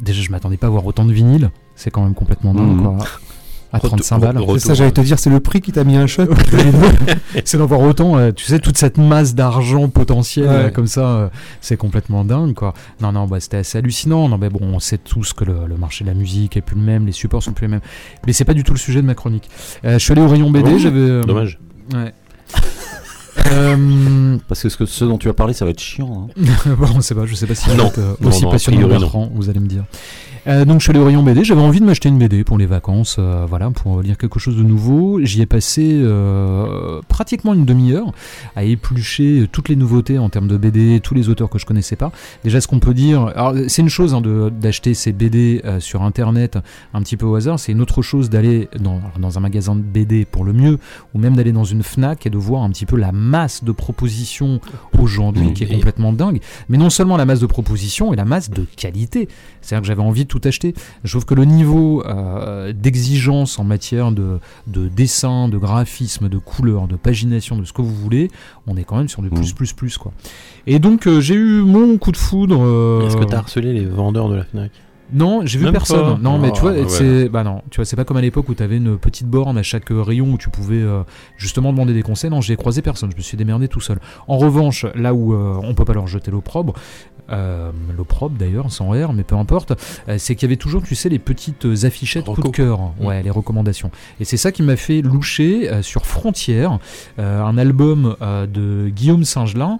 Déjà, 0.00 0.20
je 0.20 0.30
m'attendais 0.30 0.58
pas 0.58 0.66
à 0.66 0.70
voir 0.70 0.84
autant 0.84 1.06
de 1.06 1.12
vinyle. 1.14 1.50
C'est 1.76 1.90
quand 1.90 2.02
même 2.02 2.14
complètement 2.14 2.52
dingue, 2.52 2.82
quoi. 2.82 2.98
À 3.76 3.80
35 3.80 4.18
balles. 4.18 4.38
C'est 4.54 4.58
ça, 4.60 4.74
j'allais 4.74 4.90
te 4.92 5.00
dire, 5.00 5.18
c'est 5.18 5.30
le 5.30 5.40
prix 5.40 5.60
qui 5.60 5.72
t'a 5.72 5.84
mis 5.84 5.96
un 5.96 6.06
choc. 6.06 6.28
c'est 7.44 7.58
d'en 7.58 7.66
voir 7.66 7.80
autant, 7.80 8.16
euh, 8.18 8.32
tu 8.32 8.44
sais, 8.44 8.58
toute 8.58 8.76
cette 8.78 8.98
masse 8.98 9.34
d'argent 9.34 9.88
potentiel 9.88 10.46
Ouais. 10.46 10.50
euh, 10.52 10.70
comme 10.70 10.86
ça, 10.86 11.00
euh, 11.08 11.28
c'est 11.60 11.76
complètement 11.76 12.24
dingue, 12.24 12.54
quoi. 12.54 12.74
Non, 13.00 13.12
non, 13.12 13.26
bah, 13.26 13.40
c'était 13.40 13.58
assez 13.58 13.78
hallucinant. 13.78 14.28
Non, 14.28 14.38
mais 14.38 14.48
bon, 14.48 14.60
on 14.62 14.78
sait 14.80 14.98
tous 14.98 15.32
que 15.32 15.44
le, 15.44 15.66
le 15.66 15.76
marché 15.76 16.04
de 16.04 16.08
la 16.10 16.14
musique 16.14 16.56
est 16.56 16.60
plus 16.62 16.76
le 16.76 16.82
même, 16.82 17.06
les 17.06 17.12
supports 17.12 17.42
sont 17.42 17.52
plus 17.52 17.66
les 17.66 17.70
mêmes. 17.72 17.80
Mais 18.26 18.32
c'est 18.32 18.44
pas 18.44 18.54
du 18.54 18.64
tout 18.64 18.72
le 18.72 18.78
sujet 18.78 19.00
de 19.02 19.06
ma 19.06 19.14
chronique. 19.14 19.48
Euh, 19.84 19.94
je 19.94 19.98
suis 19.98 20.12
allé 20.12 20.22
au 20.22 20.28
rayon 20.28 20.50
BD, 20.50 20.72
Oh, 20.74 20.78
j'avais. 20.78 20.98
euh, 20.98 21.22
Dommage. 21.24 21.58
Ouais. 21.94 22.12
Euh, 23.52 24.38
Parce 24.48 24.62
que 24.62 24.68
ce, 24.70 24.76
que 24.76 24.86
ce 24.86 25.04
dont 25.04 25.18
tu 25.18 25.28
as 25.28 25.34
parlé, 25.34 25.52
ça 25.52 25.64
va 25.64 25.70
être 25.70 25.80
chiant. 25.80 26.28
hein. 26.38 26.42
bon, 26.78 26.86
on 26.96 27.00
sait 27.00 27.14
pas, 27.14 27.26
je 27.26 27.34
sais 27.34 27.46
pas 27.46 27.54
si 27.54 27.68
Non. 27.70 27.92
euh, 27.98 28.14
Non, 28.20 28.28
aussi 28.28 28.42
non, 28.42 28.48
a 28.48 28.52
passionnant 28.52 28.80
que. 28.80 28.86
Bertrand, 28.86 29.30
vous 29.32 29.50
allez 29.50 29.60
me 29.60 29.66
dire. 29.68 29.84
Euh, 30.48 30.64
donc 30.64 30.78
je 30.78 30.84
suis 30.84 30.90
allé 30.90 31.00
au 31.00 31.04
rayon 31.04 31.24
BD, 31.24 31.42
j'avais 31.42 31.60
envie 31.60 31.80
de 31.80 31.84
m'acheter 31.84 32.08
une 32.08 32.18
BD 32.18 32.44
pour 32.44 32.56
les 32.56 32.66
vacances, 32.66 33.16
euh, 33.18 33.46
voilà, 33.48 33.70
pour 33.70 34.00
lire 34.00 34.16
quelque 34.16 34.38
chose 34.38 34.56
de 34.56 34.62
nouveau. 34.62 35.18
J'y 35.22 35.42
ai 35.42 35.46
passé 35.46 35.90
euh, 35.92 37.00
pratiquement 37.08 37.52
une 37.52 37.64
demi-heure 37.64 38.12
à 38.54 38.62
éplucher 38.62 39.48
toutes 39.50 39.68
les 39.68 39.74
nouveautés 39.74 40.18
en 40.18 40.28
termes 40.28 40.46
de 40.46 40.56
BD, 40.56 41.00
tous 41.00 41.14
les 41.14 41.28
auteurs 41.28 41.50
que 41.50 41.58
je 41.58 41.66
connaissais 41.66 41.96
pas. 41.96 42.12
Déjà, 42.44 42.60
ce 42.60 42.68
qu'on 42.68 42.78
peut 42.78 42.94
dire, 42.94 43.32
alors 43.34 43.54
c'est 43.66 43.82
une 43.82 43.88
chose 43.88 44.14
hein, 44.14 44.22
d'acheter 44.52 44.94
ces 44.94 45.12
BD 45.12 45.62
sur 45.80 46.02
internet 46.02 46.58
un 46.94 47.02
petit 47.02 47.16
peu 47.16 47.26
au 47.26 47.34
hasard, 47.34 47.58
c'est 47.58 47.72
une 47.72 47.80
autre 47.80 48.02
chose 48.02 48.30
d'aller 48.30 48.68
dans, 48.78 49.00
dans 49.18 49.38
un 49.38 49.40
magasin 49.40 49.74
de 49.74 49.80
BD 49.80 50.24
pour 50.24 50.44
le 50.44 50.52
mieux, 50.52 50.78
ou 51.14 51.18
même 51.18 51.34
d'aller 51.34 51.52
dans 51.52 51.64
une 51.64 51.82
Fnac 51.82 52.24
et 52.26 52.30
de 52.30 52.38
voir 52.38 52.62
un 52.62 52.70
petit 52.70 52.86
peu 52.86 52.96
la 52.96 53.10
masse 53.10 53.64
de 53.64 53.72
propositions 53.72 54.60
aujourd'hui 54.98 55.52
qui 55.54 55.64
est 55.64 55.72
complètement 55.72 56.12
dingue. 56.12 56.40
Mais 56.68 56.78
non 56.78 56.90
seulement 56.90 57.16
la 57.16 57.24
masse 57.24 57.40
de 57.40 57.46
propositions 57.46 58.12
et 58.12 58.16
la 58.16 58.24
masse 58.24 58.50
de 58.50 58.64
qualité. 58.76 59.28
C'est-à-dire 59.60 59.82
que 59.82 59.88
j'avais 59.88 60.02
envie 60.02 60.24
de 60.24 60.28
tout 60.38 60.46
acheter. 60.48 60.74
Je 61.04 61.10
trouve 61.12 61.24
que 61.24 61.34
le 61.34 61.44
niveau 61.44 62.02
euh, 62.06 62.72
d'exigence 62.72 63.58
en 63.58 63.64
matière 63.64 64.12
de, 64.12 64.38
de 64.66 64.88
dessin, 64.88 65.48
de 65.48 65.58
graphisme, 65.58 66.28
de 66.28 66.38
couleur, 66.38 66.88
de 66.88 66.96
pagination, 66.96 67.56
de 67.56 67.64
ce 67.64 67.72
que 67.72 67.82
vous 67.82 67.94
voulez, 67.94 68.30
on 68.66 68.76
est 68.76 68.84
quand 68.84 68.96
même 68.96 69.08
sur 69.08 69.22
du 69.22 69.30
plus, 69.30 69.52
Mm. 69.52 69.54
plus, 69.54 69.72
plus, 69.72 69.98
quoi. 69.98 70.12
Et 70.66 70.78
donc, 70.78 71.06
euh, 71.06 71.20
j'ai 71.20 71.34
eu 71.34 71.62
mon 71.62 71.96
coup 71.98 72.12
de 72.12 72.16
foudre. 72.16 72.58
euh, 72.60 73.06
Est-ce 73.06 73.16
que 73.16 73.24
t'as 73.24 73.38
harcelé 73.38 73.72
les 73.72 73.84
vendeurs 73.84 74.28
de 74.28 74.34
la 74.34 74.44
Fnac? 74.44 74.70
Non, 75.12 75.42
j'ai 75.46 75.58
vu 75.58 75.64
Même 75.66 75.72
personne. 75.72 76.16
pas 76.16 76.18
Non, 76.20 76.36
mais 76.40 76.50
tu 76.50 76.60
vois, 76.62 76.72
Ah, 76.72 76.80
ouais. 76.80 76.88
c'est 76.88 77.28
bah 77.28 77.44
non, 77.44 77.62
tu 77.70 77.76
vois, 77.76 77.84
c'est 77.84 77.94
pas 77.94 78.04
comme 78.04 78.16
à 78.16 78.20
l'époque 78.20 78.48
où 78.48 78.54
tu 78.54 78.62
avais 78.64 78.76
une 78.78 78.98
petite 78.98 79.28
borne 79.28 79.56
à 79.56 79.62
chaque 79.62 79.86
rayon 79.90 80.32
où 80.32 80.36
tu 80.36 80.50
pouvais 80.50 80.82
euh, 80.82 81.04
justement 81.36 81.72
demander 81.72 81.94
des 81.94 82.02
conseils. 82.02 82.28
Non, 82.28 82.40
j'ai 82.40 82.56
croisé 82.56 82.82
personne. 82.82 83.10
Je 83.12 83.16
me 83.16 83.22
suis 83.22 83.36
démerdé 83.36 83.68
tout 83.68 83.80
seul. 83.80 84.00
En 84.26 84.36
revanche, 84.36 84.84
là 84.96 85.14
où 85.14 85.32
euh, 85.32 85.60
on 85.62 85.74
peut 85.74 85.84
pas 85.84 85.92
leur 85.92 86.08
jeter 86.08 86.32
l'opprobre, 86.32 86.72
euh, 87.30 87.70
l'opprobre 87.96 88.36
d'ailleurs, 88.38 88.70
sans 88.70 88.90
R, 88.90 89.12
mais 89.12 89.24
peu 89.24 89.34
importe, 89.36 89.72
euh, 90.08 90.16
c'est 90.18 90.34
qu'il 90.34 90.46
y 90.46 90.50
avait 90.50 90.56
toujours, 90.56 90.82
tu 90.82 90.94
sais, 90.94 91.08
les 91.08 91.18
petites 91.18 91.64
euh, 91.66 91.86
affichettes 91.86 92.24
coup 92.24 92.40
de 92.42 92.48
cœur, 92.48 92.80
Mm. 93.00 93.04
ouais, 93.06 93.22
les 93.22 93.30
recommandations. 93.30 93.90
Et 94.20 94.24
c'est 94.24 94.36
ça 94.36 94.52
qui 94.52 94.62
m'a 94.62 94.76
fait 94.76 95.02
loucher 95.02 95.70
euh, 95.70 95.82
sur 95.82 96.06
Frontières, 96.06 96.78
euh, 97.18 97.42
un 97.42 97.58
album 97.58 98.16
de 98.20 98.88
Guillaume 98.88 99.24
Singelin, 99.24 99.78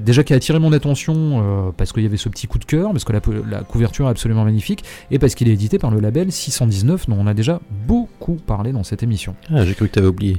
déjà 0.00 0.24
qui 0.24 0.32
a 0.32 0.36
attiré 0.36 0.58
mon 0.58 0.72
attention 0.72 1.72
parce 1.76 1.92
qu'il 1.92 2.02
y 2.02 2.06
avait 2.06 2.16
ce 2.16 2.28
petit 2.28 2.46
coup 2.46 2.58
de 2.58 2.64
cœur, 2.64 2.90
parce 2.92 3.04
que 3.04 3.12
la, 3.12 3.20
la 3.50 3.60
couverture 3.62 4.06
est 4.06 4.10
absolument 4.10 4.44
magnifique, 4.44 4.84
et 5.10 5.18
parce 5.18 5.34
qu'il 5.34 5.48
est 5.48 5.52
édité 5.52 5.78
par 5.78 5.90
le 5.90 6.00
label 6.00 6.30
619, 6.32 7.08
dont 7.08 7.16
on 7.18 7.26
a 7.26 7.34
déjà 7.34 7.60
beaucoup 7.86 8.34
parlé 8.34 8.72
dans 8.72 8.84
cette 8.84 9.02
émission. 9.02 9.34
Ah, 9.52 9.64
j'ai 9.64 9.74
cru 9.74 9.88
que 9.88 9.94
t'avais 9.94 10.06
oublié. 10.08 10.36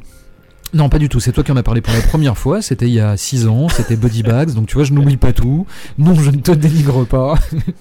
Non, 0.74 0.88
pas 0.88 0.99
du 0.99 1.09
tout, 1.09 1.19
c'est 1.19 1.34
toi 1.34 1.43
qui 1.43 1.51
en 1.51 1.57
as 1.57 1.63
parlé 1.63 1.82
pour 1.82 1.93
la 1.93 1.99
première 2.01 2.38
fois, 2.38 2.61
c'était 2.61 2.88
il 2.88 2.93
y 2.93 2.99
a 3.01 3.17
6 3.17 3.45
ans, 3.47 3.67
c'était 3.67 3.97
Buddy 3.97 4.24
Bags, 4.24 4.53
donc 4.53 4.67
tu 4.67 4.76
vois, 4.76 4.86
je 4.86 4.93
n'oublie 4.93 5.17
pas 5.17 5.34
tout. 5.34 5.65
Non, 5.97 6.15
je 6.15 6.32
ne 6.32 6.38
te 6.38 6.51
dénigre 6.51 7.05
pas. 7.05 7.36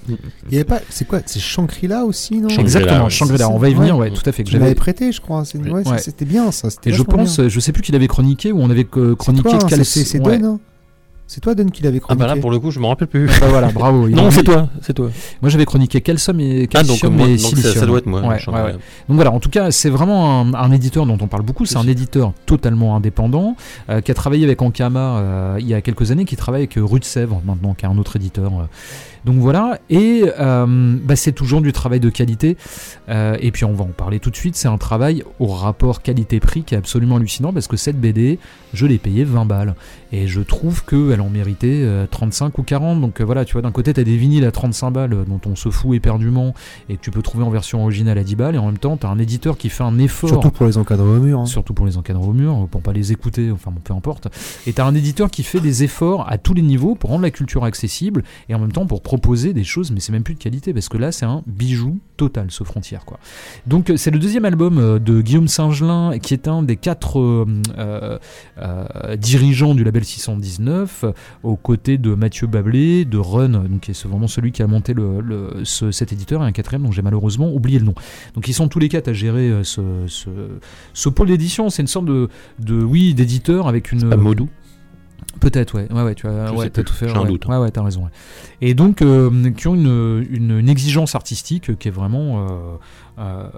Il 0.08 0.16
y 0.52 0.56
avait 0.56 0.64
pas, 0.64 0.80
c'est 0.88 1.06
quoi? 1.06 1.20
C'est 1.24 1.38
Shangri-La 1.38 2.04
aussi, 2.04 2.38
non? 2.38 2.48
Shangri-La, 2.48 2.62
Exactement, 2.62 3.04
ouais, 3.04 3.10
Shangri-La, 3.10 3.48
on 3.50 3.58
va 3.58 3.68
y 3.68 3.74
venir, 3.74 3.96
Ouais. 3.96 4.10
ouais, 4.10 4.16
tout 4.16 4.28
à 4.28 4.32
fait. 4.32 4.42
Que 4.42 4.50
l'avais 4.52 4.64
j'avais 4.64 4.74
prêté, 4.74 5.12
je 5.12 5.20
crois. 5.20 5.44
C'est- 5.44 5.58
ouais, 5.58 5.86
Ouais. 5.88 5.98
C'était 5.98 6.24
bien 6.24 6.50
ça. 6.50 6.68
c'était 6.70 6.90
et 6.90 6.92
je 6.92 7.02
pense, 7.02 7.38
bien. 7.38 7.48
je 7.48 7.60
sais 7.60 7.70
plus 7.72 7.82
qui 7.82 7.92
l'avait 7.92 8.08
chroniqué 8.08 8.50
ou 8.50 8.58
on 8.60 8.70
avait 8.70 8.86
euh, 8.96 9.10
C'est 9.10 9.16
chroniqué 9.16 9.42
toi, 9.50 9.58
hein, 9.62 9.68
c'est- 9.84 10.04
c'est 10.04 10.18
ouais. 10.26 10.40
C'est 11.32 11.40
toi, 11.40 11.54
Don, 11.54 11.66
qui 11.66 11.84
l'avait 11.84 11.98
Ah 11.98 12.00
chroniqué 12.00 12.26
bah 12.26 12.34
là, 12.34 12.40
pour 12.40 12.50
le 12.50 12.58
coup, 12.58 12.72
je 12.72 12.80
me 12.80 12.86
rappelle 12.86 13.06
plus. 13.06 13.26
Bah 13.26 13.46
voilà, 13.50 13.68
bravo. 13.68 14.08
Non, 14.08 14.32
c'est 14.32 14.42
toi, 14.42 14.68
c'est 14.80 14.94
toi. 14.94 15.10
Moi 15.40 15.48
j'avais 15.48 15.64
chroniqué 15.64 16.00
Calcium 16.00 16.40
et, 16.40 16.68
Ah, 16.74 16.82
donc, 16.82 16.88
calcium 16.88 17.14
moi, 17.14 17.26
et 17.28 17.30
donc 17.36 17.38
ça, 17.38 17.48
silicium. 17.50 17.74
ça 17.76 17.86
doit 17.86 17.98
être 17.98 18.06
moi. 18.06 18.20
Ouais, 18.22 18.40
je- 18.40 18.50
ouais, 18.50 18.60
ouais. 18.62 18.72
Donc 18.72 18.80
voilà, 19.14 19.30
en 19.30 19.38
tout 19.38 19.48
cas, 19.48 19.70
c'est 19.70 19.90
vraiment 19.90 20.40
un, 20.40 20.54
un 20.54 20.72
éditeur 20.72 21.06
dont 21.06 21.16
on 21.20 21.28
parle 21.28 21.44
beaucoup. 21.44 21.66
C'est 21.66 21.76
un 21.76 21.86
éditeur 21.86 22.32
totalement 22.46 22.96
indépendant 22.96 23.54
euh, 23.90 24.00
qui 24.00 24.10
a 24.10 24.14
travaillé 24.14 24.42
avec 24.44 24.60
Ankama 24.60 25.18
euh, 25.18 25.56
il 25.60 25.68
y 25.68 25.74
a 25.74 25.80
quelques 25.82 26.10
années, 26.10 26.24
qui 26.24 26.34
travaille 26.34 26.62
avec 26.62 26.76
euh, 26.78 26.84
Rue 26.84 26.98
de 26.98 27.04
Sèvres 27.04 27.40
maintenant, 27.44 27.74
qui 27.74 27.84
est 27.86 27.88
un 27.88 27.96
autre 27.96 28.16
éditeur. 28.16 28.50
euh. 28.52 28.64
Donc 29.24 29.36
voilà, 29.36 29.78
et 29.90 30.24
euh, 30.40 30.96
bah, 31.04 31.14
c'est 31.14 31.32
toujours 31.32 31.60
du 31.60 31.72
travail 31.72 32.00
de 32.00 32.08
qualité. 32.08 32.56
Euh, 33.10 33.36
et 33.40 33.50
puis 33.52 33.64
on 33.66 33.74
va 33.74 33.84
en 33.84 33.88
parler 33.88 34.18
tout 34.18 34.30
de 34.30 34.36
suite. 34.36 34.56
C'est 34.56 34.66
un 34.66 34.78
travail 34.78 35.22
au 35.38 35.46
rapport 35.46 36.00
qualité-prix 36.02 36.62
qui 36.64 36.74
est 36.74 36.78
absolument 36.78 37.16
hallucinant 37.16 37.52
parce 37.52 37.68
que 37.68 37.76
cette 37.76 38.00
BD, 38.00 38.38
je 38.72 38.86
l'ai 38.86 38.96
payée 38.98 39.24
20 39.24 39.44
balles. 39.44 39.74
Et 40.12 40.26
je 40.26 40.40
trouve 40.40 40.84
qu'elle 40.84 41.20
en 41.20 41.30
méritait 41.30 41.82
euh, 41.84 42.06
35 42.10 42.58
ou 42.58 42.62
40. 42.62 43.00
Donc 43.00 43.20
euh, 43.20 43.24
voilà, 43.24 43.44
tu 43.44 43.52
vois, 43.52 43.62
d'un 43.62 43.70
côté, 43.72 43.92
tu 43.92 44.00
as 44.00 44.04
des 44.04 44.16
vinyles 44.16 44.44
à 44.44 44.50
35 44.50 44.90
balles 44.90 45.12
euh, 45.12 45.24
dont 45.24 45.40
on 45.46 45.54
se 45.56 45.68
fout 45.70 45.96
éperdument 45.96 46.54
et 46.88 46.96
que 46.96 47.00
tu 47.00 47.10
peux 47.10 47.22
trouver 47.22 47.44
en 47.44 47.50
version 47.50 47.82
originale 47.82 48.18
à 48.18 48.24
10 48.24 48.36
balles. 48.36 48.54
Et 48.54 48.58
en 48.58 48.66
même 48.66 48.78
temps, 48.78 48.96
tu 48.96 49.06
as 49.06 49.10
un 49.10 49.18
éditeur 49.18 49.56
qui 49.56 49.68
fait 49.68 49.84
un 49.84 49.98
effort. 49.98 50.28
Surtout 50.28 50.50
pour 50.50 50.66
les 50.66 50.78
encadrés 50.78 51.06
au 51.08 51.20
mur. 51.20 51.40
hein. 51.40 51.46
Surtout 51.46 51.74
pour 51.74 51.86
les 51.86 51.96
encadrés 51.96 52.24
au 52.24 52.32
mur, 52.32 52.66
pour 52.70 52.82
pas 52.82 52.92
les 52.92 53.12
écouter, 53.12 53.50
enfin 53.50 53.70
bon, 53.70 53.80
peu 53.82 53.92
importe. 53.94 54.28
Et 54.66 54.72
t'as 54.72 54.84
un 54.84 54.94
éditeur 54.94 55.30
qui 55.30 55.42
fait 55.42 55.60
des 55.60 55.84
efforts 55.84 56.30
à 56.30 56.38
tous 56.38 56.54
les 56.54 56.62
niveaux 56.62 56.94
pour 56.94 57.10
rendre 57.10 57.22
la 57.22 57.30
culture 57.30 57.64
accessible 57.64 58.22
et 58.48 58.54
en 58.54 58.58
même 58.58 58.72
temps 58.72 58.86
pour 58.86 59.02
proposer 59.02 59.52
des 59.52 59.64
choses, 59.64 59.90
mais 59.92 60.00
c'est 60.00 60.12
même 60.12 60.22
plus 60.22 60.34
de 60.34 60.38
qualité 60.40 60.72
parce 60.74 60.88
que 60.88 60.96
là 60.98 61.12
c'est 61.12 61.24
un 61.26 61.42
bijou 61.46 61.98
total 62.16 62.46
ce 62.50 62.64
frontière 62.64 63.04
quoi. 63.04 63.18
Donc 63.66 63.90
euh, 63.90 63.96
c'est 63.96 64.10
le 64.10 64.18
deuxième 64.18 64.44
album 64.44 64.78
euh, 64.78 64.98
de 64.98 65.20
Guillaume 65.22 65.48
Singelin 65.48 66.18
qui 66.18 66.34
est 66.34 66.48
un 66.48 66.62
des 66.62 66.76
quatre 66.76 67.18
euh, 67.20 67.46
euh, 67.78 68.18
euh, 68.58 69.16
dirigeants 69.16 69.74
du 69.74 69.84
label 69.84 69.99
619 70.04 71.04
euh, 71.04 71.12
aux 71.42 71.56
côtés 71.56 71.98
de 71.98 72.14
Mathieu 72.14 72.46
Bablé, 72.46 73.04
de 73.04 73.18
Run, 73.18 73.48
donc 73.50 73.80
qui 73.80 73.90
est 73.90 74.06
vraiment 74.06 74.26
celui 74.28 74.52
qui 74.52 74.62
a 74.62 74.66
monté 74.66 74.94
le, 74.94 75.20
le- 75.20 75.64
ce- 75.64 75.90
cet 75.90 76.12
éditeur 76.12 76.42
et 76.42 76.46
un 76.46 76.52
quatrième 76.52 76.82
dont 76.82 76.92
j'ai 76.92 77.02
malheureusement 77.02 77.52
oublié 77.52 77.78
le 77.78 77.84
nom. 77.84 77.94
Donc 78.34 78.48
ils 78.48 78.54
sont 78.54 78.68
tous 78.68 78.78
les 78.78 78.88
quatre 78.88 79.08
à 79.08 79.12
gérer 79.12 79.48
euh, 79.50 79.64
ce, 79.64 79.80
ce, 80.06 80.30
ce 80.94 81.08
pôle 81.08 81.28
d'édition, 81.28 81.70
c'est 81.70 81.82
une 81.82 81.88
sorte 81.88 82.06
de, 82.06 82.28
de 82.58 82.82
oui, 82.82 83.14
d'éditeur 83.14 83.68
avec 83.68 83.92
une. 83.92 84.14
Modou. 84.16 84.48
Peut-être, 85.38 85.74
ouais, 85.76 85.86
ouais, 85.92 86.02
ouais, 86.02 86.14
tu 86.14 86.26
as, 86.26 86.52
ouais, 86.52 86.70
plus, 86.70 86.84
tout 86.84 86.92
fait. 86.92 87.06
ouais. 87.16 87.26
doute, 87.26 87.44
hein. 87.46 87.52
Ouais, 87.52 87.58
ouais, 87.64 87.70
t'as 87.70 87.82
raison. 87.82 88.02
ouais. 88.04 88.10
Et 88.60 88.74
donc, 88.74 89.00
euh, 89.00 89.50
qui 89.52 89.68
ont 89.68 89.74
une, 89.74 90.26
une, 90.30 90.58
une 90.58 90.68
exigence 90.68 91.14
artistique 91.14 91.78
qui 91.78 91.88
est 91.88 91.90
vraiment, 91.92 92.46
euh, 92.46 92.48
euh, 93.20 93.48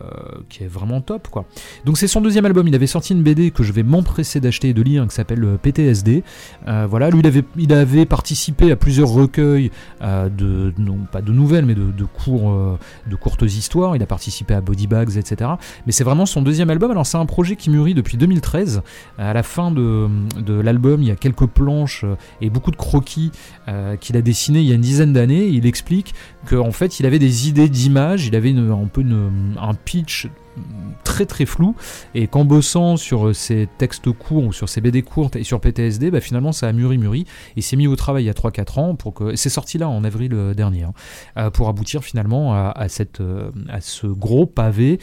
qui 0.49 0.65
est 0.65 0.67
vraiment 0.67 1.01
top, 1.01 1.29
quoi. 1.29 1.45
Donc, 1.85 1.97
c'est 1.99 2.09
son 2.09 2.21
deuxième 2.21 2.45
album. 2.47 2.67
Il 2.67 2.75
avait 2.75 2.87
sorti 2.87 3.13
une 3.13 3.23
BD 3.23 3.51
que 3.53 3.63
je 3.63 3.73
vais 3.73 3.83
m'empresser 3.83 4.41
d'acheter 4.41 4.71
et 4.71 4.75
de 4.75 4.83
lire, 4.83 5.07
qui 5.07 5.15
s'appelle 5.15 5.45
euh, 5.45 5.57
PTSD. 5.57 6.25
Euh, 6.67 6.87
voilà, 6.89 7.11
lui, 7.11 7.23
il 7.57 7.73
avait, 7.73 8.07
participé 8.07 8.73
à 8.73 8.77
plusieurs 8.77 9.09
recueils 9.09 9.71
de, 10.01 10.73
non 10.79 10.99
pas 11.11 11.23
de 11.23 11.33
nouvelles, 11.33 11.65
mais 11.65 11.75
de, 11.75 11.91
de 11.93 13.17
courtes 13.17 13.43
histoires. 13.43 13.95
Il 13.97 14.03
a 14.03 14.07
participé 14.07 14.55
à 14.55 14.61
Body 14.61 14.87
Bags, 14.87 15.17
etc. 15.17 15.53
Mais 15.87 15.93
c'est 15.93 16.05
vraiment 16.05 16.27
son 16.27 16.43
deuxième 16.43 16.71
album. 16.71 16.91
Alors, 16.91 17.07
c'est 17.07 17.19
un 17.19 17.27
projet 17.27 17.57
qui 17.57 17.71
mûrit 17.71 17.95
depuis 17.95 18.17
2013. 18.17 18.83
À 19.19 19.33
la 19.33 19.43
fin 19.43 19.71
de, 19.71 20.09
de 20.41 20.55
l'album, 20.55 21.03
il 21.03 21.09
y 21.09 21.11
a 21.11 21.17
quelques 21.17 21.47
planches 21.47 22.05
et 22.41 22.51
beaucoup 22.51 22.71
de 22.71 22.77
croquis 22.77 23.31
qu'il 24.01 24.17
a 24.17 24.23
dessinés 24.23 24.61
il 24.61 24.67
y 24.67 24.73
a 24.73 24.75
une 24.75 24.81
dizaine 24.81 25.13
d'années. 25.13 25.47
Il 25.47 25.67
explique 25.67 26.15
qu'en 26.49 26.73
fait, 26.73 26.99
il 27.01 27.07
avait 27.07 27.19
des 27.19 27.49
idées 27.49 27.69
d'images, 27.69 28.27
il 28.27 28.35
avait 28.35 28.51
une- 28.51 28.71
un 28.71 28.87
peu 28.87 29.03
une- 29.03 29.52
un 29.59 29.75
pitch 29.75 30.29
très 31.05 31.27
très 31.27 31.47
flou 31.47 31.75
et 32.15 32.27
qu'en 32.27 32.45
bossant 32.45 32.97
sur 32.97 33.29
euh, 33.29 33.33
ses 33.33 33.69
textes 33.79 34.11
courts 34.13 34.45
ou 34.45 34.53
sur 34.53 34.69
ses 34.69 34.81
BD 34.81 35.03
courtes 35.03 35.37
et 35.37 35.45
sur 35.45 35.61
PTSD 35.61 36.11
bah 36.11 36.21
finalement 36.21 36.53
ça 36.53 36.69
a 36.69 36.73
mûri 36.73 36.99
mûri 36.99 37.27
et 37.57 37.63
s'est 37.63 37.77
mis 37.77 37.87
au 37.87 37.97
travail 37.97 38.25
il 38.25 38.27
y 38.27 38.31
a 38.31 38.35
3-4 38.35 38.81
ans 38.81 38.95
pour 38.95 39.15
que 39.15 39.35
c'est 39.35 39.49
sorti 39.49 39.79
là 39.79 39.89
en 39.89 40.05
avril 40.05 40.33
euh, 40.35 40.55
dernier 40.55 40.85
hein, 40.85 40.93
euh, 41.37 41.51
pour 41.51 41.69
aboutir 41.69 42.05
finalement 42.05 42.55
à, 42.55 42.89
cette 42.89 43.23
à 43.69 43.81
ce 43.81 44.07
gros 44.07 44.47
pavé 44.47 44.99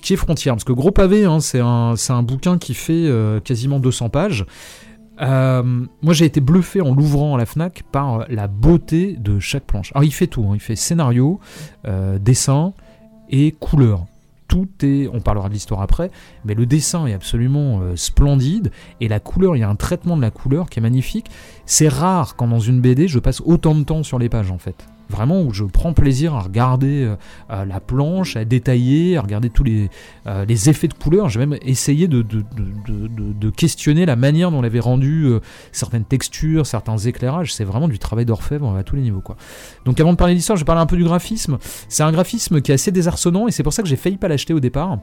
qui 0.00 0.14
est 0.14 0.16
frontière 0.16 0.54
parce 0.54 0.64
que 0.64 0.72
gros 0.72 0.90
pavé 0.90 1.24
hein, 1.24 1.40
c'est 1.40 1.60
un 1.60 1.94
un 2.08 2.22
bouquin 2.22 2.58
qui 2.58 2.74
fait 2.74 3.10
quasiment 3.44 3.80
200 3.80 4.10
pages 4.10 4.46
moi 5.18 6.14
j'ai 6.14 6.24
été 6.24 6.40
bluffé 6.40 6.80
en 6.80 6.94
l'ouvrant 6.94 7.34
à 7.34 7.38
la 7.38 7.46
Fnac 7.46 7.84
par 7.90 8.26
la 8.28 8.48
beauté 8.48 9.16
de 9.18 9.38
chaque 9.38 9.64
planche. 9.64 9.90
Alors 9.94 10.04
il 10.04 10.12
fait 10.12 10.26
tout, 10.26 10.46
hein. 10.48 10.52
il 10.54 10.60
fait 10.60 10.76
scénario, 10.76 11.40
dessin 12.20 12.74
et 13.30 13.52
couleur. 13.52 14.06
Tout 14.48 14.68
est, 14.82 15.08
on 15.12 15.20
parlera 15.20 15.48
de 15.48 15.54
l'histoire 15.54 15.80
après, 15.80 16.10
mais 16.44 16.54
le 16.54 16.66
dessin 16.66 17.06
est 17.06 17.12
absolument 17.12 17.80
euh, 17.80 17.96
splendide 17.96 18.70
et 19.00 19.08
la 19.08 19.18
couleur, 19.18 19.56
il 19.56 19.60
y 19.60 19.62
a 19.64 19.68
un 19.68 19.74
traitement 19.74 20.16
de 20.16 20.22
la 20.22 20.30
couleur 20.30 20.70
qui 20.70 20.78
est 20.78 20.82
magnifique. 20.82 21.26
C'est 21.66 21.88
rare 21.88 22.36
quand 22.36 22.46
dans 22.46 22.60
une 22.60 22.80
BD 22.80 23.08
je 23.08 23.18
passe 23.18 23.42
autant 23.44 23.74
de 23.74 23.82
temps 23.82 24.02
sur 24.04 24.18
les 24.18 24.28
pages 24.28 24.50
en 24.50 24.58
fait. 24.58 24.86
Vraiment 25.08 25.42
où 25.42 25.52
je 25.52 25.62
prends 25.64 25.92
plaisir 25.92 26.34
à 26.34 26.40
regarder 26.40 27.04
euh, 27.04 27.16
euh, 27.50 27.64
la 27.64 27.78
planche, 27.78 28.36
à 28.36 28.44
détailler, 28.44 29.16
à 29.16 29.22
regarder 29.22 29.50
tous 29.50 29.62
les, 29.62 29.88
euh, 30.26 30.44
effets 30.46 30.88
de 30.88 30.94
couleur. 30.94 31.28
J'ai 31.28 31.38
même 31.38 31.56
essayé 31.62 32.08
de, 32.08 32.24
questionner 33.50 34.04
la 34.04 34.16
manière 34.16 34.50
dont 34.50 34.58
on 34.58 34.64
avait 34.64 34.80
rendu 34.80 35.30
certaines 35.72 36.04
textures, 36.04 36.66
certains 36.66 36.98
éclairages. 36.98 37.54
C'est 37.54 37.64
vraiment 37.64 37.88
du 37.88 37.98
travail 37.98 38.24
d'orfèvre 38.24 38.76
à 38.76 38.82
tous 38.82 38.96
les 38.96 39.02
niveaux. 39.02 39.22
Donc 39.84 40.00
avant 40.00 40.12
de 40.12 40.16
parler 40.16 40.34
d'histoire, 40.34 40.56
je 40.56 40.62
vais 40.62 40.66
parler 40.66 40.82
un 40.82 40.86
peu 40.86 40.96
du 40.96 41.04
graphisme. 41.04 41.58
C'est 41.88 42.02
un 42.02 42.12
graphisme 42.12 42.60
qui 42.60 42.72
est 42.72 42.74
assez 42.74 42.90
désarçonnant 42.90 43.46
et 43.46 43.52
c'est 43.52 43.62
pour 43.62 43.72
ça 43.72 43.82
que 43.82 43.88
j'ai 43.88 43.96
failli 43.96 44.16
pas 44.16 44.28
l'acheter 44.28 44.52
au 44.52 44.60
départ. 44.60 44.98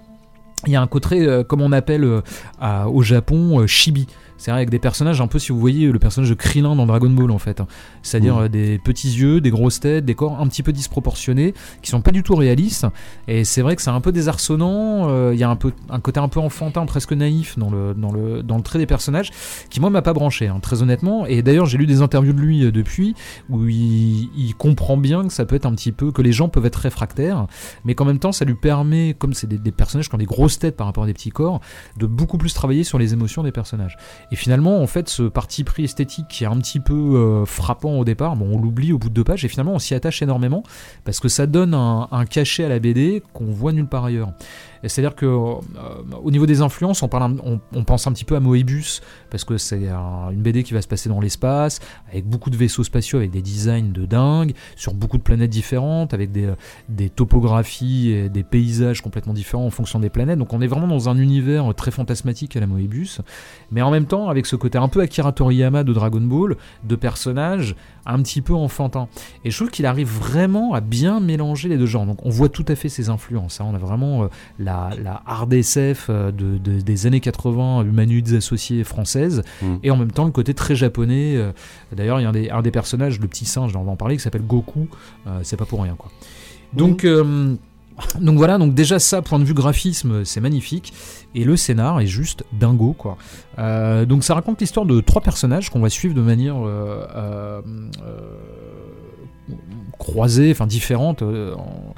Il 0.66 0.72
y 0.72 0.76
a 0.76 0.82
un 0.82 0.88
côté, 0.88 1.41
comme 1.47 1.62
on 1.62 1.72
appelle 1.72 2.22
au 2.62 3.01
Japon, 3.01 3.66
chibi. 3.68 4.08
C'est 4.38 4.51
vrai 4.51 4.59
avec 4.59 4.69
des 4.69 4.79
personnages 4.79 5.21
un 5.21 5.27
peu, 5.27 5.39
si 5.39 5.51
vous 5.51 5.59
voyez 5.59 5.91
le 5.91 5.99
personnage 5.99 6.29
de 6.29 6.36
Krillin 6.36 6.75
dans 6.75 6.86
Dragon 6.86 7.09
Ball 7.09 7.31
en 7.31 7.38
fait. 7.38 7.61
hein. 7.61 7.67
C'est-à-dire 8.01 8.36
Mhm. 8.36 8.43
euh, 8.43 8.47
des 8.49 8.77
petits 8.79 9.09
yeux, 9.11 9.39
des 9.41 9.51
grosses 9.51 9.79
têtes, 9.79 10.05
des 10.05 10.15
corps 10.15 10.39
un 10.39 10.47
petit 10.47 10.63
peu 10.63 10.71
disproportionnés, 10.73 11.53
qui 11.81 11.89
sont 11.89 12.01
pas 12.01 12.11
du 12.11 12.23
tout 12.23 12.36
réalistes. 12.36 12.86
Et 13.27 13.43
c'est 13.45 13.61
vrai 13.61 13.75
que 13.75 13.81
c'est 13.81 13.89
un 13.89 14.01
peu 14.01 14.11
désarçonnant. 14.11 15.07
euh, 15.09 15.31
Il 15.34 15.39
y 15.39 15.43
a 15.43 15.49
un, 15.49 15.55
peu, 15.55 15.71
un 15.89 15.99
côté 15.99 16.19
un 16.19 16.27
peu 16.27 16.39
enfantin, 16.39 16.86
presque 16.86 17.13
naïf 17.13 17.57
dans 17.57 17.69
le, 17.69 17.93
dans 17.93 18.11
le, 18.11 18.43
dans 18.43 18.57
le 18.57 18.63
trait 18.63 18.79
des 18.79 18.86
personnages, 18.86 19.31
qui 19.69 19.79
moi 19.79 19.89
m'a 19.89 20.01
pas 20.01 20.13
branché, 20.13 20.47
hein, 20.47 20.59
très 20.61 20.81
honnêtement. 20.81 21.25
Et 21.25 21.41
d'ailleurs, 21.41 21.65
j'ai 21.65 21.77
lu 21.77 21.86
des 21.86 22.01
interviews 22.01 22.34
de 22.34 22.39
lui 22.41 22.65
euh, 22.65 22.71
depuis, 22.71 23.15
où 23.49 23.67
il, 23.67 24.29
il 24.36 24.55
comprend 24.55 24.97
bien 24.97 25.25
que 25.27 25.34
ça 25.34 25.45
peut 25.45 25.55
être 25.55 25.65
un 25.65 25.73
petit 25.73 25.91
peu, 25.91 26.11
que 26.11 26.21
les 26.21 26.31
gens 26.34 26.49
peuvent 26.49 26.65
être 26.65 26.75
réfractaires, 26.75 27.47
mais 27.86 27.95
qu'en 27.95 28.05
même 28.05 28.19
temps, 28.19 28.31
ça 28.31 28.45
lui 28.45 28.55
permet, 28.55 29.15
comme 29.17 29.34
c'est 29.34 29.47
des, 29.47 29.57
des 29.57 29.71
personnages 29.71 30.09
qui 30.09 30.15
ont 30.15 30.19
des 30.19 30.25
grosses 30.25 30.59
têtes 30.59 30.75
par 30.75 30.88
rapport 30.88 31.03
à 31.05 31.07
des 31.07 31.13
petits 31.13 31.29
corps, 31.31 31.61
de 31.97 32.05
beaucoup 32.07 32.38
plus 32.38 32.53
travailler 32.53 32.84
sur 32.84 32.97
les 32.99 33.13
émotions 33.13 33.43
des 33.43 33.51
personnages. 33.51 33.97
Et 34.34 34.36
finalement, 34.36 34.81
en 34.81 34.88
fait, 34.88 35.09
ce 35.09 35.21
parti 35.21 35.63
pris 35.63 35.84
esthétique 35.84 36.25
qui 36.27 36.43
est 36.43 36.47
un 36.47 36.57
petit 36.57 36.79
peu 36.79 36.95
euh, 36.95 37.45
frappant 37.45 37.99
au 37.99 38.03
départ, 38.03 38.36
on 38.41 38.59
l'oublie 38.59 38.91
au 38.91 38.97
bout 38.97 39.09
de 39.09 39.13
deux 39.13 39.23
pages, 39.23 39.45
et 39.45 39.47
finalement, 39.47 39.73
on 39.73 39.79
s'y 39.79 39.93
attache 39.93 40.23
énormément, 40.23 40.63
parce 41.05 41.19
que 41.19 41.27
ça 41.27 41.45
donne 41.45 41.75
un 41.75 42.25
cachet 42.27 42.63
à 42.63 42.69
la 42.69 42.79
BD 42.79 43.21
qu'on 43.34 43.45
voit 43.45 43.73
nulle 43.73 43.86
part 43.86 44.05
ailleurs. 44.05 44.34
C'est-à-dire 44.89 45.15
que 45.15 45.25
euh, 45.25 45.55
au 46.23 46.31
niveau 46.31 46.45
des 46.45 46.61
influences, 46.61 47.03
on, 47.03 47.07
pense 47.84 48.07
un 48.07 48.11
petit 48.11 48.25
peu 48.25 48.36
à 48.36 48.39
Moebius, 48.39 49.01
parce 49.29 49.43
que 49.43 49.57
c'est 49.57 49.88
un- 49.89 50.29
une 50.31 50.41
BD 50.41 50.63
qui 50.63 50.73
va 50.73 50.81
se 50.81 50.88
passer 50.88 51.09
dans 51.09 51.19
l'espace, 51.19 51.79
avec 52.09 52.25
beaucoup 52.27 52.49
de 52.49 52.57
vaisseaux 52.57 52.84
spatiaux, 52.84 53.19
avec 53.19 53.31
des 53.31 53.41
designs 53.41 53.91
de 53.91 54.05
dingue, 54.05 54.53
sur 54.75 54.93
beaucoup 54.93 55.17
de 55.17 55.23
planètes 55.23 55.49
différentes, 55.49 56.13
avec 56.13 56.31
des, 56.31 56.49
des 56.89 57.09
topographies 57.09 58.11
et 58.11 58.29
des 58.29 58.43
paysages 58.43 59.01
complètement 59.01 59.34
différents 59.34 59.65
en 59.65 59.69
fonction 59.69 59.99
des 59.99 60.09
planètes. 60.09 60.39
Donc 60.39 60.53
on 60.53 60.61
est 60.61 60.67
vraiment 60.67 60.88
dans 60.88 61.09
un 61.09 61.17
univers 61.17 61.73
très 61.75 61.91
fantasmatique 61.91 62.55
à 62.55 62.59
la 62.59 62.67
Moebius, 62.67 63.21
mais 63.71 63.81
en 63.81 63.91
même 63.91 64.05
temps 64.05 64.29
avec 64.29 64.45
ce 64.45 64.55
côté 64.55 64.77
un 64.77 64.88
peu 64.88 65.01
Akira 65.01 65.31
Toriyama 65.31 65.84
de 65.84 65.93
Dragon 65.93 66.21
Ball, 66.21 66.55
de 66.84 66.95
personnages 66.95 67.75
un 68.06 68.22
petit 68.22 68.41
peu 68.41 68.54
enfantins. 68.54 69.08
Et 69.45 69.51
je 69.51 69.58
trouve 69.58 69.70
qu'il 69.72 69.86
arrive 69.86 70.08
vraiment 70.08 70.74
à 70.74 70.82
bien 70.82 71.20
mélanger 71.20 71.70
les 71.70 71.78
deux 71.78 71.86
genres. 71.86 72.06
Donc 72.06 72.26
on 72.26 72.30
voit 72.30 72.49
tout 72.49 72.66
à 72.68 72.76
fait 72.76 72.89
ses 72.89 73.10
influences. 73.10 73.62
hein. 73.62 73.66
On 73.72 73.76
a 73.76 73.78
vraiment 73.78 74.24
euh, 74.24 74.28
la, 74.60 74.89
la 75.01 75.22
hard 75.26 75.54
SF 75.54 76.08
euh, 76.10 76.32
de, 76.32 76.58
de- 76.58 76.82
des 76.82 77.08
années 77.08 77.20
80, 77.22 77.84
humanoïdes 77.84 78.34
associés 78.34 78.84
françaises, 78.84 79.43
Mm. 79.62 79.76
et 79.84 79.91
en 79.91 79.97
même 79.97 80.12
temps 80.12 80.26
le 80.26 80.32
côté 80.32 80.54
très 80.54 80.76
japonais. 80.76 81.36
euh, 81.36 81.51
D'ailleurs, 81.95 82.20
il 82.20 82.24
y 82.24 82.26
a 82.26 82.30
un 82.30 82.34
des, 82.34 82.49
un 82.49 82.62
des 82.62 82.72
personnages, 82.72 83.20
le 83.20 83.28
petit 83.28 83.45
singe, 83.45 83.76
on 83.76 83.84
va 83.84 83.91
en 83.91 83.95
parler, 83.95 84.18
qui 84.18 84.24
s'appelle 84.24 84.45
Goku. 84.45 84.88
euh, 85.28 85.39
c'est 85.43 85.58
pas 85.58 85.66
pour 85.66 85.82
rien, 85.84 85.95
quoi. 85.95 86.12
Donc. 86.74 87.04
euh, 87.06 87.56
donc 88.20 88.38
voilà, 88.38 88.58
donc 88.58 88.74
déjà 88.74 89.00
ça, 89.00 89.22
point 89.22 89.39
de 89.39 89.44
vue 89.44 89.54
graphisme, 89.54 90.26
c'est 90.26 90.41
magnifique. 90.41 90.94
Et 91.36 91.44
le 91.44 91.56
scénar 91.58 92.00
est 92.00 92.08
juste 92.08 92.44
dingo, 92.54 92.94
quoi. 92.98 93.18
Euh, 93.60 94.06
donc 94.06 94.24
ça 94.24 94.34
raconte 94.36 94.62
l'histoire 94.62 94.86
de 94.86 95.00
trois 95.02 95.22
personnages 95.22 95.70
qu'on 95.70 95.80
va 95.80 95.89
suivre 95.89 96.14
de 96.16 96.22
manière 96.22 96.56
euh, 96.66 97.06
euh, 97.16 97.62
croisée, 100.00 100.52
enfin 100.52 100.68
différente, 100.68 101.22
en- 101.22 101.94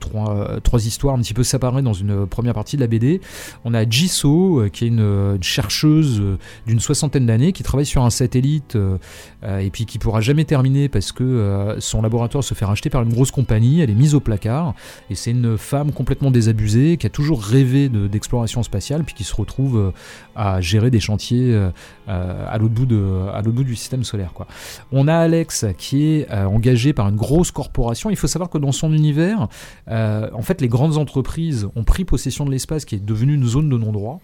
trois, 0.00 0.36
euh, 0.36 0.60
trois 0.60 0.86
histoires 0.86 1.14
un 1.14 1.18
petit 1.18 1.34
peu 1.34 1.42
séparées 1.42 1.82
dans 1.82 1.92
une 1.92 2.26
première 2.26 2.54
partie 2.54 2.76
de 2.76 2.80
la 2.80 2.86
BD. 2.86 3.20
On 3.64 3.74
a 3.74 3.88
Jisoo, 3.88 4.60
euh, 4.60 4.68
qui 4.68 4.84
est 4.84 4.88
une, 4.88 5.38
chercheuse 5.42 6.20
euh, 6.20 6.38
d'une 6.66 6.80
soixantaine 6.80 7.26
d'années 7.26 7.52
qui 7.52 7.62
travaille 7.62 7.86
sur 7.86 8.04
un 8.04 8.10
satellite 8.10 8.76
euh, 8.76 8.98
euh, 9.44 9.58
et 9.58 9.70
puis 9.70 9.86
qui 9.86 9.98
pourra 9.98 10.20
jamais 10.20 10.44
terminer 10.44 10.88
parce 10.88 11.12
que 11.12 11.22
euh, 11.24 11.80
son 11.80 12.02
laboratoire 12.02 12.42
se 12.42 12.54
fait 12.54 12.64
racheter 12.64 12.90
par 12.90 13.02
une 13.02 13.12
grosse 13.12 13.30
compagnie. 13.30 13.80
Elle 13.80 13.90
est 13.90 13.94
mise 13.94 14.14
au 14.14 14.20
placard 14.20 14.74
et 15.10 15.14
c'est 15.14 15.30
une 15.30 15.58
femme 15.58 15.92
complètement 15.92 16.30
désabusée 16.30 16.96
qui 16.96 17.06
a 17.06 17.10
toujours 17.10 17.42
rêvé 17.42 17.88
de- 17.88 18.06
d'exploration 18.08 18.62
spatiale 18.62 19.04
puis 19.04 19.14
qui 19.14 19.24
se 19.24 19.34
retrouve 19.34 19.78
euh, 19.78 19.90
à 20.34 20.60
gérer 20.60 20.90
des 20.90 21.00
chantiers 21.00 21.52
euh, 21.52 21.70
euh, 22.08 22.46
à 22.48 22.58
l'autre 22.58 22.74
bout, 22.74 22.86
bout 22.86 23.64
du 23.64 23.76
système 23.76 24.04
solaire. 24.04 24.32
Quoi. 24.34 24.46
On 24.92 25.08
a 25.08 25.14
Alex 25.14 25.66
qui 25.78 26.06
est 26.06 26.30
euh, 26.30 26.46
engagé 26.46 26.92
par 26.92 27.08
une 27.08 27.16
grosse 27.16 27.50
corporation. 27.50 28.10
Il 28.10 28.16
faut 28.16 28.26
savoir 28.26 28.50
que 28.50 28.58
dans 28.58 28.72
son 28.72 28.92
univers, 28.92 29.48
euh, 29.88 30.30
en 30.32 30.42
fait, 30.42 30.60
les 30.60 30.68
grandes 30.68 30.96
entreprises 30.96 31.68
ont 31.76 31.84
pris 31.84 32.04
possession 32.04 32.44
de 32.44 32.50
l'espace 32.50 32.84
qui 32.84 32.94
est 32.94 33.04
devenu 33.04 33.34
une 33.34 33.46
zone 33.46 33.68
de 33.68 33.76
non-droit. 33.76 34.20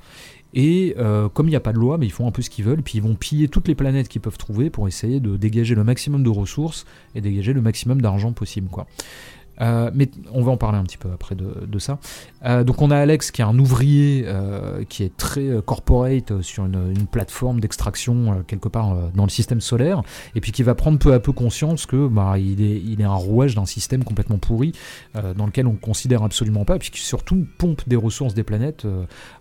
Et 0.52 0.96
euh, 0.98 1.28
comme 1.28 1.46
il 1.46 1.50
n'y 1.50 1.56
a 1.56 1.60
pas 1.60 1.72
de 1.72 1.78
loi, 1.78 1.96
mais 1.96 2.06
ils 2.06 2.12
font 2.12 2.26
un 2.26 2.32
peu 2.32 2.42
ce 2.42 2.50
qu'ils 2.50 2.64
veulent, 2.64 2.82
puis 2.82 2.98
ils 2.98 3.02
vont 3.02 3.14
piller 3.14 3.48
toutes 3.48 3.68
les 3.68 3.76
planètes 3.76 4.08
qu'ils 4.08 4.20
peuvent 4.20 4.38
trouver 4.38 4.68
pour 4.68 4.88
essayer 4.88 5.20
de 5.20 5.36
dégager 5.36 5.74
le 5.74 5.84
maximum 5.84 6.24
de 6.24 6.28
ressources 6.28 6.86
et 7.14 7.20
dégager 7.20 7.52
le 7.52 7.60
maximum 7.60 8.00
d'argent 8.00 8.32
possible. 8.32 8.68
Quoi. 8.68 8.86
Euh, 9.60 9.90
mais 9.94 10.10
on 10.32 10.42
va 10.42 10.52
en 10.52 10.56
parler 10.56 10.78
un 10.78 10.84
petit 10.84 10.96
peu 10.96 11.10
après 11.12 11.34
de, 11.34 11.78
ça. 11.78 11.98
Euh, 12.44 12.64
donc 12.64 12.82
on 12.82 12.90
a 12.90 12.96
Alex 12.96 13.30
qui 13.30 13.40
est 13.40 13.44
un 13.44 13.58
ouvrier 13.58 14.24
euh, 14.26 14.84
qui 14.84 15.02
est 15.02 15.16
très 15.16 15.48
corporate 15.64 16.42
sur 16.42 16.66
une, 16.66 17.06
plateforme 17.10 17.60
d'extraction 17.60 18.44
quelque 18.46 18.68
part 18.68 18.94
dans 19.14 19.24
le 19.24 19.30
système 19.30 19.60
solaire, 19.60 20.02
et 20.34 20.40
puis 20.40 20.52
qui 20.52 20.62
va 20.62 20.74
prendre 20.74 20.98
peu 20.98 21.12
à 21.12 21.20
peu 21.20 21.32
conscience 21.32 21.86
que 21.86 22.06
bah, 22.06 22.38
il, 22.38 22.62
est, 22.62 22.80
il 22.80 23.00
est 23.00 23.04
un 23.04 23.14
rouage 23.14 23.54
d'un 23.54 23.66
système 23.66 24.04
complètement 24.04 24.38
pourri 24.38 24.72
dans 25.36 25.46
lequel 25.46 25.66
on 25.66 25.72
ne 25.72 25.78
considère 25.78 26.22
absolument 26.22 26.64
pas, 26.64 26.76
et 26.76 26.78
puis 26.78 26.90
qui 26.90 27.00
surtout 27.00 27.46
pompe 27.58 27.82
des 27.88 27.96
ressources 27.96 28.34
des 28.34 28.44
planètes 28.44 28.86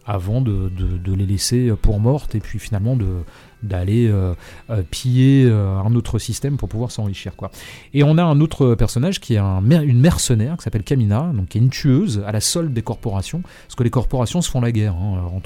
avant 0.05 0.41
de- 0.41 0.69
de 0.69 1.13
les 1.13 1.25
laisser 1.25 1.71
pour 1.81 1.99
mortes, 1.99 2.33
et 2.35 2.39
puis 2.39 2.59
finalement 2.59 2.95
de 2.95 3.23
d'aller 3.63 4.07
euh, 4.07 4.33
euh, 4.69 4.83
piller 4.89 5.45
euh, 5.45 5.77
un 5.77 5.95
autre 5.95 6.19
système 6.19 6.57
pour 6.57 6.69
pouvoir 6.69 6.91
s'enrichir 6.91 7.35
quoi. 7.35 7.51
Et 7.93 8.03
on 8.03 8.17
a 8.17 8.23
un 8.23 8.39
autre 8.41 8.75
personnage 8.75 9.19
qui 9.19 9.35
est 9.35 9.39
une 9.39 9.99
mercenaire 9.99 10.57
qui 10.57 10.63
s'appelle 10.63 10.83
Kamina, 10.83 11.31
donc 11.33 11.49
qui 11.49 11.57
est 11.57 11.61
une 11.61 11.69
tueuse 11.69 12.23
à 12.25 12.31
la 12.31 12.41
solde 12.41 12.73
des 12.73 12.81
corporations, 12.81 13.41
parce 13.41 13.75
que 13.75 13.83
les 13.83 13.89
corporations 13.89 14.41
se 14.41 14.49
font 14.49 14.61
la 14.61 14.71
guerre 14.71 14.95
hein, 14.95 15.41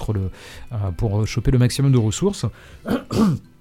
pour 0.97 1.28
choper 1.28 1.51
le 1.51 1.59
maximum 1.59 1.91
de 1.91 1.97
ressources. 1.97 2.45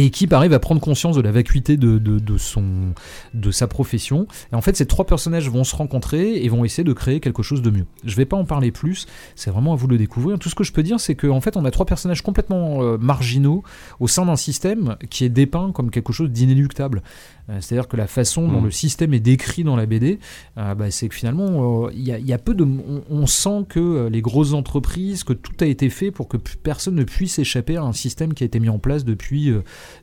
Et 0.00 0.10
qui 0.10 0.28
arrive 0.32 0.52
à 0.52 0.60
prendre 0.60 0.80
conscience 0.80 1.16
de 1.16 1.20
la 1.20 1.32
vacuité 1.32 1.76
de, 1.76 1.98
de, 1.98 2.20
de 2.20 2.38
son, 2.38 2.94
de 3.34 3.50
sa 3.50 3.66
profession. 3.66 4.28
Et 4.52 4.54
en 4.54 4.60
fait, 4.60 4.76
ces 4.76 4.86
trois 4.86 5.04
personnages 5.06 5.50
vont 5.50 5.64
se 5.64 5.74
rencontrer 5.74 6.36
et 6.36 6.48
vont 6.48 6.64
essayer 6.64 6.84
de 6.84 6.92
créer 6.92 7.18
quelque 7.18 7.42
chose 7.42 7.62
de 7.62 7.70
mieux. 7.70 7.86
Je 8.04 8.14
vais 8.14 8.24
pas 8.24 8.36
en 8.36 8.44
parler 8.44 8.70
plus, 8.70 9.06
c'est 9.34 9.50
vraiment 9.50 9.72
à 9.72 9.76
vous 9.76 9.88
de 9.88 9.92
le 9.92 9.98
découvrir. 9.98 10.38
Tout 10.38 10.48
ce 10.50 10.54
que 10.54 10.62
je 10.62 10.72
peux 10.72 10.84
dire, 10.84 11.00
c'est 11.00 11.16
qu'en 11.16 11.40
fait, 11.40 11.56
on 11.56 11.64
a 11.64 11.70
trois 11.72 11.84
personnages 11.84 12.22
complètement 12.22 12.82
euh, 12.82 12.96
marginaux 12.96 13.64
au 13.98 14.06
sein 14.06 14.24
d'un 14.24 14.36
système 14.36 14.96
qui 15.10 15.24
est 15.24 15.28
dépeint 15.30 15.72
comme 15.72 15.90
quelque 15.90 16.12
chose 16.12 16.30
d'inéluctable. 16.30 17.02
Euh, 17.50 17.58
C'est-à-dire 17.60 17.88
que 17.88 17.96
la 17.96 18.06
façon 18.06 18.46
dont 18.46 18.60
Mm. 18.60 18.64
le 18.66 18.70
système 18.70 19.14
est 19.14 19.20
décrit 19.20 19.64
dans 19.64 19.74
la 19.74 19.86
BD, 19.86 20.20
euh, 20.58 20.74
bah, 20.76 20.92
c'est 20.92 21.08
que 21.08 21.14
finalement, 21.16 21.88
il 21.90 22.02
y, 22.06 22.12
a, 22.12 22.18
il 22.18 22.26
y 22.26 22.32
a 22.32 22.38
peu 22.38 22.54
de. 22.54 22.62
On, 22.64 23.02
on 23.10 23.26
sent 23.26 23.64
que 23.68 24.08
les 24.08 24.20
grosses 24.22 24.52
entreprises, 24.52 25.24
que 25.24 25.32
tout 25.32 25.56
a 25.60 25.66
été 25.66 25.90
fait 25.90 26.12
pour 26.12 26.28
que 26.28 26.36
personne 26.36 26.94
ne 26.94 27.04
puisse 27.04 27.38
échapper 27.40 27.76
à 27.76 27.82
un 27.82 27.92
système 27.92 28.34
qui 28.34 28.44
a 28.44 28.46
été 28.46 28.60
mis 28.60 28.68
en 28.68 28.78
place 28.78 29.04
depuis 29.04 29.52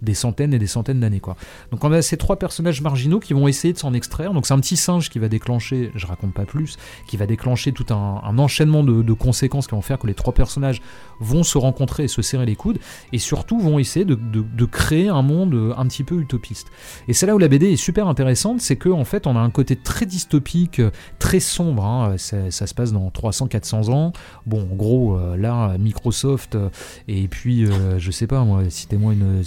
des 0.02 0.14
centaines 0.14 0.54
et 0.54 0.60
des 0.60 0.68
centaines 0.68 1.00
d'années. 1.00 1.20
quoi. 1.20 1.36
Donc 1.72 1.84
on 1.84 1.92
a 1.92 2.02
ces 2.02 2.18
trois 2.18 2.38
personnages 2.38 2.82
marginaux 2.82 3.20
qui 3.20 3.34
vont 3.34 3.48
essayer 3.48 3.74
de 3.74 3.78
s'en 3.78 3.94
extraire. 3.94 4.34
Donc 4.34 4.46
c'est 4.46 4.54
un 4.54 4.60
petit 4.60 4.78
singe 4.78 5.10
qui 5.10 5.20
va 5.20 5.28
déclencher, 5.30 5.92
je 5.96 6.06
raconte 6.06 6.34
pas 6.34 6.46
plus, 6.46 6.78
qui 7.08 7.18
va 7.18 7.26
déclencher 7.26 7.72
tout 7.72 7.94
un, 7.94 8.22
un 8.24 8.38
enchaînement 8.38 8.84
de, 8.84 9.14
conséquences 9.14 9.68
qui 9.68 9.76
vont 9.76 9.82
faire 9.82 9.98
que 9.98 10.08
les 10.08 10.14
trois 10.14 10.34
personnages 10.34 10.82
vont 11.20 11.44
se 11.44 11.58
rencontrer 11.58 12.04
et 12.04 12.08
se 12.08 12.22
serrer 12.22 12.46
les 12.46 12.56
coudes, 12.56 12.80
et 13.14 13.20
surtout 13.20 13.60
vont 13.60 13.80
essayer 13.80 14.06
de, 14.06 14.66
créer 14.66 15.08
un 15.08 15.22
monde 15.22 15.54
euh, 15.54 15.74
un 15.78 15.86
petit 15.88 16.04
peu 16.04 16.20
utopiste. 16.20 16.68
Et 17.08 17.14
c'est 17.14 17.26
là 17.26 17.36
où 17.36 17.38
la 17.38 17.48
BD 17.48 17.72
est 17.72 17.76
super 17.78 18.08
intéressante, 18.08 18.62
c'est 18.62 18.76
qu'en 18.76 19.00
en 19.00 19.06
fait 19.06 19.26
on 19.28 19.36
a 19.38 19.40
un 19.40 19.50
côté 19.52 19.76
très 19.76 20.06
dystopique, 20.06 20.82
très 21.20 21.40
sombre, 21.40 21.86
hein. 21.86 22.16
ça, 22.18 22.50
se 22.50 22.74
passe 22.74 22.92
dans 22.92 23.10
300-400 23.10 23.92
ans. 23.92 24.14
Bon, 24.46 24.68
en 24.72 24.76
gros, 24.76 25.18
euh, 25.18 25.38
là, 25.38 25.78
Microsoft, 25.78 26.56
euh, 26.56 26.70
et 27.08 27.28
puis, 27.28 27.66
euh, 27.66 28.00
je 28.00 28.12
sais 28.12 28.28
pas 28.28 28.44
moi, 28.44 28.64
citez-moi 28.70 29.14
une- 29.14 29.44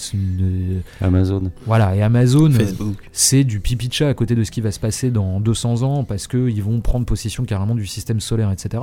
Amazon. 1.00 1.50
Voilà, 1.66 1.96
et 1.96 2.02
Amazon, 2.02 2.46
euh, 2.46 2.50
Facebook. 2.50 2.96
c'est 3.12 3.44
du 3.44 3.60
pipi 3.60 3.88
de 3.88 3.92
chat 3.92 4.08
à 4.08 4.14
côté 4.14 4.34
de 4.34 4.44
ce 4.44 4.50
qui 4.50 4.60
va 4.60 4.70
se 4.72 4.80
passer 4.80 5.10
dans 5.10 5.40
200 5.40 5.82
ans 5.82 6.04
parce 6.04 6.26
qu'ils 6.26 6.62
vont 6.62 6.80
prendre 6.80 7.06
possession 7.06 7.44
carrément 7.44 7.74
du 7.74 7.86
système 7.86 8.20
solaire, 8.20 8.50
etc. 8.50 8.82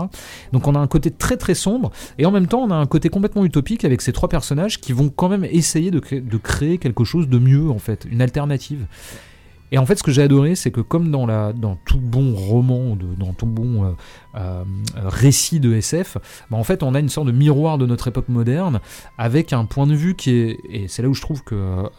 Donc 0.51 0.67
on 0.67 0.75
a 0.75 0.79
un 0.79 0.87
côté 0.87 1.11
très 1.11 1.37
très 1.37 1.55
sombre 1.55 1.91
et 2.17 2.25
en 2.25 2.31
même 2.31 2.47
temps 2.47 2.61
on 2.63 2.71
a 2.71 2.75
un 2.75 2.85
côté 2.85 3.09
complètement 3.09 3.45
utopique 3.45 3.85
avec 3.85 4.01
ces 4.01 4.13
trois 4.13 4.29
personnages 4.29 4.79
qui 4.79 4.93
vont 4.93 5.09
quand 5.09 5.29
même 5.29 5.45
essayer 5.45 5.91
de 5.91 5.99
créer 6.37 6.77
quelque 6.77 7.03
chose 7.03 7.27
de 7.27 7.39
mieux 7.39 7.69
en 7.69 7.79
fait, 7.79 8.05
une 8.09 8.21
alternative. 8.21 8.85
Et 9.71 9.77
en 9.77 9.85
fait, 9.85 9.95
ce 9.95 10.03
que 10.03 10.11
j'ai 10.11 10.21
adoré, 10.21 10.55
c'est 10.55 10.71
que 10.71 10.81
comme 10.81 11.11
dans, 11.11 11.25
tout 11.85 11.99
bon 11.99 12.33
roman, 12.33 12.95
dans 13.17 13.33
tout 13.33 13.45
bon 13.45 13.83
euh, 13.83 13.89
euh, 14.35 14.63
récit 14.95 15.59
de 15.59 15.73
SF, 15.73 16.17
bah, 16.49 16.57
en 16.57 16.63
fait, 16.63 16.83
on 16.83 16.93
a 16.93 16.99
une 16.99 17.09
sorte 17.09 17.27
de 17.27 17.31
miroir 17.31 17.77
de 17.77 17.85
notre 17.85 18.07
époque 18.07 18.29
moderne, 18.29 18.79
avec 19.17 19.53
un 19.53 19.65
point 19.65 19.87
de 19.87 19.95
vue 19.95 20.15
qui 20.15 20.31
est, 20.31 20.59
et 20.69 20.87
c'est 20.87 21.01
là 21.01 21.09
où 21.09 21.13
je 21.13 21.21
trouve 21.21 21.43
que 21.43 21.55
euh, 21.55 21.89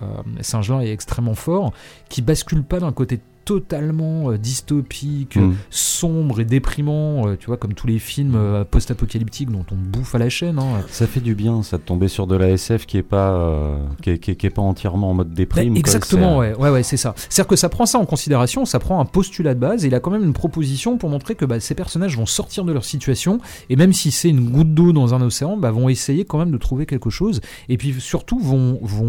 Saint-Jean 0.40 0.80
est 0.80 0.90
extrêmement 0.90 1.34
fort, 1.34 1.72
qui 2.08 2.22
bascule 2.22 2.62
pas 2.62 2.80
d'un 2.80 2.92
côté 2.92 3.20
totalement 3.46 4.30
euh, 4.32 4.36
dystopique, 4.38 5.36
Mm. 5.36 5.54
sombre 5.70 6.40
et 6.40 6.44
déprimant, 6.44 7.26
euh, 7.28 7.36
tu 7.38 7.46
vois, 7.46 7.56
comme 7.56 7.72
tous 7.74 7.86
les 7.86 7.98
films 7.98 8.34
euh, 8.34 8.64
post-apocalyptiques 8.64 9.50
dont 9.50 9.64
on 9.72 9.76
bouffe 9.76 10.14
à 10.14 10.18
la 10.18 10.28
chaîne. 10.28 10.58
hein. 10.58 10.82
Ça 10.88 11.06
fait 11.06 11.20
du 11.20 11.34
bien, 11.34 11.62
ça 11.62 11.78
de 11.78 11.82
tomber 11.82 12.08
sur 12.08 12.26
de 12.26 12.36
la 12.36 12.50
SF 12.50 12.84
qui 12.86 12.98
est 12.98 13.02
pas, 13.02 13.30
euh, 13.30 13.78
qui, 14.02 14.10
est, 14.10 14.18
qui 14.18 14.32
est- 14.32 14.36
qui 14.36 14.46
est 14.46 14.50
pas 14.50 14.62
entièrement 14.62 15.10
en 15.10 15.14
mode 15.14 15.28
Bah, 15.28 15.34
déprime. 15.36 15.70
quoi. 15.70 15.78
exactement, 15.78 16.42
C'est- 16.42 16.52
ouais, 16.52 16.56
ouais, 16.58 16.70
ouais, 16.70 16.82
c'est 16.82 16.96
ça. 16.96 17.14
C'est-à-dire 17.16 17.46
que 17.48 17.56
ça 17.56 17.68
prend 17.68 17.86
ça 17.86 17.98
en 17.98 18.04
considération, 18.04 18.64
ça 18.64 18.78
prend 18.78 19.00
un 19.00 19.04
postulat 19.04 19.54
de 19.54 19.60
base, 19.60 19.84
et 19.84 19.88
il 19.88 19.94
a 19.94 20.00
quand 20.00 20.10
même 20.10 20.24
une 20.24 20.32
proposition 20.32 20.98
pour 20.98 21.08
montrer 21.08 21.34
que 21.36 21.44
bah, 21.44 21.60
ces 21.60 21.74
personnages 21.74 22.16
vont 22.16 22.26
sortir 22.26 22.64
de 22.64 22.72
leur 22.72 22.84
situation, 22.84 23.38
et 23.70 23.76
même 23.76 23.92
si 23.92 24.10
c'est 24.10 24.28
une 24.28 24.50
goutte 24.50 24.74
d'eau 24.74 24.92
dans 24.92 25.14
un 25.14 25.22
océan, 25.22 25.56
bah, 25.56 25.70
vont 25.70 25.88
essayer 25.88 26.24
quand 26.24 26.38
même 26.38 26.50
de 26.50 26.58
trouver 26.58 26.84
quelque 26.86 27.10
chose, 27.10 27.40
et 27.68 27.76
puis 27.78 27.94
surtout 28.00 28.38
vont, 28.40 28.78
vont 28.82 29.06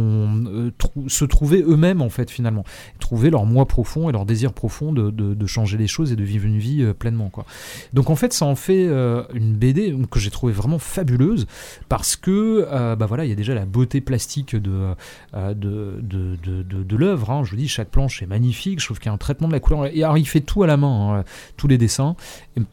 euh, 0.47 0.71
se 1.07 1.25
trouver 1.25 1.63
eux-mêmes 1.67 2.01
en 2.01 2.09
fait 2.09 2.29
finalement, 2.29 2.63
trouver 2.99 3.29
leur 3.31 3.45
moi 3.45 3.65
profond 3.67 4.09
et 4.09 4.11
leur 4.11 4.25
désir 4.27 4.53
profond 4.53 4.93
de, 4.93 5.47
changer 5.47 5.77
les 5.77 5.87
choses 5.87 6.11
et 6.11 6.15
de 6.15 6.23
vivre 6.23 6.45
une 6.45 6.59
vie 6.59 6.83
euh, 6.83 6.93
pleinement 6.93 7.29
quoi. 7.29 7.45
Donc 7.93 8.09
en 8.09 8.15
fait 8.15 8.33
ça 8.33 8.45
en 8.45 8.55
fait 8.55 8.85
euh, 8.87 9.23
une 9.33 9.53
BD 9.53 9.95
que 10.11 10.19
j'ai 10.19 10.29
trouvé 10.29 10.51
vraiment 10.51 10.77
fabuleuse 10.77 11.47
parce 11.87 12.15
que 12.17 12.67
euh, 12.69 12.95
bah 12.97 13.05
voilà 13.05 13.23
il 13.23 13.29
y 13.29 13.31
a 13.31 13.35
déjà 13.35 13.55
la 13.55 13.65
beauté 13.65 14.01
plastique 14.01 14.55
de 14.55 14.93
euh, 15.33 15.53
de, 15.53 16.01
de, 16.01 16.95
l'œuvre. 16.95 17.31
hein. 17.31 17.43
Je 17.43 17.51
vous 17.51 17.57
dis, 17.57 17.67
chaque 17.67 17.89
planche 17.89 18.21
est 18.21 18.25
magnifique. 18.25 18.79
Je 18.79 18.85
trouve 18.85 18.97
qu'il 18.97 19.07
y 19.07 19.09
a 19.09 19.13
un 19.13 19.17
traitement 19.17 19.47
de 19.47 19.53
la 19.53 19.59
couleur. 19.59 19.85
Et 19.85 20.03
alors, 20.03 20.17
il 20.17 20.27
fait 20.27 20.41
tout 20.41 20.63
à 20.63 20.67
la 20.67 20.77
main, 20.77 21.19
hein, 21.19 21.23
tous 21.57 21.67
les 21.67 21.77
dessins. 21.77 22.15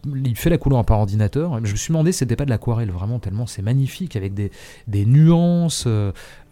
Il 0.07 0.37
fait 0.37 0.51
la 0.51 0.59
couleur 0.59 0.85
par 0.85 0.99
ordinateur. 0.99 1.59
Je 1.65 1.73
me 1.73 1.77
suis 1.77 1.89
demandé 1.89 2.13
c'était 2.13 2.37
pas 2.37 2.45
de 2.45 2.51
l'aquarelle, 2.51 2.91
vraiment, 2.91 3.19
tellement 3.19 3.47
c'est 3.47 3.63
magnifique, 3.63 4.17
avec 4.17 4.35
des, 4.35 4.51
des 4.89 5.05
nuances. 5.05 5.87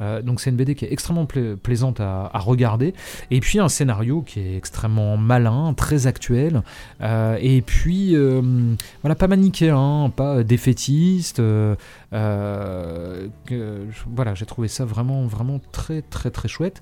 Euh, 0.02 0.22
donc, 0.22 0.40
c'est 0.40 0.50
une 0.50 0.56
BD 0.56 0.74
qui 0.74 0.84
est 0.84 0.92
extrêmement 0.92 1.26
pla- 1.26 1.56
plaisante 1.62 2.00
à, 2.00 2.30
regarder. 2.34 2.94
Et 3.30 3.40
puis, 3.40 3.60
un 3.60 3.68
scénario 3.68 4.22
qui 4.22 4.40
est 4.40 4.56
extrêmement 4.56 5.16
malin, 5.16 5.74
très 5.74 6.06
actuel. 6.06 6.62
Euh, 7.00 7.38
et 7.40 7.62
puis, 7.62 8.16
euh, 8.16 8.42
voilà, 9.02 9.14
pas 9.14 9.28
manichéen, 9.28 10.12
pas 10.14 10.42
défaitiste. 10.42 11.40
voilà, 12.10 13.26
j'ai 14.34 14.46
trouvé 14.46 14.68
ça 14.68 14.84
vraiment, 14.84 15.26
vraiment 15.26 15.60
très, 15.72 16.02
très, 16.02 16.30
très 16.30 16.48
chouette. 16.48 16.80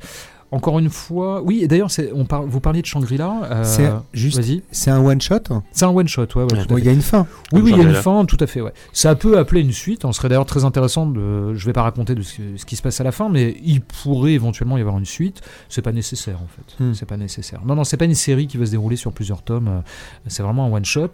Encore 0.52 0.80
une 0.80 0.90
fois, 0.90 1.42
oui, 1.42 1.60
et 1.62 1.68
d'ailleurs, 1.68 1.90
c'est- 1.92 2.10
on 2.12 2.24
par- 2.24 2.42
vous 2.42 2.58
parliez 2.58 2.80
de 2.82 2.86
Shangri-La. 2.86 3.42
euh, 3.44 3.64
C'est 3.64 3.88
juste- 4.12 4.38
Vas-y. 4.38 4.62
C'est 4.72 4.90
un 4.90 4.98
one 5.04 5.20
shot. 5.20 5.36
C'est 5.70 5.84
un 5.84 5.90
one-shot, 5.90 6.26
ouais, 6.34 6.42
ouais. 6.42 6.48
fait. 6.64 6.74
Il 6.78 6.84
y 6.84 6.88
a 6.88 6.92
une 6.92 7.02
fin. 7.02 7.26
Oui, 7.52 7.60
oui, 7.62 7.70
il 7.70 7.70
y 7.70 7.72
a 7.74 7.76
une 7.76 7.82
Shangri-La. 7.94 8.02
fin, 8.02 8.24
tout 8.24 8.36
à 8.40 8.46
fait, 8.48 8.60
ouais. 8.60 8.72
Ça 8.92 9.14
peut 9.14 9.38
appeler 9.38 9.60
une 9.60 9.70
suite. 9.72 10.04
On 10.04 10.10
serait 10.12 10.28
d'ailleurs 10.28 10.46
très 10.46 10.64
intéressant 10.64 11.06
de. 11.06 11.54
Je 11.54 11.66
vais 11.66 11.72
pas 11.72 11.82
raconter 11.82 12.14
de 12.16 12.22
ce, 12.22 12.42
ce 12.56 12.64
qui 12.64 12.74
se 12.74 12.82
passe 12.82 13.00
à 13.00 13.04
la 13.04 13.12
fin, 13.12 13.28
mais 13.28 13.56
il 13.64 13.80
pourrait 13.80 14.32
éventuellement 14.32 14.76
y 14.76 14.80
avoir 14.80 14.98
une 14.98 15.04
suite. 15.06 15.40
C'est 15.68 15.82
pas 15.82 15.92
nécessaire, 15.92 16.38
en 16.42 16.48
fait. 16.48 16.82
Hmm. 16.84 16.94
C'est 16.94 17.06
pas 17.06 17.16
nécessaire. 17.16 17.60
Non, 17.64 17.76
non, 17.76 17.84
c'est 17.84 17.96
pas 17.96 18.04
une 18.06 18.14
série 18.16 18.48
qui 18.48 18.56
va 18.56 18.66
se 18.66 18.72
dérouler 18.72 18.96
sur 18.96 19.12
plusieurs 19.12 19.42
tomes. 19.42 19.68
euh, 19.68 19.80
C'est 20.26 20.42
vraiment 20.42 20.64
un 20.66 20.72
one 20.72 20.84
shot. 20.84 21.10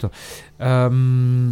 Euh, 0.61 1.49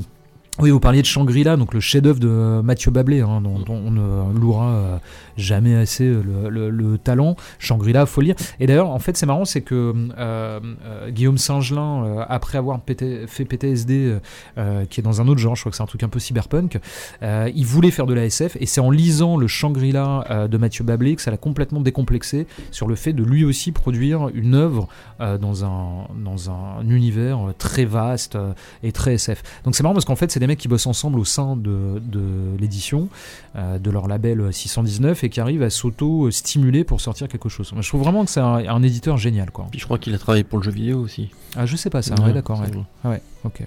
Oui, 0.57 0.69
vous 0.69 0.79
parliez 0.79 1.01
de 1.01 1.05
Shangri-La, 1.05 1.57
donc 1.57 1.73
le 1.73 1.81
chef-d'œuvre 1.81 2.19
de 2.21 2.61
Mathieu 2.63 2.89
Bablé, 2.89 3.19
hein, 3.19 3.41
dont, 3.41 3.61
on 3.67 3.91
ne 3.91 4.39
louera 4.39 4.71
euh, 4.71 4.97
jamais 5.35 5.75
assez 5.75 6.05
le, 6.07 6.47
le- 6.49 6.69
le 6.69 6.97
talent. 6.97 7.35
Shangri-La, 7.59 8.05
faut 8.05 8.21
lire. 8.21 8.35
Et 8.61 8.65
d'ailleurs, 8.65 8.89
en 8.89 8.99
fait, 8.99 9.17
c'est 9.17 9.25
marrant, 9.25 9.43
c'est 9.43 9.59
que 9.59 9.93
euh, 10.17 10.59
euh, 10.85 11.09
Guillaume 11.11 11.37
Singelin, 11.37 12.05
euh, 12.05 12.25
après 12.29 12.57
avoir 12.57 12.79
fait 12.87 13.43
PTSD, 13.43 13.93
euh, 14.05 14.19
euh, 14.57 14.85
qui 14.85 15.01
est 15.01 15.03
dans 15.03 15.19
un 15.19 15.27
autre 15.27 15.41
genre, 15.41 15.57
je 15.57 15.61
crois 15.63 15.71
que 15.71 15.75
c'est 15.75 15.83
un 15.83 15.87
truc 15.87 16.03
un 16.03 16.07
peu 16.07 16.19
cyberpunk, 16.19 16.79
euh, 17.21 17.51
il 17.53 17.65
voulait 17.65 17.91
faire 17.91 18.05
de 18.05 18.13
la 18.13 18.23
SF, 18.23 18.55
et 18.61 18.65
c'est 18.65 18.79
en 18.79 18.91
lisant 18.91 19.35
le 19.35 19.47
Shangri-La 19.47 20.23
euh, 20.31 20.47
de 20.47 20.57
Mathieu 20.57 20.85
Bablé 20.85 21.17
que 21.17 21.21
ça 21.21 21.31
l'a 21.31 21.37
complètement 21.37 21.81
décomplexé 21.81 22.47
sur 22.71 22.87
le 22.87 22.95
fait 22.95 23.11
de 23.11 23.23
lui 23.25 23.43
aussi 23.43 23.73
produire 23.73 24.29
une 24.33 24.55
œuvre 24.55 24.87
euh, 25.19 25.37
dans, 25.37 25.65
un, 25.65 26.07
dans 26.23 26.49
un 26.49 26.87
univers 26.87 27.49
euh, 27.49 27.53
très 27.57 27.83
vaste 27.83 28.37
euh, 28.37 28.53
et 28.83 28.93
très 28.93 29.15
SF. 29.15 29.43
Donc 29.65 29.75
c'est 29.75 29.83
marrant 29.83 29.93
parce 29.95 30.05
qu'en 30.05 30.15
fait, 30.15 30.31
c'est 30.31 30.44
des 30.45 30.51
mecs 30.51 30.59
qui 30.59 30.67
bossent 30.67 30.87
ensemble 30.87 31.19
au 31.19 31.25
sein 31.25 31.55
de, 31.55 31.99
de 31.99 32.21
l'édition, 32.59 33.09
euh, 33.55 33.77
de 33.79 33.89
leur 33.91 34.07
label 34.07 34.53
619, 34.53 35.23
et 35.23 35.29
qui 35.29 35.39
arrivent 35.39 35.63
à 35.63 35.69
s'auto-stimuler 35.69 36.83
pour 36.83 37.01
sortir 37.01 37.27
quelque 37.27 37.49
chose. 37.49 37.71
Moi, 37.73 37.81
je 37.81 37.89
trouve 37.89 38.01
vraiment 38.01 38.23
que 38.25 38.31
c'est 38.31 38.39
un, 38.39 38.67
un 38.67 38.83
éditeur 38.83 39.17
génial. 39.17 39.51
Quoi. 39.51 39.67
Puis 39.71 39.79
je 39.79 39.85
crois 39.85 39.97
qu'il 39.97 40.13
a 40.13 40.17
travaillé 40.17 40.43
pour 40.43 40.59
le 40.59 40.63
jeu 40.63 40.71
vidéo 40.71 40.99
aussi. 40.99 41.29
Ah, 41.55 41.65
je 41.65 41.75
sais 41.75 41.89
pas 41.89 42.01
ça, 42.01 42.15
Ouais, 42.15 42.25
ouais, 42.25 42.33
d'accord. 42.33 42.59
ouais. 42.61 42.67
Ah 43.03 43.09
ouais, 43.09 43.21
ok. 43.43 43.61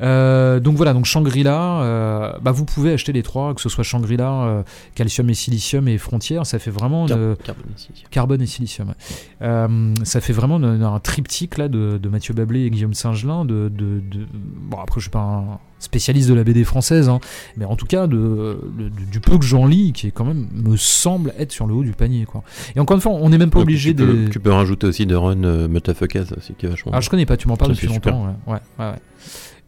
Euh, 0.00 0.60
donc 0.60 0.76
voilà, 0.76 0.92
donc 0.92 1.06
Shangri-La, 1.06 1.80
euh, 1.82 2.32
bah 2.40 2.52
vous 2.52 2.64
pouvez 2.64 2.92
acheter 2.92 3.12
les 3.12 3.24
trois, 3.24 3.52
que 3.52 3.60
ce 3.60 3.68
soit 3.68 3.82
Shangri-La, 3.82 4.30
euh, 4.44 4.62
Calcium 4.94 5.28
et 5.28 5.34
Silicium 5.34 5.88
et 5.88 5.98
Frontières, 5.98 6.46
ça 6.46 6.60
fait 6.60 6.70
vraiment 6.70 7.06
Car- 7.06 7.18
une- 7.18 7.34
Carbone 7.36 7.66
ici. 7.76 7.88
Carbone 8.08 8.40
et 8.42 8.46
Silicium. 8.46 8.94
ça 10.04 10.20
fait 10.20 10.32
vraiment 10.32 10.58
une- 10.58 10.84
un 10.84 11.00
triptyque 11.00 11.58
là 11.58 11.66
de, 11.66 11.98
de 12.00 12.08
Mathieu 12.08 12.32
Bablé 12.32 12.60
et 12.66 12.70
Guillaume 12.70 12.94
Singelin. 12.94 13.44
De, 13.44 13.68
de, 13.74 14.00
de- 14.08 14.26
bon 14.32 14.78
après 14.80 15.00
je 15.00 15.06
suis 15.06 15.10
pas 15.10 15.18
un 15.18 15.58
spécialiste 15.78 16.28
de 16.28 16.34
la 16.34 16.44
BD 16.44 16.64
française, 16.64 17.08
hein, 17.08 17.20
mais 17.56 17.64
en 17.64 17.76
tout 17.76 17.86
cas 17.86 18.06
de, 18.06 18.58
de- 18.78 18.88
du 19.10 19.20
peu 19.20 19.38
que 19.38 19.44
j'en 19.44 19.66
lis, 19.66 19.92
qui 19.92 20.08
est 20.08 20.10
quand 20.10 20.24
même 20.24 20.48
me 20.52 20.76
semble 20.76 21.32
être 21.38 21.52
sur 21.52 21.66
le 21.66 21.74
haut 21.74 21.82
du 21.84 21.92
panier 21.92 22.24
quoi. 22.26 22.42
Et 22.76 22.80
encore 22.80 22.96
une 22.96 23.00
fois, 23.00 23.12
on 23.12 23.28
n'est 23.28 23.38
même 23.38 23.50
pas 23.50 23.60
obligé 23.60 23.90
tu, 23.94 24.04
peux, 24.04 24.12
de. 24.26 24.28
tu 24.28 24.40
peux 24.40 24.52
rajouter 24.52 24.86
aussi 24.86 25.06
de 25.06 25.14
Run 25.14 25.44
euh, 25.44 25.68
aussi 26.36 26.52
qui 26.58 26.66
est 26.66 26.68
vachement. 26.68 26.92
Ah, 26.94 27.00
je 27.00 27.08
connais 27.08 27.26
pas, 27.26 27.36
tu 27.36 27.48
m'en 27.48 27.56
parles 27.56 27.72
depuis 27.72 27.86
longtemps. 27.86 28.26
Ouais, 28.46 28.54
ouais, 28.54 28.60
ouais, 28.78 28.90
ouais. 28.92 28.98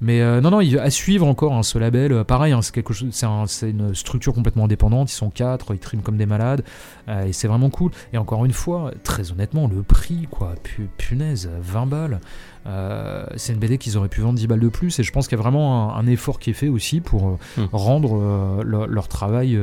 Mais 0.02 0.20
euh, 0.22 0.40
non, 0.40 0.50
non, 0.50 0.60
il, 0.60 0.78
à 0.78 0.88
suivre 0.90 1.26
encore 1.26 1.52
hein, 1.52 1.62
ce 1.62 1.78
label. 1.78 2.12
euh, 2.12 2.24
pareil, 2.24 2.52
hein, 2.52 2.62
c'est 2.62 2.74
quelque 2.74 2.94
chose, 2.94 3.08
c'est 3.12 3.26
un- 3.26 3.46
c'est 3.46 3.70
une 3.70 3.94
structure 3.94 4.32
complètement 4.32 4.64
indépendante. 4.64 5.10
Ils 5.12 5.14
sont 5.16 5.30
quatre, 5.30 5.74
ils 5.74 5.78
triment 5.78 6.02
comme 6.02 6.16
des 6.16 6.26
malades, 6.26 6.64
euh, 7.08 7.26
et 7.26 7.32
c'est 7.32 7.48
vraiment 7.48 7.68
cool. 7.70 7.90
Et 8.12 8.18
encore 8.18 8.44
une 8.46 8.52
fois, 8.52 8.92
très 9.04 9.30
honnêtement, 9.32 9.68
le 9.68 9.82
prix, 9.82 10.26
quoi, 10.30 10.54
pu- 10.62 10.88
punaise, 10.96 11.50
20 11.60 11.86
balles. 11.86 12.20
euh, 12.66 13.24
c'est 13.36 13.54
une 13.54 13.58
BD 13.58 13.78
qu'ils 13.78 13.96
auraient 13.96 14.10
pu 14.10 14.20
vendre 14.20 14.34
10 14.38 14.46
balles 14.46 14.60
de 14.60 14.68
plus. 14.68 14.98
Et 14.98 15.02
je 15.02 15.10
pense 15.12 15.28
qu'il 15.28 15.36
y 15.38 15.40
a 15.40 15.42
vraiment 15.42 15.94
un, 15.94 15.98
un 15.98 16.06
effort 16.06 16.38
qui 16.38 16.50
est 16.50 16.54
fait 16.54 16.68
aussi 16.68 17.00
pour 17.00 17.38
Hmm. 17.56 17.64
rendre 17.72 18.62
leur, 18.64 18.86
leur 18.86 19.08
travail. 19.08 19.58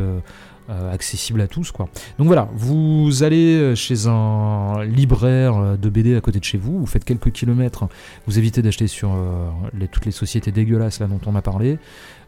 Euh, 0.69 0.73
euh, 0.73 0.93
accessible 0.93 1.39
à 1.41 1.47
tous 1.47 1.71
quoi. 1.71 1.87
Donc 2.19 2.27
voilà, 2.27 2.49
vous 2.53 3.23
allez 3.23 3.75
chez 3.75 4.07
un 4.07 4.83
libraire 4.83 5.55
euh, 5.57 5.77
de 5.77 5.89
BD 5.89 6.15
à 6.15 6.21
côté 6.21 6.39
de 6.39 6.43
chez 6.43 6.57
vous, 6.57 6.79
vous 6.79 6.85
faites 6.85 7.05
quelques 7.05 7.31
kilomètres, 7.31 7.87
vous 8.25 8.37
évitez 8.37 8.61
d'acheter 8.61 8.87
sur 8.87 9.11
euh, 9.13 9.49
les- 9.73 9.87
toutes 9.87 10.05
les 10.05 10.11
sociétés 10.11 10.51
dégueulasses 10.51 10.99
là 10.99 11.07
dont 11.07 11.19
on 11.25 11.35
a 11.35 11.41
parlé, 11.41 11.79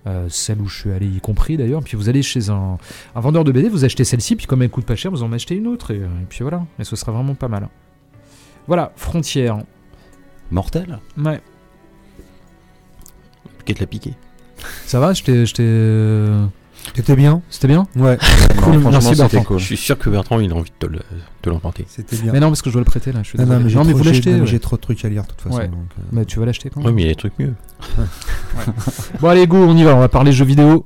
euh, 0.07 0.27
celle 0.29 0.61
où 0.61 0.67
je 0.67 0.79
suis 0.79 0.91
allé 0.91 1.05
y 1.07 1.19
compris 1.19 1.57
d'ailleurs, 1.57 1.83
puis 1.83 1.97
vous 1.97 2.07
allez 2.09 2.21
chez 2.21 2.49
un, 2.49 2.77
un 3.15 3.19
vendeur 3.19 3.43
de 3.43 3.51
BD, 3.51 3.67
vous 3.69 3.83
achetez 3.85 4.03
celle-ci, 4.05 4.35
puis 4.35 4.45
comme 4.47 4.61
elle 4.61 4.69
coûte 4.69 4.85
pas 4.85 4.95
cher, 4.95 5.11
vous 5.11 5.23
en 5.23 5.33
achetez 5.33 5.55
une 5.55 5.67
autre, 5.67 5.91
et, 5.91 5.97
euh, 5.99 6.05
et 6.21 6.25
puis 6.29 6.39
voilà, 6.41 6.65
et 6.79 6.83
ce 6.85 6.95
sera 6.95 7.11
vraiment 7.11 7.35
pas 7.35 7.47
mal. 7.49 7.67
Voilà, 8.67 8.93
Frontière. 8.95 9.57
Mortel? 10.51 10.99
Ouais. 11.17 11.41
Qui 13.65 13.73
te 13.73 13.79
l'a 13.81 13.87
piqué? 13.87 14.13
Ça 14.85 14.99
va, 14.99 15.13
je 15.13 15.23
t'ai- 15.23 15.45
euh, 15.59 16.45
C'était 16.95 17.15
bien 17.15 17.41
C'était 17.49 17.67
bien 17.67 17.87
Ouais, 17.95 18.17
Cool, 18.63 18.77
merci 18.79 19.15
Bertrand. 19.15 19.43
cool. 19.43 19.59
Je 19.59 19.63
suis 19.65 19.77
sûr 19.77 19.97
que 19.97 20.09
Bertrand 20.09 20.39
il 20.39 20.51
a 20.51 20.55
envie 20.55 20.69
de 20.79 20.87
te 20.87 20.91
le- 20.91 20.99
te 21.41 21.49
l'emporter. 21.49 21.85
c'était 21.87 22.17
bien. 22.17 22.31
Mais 22.33 22.39
non, 22.39 22.47
parce 22.47 22.61
que 22.61 22.69
je 22.69 22.73
dois 22.73 22.81
le 22.81 22.85
prêter 22.85 23.11
là, 23.11 23.19
je 23.23 23.29
suis 23.29 23.37
Non, 23.37 23.45
non, 23.45 23.51
désolé. 23.57 23.65
mais 23.73 23.79
non, 23.79 23.85
mais 23.85 23.93
vous 23.93 24.03
j'ai- 24.03 24.09
l'achetez 24.11 24.29
non, 24.31 24.35
mais 24.37 24.41
ouais. 24.41 24.47
j'ai 24.47 24.59
trop 24.59 24.75
de 24.75 24.81
trucs 24.81 25.03
à 25.05 25.09
lire 25.09 25.23
de 25.23 25.27
toute 25.29 25.41
façon. 25.41 25.57
Ouais. 25.57 25.67
donc, 25.67 25.79
euh, 25.97 26.01
Bah, 26.11 26.25
tu 26.25 26.39
vas 26.39 26.45
l'acheter 26.45 26.69
quand 26.69 26.81
même. 26.81 26.87
Ouais, 26.87 26.91
mais 26.93 27.01
il 27.03 27.05
y 27.05 27.09
a 27.09 27.11
des 27.11 27.15
trucs 27.15 27.37
mieux. 27.39 27.53
Bon 29.21 29.27
allez 29.29 29.47
go, 29.47 29.57
on 29.57 29.75
y 29.77 29.83
va, 29.83 29.95
on 29.95 29.99
va 29.99 30.09
parler 30.09 30.31
jeux 30.31 30.45
vidéo. 30.45 30.85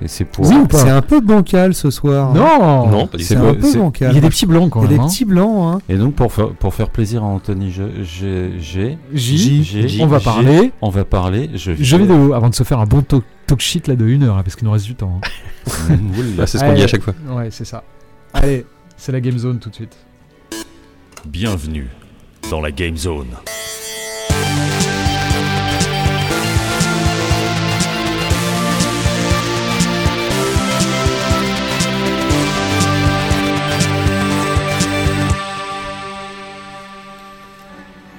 Et 0.00 0.08
c'est 0.08 0.24
pour. 0.24 0.46
Oui 0.48 0.54
ou 0.56 0.66
pas 0.66 0.78
C'est 0.78 0.90
un 0.90 1.02
peu 1.02 1.20
bancal 1.20 1.74
ce 1.74 1.90
soir. 1.90 2.30
hein. 2.30 2.34
Non 2.34 2.88
Non, 2.88 3.06
pas 3.06 3.18
du 3.18 3.24
c'est 3.24 3.36
un 3.36 3.54
peu 3.54 3.72
bancal. 3.78 4.12
Il 4.12 4.14
y 4.14 4.18
a 4.18 4.20
des 4.20 4.28
petits 4.28 4.46
blancs 4.46 4.70
quand 4.70 4.80
Il 4.82 4.84
y 4.84 4.86
a 4.86 4.90
même. 4.90 4.98
des 4.98 5.04
hein. 5.04 5.08
petits 5.08 5.24
blancs. 5.24 5.74
Hein. 5.76 5.80
Et 5.88 5.96
donc 5.96 6.14
pour 6.14 6.32
faire, 6.32 6.50
pour 6.50 6.74
faire 6.74 6.90
plaisir 6.90 7.22
à 7.22 7.26
Anthony, 7.26 7.70
je- 7.72 8.02
j'ai, 8.02 8.52
j'ai, 8.60 8.98
J, 9.12 9.64
j'ai- 9.64 10.02
on 10.02 10.06
va 10.06 10.20
parler 10.20 10.72
on 10.82 10.90
va 10.90 11.04
parler 11.04 11.50
jeux 11.54 11.72
vidéo. 11.72 11.84
jeux 11.84 11.98
vidéo 11.98 12.32
avant 12.32 12.48
de 12.48 12.54
se 12.54 12.62
faire 12.62 12.78
un 12.78 12.86
bon 12.86 13.02
talk, 13.02 13.24
talk 13.46 13.60
shit 13.60 13.88
là 13.88 13.96
de 13.96 14.06
une 14.06 14.22
heure 14.22 14.36
là, 14.36 14.42
parce 14.42 14.56
qu'il 14.56 14.66
nous 14.66 14.72
reste 14.72 14.86
du 14.86 14.94
temps. 14.94 15.20
hein. 15.24 15.28
C'est 16.46 16.58
ce 16.58 16.64
qu'on 16.64 16.74
dit 16.74 16.82
à 16.82 16.86
chaque 16.86 17.02
fois. 17.02 17.14
Ouais, 17.30 17.48
c'est 17.50 17.64
ça. 17.66 17.82
Allez, 18.32 18.64
c'est 18.96 19.12
la 19.12 19.20
game 19.20 19.36
zone 19.36 19.58
tout 19.58 19.70
de 19.70 19.74
suite. 19.74 19.96
Bienvenue 21.26 21.88
dans 22.50 22.60
la 22.60 22.70
Game 22.70 22.96
Zone. 22.96 23.26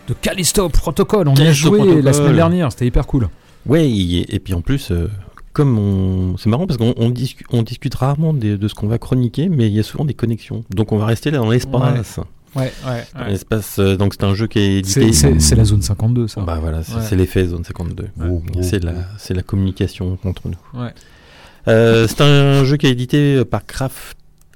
De 0.10 0.16
Callisto 0.16 0.68
Protocol, 0.70 1.28
on 1.28 1.36
y 1.36 1.42
a 1.42 1.44
Callisto 1.46 1.68
joué 1.68 2.02
la 2.02 2.14
semaine 2.14 2.36
dernière, 2.36 2.72
c'était 2.72 2.88
hyper 2.88 3.06
cool. 3.06 3.30
Ouais, 3.66 3.88
et, 3.90 4.40
puis 4.40 4.56
en 4.56 4.62
plus, 4.62 4.90
euh, 4.90 5.08
comme 5.54 5.78
on. 5.78 6.38
C'est 6.38 6.50
marrant 6.50 6.66
parce 6.66 6.78
qu'on 6.78 6.96
on 6.98 7.12
discu- 7.12 7.46
on 7.52 7.62
discute 7.62 7.94
rarement 7.94 8.34
de, 8.34 8.68
ce 8.68 8.74
qu'on 8.74 8.88
va 8.88 8.98
chroniquer, 8.98 9.50
mais 9.50 9.68
il 9.68 9.74
y 9.74 9.80
a 9.80 9.84
souvent 9.84 10.06
des 10.06 10.16
connexions. 10.16 10.64
Donc 10.72 10.92
on 10.92 10.98
va 10.98 11.06
rester 11.06 11.30
là 11.30 11.38
dans 11.38 11.50
l'espace. 11.50 12.20
Ouais, 12.56 12.74
ouais. 12.88 13.38
Euh, 13.78 13.96
donc 13.96 14.16
c'est 14.16 14.24
un 14.24 14.34
jeu 14.34 14.48
qui 14.48 14.58
est 14.58 14.78
édité. 14.80 15.14
C'est 15.14 15.56
la 15.56 15.66
zone 15.66 15.84
52 15.84 16.28
ça. 16.28 16.42
Bah 16.42 16.58
voilà, 16.60 16.82
c'est 16.84 17.16
l'effet 17.16 17.46
Zone 17.46 17.64
52. 17.64 18.08
Ouais. 18.18 18.64
C'est 18.64 18.84
la, 19.34 19.44
communication 19.44 20.18
entre 20.26 20.48
nous. 20.48 20.82
Euh, 21.68 22.08
c'est 22.08 22.22
un 22.22 22.64
jeu 22.64 22.78
qui 22.78 22.88
est 22.88 22.92
édité 22.92 23.46
par 23.46 23.66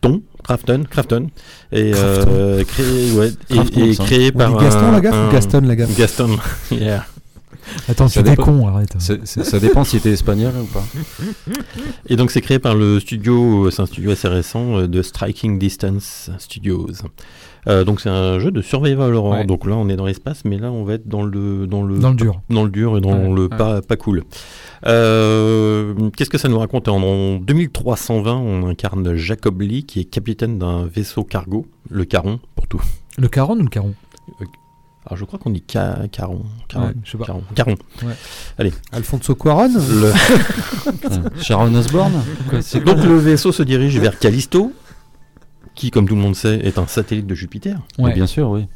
Crafton, 0.04 0.22
Crafton, 0.44 0.84
Crafton, 0.90 1.30
et 1.72 1.92
euh, 1.96 2.64
créé, 2.66 3.12
ouais, 3.14 3.30
et- 3.50 3.54
Crafton, 3.56 3.80
et, 3.86 3.94
ça. 3.94 4.04
créé 4.04 4.32
On 4.36 4.38
par 4.38 4.58
dit 4.58 4.64
Gaston 4.66 4.80
un- 4.88 4.92
la 4.92 5.02
gaffe 5.02 5.14
un- 5.16 5.28
ou 5.28 5.32
Gaston 5.32 5.62
la 5.62 5.76
gaffe 5.76 5.98
Gaston, 5.98 6.38
yeah. 6.72 7.06
Attends, 7.88 8.08
tu 8.10 8.20
es 8.20 8.36
con, 8.36 8.68
arrête. 8.68 8.94
Ça 9.00 9.60
dépend 9.60 9.86
si 9.86 10.00
t'es 10.02 10.12
espagnol 10.12 10.52
ou 10.62 10.66
pas. 10.66 10.84
Et 12.10 12.18
donc 12.18 12.30
c'est 12.32 12.42
créé 12.42 12.60
par 12.60 12.76
le 12.76 13.00
studio, 13.00 13.72
c'est 13.72 13.82
un 13.82 13.86
studio 13.86 14.12
assez 14.12 14.28
récent 14.28 14.80
euh, 14.80 14.88
de 14.88 15.02
Striking 15.02 15.58
Distance 15.60 16.30
Studios. 16.40 16.88
Euh, 17.68 17.84
donc 17.86 18.02
c'est 18.02 18.10
un 18.10 18.40
jeu 18.40 18.52
de 18.52 18.62
survival 18.62 19.14
horror. 19.16 19.32
Ouais. 19.34 19.46
Donc 19.46 19.66
là 19.66 19.76
on 19.76 19.88
est 19.90 19.96
dans 19.96 20.06
l'espace, 20.06 20.44
mais 20.46 20.58
là 20.58 20.72
on 20.72 20.84
va 20.84 20.94
être 20.96 21.08
dans 21.08 21.24
le 21.24 21.66
dans 21.68 21.82
le 21.84 21.98
Dans 22.00 22.10
le 22.10 22.16
dur. 22.16 22.42
dans 22.50 22.64
le 22.64 22.70
dur 22.70 22.98
et 22.98 23.02
dans 23.02 23.14
Ouais, 23.14 23.34
le 23.36 23.42
ouais. 23.44 23.50
pas, 23.58 23.82
pas 23.82 23.96
cool. 23.96 24.24
Euh, 24.86 25.94
Qu'est-ce 26.16 26.30
que 26.30 26.38
ça 26.38 26.50
nous 26.50 26.60
raconte 26.60 26.88
en, 26.88 27.02
en 27.02 27.36
2320, 27.38 28.34
on 28.36 28.68
incarne 28.68 29.16
Jacob 29.16 29.62
Lee, 29.62 29.84
qui 29.86 30.02
est 30.02 30.06
capitaine 30.06 30.60
d'un 30.60 30.86
vaisseau 30.86 31.24
cargo, 31.24 31.66
le 31.90 32.06
Caron, 32.06 32.40
pour 32.56 32.68
tout. 32.68 32.82
Le 33.18 33.28
caron 33.28 33.56
ou 33.58 33.64
le 33.64 33.70
caron? 33.70 33.94
Alors 35.06 35.18
je 35.18 35.26
crois 35.26 35.38
qu'on 35.38 35.50
dit 35.50 35.64
ca 35.70 35.98
Caron. 36.12 36.44
Caron. 36.70 36.86
Ouais, 36.88 36.94
je 37.04 37.12
sais 37.12 37.18
pas. 37.18 37.26
Caron. 37.26 37.44
Caron. 37.56 37.76
Alfonso 38.94 39.36
Cuaron? 39.36 39.70
Le- 39.74 40.14
Sharon 41.42 41.72
quoi 41.92 42.10
Donc 42.86 43.04
le 43.04 43.18
vaisseau 43.18 43.52
se 43.52 43.64
dirige 43.64 43.98
vers 44.00 44.18
Callisto, 44.18 44.72
qui, 45.76 45.92
comme 45.92 46.08
tout 46.08 46.16
le 46.16 46.22
monde 46.22 46.36
sait, 46.36 46.60
est 46.64 46.78
un 46.78 46.88
satellite 46.88 47.28
de 47.28 47.36
Jupiter, 47.36 47.80
Ouais. 47.98 48.14
Bien 48.14 48.28
sûr, 48.28 48.50
oui. 48.50 48.68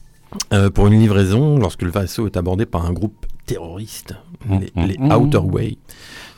euh, 0.54 0.70
pour 0.70 0.88
une 0.88 1.00
livraison 1.00 1.58
lorsque 1.58 1.82
le 1.84 1.92
vaisseau 1.92 2.26
est 2.26 2.38
abordé 2.38 2.66
par 2.66 2.86
un 2.86 2.94
groupe 2.94 3.26
terroriste, 3.46 4.16
les, 4.50 4.72
Mm, 4.76 4.86
les 4.88 4.98
mm, 4.98 5.12
Outer 5.14 5.40
mm. 5.42 5.52
Way, 5.54 5.78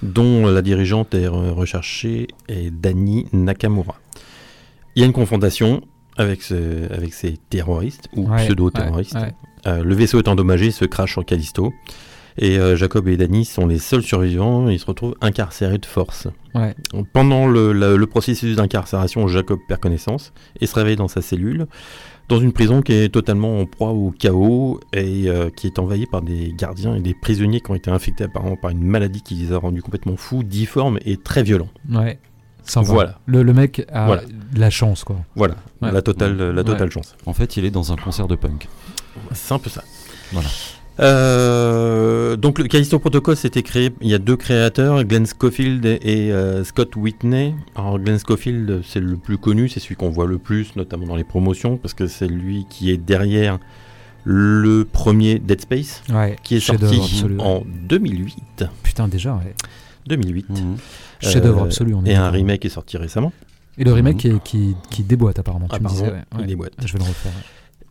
dont 0.03 0.45
la 0.47 0.61
dirigeante 0.61 1.13
est 1.15 1.25
re- 1.27 1.49
recherchée 1.51 2.27
est 2.47 2.71
Dani 2.71 3.25
Nakamura. 3.33 3.95
Il 4.95 4.99
y 4.99 5.03
a 5.03 5.05
une 5.05 5.13
confrontation 5.13 5.81
avec, 6.17 6.41
ce- 6.43 6.91
avec 6.93 7.13
ces 7.13 7.37
terroristes, 7.49 8.09
ou 8.15 8.29
Ouais, 8.29 8.45
pseudo-terroristes. 8.45 9.15
ouais, 9.15 9.21
ouais. 9.21 9.33
Euh, 9.67 9.83
le 9.83 9.95
vaisseau 9.95 10.19
est 10.19 10.27
endommagé, 10.27 10.71
se 10.71 10.85
crache 10.85 11.13
sur 11.13 11.25
Callisto. 11.25 11.73
Et 12.37 12.57
euh, 12.57 12.75
Jacob 12.75 13.07
et 13.07 13.17
Dani 13.17 13.43
sont 13.45 13.67
les 13.67 13.79
seuls 13.79 14.03
survivants, 14.03 14.69
et 14.69 14.73
ils 14.73 14.79
se 14.79 14.85
retrouvent 14.85 15.15
incarcérés 15.21 15.77
de 15.77 15.85
force. 15.85 16.27
Ouais. 16.55 16.75
Pendant 17.13 17.47
le, 17.47 17.73
la- 17.73 17.95
le 17.95 18.05
processus 18.07 18.55
d'incarcération, 18.55 19.27
Jacob 19.27 19.59
perd 19.67 19.81
connaissance 19.81 20.31
et 20.61 20.65
se 20.67 20.75
réveille 20.75 20.95
dans 20.95 21.07
sa 21.07 21.21
cellule, 21.21 21.67
dans 22.29 22.39
une 22.39 22.53
prison 22.53 22.81
qui 22.81 22.93
est 22.93 23.09
totalement 23.09 23.59
en 23.59 23.65
proie 23.65 23.89
au 23.89 24.11
chaos 24.11 24.79
et 24.93 25.27
euh, 25.27 25.49
qui 25.49 25.67
est 25.67 25.79
envahie 25.79 26.05
par 26.05 26.21
des 26.21 26.53
gardiens 26.57 26.95
et 26.95 26.99
des 27.01 27.13
prisonniers 27.15 27.59
qui 27.59 27.71
ont 27.71 27.75
été 27.75 27.89
infectés 27.91 28.25
apparemment 28.25 28.55
par 28.55 28.69
une 28.71 28.83
maladie 28.83 29.21
qui 29.21 29.33
les 29.35 29.51
a 29.51 29.57
rendus 29.57 29.81
complètement 29.81 30.15
fous, 30.15 30.43
difformes 30.43 30.99
et 31.05 31.17
très 31.17 31.43
violents. 31.43 31.69
Ouais. 31.91 32.19
Sympa. 32.63 32.87
Voilà. 32.91 33.19
Le, 33.25 33.41
le 33.41 33.51
mec 33.53 33.83
a 33.91 34.05
Voilà. 34.05 34.21
la 34.55 34.69
chance, 34.69 35.03
quoi. 35.03 35.15
Voilà, 35.35 35.55
Ouais. 35.81 35.91
la 35.91 36.03
totale, 36.03 36.37
la 36.51 36.63
totale 36.63 36.91
chance. 36.91 37.15
En 37.25 37.33
fait, 37.33 37.57
il 37.57 37.65
est 37.65 37.71
dans 37.71 37.91
un 37.91 37.95
concert 37.95 38.27
de 38.27 38.35
punk. 38.35 38.67
C'est 39.33 39.53
un 39.55 39.59
peu 39.59 39.71
ça. 39.71 39.83
Voilà. 40.31 40.49
Euh, 40.99 42.35
donc 42.35 42.59
le 42.59 42.65
Callisto 42.65 42.99
Protocol 42.99 43.35
c'était 43.35 43.63
créé, 43.63 43.91
il 44.01 44.09
y 44.09 44.13
a 44.13 44.17
deux 44.19 44.35
créateurs, 44.35 45.03
Glenn 45.05 45.25
Schofield 45.25 45.85
et, 45.85 45.99
et, 46.03 46.31
euh, 46.31 46.63
Scott 46.63 46.95
Whitney. 46.95 47.55
Alors 47.75 47.99
Glenn 47.99 48.19
Schofield 48.19 48.81
c'est 48.85 48.99
le 48.99 49.15
plus 49.17 49.37
connu, 49.37 49.69
c'est 49.69 49.79
celui 49.79 49.95
qu'on 49.95 50.09
voit 50.09 50.27
le 50.27 50.37
plus, 50.37 50.75
notamment 50.75 51.05
dans 51.07 51.15
les 51.15 51.23
promotions, 51.23 51.77
parce 51.77 51.93
que 51.93 52.07
c'est 52.07 52.27
lui 52.27 52.65
qui 52.69 52.91
est 52.91 52.97
derrière 52.97 53.59
le 54.25 54.83
premier 54.85 55.39
Dead 55.39 55.61
Space, 55.61 56.03
Ouais. 56.13 56.35
qui 56.43 56.57
est 56.57 56.59
chef-d'œuvre 56.59 56.93
sorti 56.93 57.23
en 57.39 57.63
2008. 57.87 58.65
Putain, 58.83 59.07
déjà, 59.07 59.33
ouais. 59.35 59.53
2008. 60.07 60.49
Mhm. 60.49 60.75
Chef-d'œuvre 61.21 61.61
Euh, 61.61 61.65
absolu. 61.65 61.93
on 61.93 62.05
est 62.05 62.11
Et 62.11 62.15
un 62.15 62.29
remake 62.29 62.65
est 62.65 62.69
sorti 62.69 62.97
récemment. 62.97 63.31
Et 63.77 63.85
le 63.85 63.93
remake 63.93 64.17
qui, 64.17 64.39
qui, 64.43 64.75
qui 64.91 65.03
déboîte 65.03 65.39
apparemment. 65.39 65.67
Tu 65.69 65.75
me 65.79 65.87
Apparemment, 65.87 66.03
disais, 66.05 66.11
ouais. 66.13 66.41
il 66.41 66.47
déboîte. 66.47 66.73
Je 66.85 66.91
vais 66.93 66.99
le 66.99 67.05
refaire. 67.05 67.31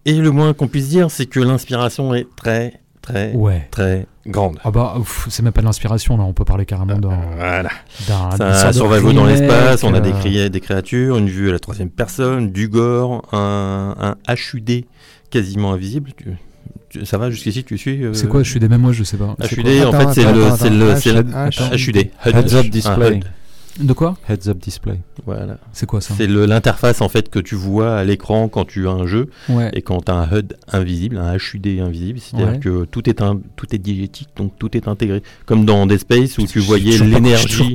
Et 0.04 0.12
le 0.14 0.30
moins 0.30 0.52
qu'on 0.52 0.68
puisse 0.68 0.88
dire, 0.90 1.10
c'est 1.10 1.26
que 1.26 1.40
l'inspiration 1.40 2.14
est 2.14 2.26
très, 2.36 2.80
très, 3.12 3.32
Ouais. 3.32 3.66
très 3.70 4.06
grande. 4.26 4.58
Ah 4.64 4.70
bah, 4.70 4.94
c'est 5.28 5.42
même 5.42 5.52
pas 5.52 5.60
de 5.60 5.66
l'inspiration 5.66 6.16
là, 6.16 6.24
on 6.24 6.32
peut 6.32 6.44
parler 6.44 6.66
carrément 6.66 6.98
d'un. 6.98 7.18
Voilà. 7.36 7.70
d'un- 8.08 8.72
survival 8.72 9.14
dans 9.14 9.24
l'espace, 9.26 9.82
on 9.84 9.94
a 9.94 10.00
des, 10.00 10.10
euh, 10.10 10.20
cri- 10.20 10.50
des 10.50 10.60
créatures, 10.60 11.16
une 11.18 11.28
vue 11.28 11.48
à 11.48 11.52
la 11.52 11.58
troisième 11.58 11.90
personne, 11.90 12.50
du 12.52 12.68
gore, 12.68 13.22
un, 13.32 13.94
un 14.26 14.34
HUD 14.34 14.84
quasiment 15.30 15.72
invisible. 15.72 16.10
Tu- 16.16 16.36
tu- 16.90 17.04
ça 17.06 17.18
va 17.18 17.30
jusqu'ici, 17.30 17.64
tu 17.64 17.76
suis 17.78 18.02
euh, 18.04 18.14
C'est 18.14 18.28
quoi 18.28 18.42
Je 18.42 18.50
suis 18.50 18.60
des 18.60 18.68
mêmes 18.68 18.80
moi, 18.80 18.92
je 18.92 19.04
sais 19.04 19.16
pas. 19.18 19.36
HUD, 19.50 19.62
quoi 19.62 19.86
en 19.86 19.92
Attends, 19.92 20.08
fait, 20.12 20.22
c'est 20.22 20.32
le, 20.32 20.44
attends, 20.46 20.56
c'est 20.56 21.12
le, 21.12 21.76
HUD. 21.76 21.96
Heads 22.24 22.54
up 22.54 22.66
display. 22.70 23.20
De 23.78 23.92
quoi 23.92 24.16
Heads 24.28 24.48
up 24.48 24.58
display. 24.58 24.98
Voilà. 25.24 25.58
C'est 25.72 25.86
quoi 25.86 26.00
ça 26.00 26.14
C'est 26.16 26.26
le- 26.26 26.46
l'interface 26.46 27.00
en 27.00 27.08
fait 27.08 27.28
que 27.30 27.38
tu 27.38 27.54
vois 27.54 27.96
à 27.96 28.04
l'écran 28.04 28.48
quand 28.48 28.64
tu 28.64 28.88
as 28.88 28.90
un 28.90 29.06
jeu 29.06 29.28
Ouais. 29.48 29.70
et 29.72 29.82
quand 29.82 30.04
tu 30.06 30.10
as 30.12 30.16
un 30.16 30.26
HUD 30.36 30.54
invisible, 30.72 31.16
un 31.18 31.36
HUD 31.36 31.80
invisible, 31.80 32.18
c'est-à-dire 32.18 32.48
Ouais. 32.54 32.58
que 32.58 32.84
tout 32.86 33.08
est 33.08 33.22
un, 33.22 33.40
tout 33.56 33.66
est 33.74 33.78
diégétique, 33.78 34.28
donc 34.36 34.52
tout 34.58 34.76
est 34.76 34.88
intégré. 34.88 35.22
Comme 35.46 35.64
dans 35.64 35.86
Dead 35.86 35.98
Space 36.00 36.38
où 36.38 36.46
tu 36.46 36.58
voyais 36.58 36.98
l'énergie, 36.98 37.72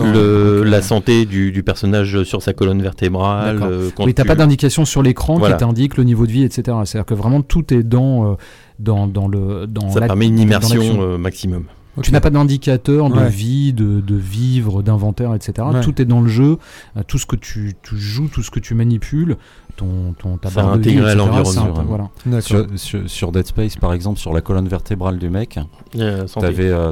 le- 0.00 0.64
la 0.64 0.82
santé 0.82 1.24
du, 1.24 1.52
du 1.52 1.62
personnage 1.62 2.22
sur 2.24 2.42
sa 2.42 2.52
colonne 2.52 2.82
vertébrale. 2.82 3.56
D'accord. 3.58 3.68
euh, 3.72 3.90
quand 3.94 4.04
t'as 4.12 4.22
tu- 4.22 4.28
pas 4.28 4.34
d'indication 4.34 4.84
sur 4.84 5.02
l'écran 5.02 5.36
Voilà. 5.38 5.54
qui 5.56 5.60
t'indique 5.60 5.96
le 5.96 6.04
niveau 6.04 6.26
de 6.26 6.32
vie, 6.32 6.42
etc. 6.42 6.62
C'est-à-dire 6.84 7.06
que 7.06 7.14
vraiment 7.14 7.42
tout 7.42 7.72
est 7.72 7.82
dans, 7.82 8.32
euh, 8.32 8.34
dans, 8.78 9.06
dans 9.06 9.28
le. 9.28 9.66
Dans 9.66 9.90
Ça 9.90 10.00
permet 10.00 10.26
une 10.26 10.38
immersion 10.38 11.00
euh, 11.02 11.16
maximum. 11.18 11.64
Tu 12.02 12.10
n'as 12.12 12.20
pas 12.20 12.30
d'indicateur 12.30 13.08
de 13.10 13.14
Ouais. 13.18 13.28
vie, 13.28 13.72
de, 13.72 14.00
de 14.00 14.14
vivre, 14.16 14.82
d'inventaire, 14.82 15.34
etc. 15.34 15.66
Ouais. 15.72 15.80
Tout 15.80 16.00
est 16.02 16.04
dans 16.04 16.20
le 16.20 16.28
jeu. 16.28 16.58
Euh, 16.96 17.02
Tout 17.06 17.18
ce 17.18 17.26
que 17.26 17.36
tu, 17.36 17.74
tu 17.82 17.96
joues, 17.98 18.28
tout 18.28 18.42
ce 18.42 18.50
que 18.50 18.58
tu 18.60 18.74
manipules, 18.74 19.36
ton, 19.76 20.12
ton, 20.18 20.36
ta 20.38 20.50
barre 20.50 20.76
de 20.78 20.82
vie, 20.90 20.98
etc., 20.98 21.14
l'environnement, 21.16 21.84
voilà. 21.86 22.40
Sur, 22.40 22.66
sur- 22.76 23.08
sur 23.08 23.32
Dead 23.32 23.46
Space, 23.46 23.76
par 23.76 23.92
exemple, 23.92 24.18
sur 24.18 24.32
la 24.32 24.40
colonne 24.40 24.68
vertébrale 24.68 25.18
du 25.18 25.28
mec, 25.30 25.58
santé. 26.26 26.28
t'avais, 26.40 26.68
euh, 26.68 26.90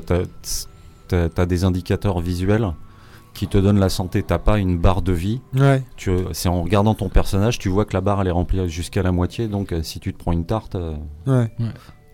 t'as, 1.08 1.46
des 1.46 1.64
indicateurs 1.64 2.20
visuels 2.20 2.68
qui 3.34 3.46
te 3.48 3.56
donnent 3.58 3.80
la 3.80 3.88
santé. 3.88 4.22
T'as 4.22 4.38
pas 4.38 4.58
une 4.58 4.78
barre 4.78 5.02
de 5.02 5.12
vie. 5.12 5.40
Ouais. 5.56 5.82
Tu, 5.96 6.10
c'est 6.32 6.48
en 6.48 6.62
regardant 6.62 6.94
ton 6.94 7.08
personnage, 7.08 7.58
tu 7.58 7.68
vois 7.70 7.84
que 7.86 7.94
la 7.94 8.00
barre 8.00 8.20
elle 8.20 8.28
est 8.28 8.32
remplie 8.32 8.68
jusqu'à 8.68 9.02
la 9.02 9.10
moitié. 9.12 9.48
Donc 9.48 9.72
euh, 9.72 9.82
si 9.82 10.00
tu 10.00 10.12
te 10.12 10.18
prends 10.18 10.32
une 10.32 10.44
tarte, 10.44 10.74
euh, 10.74 10.94
Ouais. 11.26 11.50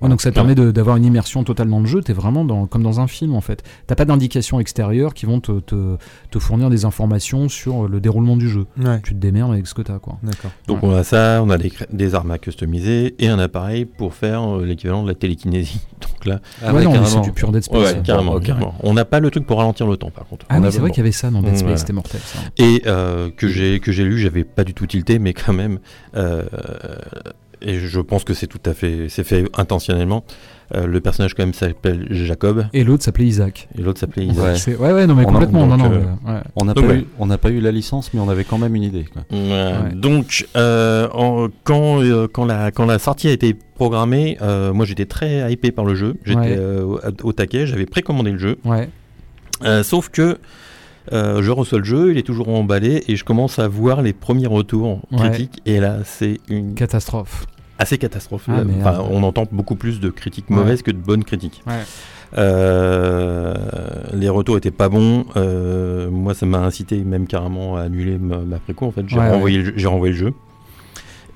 Ouais, 0.01 0.09
donc 0.09 0.21
ça 0.21 0.31
te 0.31 0.35
permet 0.35 0.55
d'avoir 0.55 0.97
une 0.97 1.05
immersion 1.05 1.43
totale 1.45 1.69
dans 1.69 1.81
le 1.81 1.87
jeu. 1.87 2.01
T'es 2.03 2.13
vraiment 2.13 2.45
dans, 2.45 2.67
comme 2.67 2.83
dans 2.83 3.01
un 3.01 3.07
film 3.07 3.35
en 3.35 3.41
fait. 3.41 3.63
T'as 3.87 3.95
pas 3.95 4.05
d'indications 4.05 4.61
extérieures 4.61 5.15
qui 5.15 5.27
vont 5.27 5.41
te, 5.41 5.61
te, 5.61 5.97
te 6.31 6.39
fournir 6.39 6.71
des 6.71 6.85
informations 6.85 7.49
sur 7.49 7.89
le 7.89 8.01
déroulement 8.01 8.37
du 8.37 8.49
jeu. 8.49 8.67
Ouais. 8.79 9.01
Tu 9.03 9.15
te 9.15 9.19
démerdes 9.19 9.53
avec 9.53 9.67
ce 9.67 9.75
que 9.75 9.83
t'as 9.83 9.99
quoi. 9.99 10.19
D'accord. 10.23 10.51
Donc 10.67 10.83
on 10.83 10.93
a 10.95 11.03
ça, 11.05 11.43
on 11.45 11.51
a 11.51 11.59
des, 11.59 12.15
armes 12.15 12.31
à 12.31 12.39
customiser 12.39 13.15
et 13.19 13.29
un 13.29 13.39
appareil 13.39 13.85
pour 13.85 14.15
faire 14.15 14.43
euh, 14.43 14.65
l'équivalent 14.65 15.03
de 15.03 15.09
la 15.09 15.15
télékinésie. 15.15 15.81
Donc 16.01 16.27
là, 16.27 16.41
Ah 16.65 16.73
ouais, 16.75 16.85
non, 16.85 17.05
c'est 17.05 17.21
du 17.21 17.33
pur 17.33 17.53
Dead 17.53 17.63
Space. 17.63 17.97
carrément, 18.05 18.39
carrément. 18.41 18.75
On 18.83 18.95
n'a 18.95 19.05
pas 19.05 19.21
le 19.21 19.31
truc 19.31 19.47
pour 19.47 19.59
ralentir 19.59 19.87
le 19.87 19.97
temps 19.97 20.11
par 20.11 20.27
contre. 20.27 20.47
Ah 20.49 20.59
oui, 20.61 20.69
c'est 20.71 20.79
vrai 20.79 20.91
qu'il 20.91 20.99
y 20.99 21.01
avait 21.07 21.13
ça 21.13 21.31
dans 21.31 21.41
Dead 21.43 21.51
Space, 21.51 21.63
Voilà. 21.63 21.77
c'était 21.77 21.93
mortel 21.93 22.21
ça. 22.25 22.39
Et 22.57 22.83
euh, 22.87 23.31
que 23.37 23.49
j'ai 23.49 23.81
que 23.81 23.93
j'ai 23.93 24.05
lu, 24.05 24.19
j'avais 24.19 24.45
pas 24.45 24.65
du 24.65 24.75
tout 24.75 24.87
tilté, 24.87 25.19
mais 25.19 25.33
quand 25.33 25.53
même, 25.53 25.79
euh, 26.17 26.43
et 27.63 27.79
je 27.79 28.01
pense 28.01 28.25
que 28.25 28.35
c'est 28.35 28.47
tout 28.47 28.61
à 28.65 28.73
fait, 28.75 29.07
c'est 29.09 29.25
fait 29.25 29.45
intentionnellement. 29.57 30.25
Euh, 30.75 30.87
le 30.87 31.01
personnage 31.01 31.33
quand 31.33 31.43
même 31.45 31.55
s'appelle 31.55 32.07
Jacob 32.11 32.67
Et 32.75 32.85
l'autre 32.85 33.03
s'appelait 33.03 33.25
Isaac. 33.25 33.69
et 33.79 33.81
l'autre 33.81 34.01
s'appelait 34.01 34.27
Isaac. 34.27 34.59
Ouais. 34.67 34.77
Ouais, 34.77 34.93
ouais, 34.93 35.07
non, 35.07 35.15
mais 35.15 35.25
On 35.27 35.33
complètement. 35.33 35.67
non, 35.67 35.79
donc, 35.79 35.91
non, 35.93 35.93
euh, 35.95 36.35
ouais. 36.35 36.41
on 36.57 36.65
n'a 36.67 36.75
pas, 36.75 36.81
ouais. 36.83 36.99
eu, 36.99 37.39
pas 37.39 37.51
la 37.63 37.71
licence, 37.73 38.13
mais 38.13 38.21
on 38.21 38.29
avait 38.29 38.45
quand 38.45 38.59
même 38.59 38.75
une 38.75 38.83
idée. 38.83 39.07
quoi. 39.11 39.23
Ouais. 39.31 39.39
Ouais. 39.39 39.95
Donc, 39.95 40.47
euh, 40.57 41.09
en- 41.15 41.49
quand, 41.65 42.03
euh, 42.03 42.29
quand, 42.31 42.45
la, 42.45 42.71
quand 42.71 42.85
la 42.85 42.99
sortie 42.99 43.29
a 43.29 43.33
été 43.33 43.57
programmée, 43.77 44.37
euh, 44.43 44.75
moi 44.75 44.85
j'étais 44.85 45.07
très 45.07 45.51
hypé 45.51 45.71
par 45.73 45.87
le 45.87 45.95
jeu. 45.95 46.17
J'étais 46.25 46.39
Ouais. 46.41 46.57
euh, 46.59 46.83
au, 46.83 47.01
au 47.29 47.33
taquet, 47.33 47.67
j'avais 47.67 47.87
précommandé 47.87 48.31
le 48.33 48.39
jeu. 48.39 48.59
Ouais. 48.67 48.91
Euh, 49.65 49.83
sauf 49.83 50.11
que 50.11 50.37
euh, 51.13 51.43
je 51.43 51.51
reçois 51.51 51.79
le 51.79 51.85
jeu, 51.85 52.11
il 52.13 52.19
est 52.19 52.23
toujours 52.23 52.49
emballé 52.49 53.03
et 53.09 53.17
je 53.17 53.25
commence 53.25 53.59
à 53.59 53.69
voir 53.69 54.03
les 54.03 54.13
premiers 54.13 54.47
retours 54.47 55.01
Ouais. 55.13 55.19
critiques. 55.31 55.61
Et 55.67 55.81
là, 55.81 55.99
c'est 56.05 56.39
une 56.49 56.75
Catastrophe. 56.75 57.47
assez 57.79 57.99
catastrophe. 57.99 58.49
Ah, 58.85 59.03
on 59.11 59.23
entend 59.23 59.47
beaucoup 59.53 59.77
plus 59.77 60.01
de 60.01 60.11
critiques 60.11 60.51
Ouais. 60.51 60.57
mauvaises 60.57 60.83
que 60.83 60.91
de 60.91 60.97
bonnes 60.99 61.25
critiques. 61.25 61.63
Ouais. 61.67 61.75
Euh, 62.37 63.55
les 64.15 64.29
retours 64.29 64.57
étaient 64.57 64.71
pas 64.71 64.89
bons. 64.89 65.25
Euh, 65.37 66.11
moi, 66.11 66.35
ça 66.35 66.45
m'a 66.47 66.59
incité 66.59 66.99
même 67.05 67.27
carrément 67.27 67.77
à 67.77 67.83
annuler 67.83 68.19
ma, 68.19 68.39
ma 68.39 68.59
préco. 68.59 68.87
En 68.87 68.91
fait, 68.91 69.05
j'ai 69.09 69.19
renvoyé, 69.19 69.59
le 69.59 69.65
jeu- 69.67 69.73
j'ai 69.77 69.87
renvoyé 69.87 70.13
le 70.13 70.19
jeu. 70.19 70.33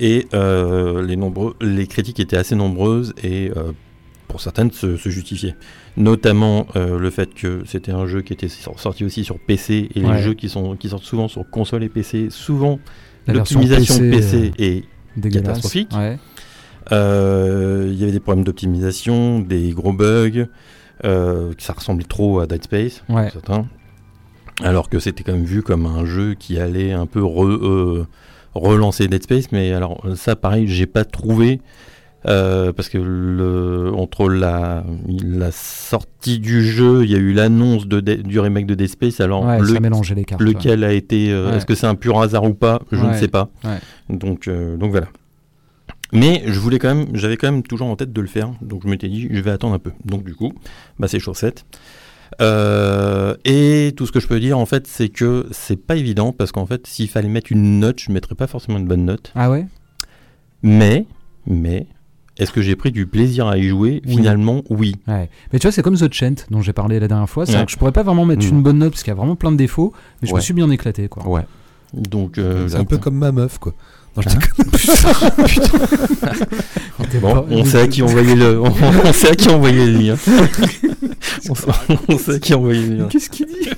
Et 0.00 0.26
les, 0.32 1.16
nombreux, 1.16 1.54
les 1.60 1.86
critiques 1.86 2.18
étaient 2.20 2.36
assez 2.36 2.56
nombreuses 2.56 3.14
et 3.22 3.52
pour 4.32 4.40
certaines 4.40 4.72
se, 4.72 4.96
se 4.96 5.08
justifiaient. 5.10 5.54
Notamment 5.96 6.66
euh, 6.74 6.98
le 6.98 7.10
fait 7.10 7.32
que 7.34 7.62
c'était 7.66 7.92
un 7.92 8.06
jeu 8.06 8.22
qui 8.22 8.32
était 8.32 8.48
sor- 8.48 8.80
sorti 8.80 9.04
aussi 9.04 9.22
sur 9.24 9.38
PC 9.38 9.90
et 9.94 10.02
Ouais. 10.04 10.16
les 10.16 10.22
jeux 10.22 10.34
qui, 10.34 10.48
sont, 10.48 10.74
qui 10.74 10.88
sortent 10.88 11.04
souvent 11.04 11.28
sur 11.28 11.48
console 11.48 11.84
et 11.84 11.88
PC, 11.88 12.28
souvent 12.30 12.80
l'optimisation 13.28 13.98
PC, 13.98 14.10
PC, 14.10 14.52
euh, 14.58 15.22
est 15.26 15.30
catastrophique. 15.30 15.90
Ouais. 15.94 16.18
euh, 16.92 17.88
Il 17.92 17.98
y 17.98 18.02
avait 18.02 18.12
des 18.12 18.20
problèmes 18.20 18.44
d'optimisation, 18.44 19.38
des 19.40 19.70
gros 19.70 19.92
bugs, 19.92 20.46
euh, 21.04 21.52
que 21.54 21.62
ça 21.62 21.74
ressemblait 21.74 22.06
trop 22.08 22.40
à 22.40 22.46
Dead 22.46 22.64
Space, 22.64 23.04
Ouais. 23.08 23.24
pour 23.24 23.32
certains. 23.32 23.66
alors 24.62 24.88
que 24.88 24.98
c'était 24.98 25.22
quand 25.24 25.32
même 25.32 25.44
vu 25.44 25.62
comme 25.62 25.86
un 25.86 26.04
jeu 26.04 26.34
qui 26.34 26.58
allait 26.58 26.92
un 26.92 27.06
peu 27.06 27.20
re- 27.20 28.06
relancer 28.54 29.08
Dead 29.08 29.22
Space, 29.22 29.52
mais 29.52 29.72
alors 29.72 30.02
ça 30.16 30.36
pareil, 30.36 30.66
j'ai 30.68 30.86
pas 30.86 31.04
trouvé. 31.04 31.60
Euh, 32.26 32.72
parce 32.72 32.88
que 32.88 32.98
le, 32.98 33.92
entre 33.94 34.28
la, 34.28 34.84
la 35.08 35.50
sortie 35.50 36.38
du 36.38 36.64
jeu, 36.64 37.04
il 37.04 37.10
y 37.10 37.14
a 37.14 37.18
eu 37.18 37.32
l'annonce 37.32 37.86
de, 37.86 38.00
du 38.00 38.38
remake 38.40 38.66
de 38.66 38.74
Dead 38.74 38.88
Space. 38.88 39.20
Alors, 39.20 39.44
Ouais, 39.44 39.58
le- 39.58 39.66
ça 39.66 40.14
les 40.14 40.24
cartes. 40.24 40.40
ouais. 40.40 40.46
lequel 40.48 40.84
a 40.84 40.92
été. 40.92 41.30
euh, 41.32 41.50
Ouais. 41.50 41.56
Est-ce 41.56 41.66
que 41.66 41.74
c'est 41.74 41.86
un 41.86 41.94
pur 41.96 42.20
hasard 42.20 42.44
ou 42.44 42.54
pas 42.54 42.80
Je 42.92 43.04
ne 43.04 43.14
sais 43.14 43.28
pas. 43.28 43.50
Donc, 44.08 44.46
euh, 44.48 44.76
donc 44.76 44.90
voilà. 44.92 45.08
Mais 46.14 46.42
je 46.46 46.60
voulais 46.60 46.78
quand 46.78 46.94
même, 46.94 47.06
j'avais 47.14 47.36
quand 47.38 47.50
même 47.50 47.62
toujours 47.62 47.86
en 47.88 47.96
tête 47.96 48.12
de 48.12 48.20
le 48.20 48.26
faire. 48.26 48.50
Donc 48.60 48.82
je 48.84 48.88
m'étais 48.88 49.08
dit, 49.08 49.28
je 49.30 49.40
vais 49.40 49.50
attendre 49.50 49.74
un 49.74 49.78
peu. 49.78 49.92
Donc 50.04 50.24
du 50.24 50.34
coup, 50.34 50.52
bah, 50.98 51.08
c'est 51.08 51.18
chaussette. 51.18 51.64
Euh, 52.40 53.34
et 53.44 53.92
tout 53.96 54.06
ce 54.06 54.12
que 54.12 54.20
je 54.20 54.26
peux 54.26 54.40
dire 54.40 54.58
en 54.58 54.64
fait, 54.66 54.86
c'est 54.86 55.08
que 55.08 55.46
c'est 55.50 55.76
pas 55.76 55.96
évident 55.96 56.32
parce 56.32 56.52
qu'en 56.52 56.66
fait, 56.66 56.86
s'il 56.86 57.08
fallait 57.08 57.28
mettre 57.28 57.50
une 57.52 57.78
note, 57.80 57.98
je 58.00 58.10
mettrais 58.12 58.34
pas 58.34 58.46
forcément 58.46 58.78
une 58.78 58.86
bonne 58.86 59.04
note. 59.04 59.32
Ah 59.34 59.50
ouais? 59.50 59.66
Mais, 60.62 61.06
mais, 61.46 61.86
est-ce 62.38 62.50
que 62.52 62.62
j'ai 62.62 62.76
pris 62.76 62.90
du 62.92 63.06
plaisir 63.06 63.46
à 63.46 63.58
y 63.58 63.68
jouer 63.68 64.02
Oui. 64.06 64.16
Finalement, 64.16 64.62
oui. 64.70 64.96
Ouais. 65.06 65.28
Mais 65.52 65.58
tu 65.58 65.66
vois, 65.66 65.72
c'est 65.72 65.82
comme 65.82 65.96
The 65.96 66.12
Chant 66.12 66.34
dont 66.50 66.62
j'ai 66.62 66.72
parlé 66.72 66.98
la 67.00 67.08
dernière 67.08 67.28
fois. 67.28 67.44
C'est 67.46 67.56
Ouais. 67.56 67.64
que 67.66 67.70
je 67.72 67.76
pourrais 67.76 67.92
pas 67.92 68.02
vraiment 68.02 68.24
mettre 68.24 68.44
Mm. 68.46 68.50
une 68.50 68.62
bonne 68.62 68.78
note 68.78 68.90
parce 68.92 69.02
qu'il 69.02 69.10
y 69.10 69.16
a 69.16 69.16
vraiment 69.16 69.36
plein 69.36 69.52
de 69.52 69.56
défauts, 69.56 69.92
mais 70.22 70.28
je 70.28 70.34
me 70.34 70.40
suis 70.40 70.54
bien 70.54 70.70
éclaté 70.70 71.08
quoi. 71.08 71.26
Ouais. 71.28 71.42
Donc, 71.94 72.38
euh, 72.38 72.68
C'est 72.68 72.76
un 72.76 72.84
peu 72.84 72.96
comme 72.98 73.16
ma 73.16 73.32
meuf, 73.32 73.58
quoi. 73.58 73.74
Non, 74.16 74.22
je 74.22 74.28
Hein 74.28 74.38
Bon, 77.20 77.46
on 77.50 77.64
sait 77.64 77.80
à 77.82 77.86
qui 77.88 78.02
envoyer 78.02 78.34
le, 78.34 78.60
on, 78.60 78.72
on 79.04 79.12
sait 79.12 79.30
à 79.30 79.34
qui 79.34 79.48
envoyer 79.50 79.86
le 79.86 79.98
lien. 79.98 80.16
on, 81.50 81.54
sait, 81.54 81.66
on 82.08 82.18
sait 82.18 82.34
à 82.34 82.38
qui 82.38 82.54
envoyer 82.54 82.86
le 82.86 82.94
lien. 82.96 83.08
Qu'est-ce 83.08 83.28
qu'il 83.30 83.46
dit? 83.46 83.68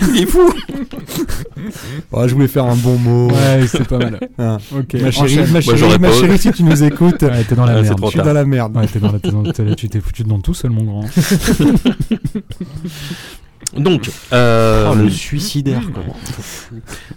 Il 0.14 0.22
est 0.22 0.26
fou. 0.26 0.52
Oh, 2.12 2.26
je 2.28 2.34
voulais 2.34 2.48
faire 2.48 2.64
un 2.66 2.76
bon 2.76 2.96
mot. 2.98 3.28
Ouais, 3.30 3.66
c'est 3.66 3.86
pas 3.86 3.98
mal. 3.98 4.20
Ok. 4.76 4.94
Ma 4.94 5.10
chérie, 5.10 5.40
enchaîne. 5.40 5.52
ma 5.52 5.60
chérie, 5.60 5.98
ma 5.98 6.08
pas- 6.08 6.12
chérie, 6.14 6.38
si 6.38 6.52
tu 6.52 6.62
nous 6.62 6.82
écoutes, 6.84 7.22
Ouais, 7.22 7.44
t'es 7.44 7.54
dans 7.54 7.64
la 7.66 7.76
Ah, 7.76 7.82
merde. 7.82 7.98
je 8.04 8.08
suis 8.10 8.18
dans 8.20 8.32
la 8.32 8.44
merde. 8.44 8.76
Ouais, 8.76 8.86
t'es 8.86 8.98
dans 8.98 9.12
la, 9.12 9.18
t'es 9.18 9.30
dans- 9.30 9.42
t'es- 9.44 9.74
tu 9.74 9.88
t'es 9.88 10.00
foutu 10.00 10.22
dedans 10.24 10.40
tout 10.40 10.54
seul, 10.54 10.70
mon 10.70 10.84
grand. 10.84 11.04
Donc, 13.76 14.10
euh, 14.32 14.90
Oh, 14.92 14.94
le 14.94 15.10
suicidaire, 15.10 15.82
quoi. 15.92 16.02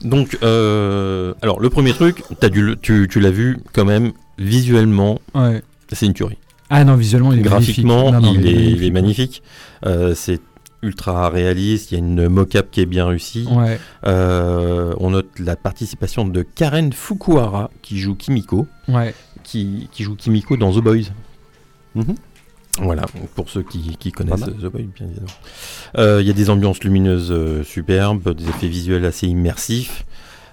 donc, 0.04 0.38
euh, 0.44 1.34
alors 1.42 1.60
le 1.60 1.70
premier 1.70 1.94
truc, 1.94 2.24
as 2.42 2.50
dû, 2.50 2.62
le- 2.64 2.76
tu, 2.76 3.08
tu 3.10 3.20
l'as 3.20 3.30
vu 3.32 3.60
quand 3.74 3.86
même 3.86 4.12
visuellement, 4.40 5.22
Ouais. 5.36 5.62
c'est 5.92 6.06
une 6.08 6.14
tuerie. 6.14 6.38
Ah 6.72 6.84
non, 6.84 6.96
visuellement, 6.96 7.34
il 7.34 7.40
est 7.40 7.44
Graphiquement, 7.44 8.12
magnifique. 8.12 8.26
Non, 8.26 8.34
non, 8.34 8.40
il, 8.40 8.48
est, 8.48 8.52
il 8.72 8.84
est 8.84 8.90
magnifique. 8.92 8.94
magnifique. 8.94 9.44
Euh, 9.86 10.14
c'est 10.16 10.40
ultra 10.82 11.30
réaliste. 11.30 11.92
Il 11.92 11.96
y 11.96 11.98
a 11.98 12.00
une 12.00 12.28
mocap 12.30 12.70
qui 12.72 12.82
est 12.82 12.86
bien 12.86 13.06
réussie. 13.08 13.48
Ouais. 13.52 13.80
Euh, 14.06 14.94
on 15.00 15.12
note 15.12 15.28
la 15.40 15.56
participation 15.56 16.26
de 16.26 16.42
Karen 16.42 16.94
Fukuhara 16.94 17.70
qui 17.82 18.00
joue 18.00 18.16
Kimiko, 18.16 18.68
Ouais. 18.88 19.14
qui, 19.44 19.90
qui 19.92 20.04
joue 20.04 20.16
Kimiko 20.16 20.58
dans 20.58 20.72
The 20.74 20.84
Boys. 20.84 21.12
Mhm. 21.96 22.16
Voilà, 22.82 23.04
pour 23.36 23.50
ceux 23.50 23.64
qui, 23.64 23.98
qui 23.98 24.12
connaissent. 24.14 24.40
The 24.42 24.66
Void, 24.66 24.88
bien 24.96 25.06
évidemment. 25.08 25.28
Euh, 25.98 26.20
Il 26.22 26.28
y 26.28 26.30
a 26.30 26.34
des 26.34 26.50
ambiances 26.50 26.82
lumineuses 26.82 27.32
euh, 27.32 27.64
superbes, 27.64 28.34
des 28.34 28.48
effets 28.48 28.68
visuels 28.70 29.04
assez 29.06 29.28
immersifs. 29.28 30.06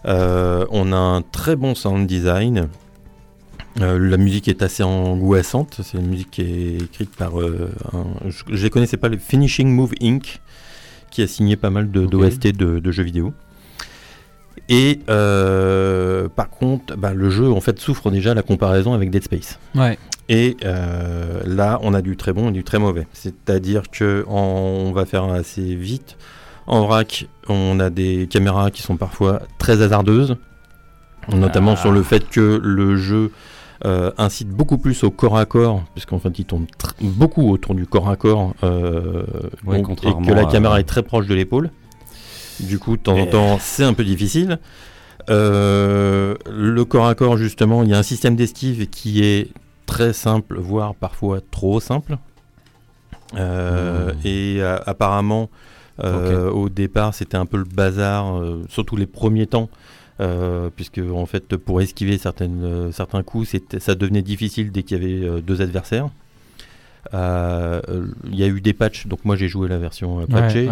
Euh, 0.06 0.66
on 0.70 0.92
a 0.92 0.96
un 0.96 1.22
très 1.22 1.54
bon 1.56 1.74
sound 1.76 2.06
design. 2.08 2.68
Euh, 3.80 3.98
la 3.98 4.16
musique 4.16 4.48
est 4.48 4.62
assez 4.62 4.82
angoissante. 4.82 5.80
C'est 5.82 5.98
une 5.98 6.06
musique 6.08 6.30
qui 6.30 6.42
est 6.42 6.82
écrite 6.82 7.14
par. 7.14 7.38
euh, 7.40 7.70
un- 7.92 8.28
je 8.30 8.44
ne 8.50 8.56
les 8.56 8.70
connaissais 8.70 8.96
pas, 8.96 9.08
le 9.08 9.18
Finishing 9.18 9.68
Move 9.68 9.92
Inc., 10.02 10.40
qui 11.10 11.22
a 11.22 11.26
signé 11.26 11.56
pas 11.56 11.70
mal 11.70 11.90
de, 11.90 12.06
d'OST 12.06 12.52
de, 12.52 12.78
de 12.78 12.90
jeux 12.90 13.02
vidéo. 13.02 13.32
Et 14.68 15.00
euh, 15.08 16.28
par 16.28 16.50
contre, 16.50 16.96
bah, 16.96 17.12
le 17.14 17.30
jeu 17.30 17.50
en 17.52 17.60
fait 17.60 17.78
souffre 17.78 18.10
déjà 18.10 18.34
la 18.34 18.42
comparaison 18.42 18.94
avec 18.94 19.10
Dead 19.10 19.22
Space. 19.22 19.58
Ouais. 19.74 19.98
Et 20.28 20.56
là, 21.44 21.78
on 21.82 21.94
a 21.94 22.02
du 22.02 22.16
très 22.16 22.32
bon 22.32 22.48
et 22.48 22.52
du 22.52 22.64
très 22.64 22.78
mauvais. 22.80 23.06
C'est-à-dire 23.12 23.82
que 23.92 24.24
en- 24.28 24.86
on 24.86 24.92
va 24.92 25.04
faire 25.06 25.24
assez 25.24 25.74
vite. 25.76 26.16
En 26.66 26.84
vrac, 26.84 27.28
on 27.48 27.78
a 27.78 27.90
des 27.90 28.26
caméras 28.28 28.72
qui 28.72 28.82
sont 28.82 28.96
parfois 28.96 29.42
très 29.58 29.82
hasardeuses, 29.82 30.36
notamment 31.32 31.74
Ah. 31.74 31.80
sur 31.80 31.92
le 31.92 32.02
fait 32.02 32.28
que 32.28 32.60
le 32.60 32.96
jeu 32.96 33.30
euh, 33.84 34.10
incite 34.18 34.48
beaucoup 34.48 34.78
plus 34.78 35.04
au 35.04 35.10
corps 35.10 35.36
à 35.36 35.44
corps, 35.44 35.82
puisqu'en 35.94 36.18
fait, 36.18 36.38
il 36.38 36.44
tourne 36.44 36.66
beaucoup 37.00 37.50
autour 37.50 37.74
du 37.74 37.86
corps 37.86 38.08
à 38.08 38.16
corps, 38.16 38.54
euh, 38.64 39.24
Ouais, 39.66 39.82
donc- 39.82 40.02
et 40.04 40.12
que 40.26 40.32
la 40.32 40.42
à- 40.42 40.50
caméra 40.50 40.80
est 40.80 40.84
très 40.84 41.02
proche 41.02 41.26
de 41.26 41.34
l'épaule. 41.34 41.70
Du 42.60 42.78
coup, 42.78 42.96
de 42.96 43.02
temps 43.02 43.18
en 43.18 43.26
temps, 43.26 43.58
c'est 43.60 43.84
un 43.84 43.92
peu 43.92 44.04
difficile. 44.04 44.58
Euh, 45.28 46.34
le 46.48 46.84
corps 46.84 47.06
à 47.08 47.14
corps, 47.14 47.36
justement, 47.36 47.82
il 47.82 47.90
y 47.90 47.94
a 47.94 47.98
un 47.98 48.02
système 48.02 48.36
d'esquive 48.36 48.88
qui 48.88 49.22
est 49.24 49.48
très 49.84 50.12
simple, 50.12 50.58
voire 50.58 50.94
parfois 50.94 51.40
trop 51.50 51.80
simple. 51.80 52.16
Euh, 53.36 54.12
Mmh. 54.12 54.16
Et 54.24 54.56
euh, 54.60 54.78
apparemment, 54.86 55.50
euh, 56.04 56.50
au 56.50 56.68
départ, 56.68 57.12
c'était 57.14 57.36
un 57.36 57.46
peu 57.46 57.56
le 57.56 57.64
bazar, 57.64 58.36
euh, 58.38 58.62
surtout 58.68 58.96
les 58.96 59.06
premiers 59.06 59.46
temps. 59.46 59.68
Euh, 60.18 60.70
puisque 60.74 60.98
en 60.98 61.26
fait 61.26 61.56
pour 61.56 61.82
esquiver 61.82 62.16
certaines, 62.16 62.64
euh, 62.64 62.92
certains 62.92 63.22
coups 63.22 63.54
ça 63.78 63.94
devenait 63.94 64.22
difficile 64.22 64.72
dès 64.72 64.82
qu'il 64.82 64.96
y 64.96 65.00
avait 65.04 65.28
euh, 65.28 65.40
deux 65.42 65.60
adversaires. 65.60 66.08
Il 67.12 68.34
y 68.34 68.42
a 68.42 68.46
eu 68.46 68.60
des 68.60 68.72
patchs. 68.72 69.06
Donc 69.06 69.24
moi 69.24 69.36
j'ai 69.36 69.48
joué 69.48 69.68
la 69.68 69.78
version 69.78 70.26
patchée. 70.26 70.68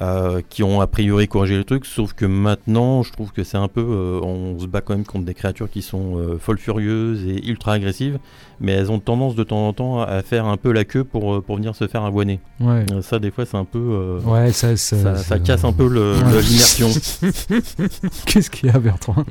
Euh, 0.00 0.40
qui 0.48 0.62
ont 0.62 0.80
a 0.80 0.86
priori 0.86 1.26
corrigé 1.28 1.56
le 1.56 1.64
truc, 1.64 1.84
sauf 1.86 2.12
que 2.12 2.24
maintenant, 2.24 3.02
je 3.02 3.12
trouve 3.12 3.32
que 3.32 3.42
c'est 3.44 3.56
un 3.56 3.68
peu, 3.68 3.80
euh, 3.80 4.20
on 4.22 4.58
se 4.58 4.66
bat 4.66 4.80
quand 4.80 4.94
même 4.94 5.04
contre 5.04 5.24
des 5.24 5.34
créatures 5.34 5.70
qui 5.70 5.82
sont 5.82 6.16
euh, 6.16 6.38
folles 6.38 6.58
furieuses 6.58 7.24
et 7.26 7.46
ultra 7.48 7.72
agressives, 7.72 8.18
mais 8.60 8.72
elles 8.72 8.90
ont 8.92 8.98
tendance 9.00 9.34
de 9.34 9.42
temps 9.42 9.66
en 9.68 9.72
temps 9.72 10.00
à 10.02 10.22
faire 10.22 10.46
un 10.46 10.56
peu 10.56 10.70
la 10.72 10.84
queue 10.84 11.02
pour, 11.04 11.34
euh, 11.34 11.40
pour 11.40 11.56
venir 11.56 11.74
se 11.74 11.88
faire 11.88 12.04
avoiner. 12.04 12.40
Ouais. 12.60 12.84
Ça, 13.02 13.18
des 13.18 13.30
fois, 13.30 13.46
c'est 13.46 13.56
un 13.56 13.64
peu, 13.64 13.78
euh, 13.78 14.20
Ouais, 14.20 14.52
ça, 14.52 14.76
ça, 14.76 14.96
ça, 14.96 15.16
ça 15.16 15.22
ça- 15.24 15.38
casse 15.38 15.64
un 15.64 15.72
peu 15.72 15.86
l'immersion. 15.88 16.88
Qu'est-ce 18.26 18.50
qu'il 18.50 18.68
y 18.68 18.72
a, 18.72 18.78
Bertrand? 18.78 19.24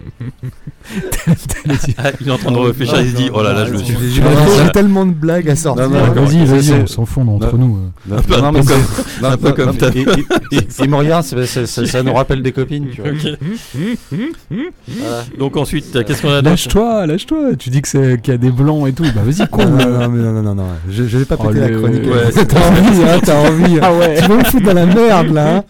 Ah, 1.97 2.11
il 2.19 2.27
est 2.27 2.31
en 2.31 2.37
train 2.37 2.51
de 2.51 2.57
réfléchir, 2.57 2.99
il 3.01 3.11
se 3.11 3.15
dit, 3.15 3.29
oh 3.33 3.41
là 3.43 3.53
là, 3.53 3.65
je 3.65 3.73
me 3.73 3.77
suis. 3.77 3.95
J'ai 4.13 4.71
tellement 4.71 5.05
de 5.05 5.13
blagues 5.13 5.49
à 5.49 5.55
sortir. 5.55 5.89
Vas-y, 5.89 6.45
vas-y, 6.45 6.73
on 6.81 6.87
s'en 6.87 7.05
fout 7.05 7.23
entre 7.27 7.55
Non. 7.57 7.67
nous. 7.67 7.79
Non, 8.07 8.21
peu- 8.21 8.37
non, 8.41 8.45
un 8.47 8.53
peu 8.53 8.61
c'est- 8.63 9.21
non, 9.21 9.29
un 9.29 9.37
peu 9.37 9.49
non, 9.49 9.53
comme 9.55 9.77
c'est- 10.51 11.45
c'est- 11.45 11.65
c'est- 11.65 11.85
ça 11.85 12.03
nous 12.03 12.13
rappelle 12.13 12.41
des 12.41 12.51
copines, 12.51 12.87
tu 12.93 13.01
vois. 13.01 13.11
Voilà. 14.87 15.23
Donc 15.37 15.57
ensuite, 15.57 16.03
qu'est-ce 16.05 16.21
qu'on 16.21 16.29
a 16.29 16.37
d'autre 16.41 16.49
Lâche-toi, 16.49 17.05
lâche-toi. 17.07 17.55
Tu 17.57 17.69
dis 17.69 17.81
que 17.81 17.87
c'est 17.87 18.21
qu'il 18.21 18.31
y 18.33 18.35
a 18.35 18.37
des 18.37 18.51
blancs 18.51 18.87
et 18.87 18.93
tout. 18.93 19.03
Bah 19.15 19.21
vas-y, 19.25 19.47
con. 19.47 19.65
Non, 19.65 19.77
non, 19.77 19.89
non, 19.89 20.09
non, 20.09 20.31
non, 20.31 20.41
non, 20.43 20.55
non. 20.55 20.65
Je, 20.89 21.03
je 21.05 21.17
vais 21.17 21.25
pas 21.25 21.35
Oh, 21.39 21.47
péter 21.47 21.59
la 21.59 21.67
le- 21.69 21.79
chronique. 21.79 22.03
Ouais, 22.05 22.31
c'est- 22.31 22.45
t'as 22.45 22.67
envie, 22.67 23.03
hein, 23.03 23.19
t'as 23.23 23.49
envie. 23.49 23.79
Ah 23.81 23.93
ouais. 23.93 24.15
Tu 24.21 24.27
vas 24.27 24.35
me 24.37 24.43
foutre 24.43 24.65
dans 24.65 24.73
la 24.73 24.85
merde, 24.85 25.29
là. 25.31 25.57
hein. 25.57 25.63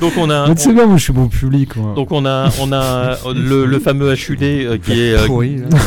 Donc 0.00 0.12
on 0.18 0.30
a, 0.30 0.48
Mais 0.48 0.54
tu 0.54 0.62
sais 0.62 0.72
bien, 0.72 0.86
moi 0.86 0.96
je 0.96 1.04
suis 1.04 1.12
bon 1.12 1.28
public. 1.28 1.76
Moi. 1.76 1.94
donc 1.94 2.12
on 2.12 2.24
a, 2.26 2.48
on 2.60 2.72
a 2.72 3.16
euh, 3.26 3.34
le, 3.34 3.64
le 3.66 3.78
fameux 3.78 4.12
HUD 4.14 4.42
euh, 4.42 4.78
qui 4.78 4.92
est, 5.00 5.14
euh, 5.14 5.26
Pourri, 5.26 5.56
là. 5.58 5.78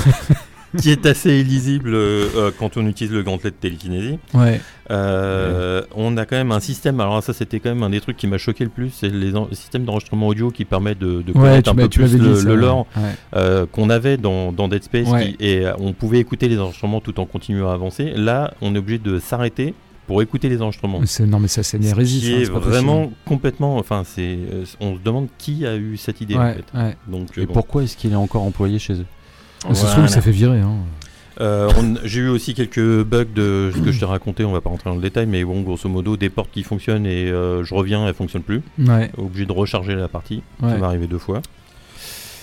Qui 0.75 0.91
est 0.91 1.05
assez 1.05 1.39
illisible 1.39 1.93
euh, 1.93 2.27
euh, 2.35 2.51
quand 2.57 2.77
on 2.77 2.85
utilise 2.87 3.13
le 3.13 3.23
gantelet 3.23 3.51
de 3.51 3.55
télékinésie. 3.55 4.17
Ouais. 4.33 4.59
Euh, 4.91 5.81
On 5.95 6.15
a 6.17 6.25
quand 6.25 6.35
même 6.35 6.51
un 6.51 6.59
système, 6.59 6.99
alors 6.99 7.21
ça 7.23 7.33
c'était 7.33 7.59
quand 7.59 7.69
même 7.69 7.83
un 7.83 7.89
des 7.89 8.01
trucs 8.01 8.17
qui 8.17 8.27
m'a 8.27 8.37
choqué 8.37 8.63
le 8.63 8.69
plus, 8.69 8.89
c'est 8.91 9.09
les 9.09 9.35
en- 9.35 9.47
le 9.49 9.55
système 9.55 9.83
d'enregistrement 9.85 10.27
audio 10.27 10.51
qui 10.51 10.65
permet 10.65 10.95
de, 10.95 11.21
de 11.21 11.31
connaître 11.33 11.71
un 11.71 11.75
peu 11.75 11.89
plus 11.89 12.13
le, 12.17 12.19
dit 12.35 12.41
ça. 12.41 12.47
le 12.47 12.55
lore 12.55 12.85
euh, 13.35 13.65
qu'on 13.71 13.89
avait 13.89 14.17
dans, 14.17 14.51
dans 14.51 14.67
Dead 14.67 14.83
Space 14.83 15.07
qui- 15.21 15.35
et 15.39 15.65
on 15.79 15.93
pouvait 15.93 16.19
écouter 16.19 16.47
les 16.47 16.59
enregistrements 16.59 17.01
tout 17.01 17.19
en 17.19 17.25
continuant 17.25 17.69
à 17.69 17.73
avancer. 17.73 18.11
Là, 18.15 18.53
on 18.61 18.75
est 18.75 18.77
obligé 18.77 18.99
de 18.99 19.19
s'arrêter 19.19 19.73
pour 20.07 20.21
écouter 20.21 20.49
les 20.49 20.61
enregistrements. 20.61 21.01
C'est- 21.05 21.25
Non, 21.25 21.39
mais 21.39 21.47
ça, 21.47 21.63
c'est 21.63 21.77
une 21.77 21.85
hérésie. 21.85 22.19
qui 22.19 22.25
ça, 22.27 22.31
est 22.33 22.45
c'est 22.45 22.51
vraiment 22.51 23.11
complètement, 23.25 23.77
enfin 23.77 24.03
c'est, 24.05 24.37
euh, 24.53 24.63
on 24.79 24.95
se 24.95 24.99
demande 25.01 25.27
qui 25.39 25.65
a 25.65 25.75
eu 25.77 25.97
cette 25.97 26.21
idée 26.21 26.35
possible. 26.35 26.43
en 26.43 26.47
Ouais, 26.47 26.63
fait. 26.73 26.77
ouais. 26.77 26.95
Donc 27.07 27.37
euh, 27.37 27.41
Et 27.41 27.45
bon. 27.47 27.53
pourquoi 27.53 27.83
est-ce 27.83 27.97
qu'il 27.97 28.11
est 28.11 28.15
encore 28.15 28.43
employé 28.43 28.77
chez 28.77 28.93
eux? 28.93 29.05
Ça 29.69 29.75
se 29.75 29.81
trouve, 29.81 29.93
Voilà. 29.95 30.07
s'est 30.09 30.21
fait 30.21 30.31
virer. 30.31 30.59
Hein. 30.59 30.75
Euh, 31.41 31.69
J'ai 32.05 32.21
eu 32.21 32.29
aussi 32.29 32.53
quelques 32.53 33.03
bugs 33.03 33.25
de 33.35 33.71
ce 33.75 33.81
que 33.81 33.91
je 33.91 33.99
t'ai 33.99 34.05
raconté, 34.05 34.45
on 34.45 34.51
va 34.53 34.61
pas 34.61 34.69
rentrer 34.69 34.89
dans 34.89 34.95
le 34.95 35.01
détail, 35.01 35.25
mais 35.25 35.43
bon, 35.43 35.61
grosso 35.61 35.89
modo, 35.89 36.15
des 36.15 36.29
portes 36.29 36.49
qui 36.51 36.63
fonctionnent 36.63 37.05
et 37.05 37.25
euh, 37.29 37.63
je 37.63 37.73
reviens, 37.73 38.07
elles 38.07 38.13
fonctionnent 38.13 38.41
plus. 38.43 38.61
Ouais. 38.79 39.11
Obligé 39.17 39.45
de 39.45 39.51
recharger 39.51 39.95
la 39.95 40.07
partie, 40.07 40.43
ça 40.61 40.67
m'est 40.77 40.85
arrivé 40.85 41.07
deux 41.07 41.17
fois. 41.17 41.41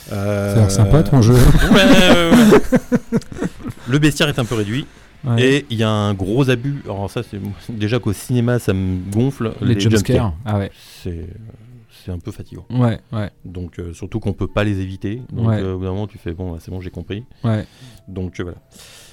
Ça 0.09 0.15
Euh, 0.17 0.53
a 0.55 0.57
l'air 0.59 0.71
sympa 0.71 1.03
ton 1.03 1.23
jeu. 1.23 1.35
Ouais. 1.73 2.59
Le 3.89 3.99
bestiaire 3.99 4.29
est 4.29 4.39
un 4.39 4.45
peu 4.45 4.55
réduit 4.57 4.87
et 5.39 5.65
il 5.71 5.77
y 5.79 5.83
a 5.85 5.89
un 5.91 6.15
gros 6.15 6.51
abus. 6.51 6.83
Alors 6.85 7.09
ça, 7.11 7.23
c'est 7.23 7.39
déjà 7.71 7.99
qu'au 7.99 8.13
cinéma, 8.13 8.59
ça 8.59 8.73
me 8.75 8.99
gonfle. 9.11 9.53
les, 9.61 9.79
jumpscares. 9.79 10.35
Ah 10.45 10.59
ouais. 10.59 10.71
c'est 11.03 11.27
c'est 12.05 12.13
un 12.13 12.19
peu 12.19 12.31
fatigant. 12.33 12.65
Ouais, 12.71 12.99
ouais, 13.13 13.31
Donc 13.45 13.79
euh, 13.79 13.93
surtout 13.93 14.21
qu'on 14.21 14.33
peut 14.33 14.47
pas 14.49 14.65
les 14.65 14.81
éviter. 14.81 15.23
Donc 15.33 15.49
Ouais. 15.49 15.61
euh, 15.61 15.75
au 15.75 15.79
bout 15.79 15.85
d'un 15.85 15.93
moment, 15.93 16.07
tu 16.07 16.19
fais 16.19 16.33
bon, 16.33 16.53
bah, 16.53 16.59
c'est 16.61 16.71
bon, 16.71 16.81
j'ai 16.81 16.91
compris. 16.91 17.25
ouais. 17.45 17.67
Donc 18.09 18.41
euh, 18.41 18.45
voilà. 18.45 18.59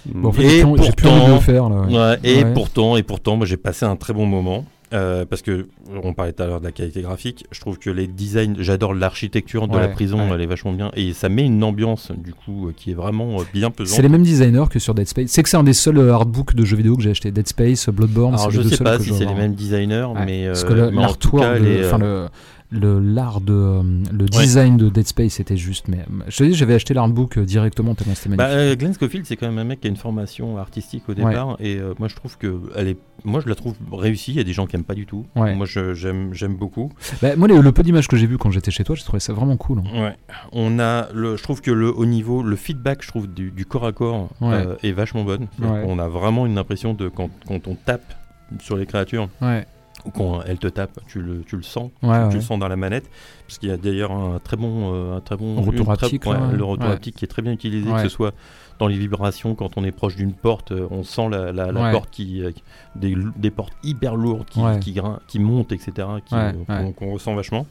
Bon, 0.06 0.30
en 0.30 0.32
fait, 0.32 0.44
Et 0.44 0.50
j'ai 0.50 0.92
plus- 0.94 1.10
le 1.10 1.40
faire 1.40 1.70
là. 1.70 1.82
ouais. 1.82 1.98
Ouais, 1.98 2.20
et 2.24 2.46
pourtant, 2.54 2.96
et 2.98 3.04
pourtant, 3.04 3.36
moi 3.38 3.46
j'ai 3.46 3.58
passé 3.58 3.86
un 3.86 3.96
très 3.96 4.14
bon 4.14 4.26
moment. 4.26 4.66
euh, 4.92 5.24
parce 5.24 5.44
que 5.44 5.68
on 6.04 6.16
parlait 6.16 6.34
tout 6.34 6.42
à 6.42 6.48
l'heure 6.48 6.62
de 6.62 6.66
la 6.66 6.72
qualité 6.72 7.04
graphique, 7.04 7.46
je 7.52 7.60
trouve 7.62 7.78
que 7.78 7.92
les 7.92 8.08
designs, 8.08 8.56
j'adore 8.58 8.96
l'architecture 8.96 9.68
de 9.68 9.78
la 9.78 9.88
prison, 9.88 10.18
ouais. 10.18 10.30
elle 10.34 10.42
est 10.42 10.48
vachement 10.48 10.72
bien 10.74 10.90
et 10.96 11.14
ça 11.14 11.30
met 11.30 11.46
une 11.46 11.64
ambiance 11.64 12.12
du 12.18 12.34
coup 12.34 12.72
qui 12.76 12.90
est 12.90 12.94
vraiment 12.96 13.38
bien 13.54 13.70
pesante. 13.70 13.96
C'est 13.96 14.02
les 14.02 14.10
mêmes 14.10 14.24
designers 14.24 14.66
que 14.68 14.80
sur 14.80 14.96
Dead 14.96 15.08
Space. 15.08 15.30
C'est 15.30 15.44
que 15.44 15.50
c'est 15.50 15.58
un 15.58 15.64
des 15.64 15.74
seuls 15.74 16.10
artbooks 16.10 16.56
de 16.56 16.66
jeux 16.66 16.76
vidéo 16.78 16.96
que 16.98 17.04
j'ai 17.04 17.12
acheté. 17.12 17.30
Dead 17.30 17.48
Space, 17.48 17.88
Bloodborne. 17.90 18.34
Alors 18.34 18.52
c'est 18.52 18.64
je 18.64 18.68
sais 18.68 18.84
pas 18.84 18.98
si 18.98 19.14
c'est 19.14 19.26
les 19.26 19.36
mêmes 19.36 19.54
designers, 19.54 20.08
Ouais, 20.16 20.26
mais 20.26 20.48
Parce 20.48 20.64
euh, 20.64 20.68
que 20.68 20.74
le- 20.74 20.90
mais 20.90 21.04
euh, 21.04 21.98
le 22.00 22.28
le 22.72 23.00
l'art 23.00 23.42
de 23.42 23.52
euh, 23.54 23.82
le 24.12 24.26
design 24.28 24.78
de 24.78 24.90
Dead 24.90 25.08
Space 25.08 25.40
était 25.40 25.58
juste. 25.58 25.88
Mais 25.88 26.06
je 26.28 26.38
te 26.38 26.44
dis, 26.44 26.54
j'avais 26.54 26.76
acheté 26.76 26.94
l'artbook 26.94 27.38
euh, 27.38 27.46
directement 27.46 27.96
tellement 27.96 28.14
c'était 28.16 28.36
bah, 28.36 28.48
magnifique. 28.48 28.60
euh, 28.72 28.76
Glenn 28.76 28.94
Scofield, 28.94 29.26
c'est 29.26 29.36
quand 29.38 29.48
même 29.48 29.58
un 29.58 29.64
mec 29.64 29.82
qui 29.82 29.88
a 29.88 29.90
une 29.90 29.96
formation 29.96 30.58
artistique 30.58 31.10
au 31.10 31.14
départ, 31.16 31.58
et 31.60 31.78
euh, 31.78 31.94
moi 31.98 32.08
je 32.08 32.16
trouve 32.16 32.38
que 32.38 32.62
elle 32.76 32.90
est, 32.90 32.98
moi 33.24 33.42
je 33.44 33.50
la 33.50 33.56
trouve 33.56 33.74
réussie. 33.92 34.32
Il 34.34 34.38
y 34.38 34.40
a 34.40 34.44
des 34.44 34.54
gens 34.54 34.68
qui 34.68 34.76
aiment 34.76 34.84
pas 34.84 34.94
du 34.94 35.06
tout. 35.08 35.26
Ouais. 35.36 35.56
Moi 35.56 35.66
j'aime, 35.66 36.34
j'aime 36.34 36.56
beaucoup. 36.58 36.92
Bah, 37.24 37.36
moi, 37.36 37.48
le, 37.48 37.60
le 37.60 37.72
peu 37.72 37.82
d'images 37.82 38.08
que 38.08 38.18
j'ai 38.18 38.28
vu 38.28 38.38
quand 38.38 38.52
j'étais 38.52 38.70
chez 38.72 38.84
toi, 38.84 38.96
j'ai 38.96 39.04
trouvé 39.04 39.20
ça 39.20 39.34
vraiment 39.34 39.58
cool. 39.58 39.80
hein. 39.92 40.14
On 40.52 40.78
a 40.80 41.08
le, 41.14 41.38
je 41.38 41.44
trouve 41.44 41.62
que 41.62 41.72
le 41.72 41.92
au 41.92 42.06
niveau, 42.06 42.44
le 42.44 42.56
feedback, 42.56 43.02
je 43.02 43.08
trouve 43.08 43.28
du, 43.28 43.50
du 43.52 43.66
corps 43.66 43.86
à 43.88 43.94
corps 43.94 44.30
euh, 44.44 44.76
est 44.84 44.92
vachement 44.92 45.24
bonne. 45.24 45.48
On 45.62 45.98
a 45.98 46.08
vraiment 46.08 46.46
une 46.46 46.58
impression 46.60 46.94
de 46.94 47.10
quand, 47.10 47.30
quand 47.48 47.68
on 47.68 47.74
tape 47.76 48.14
sur 48.60 48.78
les 48.78 48.86
créatures 48.86 49.28
Ouais, 49.42 49.66
ou 50.06 50.12
quand 50.12 50.41
elles 50.43 50.58
te 50.60 50.68
tapent, 50.68 51.00
tu 51.08 51.22
le, 51.22 51.41
tu 51.43 51.56
le 51.58 51.64
sens, 51.64 51.91
ouais, 52.04 52.10
tu 52.22 52.28
ouais. 52.28 52.34
le 52.36 52.41
sens 52.41 52.58
dans 52.60 52.68
la 52.68 52.76
manette. 52.76 53.10
Parce 53.47 53.58
qu'il 53.58 53.70
y 53.70 53.72
a 53.72 53.78
d'ailleurs 53.78 54.12
un 54.12 54.39
très 54.39 54.58
bon, 54.58 54.93
euh, 54.93 55.18
un 55.18 55.22
très 55.22 55.36
bon 55.38 55.62
Retour 55.62 55.86
très- 55.95 56.06
haptique, 56.06 56.26
ouais, 56.26 56.38
le 56.56 56.64
retour 56.64 56.89
haptique 56.89 57.16
qui 57.16 57.26
est 57.26 57.28
très 57.28 57.41
bien 57.41 57.52
utilisé, 57.52 57.89
que 57.91 58.02
ce 58.04 58.10
soit 58.10 58.34
dans 58.80 58.88
les 58.88 58.97
vibrations 58.97 59.56
quand 59.56 59.78
on 59.78 59.84
est 59.84 59.91
proche 59.91 60.16
d'une 60.16 60.32
porte, 60.34 60.72
euh, 60.72 60.88
on 60.89 61.04
sent 61.04 61.28
la, 61.30 61.52
la- 61.52 61.72
la 61.72 61.82
Ouais. 61.82 61.91
porte 61.91 62.10
qui, 62.12 62.41
euh, 62.43 62.52
des, 62.95 63.16
des 63.36 63.52
portes 63.52 63.74
hyper 63.84 64.16
lourdes 64.16 64.45
qui, 64.50 64.62
qui, 64.80 64.93
grin- 64.93 65.20
qui 65.28 65.39
montent, 65.39 65.72
etc. 65.74 66.08
Qui, 66.26 66.36
qu'on- 66.66 66.93
qu'on 66.93 67.12
ressent 67.14 67.36
vachement. 67.36 67.66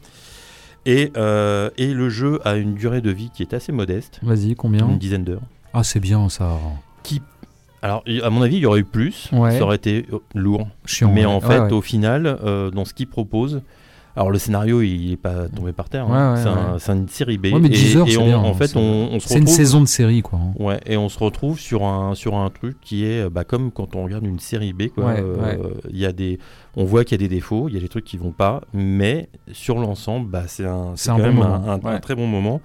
Et, 0.85 1.11
euh, 1.17 1.69
et 1.77 1.93
le 1.93 2.09
jeu 2.09 2.39
a 2.45 2.55
une 2.57 2.75
durée 2.75 3.01
de 3.01 3.09
vie 3.11 3.31
qui 3.33 3.41
est 3.43 3.53
assez 3.53 3.71
modeste, 3.71 4.19
Vas-y, 4.21 4.55
combien? 4.55 4.87
Une 4.87 4.97
dizaine 4.99 5.23
d'heures. 5.23 5.41
Ah, 5.73 5.83
c'est 5.83 5.99
bien 5.99 6.29
ça. 6.29 6.57
Alors, 7.81 8.03
à 8.23 8.29
mon 8.29 8.41
avis, 8.41 8.57
il 8.57 8.61
y 8.61 8.65
aurait 8.65 8.81
eu 8.81 8.85
plus, 8.85 9.29
Ouais. 9.31 9.57
ça 9.57 9.63
aurait 9.63 9.77
été 9.77 10.05
euh, 10.11 10.17
lourd. 10.35 10.67
Chiant. 10.85 11.11
Mais 11.13 11.21
ouais. 11.25 11.31
en 11.31 11.39
fait, 11.39 11.59
ouais. 11.59 11.71
au 11.71 11.81
final, 11.81 12.25
euh, 12.43 12.69
dans 12.71 12.83
ce 12.85 12.93
qu'il 12.93 13.07
propose, 13.07 13.61
alors 14.17 14.31
le 14.31 14.37
scénario, 14.37 14.81
il 14.81 15.13
est 15.13 15.17
pas 15.17 15.47
tombé 15.47 15.71
par 15.71 15.87
terre. 15.87 16.11
hein. 16.11 16.75
C'est 16.77 16.89
un- 16.91 16.95
une 16.97 17.07
série 17.07 17.37
B. 17.37 17.47
Mais 17.53 17.67
et 17.67 17.69
10 17.69 17.95
heures, 17.95 18.07
et 18.07 18.11
c'est 18.11 18.17
on- 18.17 18.25
bien, 18.25 18.37
en 18.37 18.49
hein, 18.49 18.53
fait, 18.53 18.75
on, 18.75 18.81
on 19.13 19.19
se 19.21 19.29
C'est 19.29 19.35
une 19.35 19.41
retrouve. 19.41 19.55
saison 19.55 19.79
de 19.81 19.85
série, 19.85 20.21
quoi. 20.21 20.39
hein. 20.39 20.51
Ouais, 20.61 20.79
et 20.85 20.97
on 20.97 21.07
se 21.07 21.17
retrouve 21.19 21.57
sur 21.57 21.85
un 21.85 22.15
sur 22.15 22.35
un 22.35 22.49
truc 22.49 22.75
qui 22.81 23.05
est 23.05 23.21
euh, 23.25 23.29
bah, 23.29 23.45
comme 23.45 23.71
quand 23.71 23.95
on 23.95 24.03
regarde 24.03 24.25
une 24.25 24.39
série 24.39 24.73
B 24.73 24.89
quoi. 24.93 25.11
Euh, 25.11 25.57
y 25.91 26.05
a 26.05 26.11
des, 26.11 26.37
on 26.75 26.83
voit 26.83 27.05
qu'il 27.05 27.21
y 27.21 27.23
a 27.23 27.27
des 27.29 27.33
défauts, 27.33 27.69
il 27.69 27.75
y 27.75 27.77
a 27.77 27.81
des 27.81 27.87
trucs 27.87 28.03
qui 28.03 28.17
vont 28.17 28.31
pas, 28.31 28.61
mais 28.73 29.29
sur 29.53 29.77
l'ensemble, 29.79 30.29
bah, 30.29 30.43
c'est 30.47 30.65
un 30.65 30.93
C'est 30.95 31.11
quand 31.11 31.17
bon 31.17 31.23
même 31.23 31.41
un, 31.41 31.45
un- 31.53 31.69
un 31.69 31.79
ouais. 31.93 31.99
très 32.01 32.15
bon 32.15 32.27
moment. 32.27 32.59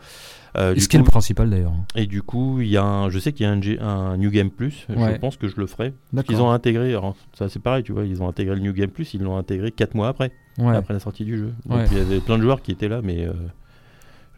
Euh, 0.57 0.75
ce 0.79 0.89
qui 0.89 0.97
est 0.97 1.01
le 1.01 1.05
principal 1.05 1.51
d'ailleurs? 1.51 1.73
et 1.97 2.07
du 2.07 2.23
coup, 2.23 2.61
il 2.61 2.69
y 2.69 2.77
a 2.77 2.85
un, 2.85 3.11
je 3.11 3.19
sais 3.19 3.33
qu'il 3.33 3.45
y 3.45 3.49
a 3.49 3.53
un, 3.53 3.61
G- 3.61 3.79
un 3.81 4.17
New 4.17 4.31
Game 4.31 4.51
Plus. 4.51 4.87
Ouais. 4.89 5.15
Je 5.15 5.19
pense 5.19 5.37
que 5.37 5.49
je 5.49 5.57
le 5.57 5.67
ferai. 5.67 5.93
Ils 6.29 6.41
ont 6.41 6.51
intégré, 6.51 6.91
alors, 6.91 7.17
ça 7.33 7.49
c'est 7.49 7.61
pareil, 7.61 7.83
tu 7.83 7.93
vois, 7.93 8.05
ils 8.05 8.23
ont 8.23 8.29
intégré 8.29 8.55
le 8.55 8.61
New 8.61 8.73
Game 8.73 8.91
Plus, 8.91 9.15
ils 9.15 9.23
l'ont 9.23 9.37
intégré 9.37 9.73
4 9.73 9.95
mois 9.95 10.09
après, 10.09 10.31
Ouais. 10.59 10.77
après 10.77 10.95
la 10.95 11.01
sortie 11.01 11.25
du 11.25 11.37
jeu. 11.39 11.53
Donc 11.67 11.81
il 11.91 11.99
y 11.99 12.01
avait 12.01 12.21
plein 12.21 12.39
de 12.39 12.43
joueurs 12.43 12.63
qui 12.63 12.71
étaient 12.71 12.89
là, 12.89 13.01
mais 13.03 13.25
euh, 13.27 13.33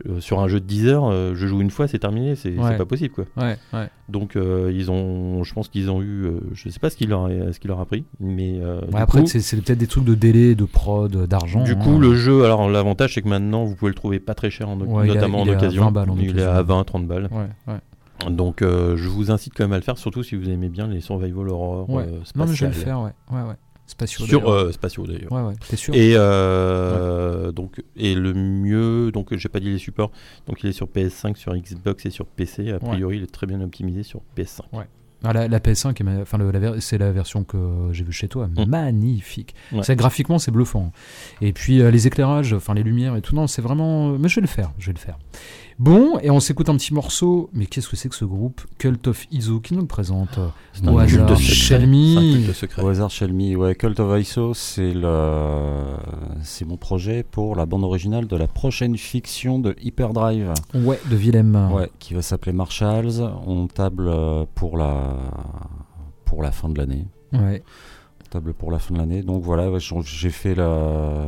euh, 0.09 0.21
sur 0.21 0.41
un 0.41 0.49
jeu 0.49 0.61
de 0.61 0.67
10 0.67 0.87
heures, 0.89 1.07
euh, 1.11 1.33
je 1.35 1.47
joue 1.47 1.61
une 1.61 1.71
fois, 1.71 1.89
c'est 1.89 1.99
terminé, 1.99 2.35
c'est 2.37 2.57
Ouais. 2.59 2.77
pas 2.77 2.85
possible 2.85 3.15
quoi. 3.15 3.25
Ouais, 3.37 3.57
ouais. 3.73 3.89
Donc 4.09 4.37
euh, 4.37 4.71
ils 4.75 4.91
ont, 4.91 5.43
je 5.43 5.55
pense 5.55 5.69
qu'ils 5.69 5.91
ont 5.91 6.03
eu, 6.03 6.31
je 6.53 6.69
sais 6.69 6.79
pas 6.79 6.91
ce 6.91 6.97
qu'il 6.97 7.09
leur, 7.09 7.27
a- 7.27 7.53
ce 7.53 7.59
qu'il 7.59 7.69
leur 7.69 7.81
a 7.81 7.87
pris, 7.87 8.05
mais 8.21 8.61
après, 8.95 9.27
c'est 9.27 9.57
peut-être 9.63 9.79
des 9.79 9.87
trucs 9.87 10.05
de 10.05 10.15
délai, 10.15 10.55
de 10.55 10.65
prod, 10.65 11.27
d'argent. 11.27 11.63
Du 11.65 11.73
hein. 11.73 11.77
coup, 11.77 11.99
le 11.99 12.15
jeu, 12.15 12.45
alors 12.45 12.69
l'avantage 12.69 13.15
c'est 13.15 13.23
que 13.23 13.29
maintenant 13.29 13.65
vous 13.65 13.75
pouvez 13.75 13.91
le 13.91 13.95
trouver 13.97 14.21
pas 14.21 14.35
très 14.35 14.51
cher, 14.51 14.69
en, 14.69 14.79
il 15.05 15.09
notamment 15.09 15.45
il 15.45 15.51
en 15.51 15.55
occasion. 15.55 15.85
20 15.85 15.91
balles 15.93 16.09
il 16.19 16.39
est 16.39 16.43
à 16.43 16.63
20-30 16.63 17.07
balles. 17.07 17.29
Ouais, 17.33 17.73
ouais. 17.73 18.31
Donc 18.31 18.59
je 18.63 19.09
vous 19.09 19.31
incite 19.31 19.55
quand 19.57 19.65
même 19.65 19.73
à 19.73 19.77
le 19.77 19.83
faire, 19.83 19.99
surtout 19.99 20.23
si 20.23 20.37
vous 20.37 20.49
aimez 20.49 20.69
bien 20.69 20.87
les 20.87 21.01
survival 21.01 21.49
horror 21.49 21.87
Non, 21.89 22.47
mais 22.47 22.55
je 22.55 22.61
vais 22.65 22.67
le 22.69 22.73
faire, 22.75 23.01
ouais. 23.01 23.13
Ouais, 23.31 23.43
ouais. 23.43 23.55
Spatiaux. 23.87 24.27
Sur 24.27 24.41
d'ailleurs. 24.41 24.53
euh, 24.53 24.73
spatiaux 24.73 25.07
d'ailleurs. 25.07 25.31
Ouais, 25.33 25.43
ouais. 25.43 25.55
T'es 25.69 25.77
sûr 25.77 25.95
Et 25.95 26.13
euh, 26.17 27.53
donc 27.53 27.83
et 27.97 28.15
le 28.15 28.35
mieux, 28.35 29.11
donc 29.13 29.35
j'ai 29.37 29.49
pas 29.49 29.61
dit 29.61 29.71
les 29.71 29.79
supports, 29.79 30.11
donc 30.47 30.63
il 30.63 30.69
est 30.71 30.73
sur 30.73 30.87
PS5, 30.87 31.37
sur 31.37 31.55
Xbox 31.57 32.05
et 32.07 32.11
sur 32.11 32.27
PC. 32.27 32.71
A 32.73 32.79
priori, 32.79 33.19
il 33.19 33.23
est 33.23 33.33
très 33.33 33.47
bien 33.47 33.61
optimisé 33.61 34.03
sur 34.03 34.21
PS5. 34.37 34.63
Ah, 35.25 35.33
la, 35.33 35.49
la 35.49 35.59
PS5, 35.61 35.99
est 35.99 36.05
ma- 36.05 36.21
enfin, 36.21 36.39
c'est 36.79 36.99
la 36.99 37.11
version 37.11 37.43
que 37.43 37.89
j'ai 37.91 38.05
vue 38.05 38.13
chez 38.13 38.29
toi, 38.29 38.49
Mm. 38.49 38.65
magnifique. 38.69 39.55
Ouais. 39.73 39.81
C'est 39.83 39.97
graphiquement, 39.97 40.39
c'est 40.39 40.51
bluffant. 40.51 40.93
Et 41.41 41.53
puis 41.55 41.81
euh, 41.81 41.91
les 41.91 42.07
éclairages, 42.07 42.53
enfin 42.53 42.75
les 42.75 42.83
lumières 42.83 43.17
et 43.17 43.23
tout, 43.23 43.35
non, 43.35 43.47
c'est 43.47 43.63
vraiment. 43.63 44.11
euh, 44.13 44.19
Mais 44.21 44.29
je 44.29 44.37
vais 44.37 44.41
le 44.43 44.47
faire, 44.47 44.73
je 44.79 44.87
vais 44.89 44.93
le 44.93 44.99
faire. 44.99 45.19
Bon, 45.79 46.19
et 46.23 46.31
on 46.31 46.41
s'écoute 46.41 46.71
un 46.71 46.77
petit 46.77 46.95
morceau. 46.95 47.51
Mais 47.53 47.67
qu'est-ce 47.67 47.89
que 47.89 47.97
c'est 47.97 48.09
que 48.09 48.15
ce 48.15 48.25
groupe? 48.25 48.63
Cult 48.79 49.07
of 49.09 49.27
Iso 49.31 49.61
qui 49.61 49.75
nous 49.75 49.81
le 49.83 49.87
présente 49.87 50.39
euh, 50.39 50.49
C'est 50.73 50.89
un 50.89 51.05
culte 51.07 51.21
hasard, 51.21 51.37
secret. 51.39 51.55
Shelmy. 51.55 52.15
C'est 52.15 52.19
un 52.19 52.33
culte 52.45 52.57
secret. 52.57 52.83
Au 52.83 52.89
hasard 52.89 53.11
Shelmy, 53.11 53.57
ouais, 53.57 53.75
Cult 53.75 54.01
of 54.01 54.19
ISO, 54.21 54.55
c'est 54.55 54.95
le, 54.95 55.83
c'est 56.43 56.65
mon 56.65 56.79
projet 56.79 57.23
pour 57.23 57.57
la 57.57 57.67
bande 57.67 57.85
originale 57.85 58.27
de 58.27 58.37
la 58.37 58.47
prochaine 58.49 58.97
fiction 58.97 59.59
de 59.59 59.77
Hyperdrive, 59.83 60.53
Ouais, 60.75 60.99
de 61.11 61.17
Willem. 61.17 61.71
ouais, 61.73 61.91
qui 61.99 62.15
va 62.15 62.23
s'appeler 62.23 62.53
Marshalls. 62.53 63.21
On 63.47 63.67
table 63.67 64.09
euh, 64.09 64.45
pour 64.55 64.79
la, 64.79 65.15
pour 66.25 66.43
la 66.43 66.53
fin 66.53 66.71
de 66.71 66.79
l'année. 66.79 67.07
Ouais. 67.35 67.63
Table 68.29 68.55
pour 68.55 68.71
la 68.71 68.79
fin 68.79 68.95
de 68.95 68.99
l'année. 68.99 69.23
Donc 69.23 69.43
voilà, 69.43 69.79
j'ai- 69.79 70.31
fait 70.31 70.55
la, 70.55 71.27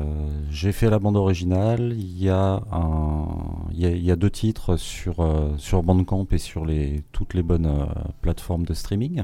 j'ai 0.51 0.73
fait 0.73 0.91
la 0.91 0.99
bande 0.99 1.17
originale. 1.17 1.93
Il 1.97 2.23
y 2.23 2.29
a 2.29 2.63
un, 2.73 3.27
il 3.73 3.81
y 3.81 3.87
a, 3.87 3.91
il 3.91 4.17
deux 4.17 4.31
titres 4.31 4.77
sur 4.77 5.21
euh, 5.21 5.51
sur 5.59 5.83
Bandcamp 5.83 6.27
et 6.33 6.39
sur 6.39 6.65
les 6.65 7.03
toutes 7.13 7.35
les 7.35 7.43
bonnes 7.43 7.67
euh, 7.67 7.87
plateformes 8.21 8.65
de 8.65 8.75
streaming. 8.75 9.23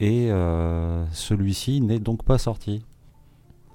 Et 0.00 0.28
euh, 0.30 1.04
celui-ci 1.12 1.80
n'est 1.80 2.00
donc 2.00 2.24
pas 2.24 2.38
sorti 2.38 2.82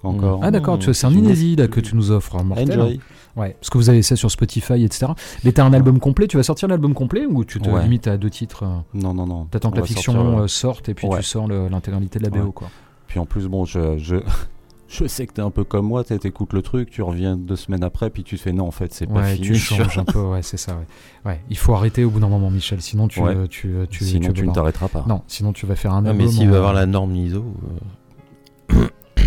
encore. 0.02 0.40
Ah 0.42 0.50
d'accord, 0.50 0.78
tu 0.78 0.86
vois, 0.86 0.94
c'est 0.94 1.06
un 1.06 1.12
inédit 1.12 1.56
là 1.56 1.68
que 1.68 1.80
tu 1.80 1.94
nous 1.96 2.10
offres. 2.10 2.36
hein, 2.36 2.42
mortel. 2.44 2.80
Enjoy. 2.80 3.00
Ouais, 3.36 3.56
parce 3.60 3.70
que 3.70 3.78
vous 3.78 3.88
avez 3.90 4.02
ça 4.02 4.16
sur 4.16 4.30
Spotify, 4.30 4.84
etc. 4.84 5.12
Mais 5.44 5.52
t'as 5.52 5.64
un 5.64 5.72
album 5.72 6.00
complet, 6.00 6.26
tu 6.26 6.36
vas 6.36 6.42
sortir 6.42 6.68
l'album 6.68 6.94
complet 6.94 7.26
ou 7.26 7.44
tu 7.44 7.60
te 7.60 7.70
Ouais. 7.70 7.82
limites 7.82 8.08
à 8.08 8.16
deux 8.16 8.30
titres 8.30 8.64
euh, 8.64 8.78
Non, 8.94 9.14
non, 9.14 9.26
non. 9.26 9.44
T'attends 9.44 9.70
que 9.70 9.74
On 9.74 9.76
la 9.76 9.80
va 9.82 9.86
fiction 9.86 10.12
sortir, 10.12 10.38
euh, 10.40 10.48
sorte 10.48 10.88
et 10.88 10.94
puis 10.94 11.06
ouais. 11.06 11.18
tu 11.18 11.22
sors 11.24 11.46
l'intégralité 11.48 12.18
de 12.18 12.24
la 12.24 12.30
BO 12.30 12.38
Ouais. 12.46 12.52
quoi. 12.52 12.68
Puis 13.06 13.18
en 13.20 13.26
plus, 13.26 13.46
bon, 13.46 13.64
je, 13.64 13.98
je, 13.98 14.16
je 14.88 15.06
sais 15.06 15.26
que 15.28 15.32
t'es 15.32 15.42
un 15.42 15.50
peu 15.50 15.62
comme 15.62 15.86
moi, 15.86 16.02
t'es- 16.02 16.18
t'écoutes 16.18 16.52
le 16.54 16.62
truc, 16.62 16.90
tu 16.90 17.02
reviens 17.02 17.36
deux 17.36 17.54
semaines 17.56 17.84
après, 17.84 18.10
puis 18.10 18.24
tu 18.24 18.36
te 18.36 18.42
fais 18.42 18.52
non, 18.52 18.66
en 18.66 18.70
fait, 18.72 18.92
c'est 18.92 19.06
pas 19.06 19.20
Ouais, 19.20 19.34
fini. 19.34 19.46
tu 19.46 19.54
changes 19.54 19.96
un 19.98 20.04
peu, 20.04 20.18
ouais, 20.20 20.42
c'est 20.42 20.56
ça. 20.56 20.72
Ouais. 20.72 21.30
ouais, 21.30 21.40
il 21.50 21.56
faut 21.56 21.72
arrêter 21.74 22.02
au 22.04 22.10
bout 22.10 22.18
d'un 22.20 22.28
moment, 22.28 22.50
Michel, 22.50 22.80
sinon 22.80 23.06
tu, 23.06 23.20
Ouais. 23.20 23.34
euh, 23.36 23.46
tu, 23.46 23.72
tu, 23.90 24.04
Sinon, 24.04 24.32
tu 24.32 24.44
ne 24.46 24.52
t'arrêteras 24.52 24.88
pas. 24.88 25.04
Non, 25.08 25.22
sinon 25.28 25.52
tu 25.52 25.66
vas 25.66 25.76
faire 25.76 25.92
un 25.92 26.04
Ah, 26.04 26.08
album. 26.10 26.16
mais 26.26 26.28
s'il 26.32 26.48
veut 26.48 26.56
avoir 26.56 26.72
la 26.74 26.86
norme 26.86 27.14
ISO, 27.14 27.38
euh, 27.38 27.78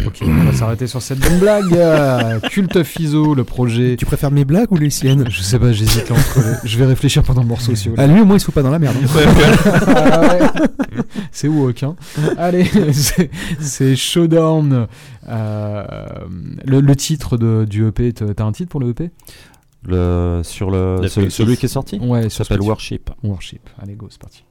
Ok, 0.06 0.20
on 0.22 0.44
va 0.46 0.54
s'arrêter 0.58 0.88
sur 0.88 1.02
cette 1.02 1.20
bonne 1.20 1.40
blague. 1.40 1.64
Euh, 1.74 2.40
Culte 2.40 2.84
Fiso, 2.84 3.34
le 3.36 3.44
projet. 3.44 3.96
Tu 3.98 4.06
préfères 4.06 4.32
mes 4.32 4.46
blagues 4.46 4.72
ou 4.72 4.78
les 4.78 4.90
siennes? 4.90 5.26
Je 5.30 5.42
sais 5.42 5.60
pas, 5.60 5.72
j'hésite 5.72 6.10
entre 6.12 6.40
les- 6.40 6.70
Je 6.70 6.78
vais 6.78 6.86
réfléchir 6.86 7.24
pendant 7.24 7.42
le 7.42 7.48
morceau 7.48 7.76
si 7.76 7.90
vous 7.90 7.96
voulez. 7.96 8.04
Ah, 8.04 8.08
lui, 8.12 8.22
au 8.22 8.26
moins, 8.26 8.38
il 8.38 8.40
se 8.40 8.46
fout 8.46 8.54
pas 8.54 8.62
dans 8.64 8.70
la 8.72 8.80
merde. 8.80 8.96
hein. 9.02 9.08
Ah 9.96 10.22
ouais. 10.22 10.40
C'est 11.32 11.48
woke, 11.48 11.84
hein. 11.84 11.96
Allez, 12.38 12.66
c'est- 12.94 13.96
Showdown. 13.96 14.88
Euh, 15.28 15.84
le, 16.66 16.80
le 16.82 16.96
titre 16.96 17.38
de, 17.38 17.66
du 17.68 17.88
EP, 17.88 18.14
t'as 18.14 18.44
un 18.46 18.52
titre 18.52 18.70
pour 18.70 18.80
le 18.80 18.90
EP 18.90 19.10
Le, 19.86 20.42
sur 20.44 20.70
le, 20.72 21.08
celui 21.08 21.58
qui 21.58 21.66
est 21.66 21.70
sorti? 21.70 21.98
Ouais, 22.00 22.30
s'appelle. 22.30 22.62
Worship. 22.62 23.10
Worship. 23.24 23.70
Allez, 23.82 23.94
go, 23.96 24.08
c'est 24.10 24.22
parti. 24.22 24.44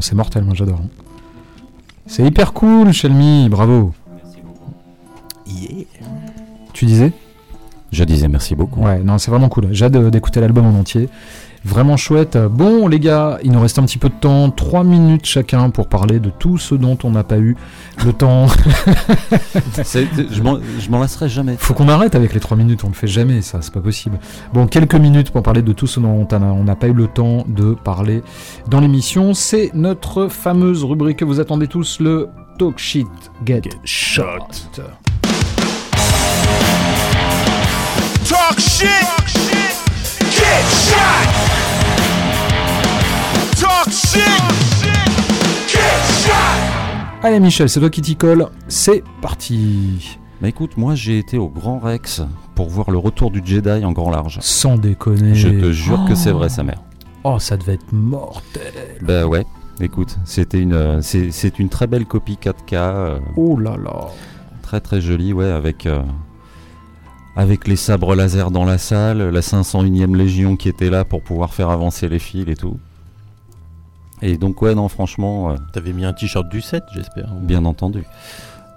C'est 0.00 0.14
mortel, 0.14 0.44
moi 0.44 0.54
j'adore. 0.54 0.80
hein. 0.82 0.88
C'est 2.06 2.24
hyper 2.24 2.52
cool, 2.52 2.92
Shelmy, 2.92 3.48
bravo. 3.48 3.92
Tu 6.72 6.86
disais? 6.86 7.12
Je 7.92 8.04
disais 8.04 8.28
merci 8.28 8.54
beaucoup. 8.54 8.80
Ouais, 8.82 9.00
non, 9.00 9.18
c'est 9.18 9.30
vraiment 9.30 9.48
cool. 9.48 9.68
J'ai 9.72 9.84
hâte 9.86 9.92
d'écouter 9.92 10.40
l'album 10.40 10.64
en 10.66 10.78
entier. 10.78 11.08
Vraiment 11.64 11.96
chouette. 11.98 12.38
Bon, 12.38 12.88
les 12.88 12.98
gars, 12.98 13.38
il 13.44 13.52
nous 13.52 13.60
reste 13.60 13.78
un 13.78 13.82
petit 13.84 13.98
peu 13.98 14.08
de 14.08 14.14
temps. 14.14 14.50
3 14.50 14.82
minutes 14.82 15.26
chacun 15.26 15.68
pour 15.70 15.88
parler 15.88 16.18
de 16.18 16.30
tout 16.30 16.56
ce 16.56 16.74
dont 16.74 16.96
on 17.04 17.10
n'a 17.10 17.22
pas 17.22 17.36
eu 17.38 17.54
le 18.04 18.12
temps. 18.14 18.46
Je 19.76 20.40
m'en- 20.90 20.98
lasserai 21.00 21.28
jamais. 21.28 21.56
Faut 21.58 21.74
qu'on 21.74 21.88
arrête 21.88 22.14
avec 22.14 22.32
les 22.32 22.40
3 22.40 22.56
minutes, 22.56 22.82
on 22.84 22.88
le 22.88 22.94
fait 22.94 23.06
jamais, 23.06 23.42
ça, 23.42 23.58
c'est 23.60 23.72
pas 23.74 23.80
possible. 23.80 24.18
Bon, 24.54 24.66
quelques 24.66 24.94
minutes 24.94 25.30
pour 25.32 25.42
parler 25.42 25.60
de 25.62 25.72
tout 25.72 25.86
ce 25.86 26.00
dont 26.00 26.26
on 26.32 26.64
n'a 26.64 26.76
pas 26.76 26.88
eu 26.88 26.94
le 26.94 27.06
temps 27.08 27.44
de 27.46 27.74
parler 27.74 28.22
dans 28.68 28.80
l'émission. 28.80 29.34
C'est 29.34 29.70
notre 29.74 30.28
fameuse 30.28 30.82
rubrique 30.84 31.18
que 31.18 31.24
vous 31.26 31.40
attendez 31.40 31.66
tous, 31.66 32.00
le 32.00 32.28
Talk 32.58 32.78
Shit 32.78 33.06
Get, 33.44 33.62
Shot. 33.84 34.38
Talk 38.24 38.58
shit. 38.60 38.88
Get 40.30 40.64
shot. 40.88 41.39
Talk 43.82 43.92
shit. 43.94 44.22
Get 45.66 45.78
shot. 46.22 46.32
Allez, 47.22 47.40
Michel, 47.40 47.66
c'est 47.70 47.80
toi 47.80 47.88
qui 47.88 48.02
t'y 48.02 48.14
colle. 48.14 48.46
C'est 48.68 49.02
parti. 49.22 50.18
Bah 50.42 50.48
écoute, 50.48 50.76
moi 50.76 50.94
j'ai 50.94 51.18
été 51.18 51.38
au 51.38 51.48
Grand 51.48 51.78
Rex 51.78 52.22
pour 52.54 52.68
voir 52.68 52.90
le 52.90 52.98
retour 52.98 53.30
du 53.30 53.40
Jedi 53.42 53.82
en 53.84 53.92
grand 53.92 54.10
large. 54.10 54.38
Sans 54.42 54.76
déconner. 54.76 55.34
Je 55.34 55.48
te 55.48 55.72
jure 55.72 56.04
que 56.06 56.14
c'est 56.14 56.30
vrai, 56.32 56.50
sa 56.50 56.62
mère. 56.62 56.82
Oh, 57.24 57.38
ça 57.38 57.56
devait 57.56 57.74
être 57.74 57.92
mortel. 57.92 58.98
Bah 59.00 59.26
ouais, 59.26 59.46
écoute, 59.80 60.18
c'était 60.26 60.60
une, 60.60 60.74
euh, 60.74 61.00
c'est 61.00 61.58
une 61.58 61.70
très 61.70 61.86
belle 61.86 62.04
copie 62.04 62.36
4K, 62.42 62.74
euh, 62.74 63.18
Oh 63.36 63.58
là 63.58 63.76
là. 63.82 64.08
très 64.62 64.80
très 64.80 65.00
jolie, 65.00 65.32
ouais, 65.32 65.50
avec, 65.50 65.86
euh, 65.86 66.02
avec 67.34 67.66
les 67.66 67.76
sabres 67.76 68.14
laser 68.14 68.50
dans 68.50 68.64
la 68.66 68.76
salle, 68.76 69.30
la 69.30 69.40
501ème 69.40 70.16
Légion 70.16 70.56
qui 70.56 70.68
était 70.68 70.90
là 70.90 71.06
pour 71.06 71.22
pouvoir 71.22 71.54
faire 71.54 71.70
avancer 71.70 72.08
les 72.10 72.18
fils 72.18 72.46
et 72.48 72.56
tout. 72.56 72.78
Et 74.22 74.36
donc 74.36 74.60
ouais, 74.62 74.74
non, 74.74 74.88
franchement, 74.88 75.50
euh, 75.52 75.56
T'avais 75.72 75.92
mis 75.92 76.04
un 76.04 76.12
t-shirt 76.12 76.48
du 76.48 76.60
7, 76.60 76.84
j'espère. 76.94 77.28
bien 77.34 77.64
entendu. 77.64 78.04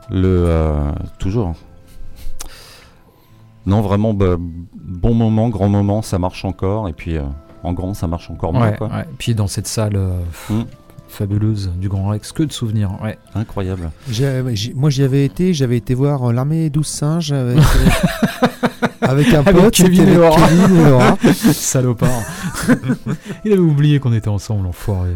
Le, 0.09 0.45
euh, 0.47 0.91
toujours. 1.19 1.53
Non, 3.65 3.81
vraiment, 3.81 4.13
bah, 4.13 4.35
bon 4.39 5.13
moment, 5.13 5.49
grand 5.49 5.69
moment, 5.69 6.01
ça 6.01 6.19
marche 6.19 6.43
encore, 6.45 6.89
et 6.89 6.93
puis 6.93 7.17
euh, 7.17 7.23
en 7.63 7.71
grand, 7.73 7.93
ça 7.93 8.07
marche 8.07 8.29
encore 8.29 8.53
Ouais, 8.53 8.75
quoi. 8.77 8.87
ouais. 8.89 9.05
Puis 9.17 9.35
dans 9.35 9.47
cette 9.47 9.67
salle 9.67 9.95
euh, 9.95 10.19
Mm. 10.49 10.63
Fabuleuse 11.13 11.71
du 11.77 11.89
Grand 11.89 12.07
Rex, 12.09 12.31
que 12.31 12.43
de 12.43 12.51
souvenirs. 12.51 12.91
Ouais. 13.01 13.17
Incroyable. 13.35 13.91
Moi, 14.75 14.89
j'y 14.89 15.03
avais 15.03 15.25
été, 15.25 15.53
j'avais 15.53 15.77
été 15.77 15.93
voir 15.93 16.29
euh, 16.29 16.33
l'armée 16.33 16.69
12 16.69 16.85
singes 16.85 17.31
avec, 17.31 17.57
euh, 17.57 18.47
avec 19.01 19.27
un 19.33 19.41
Avec 19.41 19.55
pote, 19.55 19.73
Kevin 19.73 19.99
c'était 19.99 20.11
et 20.11 20.15
avec 20.15 20.29
Laura. 20.37 20.47
Kevin 20.49 20.75
et 20.77 20.89
Laura. 20.89 21.17
Salopard. 21.53 22.21
Il 23.45 23.51
avait 23.53 23.61
oublié 23.61 23.99
qu'on 23.99 24.13
était 24.13 24.27
ensemble, 24.29 24.67
enfoiré. 24.67 25.11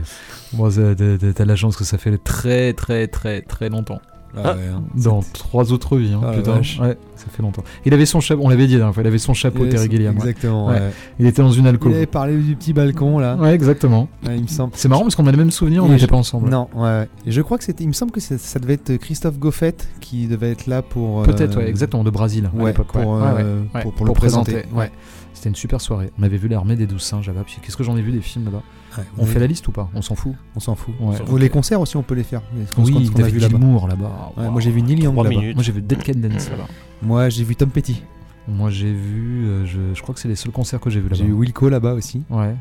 Bon, 0.53 0.69
c'est- 0.69 0.95
t'as 0.95 1.17
t'as- 1.17 1.33
t'as 1.33 1.43
de 1.43 1.49
la 1.49 1.55
chance 1.55 1.75
que 1.75 1.83
ça 1.83 1.97
fait 1.97 2.17
très 2.17 2.73
très 2.73 3.07
très 3.07 3.41
très 3.41 3.69
longtemps. 3.69 4.01
Ah 4.35 4.53
ouais, 4.53 4.67
hein. 4.73 4.83
Dans 4.95 5.21
trois 5.33 5.71
autres 5.71 5.97
vies, 5.97 6.13
hein, 6.13 6.21
Ah 6.23 6.31
putain. 6.33 6.57
Ouais, 6.57 6.97
ça 7.15 7.25
fait 7.31 7.41
longtemps. 7.41 7.63
Il 7.85 7.93
avait 7.93 8.05
son 8.05 8.19
chapeau, 8.19 8.41
on 8.45 8.49
l'avait 8.49 8.67
dit 8.67 8.73
la 8.73 8.79
dernière 8.79 8.93
fois, 8.93 9.03
il 9.03 9.07
avait 9.07 9.17
son 9.17 9.33
chapeau 9.33 9.65
Terry 9.65 9.89
Gilliam. 9.89 10.15
Exactement. 10.15 10.67
Ouais. 10.67 10.73
ouais. 10.75 10.91
Il 11.19 11.25
était 11.25 11.41
dans 11.41 11.51
une 11.51 11.65
Il 11.65 11.69
alcôve. 11.69 11.93
avait 11.93 12.05
parlé 12.05 12.37
du 12.37 12.55
petit 12.55 12.73
balcon 12.73 13.19
là, 13.19 13.35
Ouais, 13.35 13.53
exactement. 13.53 14.07
Ouais, 14.25 14.35
il 14.37 14.43
me 14.43 14.47
semble. 14.47 14.73
C'est 14.75 14.87
marrant 14.89 15.03
parce 15.03 15.15
qu'on 15.15 15.25
a 15.27 15.31
les 15.31 15.37
mêmes 15.37 15.51
souvenirs, 15.51 15.83
on 15.83 15.87
n'était 15.87 16.01
je- 16.01 16.05
pas 16.07 16.17
ensemble. 16.17 16.49
Non, 16.49 16.67
ouais, 16.75 16.81
ouais. 16.83 17.09
Et 17.25 17.31
je 17.31 17.41
crois 17.41 17.57
que 17.57 17.63
c'était. 17.63 17.83
Il 17.83 17.87
me 17.87 17.93
semble 17.93 18.11
que 18.11 18.19
ça 18.19 18.59
devait 18.59 18.73
être 18.73 18.97
Christophe 18.97 19.39
Goffet 19.39 19.75
qui 20.01 20.27
devait 20.27 20.51
être 20.51 20.67
là 20.67 20.81
pour. 20.81 21.21
euh, 21.21 21.23
Peut-être, 21.25 21.57
ouais, 21.57 21.67
exactement, 21.69 22.03
de 22.03 22.09
Brésil 22.09 22.49
à 22.53 22.55
Ouais, 22.55 22.71
l'époque. 22.71 22.87
pour, 22.91 23.01
ouais. 23.01 23.21
Ouais, 23.21 23.31
ouais. 23.33 23.41
euh, 23.43 23.61
Ouais, 23.73 23.81
pour, 23.81 23.93
pour 23.93 24.05
le 24.05 24.13
présenter. 24.13 24.63
Ouais. 24.73 24.91
C'était 25.33 25.49
une 25.49 25.55
super 25.55 25.81
soirée. 25.81 26.11
On 26.19 26.23
avait 26.23 26.37
vu 26.37 26.47
l'armée 26.47 26.75
des 26.75 26.87
douze 26.87 27.03
singes 27.03 27.27
là-bas. 27.27 27.41
Qu'est-ce 27.61 27.77
que 27.77 27.83
j'en 27.83 27.95
ai 27.95 28.01
vu 28.01 28.11
des 28.11 28.21
films 28.21 28.45
là-bas? 28.45 28.63
Ouais, 28.97 29.03
On 29.17 29.25
fait 29.25 29.39
la 29.39 29.47
liste 29.47 29.67
ou 29.67 29.71
pas? 29.71 29.89
On 29.93 30.01
s'en 30.01 30.15
fout. 30.15 30.33
On 30.55 30.59
s'en 30.59 30.75
fout. 30.75 30.93
Ouais. 30.99 31.17
Ou 31.29 31.37
les 31.37 31.49
concerts 31.49 31.79
aussi, 31.81 31.97
on 31.97 32.03
peut 32.03 32.15
les 32.15 32.23
faire. 32.23 32.41
Oui, 32.77 33.09
qu'on 33.13 33.23
a 33.23 33.27
vu 33.27 33.39
là-bas. 33.39 33.57
Gilmour 33.57 33.87
là-bas. 33.87 34.33
Wow. 34.37 34.51
moi 34.51 34.61
j'ai 34.61 34.71
vu 34.71 34.81
Neil 34.81 35.01
Young 35.03 35.15
là-bas. 35.15 35.29
Moi 35.29 35.63
j'ai 35.63 35.71
vu 35.71 35.81
Dead 35.81 36.03
Can 36.03 36.19
Dance 36.19 36.49
là-bas. 36.49 36.67
Moi 37.01 37.29
j'ai 37.29 37.43
vu 37.43 37.55
Tom 37.55 37.69
Petty. 37.69 38.01
Moi 38.47 38.69
j'ai 38.69 38.93
vu, 38.93 39.45
euh, 39.45 39.65
je, 39.65 39.93
je 39.93 40.01
crois 40.01 40.15
que 40.15 40.21
c'est 40.21 40.29
les 40.29 40.35
seuls 40.37 40.53
concerts 40.53 40.79
que 40.79 40.89
j'ai 40.89 40.99
vus 40.99 41.09
là-bas. 41.09 41.15
J'ai 41.17 41.25
vu 41.25 41.33
Wilco 41.33 41.67
là-bas 41.69 41.93
aussi. 41.93 42.23
Ouais. 42.29 42.55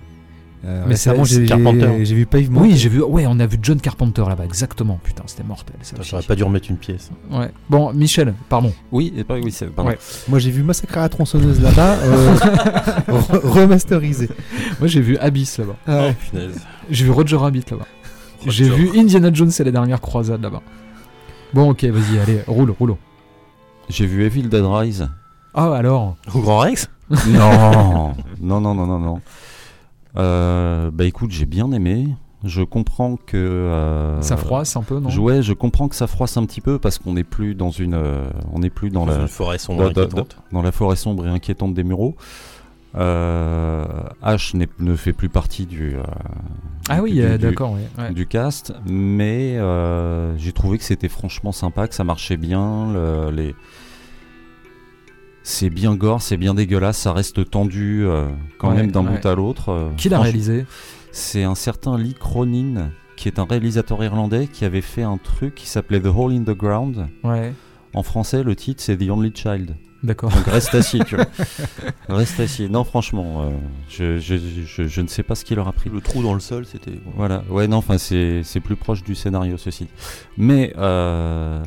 Euh, 0.67 0.83
Mais 0.85 0.95
récemment, 0.95 1.25
c'est- 1.25 1.47
j'ai 2.05 2.15
vu 2.15 2.27
Pavement. 2.27 2.61
Oui, 2.61 2.77
j'ai 2.77 2.89
vu. 2.89 3.01
Ouais, 3.03 3.25
on 3.29 3.39
a 3.39 3.47
vu 3.47 3.57
John 3.63 3.81
Carpenter 3.81 4.25
là-bas, 4.29 4.45
exactement. 4.45 4.99
Putain, 5.03 5.23
c'était 5.27 5.45
mortel. 5.45 5.77
Ça. 5.83 5.97
J'aurais 6.03 6.25
pas 6.25 6.35
dû 6.35 6.43
remettre 6.43 6.69
une 6.71 6.77
pièce. 6.77 7.11
Ouais. 7.31 7.51
Bon, 7.71 7.93
Michel, 7.93 8.35
pardon. 8.49 8.73
Oui, 8.91 9.13
et 9.17 9.23
pas, 9.23 9.35
oui, 9.39 9.53
c'est, 9.53 9.67
pardon. 9.67 9.91
Ouais. 9.93 9.99
Moi 10.29 10.39
j'ai 10.41 10.51
vu 10.51 10.63
Massacre 10.65 10.99
à 10.99 11.03
la 11.03 11.09
tronçonneuse 11.09 11.61
là-bas, 11.61 11.95
euh, 12.03 12.35
re- 13.09 13.47
remasterisé. 13.47 14.29
Moi 14.81 14.89
j'ai 14.89 15.01
vu 15.01 15.17
Abyss 15.19 15.59
là-bas. 15.59 15.77
Ah 15.87 15.99
ouais. 16.07 16.15
punaise. 16.31 16.61
J'ai 16.91 17.05
vu 17.05 17.11
Roger 17.13 17.37
Rabbit 17.37 17.65
là-bas. 17.71 17.87
J'ai 18.47 18.69
vu 18.69 18.99
Indiana 18.99 19.31
Jones 19.33 19.51
et 19.59 19.65
la 19.65 19.71
dernière 19.71 20.01
croisade 20.01 20.43
là-bas. 20.43 20.63
Bon, 21.55 21.71
ok, 21.71 21.85
vas-y, 21.85 22.19
allez, 22.19 22.41
roule, 22.47 22.71
roule. 22.79 22.97
J'ai 23.89 24.07
vu 24.07 24.25
Evil 24.25 24.49
Dead 24.49 24.65
Rise. 24.65 25.09
Ah, 25.55 25.73
alors? 25.75 26.17
Au 26.35 26.41
Grand 26.41 26.59
Rex? 26.59 26.89
Non, 27.29 28.13
non, 28.41 28.61
non, 28.61 28.75
non, 28.75 28.87
non, 28.87 28.99
non. 28.99 29.21
Euh, 30.17 30.91
bah 30.93 31.05
écoute, 31.05 31.31
j'ai 31.31 31.47
bien 31.47 31.71
aimé. 31.73 32.09
Je 32.45 32.63
comprends 32.63 33.17
que. 33.17 33.37
euh, 33.37 34.21
Ça 34.23 34.37
froisse 34.37 34.77
un 34.77 34.83
peu, 34.83 35.01
non 35.01 35.09
je- 35.09 35.21
Ouais, 35.21 35.43
je 35.43 35.53
comprends 35.53 35.89
que 35.89 35.97
ça 35.97 36.07
froisse 36.07 36.37
un 36.37 36.45
petit 36.47 36.61
peu 36.61 36.79
parce 36.79 36.99
qu'on 36.99 37.15
n'est 37.15 37.25
plus 37.25 37.55
dans 37.55 37.71
une, 37.71 37.95
euh, 37.95 38.29
on 38.53 38.61
n'est 38.61 38.71
plus 38.71 38.91
dans 38.91 39.05
Dans 39.07 39.17
la, 39.19 39.27
forêt 39.27 39.59
sombre 39.59 39.83
dans- 39.85 39.91
dans- 39.91 40.03
inquiétante. 40.03 40.37
dans 40.53 40.63
la 40.63 40.73
forêt 40.73 40.97
sombre 40.97 41.27
et 41.27 41.31
inquiétante 41.31 41.75
des 41.75 41.83
Mureaux. 41.85 42.15
Euh, 42.95 43.85
Ash 44.23 44.55
n'est- 44.55 44.69
ne 44.79 44.97
fait 44.97 45.13
plus 45.13 45.29
partie 45.29 45.67
du. 45.67 45.97
euh, 45.97 46.03
Ah 46.89 47.03
oui, 47.03 47.13
du- 47.15 47.39
d'accord, 47.39 47.73
ouais. 47.99 48.13
du 48.13 48.27
cast, 48.27 48.73
mais 48.87 49.57
euh, 49.59 50.35
j'ai 50.39 50.53
trouvé 50.53 50.79
que 50.79 50.85
c'était 50.85 51.09
franchement 51.09 51.53
sympa, 51.53 51.89
que 51.89 51.95
ça 51.95 52.05
marchait 52.05 52.37
bien. 52.39 52.93
le- 52.93 53.31
les... 53.33 53.55
C'est 55.49 55.71
bien 55.71 55.95
gore, 55.95 56.23
c'est 56.23 56.37
bien 56.37 56.55
dégueulasse, 56.55 56.99
ça 56.99 57.13
reste 57.13 57.49
tendu 57.49 58.05
euh, 58.05 58.27
quand 58.59 58.71
Ouais, 58.71 58.75
même 58.75 58.91
d'un 58.91 59.07
ouais. 59.07 59.13
bout 59.21 59.27
à 59.29 59.35
l'autre. 59.37 59.69
euh, 59.69 59.91
Qui 59.97 60.09
l'a 60.09 60.19
réalisé 60.19 60.67
C'est 61.13 61.45
un 61.45 61.55
certain 61.55 61.97
Lee 61.97 62.15
Cronin, 62.19 62.91
qui 63.17 63.29
est 63.29 63.39
un 63.39 63.45
réalisateur 63.45 64.03
irlandais 64.03 64.49
qui 64.49 64.65
avait 64.65 64.81
fait 64.81 65.05
un 65.05 65.19
truc 65.19 65.55
qui 65.55 65.69
s'appelait 65.69 66.01
The 66.01 66.07
Hole 66.07 66.33
in 66.33 66.43
the 66.43 66.51
Ground. 66.57 67.07
Ouais, 67.23 67.53
En 67.95 68.03
français, 68.03 68.43
le 68.43 68.57
titre 68.57 68.83
c'est 68.83 68.97
The 68.97 69.09
Only 69.09 69.31
Child. 69.35 69.77
D'accord. 70.07 70.31
Donc 70.31 70.45
reste 70.47 70.75
assis, 70.75 71.01
tu 71.07 71.17
vois. 71.17 71.27
Reste 72.09 72.39
assis. 72.41 72.71
Non, 72.71 72.85
franchement, 72.85 73.43
euh, 73.43 73.51
je, 73.91 74.19
je, 74.19 74.37
je- 74.65 74.87
je 74.89 75.01
ne 75.01 75.07
sais 75.09 75.23
pas 75.23 75.35
ce 75.35 75.45
qu'il 75.45 75.57
leur 75.57 75.67
a 75.69 75.73
pris. 75.73 75.91
Le 75.91 76.01
trou 76.01 76.23
dans 76.23 76.35
le 76.35 76.41
sol, 76.41 76.65
c'était. 76.65 76.93
Voilà, 77.17 77.43
ouais, 77.51 77.67
non, 77.69 77.79
enfin, 77.79 77.99
c'est 77.99 78.43
c'est 78.45 78.61
plus 78.61 78.77
proche 78.77 79.03
du 79.03 79.15
scénario, 79.15 79.57
ceci. 79.59 79.89
Mais, 80.39 80.73
euh, 80.79 81.63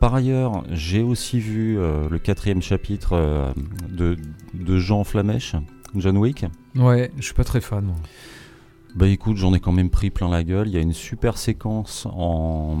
par 0.00 0.14
ailleurs, 0.14 0.62
j'ai 0.70 1.02
aussi 1.02 1.40
vu 1.40 1.78
euh, 1.78 2.08
le 2.10 2.18
quatrième 2.18 2.62
chapitre 2.62 3.14
euh, 3.14 3.50
de, 3.90 4.16
de 4.54 4.78
Jean 4.78 5.02
Flamèche, 5.04 5.56
John 5.96 6.18
Wick. 6.18 6.44
Ouais, 6.76 7.10
je 7.16 7.24
suis 7.24 7.34
pas 7.34 7.44
très 7.44 7.60
fan. 7.62 7.84
moi. 7.84 7.96
Bah 8.94 9.06
écoute, 9.08 9.36
j'en 9.36 9.54
ai 9.54 9.60
quand 9.60 9.72
même 9.72 9.90
pris 9.90 10.10
plein 10.10 10.28
la 10.28 10.42
gueule. 10.44 10.68
Il 10.68 10.74
y 10.74 10.78
a 10.78 10.80
une 10.80 10.92
super 10.94 11.38
séquence 11.38 12.06
en 12.10 12.76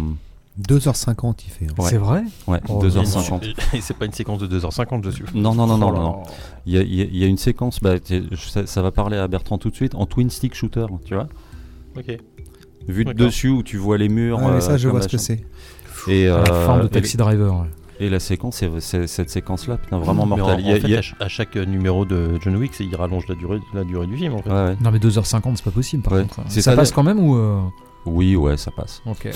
2h50 0.66 1.34
il 1.46 1.50
fait. 1.50 1.64
hein. 1.66 1.74
Ouais. 1.78 1.88
C'est 1.88 1.98
vrai 1.98 2.22
ouais, 2.46 2.60
Oh, 2.68 2.82
2h50. 2.82 3.54
Et 3.74 3.80
c'est 3.80 3.94
pas 3.96 4.06
une 4.06 4.12
séquence 4.12 4.38
de 4.38 4.46
2h50 4.58 5.00
dessus. 5.02 5.24
Non, 5.34 5.54
non, 5.54 5.66
non, 5.66 5.78
non, 5.78 5.88
Oh 5.90 5.94
non, 5.96 6.02
non. 6.02 6.22
Il 6.66 6.74
y 6.74 6.78
a, 6.78 6.82
il 6.82 7.16
y 7.16 7.24
une 7.26 7.36
séquence, 7.38 7.80
bah, 7.80 7.94
ça, 8.36 8.66
ça 8.66 8.82
va 8.82 8.90
parler 8.90 9.16
à 9.16 9.28
Bertrand 9.28 9.58
tout 9.58 9.70
de 9.70 9.74
suite, 9.76 9.94
en 9.94 10.06
twin 10.06 10.30
stick 10.30 10.54
shooter, 10.54 10.86
tu 11.04 11.14
vois. 11.14 11.28
Ok. 11.96 12.16
Vu 12.88 13.04
de 13.04 13.12
dessus 13.12 13.48
où 13.50 13.62
tu 13.62 13.76
vois 13.76 13.98
les 13.98 14.08
murs. 14.08 14.40
Ah, 14.42 14.60
ça 14.60 14.72
euh, 14.72 14.78
je 14.78 14.88
vois 14.88 15.02
ce 15.02 15.08
que 15.08 15.18
c'est. 15.18 15.44
Et, 16.08 16.26
la 16.26 16.34
euh, 16.36 16.66
forme 16.66 16.80
de 16.82 16.86
et- 16.86 16.90
Taxi 16.90 17.16
Driver. 17.16 17.52
ouais. 17.60 17.66
Et 18.00 18.08
la 18.08 18.20
séquence, 18.20 18.56
c'est, 18.56 18.70
c'est- 18.80 19.08
cette 19.08 19.28
séquence-là, 19.28 19.76
putain, 19.76 19.98
vraiment 19.98 20.24
Mais 20.24 20.34
en, 20.34 20.36
mortelle. 20.38 20.56
en 20.56 20.58
Il 20.60 20.68
y 20.68 20.72
a- 20.72 20.80
fait, 20.80 20.86
à, 20.96 21.02
ch- 21.02 21.14
à 21.18 21.28
chaque 21.28 21.56
numéro 21.56 22.04
de 22.04 22.38
John 22.42 22.54
Wick, 22.56 22.72
c'est- 22.72 22.84
il 22.84 22.94
rallonge 22.94 23.26
la 23.28 23.34
durée, 23.34 23.58
la 23.74 23.82
durée 23.84 24.06
du 24.06 24.16
film 24.16 24.34
en 24.34 24.38
fait. 24.42 24.48
Ouais, 24.50 24.54
ouais. 24.68 24.76
Non, 24.80 24.90
mais 24.92 24.98
2h50, 25.00 25.56
c'est 25.56 25.64
pas 25.64 25.72
possible 25.72 26.02
par 26.04 26.12
Ouais. 26.12 26.22
contre. 26.22 26.40
C'est 26.48 26.62
Ça 26.62 26.70
ça, 26.70 26.76
passe 26.76 26.92
quand 26.92 27.02
même 27.02 27.18
ou. 27.18 27.36
euh, 27.36 27.60
Oui, 28.08 28.36
ouais, 28.36 28.56
ça 28.56 28.70
passe. 28.70 29.02
Ok. 29.06 29.28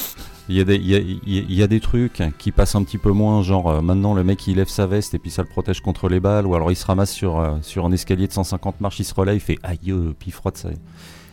Il 0.48 0.56
y, 0.56 0.60
a 0.60 0.64
des, 0.64 0.76
il, 0.76 0.86
y 0.86 0.94
a, 0.96 0.98
il 0.98 1.12
y 1.26 1.38
a- 1.38 1.42
il 1.48 1.54
y 1.54 1.62
a 1.62 1.66
des 1.66 1.80
trucs 1.80 2.22
qui 2.38 2.50
passent 2.52 2.74
un 2.74 2.82
petit 2.82 2.98
peu 2.98 3.12
moins, 3.12 3.42
genre 3.42 3.70
euh, 3.70 3.80
maintenant 3.80 4.12
le 4.14 4.24
mec 4.24 4.46
il 4.46 4.56
lève 4.56 4.68
sa 4.68 4.86
veste 4.86 5.14
et 5.14 5.18
puis 5.18 5.30
ça 5.30 5.42
le 5.42 5.48
protège 5.48 5.80
contre 5.80 6.08
les 6.08 6.18
balles, 6.20 6.46
ou 6.46 6.54
alors 6.54 6.70
il 6.72 6.76
se 6.76 6.84
ramasse 6.84 7.12
sur, 7.12 7.38
euh, 7.38 7.56
sur 7.62 7.86
un 7.86 7.92
escalier 7.92 8.26
de 8.26 8.32
150 8.32 8.80
marches, 8.80 8.98
il 9.00 9.04
se 9.04 9.14
relève, 9.14 9.36
il 9.36 9.40
fait 9.40 9.58
aïe, 9.62 9.78
euh, 9.90 10.12
puis 10.18 10.28
il 10.30 10.32
frotte 10.32 10.56
ça. 10.56 10.68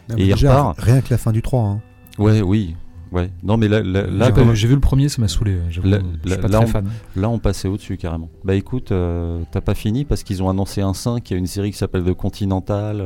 Non, 0.10 0.18
Et 0.18 0.24
il 0.26 0.34
déjà, 0.34 0.52
repart. 0.60 0.80
Rien 0.80 1.02
que 1.02 1.08
la 1.10 1.18
fin 1.18 1.32
du 1.32 1.42
3. 1.42 1.62
hein. 1.64 1.82
Ouais, 2.20 2.42
oui, 2.42 2.76
ouais. 3.12 3.32
Non, 3.44 3.58
mais 3.58 3.68
là, 3.68 3.82
là, 3.82 4.04
là, 4.08 4.32
J'ai 4.54 4.68
vu- 4.68 4.76
le 4.76 4.80
premier, 4.80 5.10
ça 5.10 5.22
m'a 5.22 5.28
saoulé. 5.28 5.56
Là- 5.56 5.62
Je 5.70 5.82
suis 5.82 5.90
là- 5.90 6.00
pas 6.38 6.48
là, 6.48 6.58
très 6.60 6.66
on- 6.66 6.68
fan. 6.68 6.90
là, 7.16 7.30
on 7.30 7.40
passait 7.40 7.68
au-dessus 7.68 7.98
carrément. 7.98 8.30
Bah 8.44 8.56
écoute, 8.56 8.92
euh, 8.92 9.42
t'as 9.52 9.62
pas 9.62 9.74
fini 9.76 10.06
parce 10.06 10.24
qu'ils 10.24 10.42
ont 10.44 10.50
annoncé 10.50 10.82
un 10.82 10.94
5, 10.94 11.30
il 11.30 11.34
y 11.34 11.36
a 11.36 11.40
une 11.40 11.48
série 11.48 11.72
qui 11.72 11.78
s'appelle 11.78 12.04
The 12.04 12.14
Continental. 12.14 13.02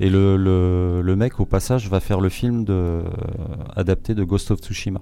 Euh, 0.00 0.04
Et 0.04 0.10
le, 0.10 0.36
le, 0.36 1.02
le 1.02 1.16
mec, 1.16 1.40
au 1.40 1.44
passage, 1.46 1.88
va 1.88 2.00
faire 2.00 2.20
le 2.20 2.28
film 2.28 2.64
de, 2.64 3.02
adapté 3.74 4.14
de 4.14 4.24
Ghost 4.24 4.50
of 4.50 4.60
Tsushima. 4.60 5.00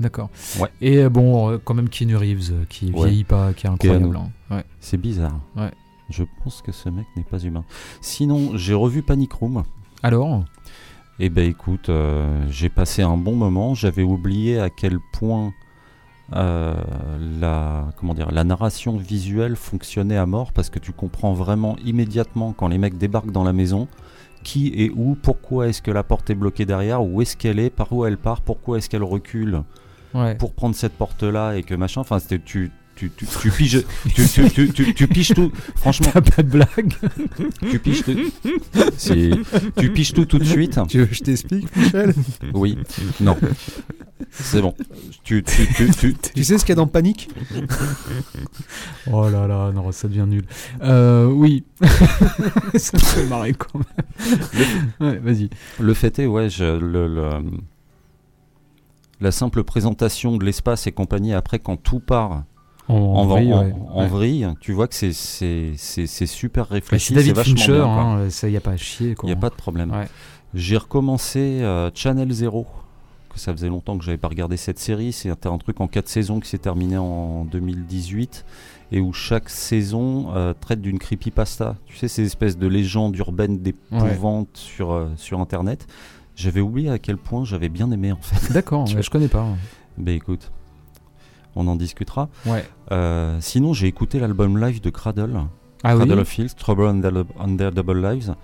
D'accord. 0.00 0.30
Ouais. 0.60 0.68
Et 0.80 0.98
euh, 0.98 1.08
bon, 1.10 1.50
euh, 1.50 1.58
quand 1.62 1.74
même 1.74 1.88
Keanu 1.88 2.16
Reeves, 2.16 2.52
euh, 2.52 2.64
qui 2.68 2.92
Ouais. 2.92 3.08
vieillit 3.08 3.24
pas, 3.24 3.52
qui 3.52 3.66
est 3.66 3.70
incroyable. 3.70 4.16
hein. 4.16 4.30
Ouais. 4.54 4.64
C'est 4.80 4.96
bizarre. 4.96 5.40
Ouais. 5.56 5.70
Je 6.08 6.22
pense 6.42 6.62
que 6.62 6.70
ce 6.72 6.88
mec 6.88 7.04
n'est 7.16 7.24
pas 7.24 7.38
humain. 7.40 7.64
Sinon, 8.00 8.56
j'ai 8.56 8.74
revu 8.74 9.02
Panic 9.02 9.32
Room. 9.32 9.64
Alors 10.02 10.44
Eh 11.18 11.28
ben 11.30 11.46
écoute, 11.50 11.88
euh, 11.88 12.46
j'ai 12.48 12.68
passé 12.68 13.02
un 13.02 13.16
bon 13.16 13.34
moment. 13.34 13.74
J'avais 13.74 14.04
oublié 14.04 14.60
à 14.60 14.70
quel 14.70 14.98
point 15.12 15.52
euh, 16.34 16.74
la, 17.40 17.88
comment 17.98 18.14
dire, 18.14 18.30
la 18.30 18.44
narration 18.44 18.96
visuelle 18.96 19.56
fonctionnait 19.56 20.16
à 20.16 20.26
mort 20.26 20.52
parce 20.52 20.70
que 20.70 20.78
tu 20.78 20.92
comprends 20.92 21.32
vraiment 21.32 21.76
immédiatement 21.84 22.54
quand 22.56 22.68
les 22.68 22.78
mecs 22.78 22.96
débarquent 22.98 23.32
dans 23.32 23.44
la 23.44 23.52
maison 23.52 23.88
qui 24.48 24.72
est 24.82 24.90
où, 24.94 25.14
pourquoi 25.20 25.68
est-ce 25.68 25.82
que 25.82 25.90
la 25.90 26.02
porte 26.02 26.30
est 26.30 26.34
bloquée 26.34 26.64
derrière, 26.64 27.02
où 27.04 27.20
est-ce 27.20 27.36
qu'elle 27.36 27.58
est, 27.58 27.68
par 27.70 27.92
où 27.92 28.06
elle 28.06 28.16
part, 28.16 28.40
pourquoi 28.40 28.78
est-ce 28.78 28.88
qu'elle 28.88 29.02
recule 29.04 29.62
Ouais. 30.14 30.34
pour 30.36 30.54
prendre 30.54 30.74
cette 30.74 30.94
porte-là 30.94 31.56
et 31.56 31.62
que 31.62 31.74
machin. 31.74 32.00
Enfin, 32.00 32.18
c'était 32.18 32.38
tu. 32.38 32.70
Tu, 32.96 33.10
tu, 33.16 33.26
tu 33.26 33.50
piges, 33.52 33.84
tu, 34.14 34.26
tu, 34.26 34.50
tu, 34.50 34.72
tu, 34.72 34.94
tu 34.94 35.06
piges 35.06 35.32
tout. 35.34 35.52
Franchement, 35.76 36.08
T'as 36.12 36.20
pas 36.20 36.42
de 36.42 36.48
blague 36.50 36.94
tu 37.70 37.78
piges 37.78 38.02
tout. 38.02 38.16
Si, 38.96 39.30
tu 39.78 39.92
piges 39.92 40.12
tout 40.14 40.24
tout 40.24 40.38
de 40.38 40.44
suite. 40.44 40.80
Tu 40.88 40.98
veux 40.98 41.06
que 41.06 41.14
je 41.14 41.22
t'explique, 41.22 41.76
Michel? 41.76 42.12
Oui, 42.54 42.76
non. 43.20 43.36
C'est 44.30 44.60
bon. 44.60 44.74
Tu, 45.24 45.42
tu, 45.42 45.66
tu, 45.74 45.90
tu, 45.92 46.14
Tu 46.34 46.44
sais 46.44 46.58
ce 46.58 46.64
qu'il 46.64 46.70
y 46.70 46.72
a 46.72 46.76
dans 46.76 46.86
Panique 46.86 47.28
Oh 49.12 49.28
là 49.28 49.46
là, 49.46 49.72
non, 49.72 49.90
ça 49.92 50.08
devient 50.08 50.26
nul. 50.28 50.44
Euh, 50.82 51.26
oui. 51.26 51.64
ça 52.76 52.96
me 52.96 53.02
fait 53.02 53.26
marrer 53.26 53.54
quand 53.54 53.78
même. 53.78 55.00
ouais, 55.00 55.18
vas-y. 55.18 55.50
Le 55.80 55.94
fait 55.94 56.18
est, 56.18 56.26
ouais, 56.26 56.48
je, 56.50 56.64
le, 56.64 57.06
le- 57.08 57.30
la 59.20 59.30
simple 59.32 59.64
présentation 59.64 60.36
de 60.36 60.44
l'espace 60.44 60.86
et 60.86 60.92
compagnie, 60.92 61.32
après, 61.34 61.58
quand 61.58 61.76
tout 61.76 62.00
part 62.00 62.44
En, 62.88 62.94
en, 62.94 63.26
vrille, 63.26 63.52
en- 63.52 63.64
ouais. 63.64 63.74
en 63.90 64.02
Ouais. 64.02 64.08
vrille, 64.08 64.48
tu 64.60 64.72
vois 64.72 64.88
que 64.88 64.94
c'est- 64.94 65.12
c'est 65.12 65.72
c'est- 65.76 66.06
c'est 66.06 66.26
super 66.26 66.66
Mais 66.70 66.76
réfléchi. 66.76 67.08
c'est 67.08 67.14
David 67.14 67.36
Fincher, 67.38 67.72
bien, 67.72 67.82
quoi. 67.84 67.92
hein, 68.02 68.30
ça 68.30 68.48
y 68.48 68.56
a 68.56 68.60
pas 68.60 68.72
à 68.72 68.76
chier. 68.76 69.14
Il 69.22 69.26
n'y 69.26 69.32
a 69.32 69.36
pas 69.36 69.50
de 69.50 69.54
problème. 69.56 69.90
Ouais. 69.90 70.08
J'ai 70.54 70.76
recommencé 70.76 71.60
euh, 71.62 71.90
Channel 71.94 72.30
Zero, 72.32 72.66
que 73.28 73.38
ça 73.38 73.52
faisait 73.52 73.68
longtemps 73.68 73.98
que 73.98 74.04
j'avais 74.04 74.18
pas 74.18 74.28
regardé 74.28 74.56
cette 74.56 74.78
série. 74.78 75.12
C'était 75.12 75.48
un 75.48 75.58
truc 75.58 75.80
en 75.80 75.88
4 75.88 76.08
saisons 76.08 76.40
qui 76.40 76.48
s'est 76.48 76.58
terminé 76.58 76.96
en 76.96 77.44
2018 77.44 78.44
et 78.92 79.00
où 79.00 79.12
chaque 79.12 79.48
saison 79.48 80.34
euh, 80.34 80.54
traite 80.58 80.80
d'une 80.80 80.98
creepypasta. 80.98 81.76
Tu 81.86 81.96
sais, 81.96 82.08
ces 82.08 82.24
espèces 82.24 82.56
de 82.56 82.66
légendes 82.66 83.16
urbaines 83.16 83.58
d'épouvante 83.58 84.48
sur, 84.54 84.92
euh, 84.92 85.08
sur 85.16 85.40
Internet. 85.40 85.86
J'avais 86.34 86.60
oublié 86.60 86.90
à 86.90 86.98
quel 86.98 87.16
point 87.16 87.44
j'avais 87.44 87.68
bien 87.68 87.90
aimé 87.90 88.12
en 88.12 88.20
fait. 88.20 88.52
D'accord, 88.52 88.88
ouais, 88.94 89.02
je 89.02 89.10
connais 89.10 89.28
pas. 89.28 89.46
Ben 89.98 90.14
écoute, 90.14 90.52
on 91.56 91.66
en 91.66 91.76
discutera. 91.76 92.28
Ouais. 92.46 92.64
Euh, 92.92 93.38
sinon, 93.40 93.72
j'ai 93.72 93.88
écouté 93.88 94.20
l'album 94.20 94.58
live 94.58 94.80
de 94.80 94.90
Cradle. 94.90 95.40
Ah 95.82 95.96
oui 95.96 96.06
Cradle 96.06 96.20
of 96.20 96.38
Hills, 96.38 96.54
Trouble 96.56 96.86
Under, 96.86 97.24
Under 97.38 97.72
Double 97.72 98.00
Lives. 98.00 98.34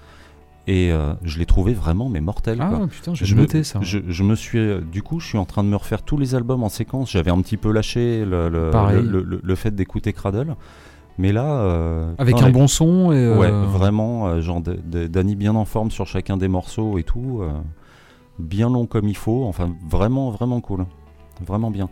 Et 0.66 0.90
euh, 0.92 1.12
je 1.22 1.38
l'ai 1.38 1.44
trouvé 1.46 1.74
vraiment 1.74 2.08
mais 2.08 2.20
mortel. 2.22 2.56
quoi. 2.58 2.80
Ah 2.82 2.86
putain, 2.86 3.14
j'ai 3.14 3.34
me- 3.34 3.40
noté 3.42 3.62
ça. 3.64 3.80
Je, 3.82 3.98
je 4.08 4.22
me 4.22 4.34
suis, 4.34 4.58
euh, 4.58 4.80
du 4.80 5.02
coup, 5.02 5.20
je 5.20 5.26
suis 5.26 5.38
en 5.38 5.44
train 5.44 5.62
de 5.62 5.68
me 5.68 5.76
refaire 5.76 6.02
tous 6.02 6.16
les 6.16 6.34
albums 6.34 6.62
en 6.62 6.70
séquence. 6.70 7.10
J'avais 7.10 7.30
un 7.30 7.40
petit 7.42 7.58
peu 7.58 7.70
lâché 7.70 8.24
le, 8.24 8.48
le, 8.48 8.70
le, 9.02 9.22
le- 9.22 9.40
le 9.42 9.54
fait 9.54 9.74
d'écouter 9.74 10.12
Cradle, 10.14 10.56
mais 11.18 11.32
là, 11.32 11.44
euh, 11.60 12.12
Avec 12.16 12.40
un 12.40 12.48
bon 12.50 12.66
son 12.66 13.12
et. 13.12 13.16
euh, 13.16 13.38
ouais, 13.38 13.50
vraiment, 13.50 14.26
euh, 14.28 14.40
genre 14.40 14.62
Danny 14.62 15.36
bien 15.36 15.54
en 15.54 15.66
forme 15.66 15.90
sur 15.90 16.06
chacun 16.06 16.38
des 16.38 16.48
morceaux 16.48 16.96
et 16.98 17.02
tout, 17.02 17.42
bien 18.38 18.70
long 18.70 18.86
comme 18.86 19.08
il 19.08 19.16
faut. 19.16 19.44
Enfin, 19.44 19.74
vraiment, 19.88 20.30
vraiment 20.30 20.60
cool, 20.60 20.86
vraiment 21.46 21.70
bien. 21.70 21.88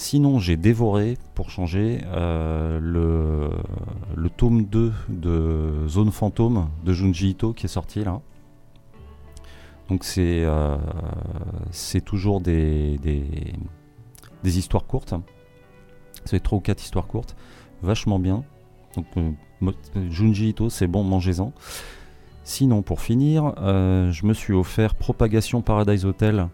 Sinon, 0.00 0.38
j'ai 0.38 0.56
dévoré, 0.56 1.18
pour 1.34 1.50
changer, 1.50 2.02
euh, 2.06 2.78
le, 2.80 4.30
tome 4.30 4.64
2 4.64 4.92
de 5.08 5.88
Zone 5.88 6.12
Fantôme 6.12 6.68
de 6.84 6.92
Junji 6.92 7.30
Ito 7.30 7.52
qui 7.52 7.66
est 7.66 7.68
sorti 7.68 8.04
là. 8.04 8.20
Donc 9.88 10.04
c'est 10.04 10.44
euh, 10.44 10.76
c'est 11.72 12.00
toujours 12.00 12.40
des, 12.40 12.96
des, 14.44 14.58
histoires 14.58 14.86
courtes. 14.86 15.14
Fait 16.26 16.38
trois 16.38 16.58
ou 16.58 16.60
quatre 16.60 16.80
histoires 16.80 17.08
courtes. 17.08 17.34
Vachement 17.82 18.20
bien. 18.20 18.44
Donc 18.94 19.06
euh, 19.16 19.32
Junji 20.10 20.50
Ito, 20.50 20.70
c'est 20.70 20.86
bon, 20.86 21.02
mangez-en. 21.02 21.52
Sinon, 22.44 22.82
pour 22.82 23.00
finir, 23.00 23.52
euh, 23.58 24.12
je 24.12 24.24
me 24.26 24.32
suis 24.32 24.52
offert 24.54 24.94
Propagation 24.94 25.60
Paradise 25.60 26.04
Hotel, 26.04 26.46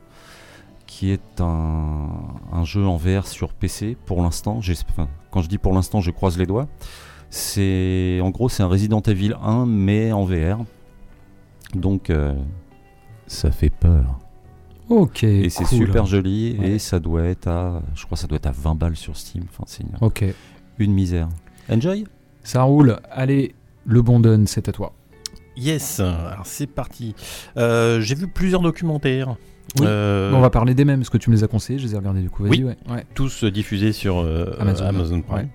qui 0.97 1.11
est 1.11 1.41
un, 1.41 2.09
un 2.53 2.65
jeu 2.65 2.87
en 2.87 2.97
VR 2.97 3.27
sur 3.27 3.53
PC 3.53 3.97
pour 4.07 4.23
l'instant. 4.23 4.61
Enfin, 4.91 5.09
quand 5.33 5.43
je 5.43 5.49
dis 5.49 5.59
pour 5.59 5.73
l'instant, 5.73 6.01
je 6.01 6.13
croise 6.13 6.39
les 6.39 6.47
doigts. 6.47 6.69
C'est 7.31 8.21
en 8.23 8.31
gros, 8.31 8.49
c'est 8.49 8.63
un 8.63 8.69
Resident 8.69 9.01
Evil 9.01 9.35
1 9.43 9.67
mais 9.67 10.13
en 10.13 10.25
VR. 10.25 10.59
Donc 11.75 12.11
euh, 12.11 12.33
ça 13.27 13.51
fait 13.51 13.71
peur. 13.71 14.21
Ok. 14.89 15.25
Et 15.25 15.51
c'est 15.51 15.65
cool. 15.65 15.79
super 15.79 16.07
joli 16.07 16.57
Ouais. 16.61 16.71
et 16.75 16.79
ça 16.79 17.01
doit 17.01 17.25
être 17.25 17.49
à 17.49 17.83
je 17.97 18.05
crois 18.05 18.15
que 18.15 18.21
ça 18.21 18.29
doit 18.29 18.37
être 18.37 18.47
à 18.47 18.53
20 18.53 18.77
balles 18.77 18.97
sur 18.97 19.17
Steam. 19.17 19.45
Enfin, 19.51 19.65
c'est 19.67 19.83
une, 19.83 19.97
Ok. 20.01 20.25
une 20.79 20.93
misère. 20.93 21.29
Enjoy? 21.69 22.05
Ça 22.45 22.63
roule. 22.63 23.01
Allez, 23.11 23.57
le 23.85 24.01
bon 24.01 24.21
done, 24.21 24.47
c'est 24.47 24.69
à 24.69 24.73
toi. 24.73 24.93
Yes, 25.57 25.99
alors 25.99 26.45
c'est 26.47 26.67
parti. 26.69 27.17
Euh, 27.57 28.01
J'ai 28.01 28.15
vu 28.15 28.29
plusieurs 28.29 28.61
documentaires. 28.61 29.37
Oui. 29.81 29.87
Euh, 29.87 30.33
On 30.33 30.41
va 30.41 30.51
parler 30.51 30.75
des 30.75 30.85
mêmes, 30.85 31.01
parce 31.01 31.11
que 31.11 31.19
tu 31.19 31.31
me 31.31 31.35
les 31.37 31.45
as 31.45 31.49
conseillés, 31.49 31.79
je 31.79 31.87
les 31.87 31.95
ai 31.95 31.97
regardés 31.99 32.21
du 32.23 32.31
coup. 32.31 32.45
Oui. 32.47 32.63
ouais. 32.63 32.77
ouais. 32.89 33.05
tous 33.15 33.45
diffusés 33.45 33.93
sur 33.93 34.19
euh, 34.19 34.55
Amazon. 34.61 34.85
Amazon, 34.87 35.21
Prime. 35.23 35.37
Ouais. 35.39 35.49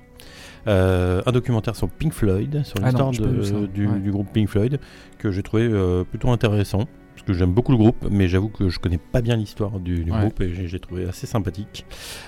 Euh, 0.67 1.21
un 1.25 1.31
documentaire 1.31 1.75
sur 1.75 1.89
Pink 1.89 2.13
Floyd, 2.13 2.63
sur 2.65 2.75
Ah 2.81 2.87
l'histoire 2.87 3.11
du, 3.11 4.11
groupe 4.11 4.27
Pink 4.33 4.49
Floyd, 4.49 4.79
que 5.17 5.31
j'ai 5.31 5.41
trouvé 5.41 5.63
euh, 5.63 6.03
plutôt 6.03 6.29
intéressant. 6.31 6.85
Parce 7.15 7.25
que 7.27 7.33
j'aime 7.33 7.51
beaucoup 7.53 7.71
le 7.73 7.77
groupe, 7.77 8.07
mais 8.09 8.27
j'avoue 8.29 8.47
que 8.49 8.69
je 8.69 8.79
connais 8.79 8.97
pas 8.97 9.21
bien 9.21 9.35
l'histoire 9.35 9.79
du, 9.79 10.05
groupe 10.05 10.39
et 10.41 10.67
j'ai- 10.67 10.79
trouvé 10.79 11.05
assez 11.05 11.27
sympathique. 11.27 11.85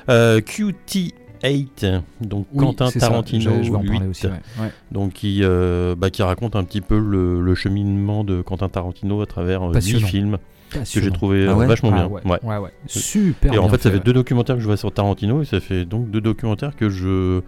Euh, 0.10 0.42
QT8, 0.42 2.02
donc 2.22 2.48
Oui, 2.54 2.60
Quentin 2.60 2.90
ça, 2.90 3.00
Tarantino 3.00 3.64
je- 3.64 3.72
vais 3.72 3.78
en 3.78 3.82
8, 3.82 3.90
parler 3.92 4.08
aussi. 4.08 4.28
Ouais. 4.28 4.34
Ouais. 4.60 4.72
donc 4.92 5.14
qui, 5.14 5.42
euh, 5.44 5.96
bah, 5.98 6.10
qui 6.10 6.24
raconte 6.24 6.56
un 6.56 6.64
petit 6.64 6.82
peu 6.82 7.00
le, 7.00 7.42
le 7.42 7.56
cheminement 7.56 8.24
de 8.24 8.42
Quentin 8.42 8.70
Tarantino 8.70 9.22
à 9.22 9.26
travers 9.26 9.64
euh, 9.64 9.70
10 9.72 9.74
Passionnant. 9.76 10.08
films 10.08 10.38
que 10.80 11.02
j'ai 11.02 11.12
trouvé 11.12 11.46
Ah 11.48 11.52
euh, 11.52 11.56
ouais 11.56 11.68
vachement 11.68 11.90
Ah 11.94 11.96
bien. 11.96 12.08
ouais, 12.08 12.22
Ouais. 12.26 12.40
ouais, 12.44 12.58
ouais. 12.58 12.70
Super 12.88 13.54
Et 13.54 13.58
en 13.58 13.64
bien 13.64 13.72
fait, 13.72 13.82
ça 13.84 13.92
fait 13.92 14.00
deux 14.00 14.14
documentaires 14.14 14.56
que 14.56 14.62
je 14.62 14.68
vois 14.68 14.78
sur 14.78 14.92
Tarantino 14.92 15.42
et 15.42 15.46
ça 15.46 15.60
fait 15.60 15.86
donc 15.86 16.10
deux 16.10 16.22
documentaires 16.22 16.76
que 16.76 16.90
je. 16.90 17.42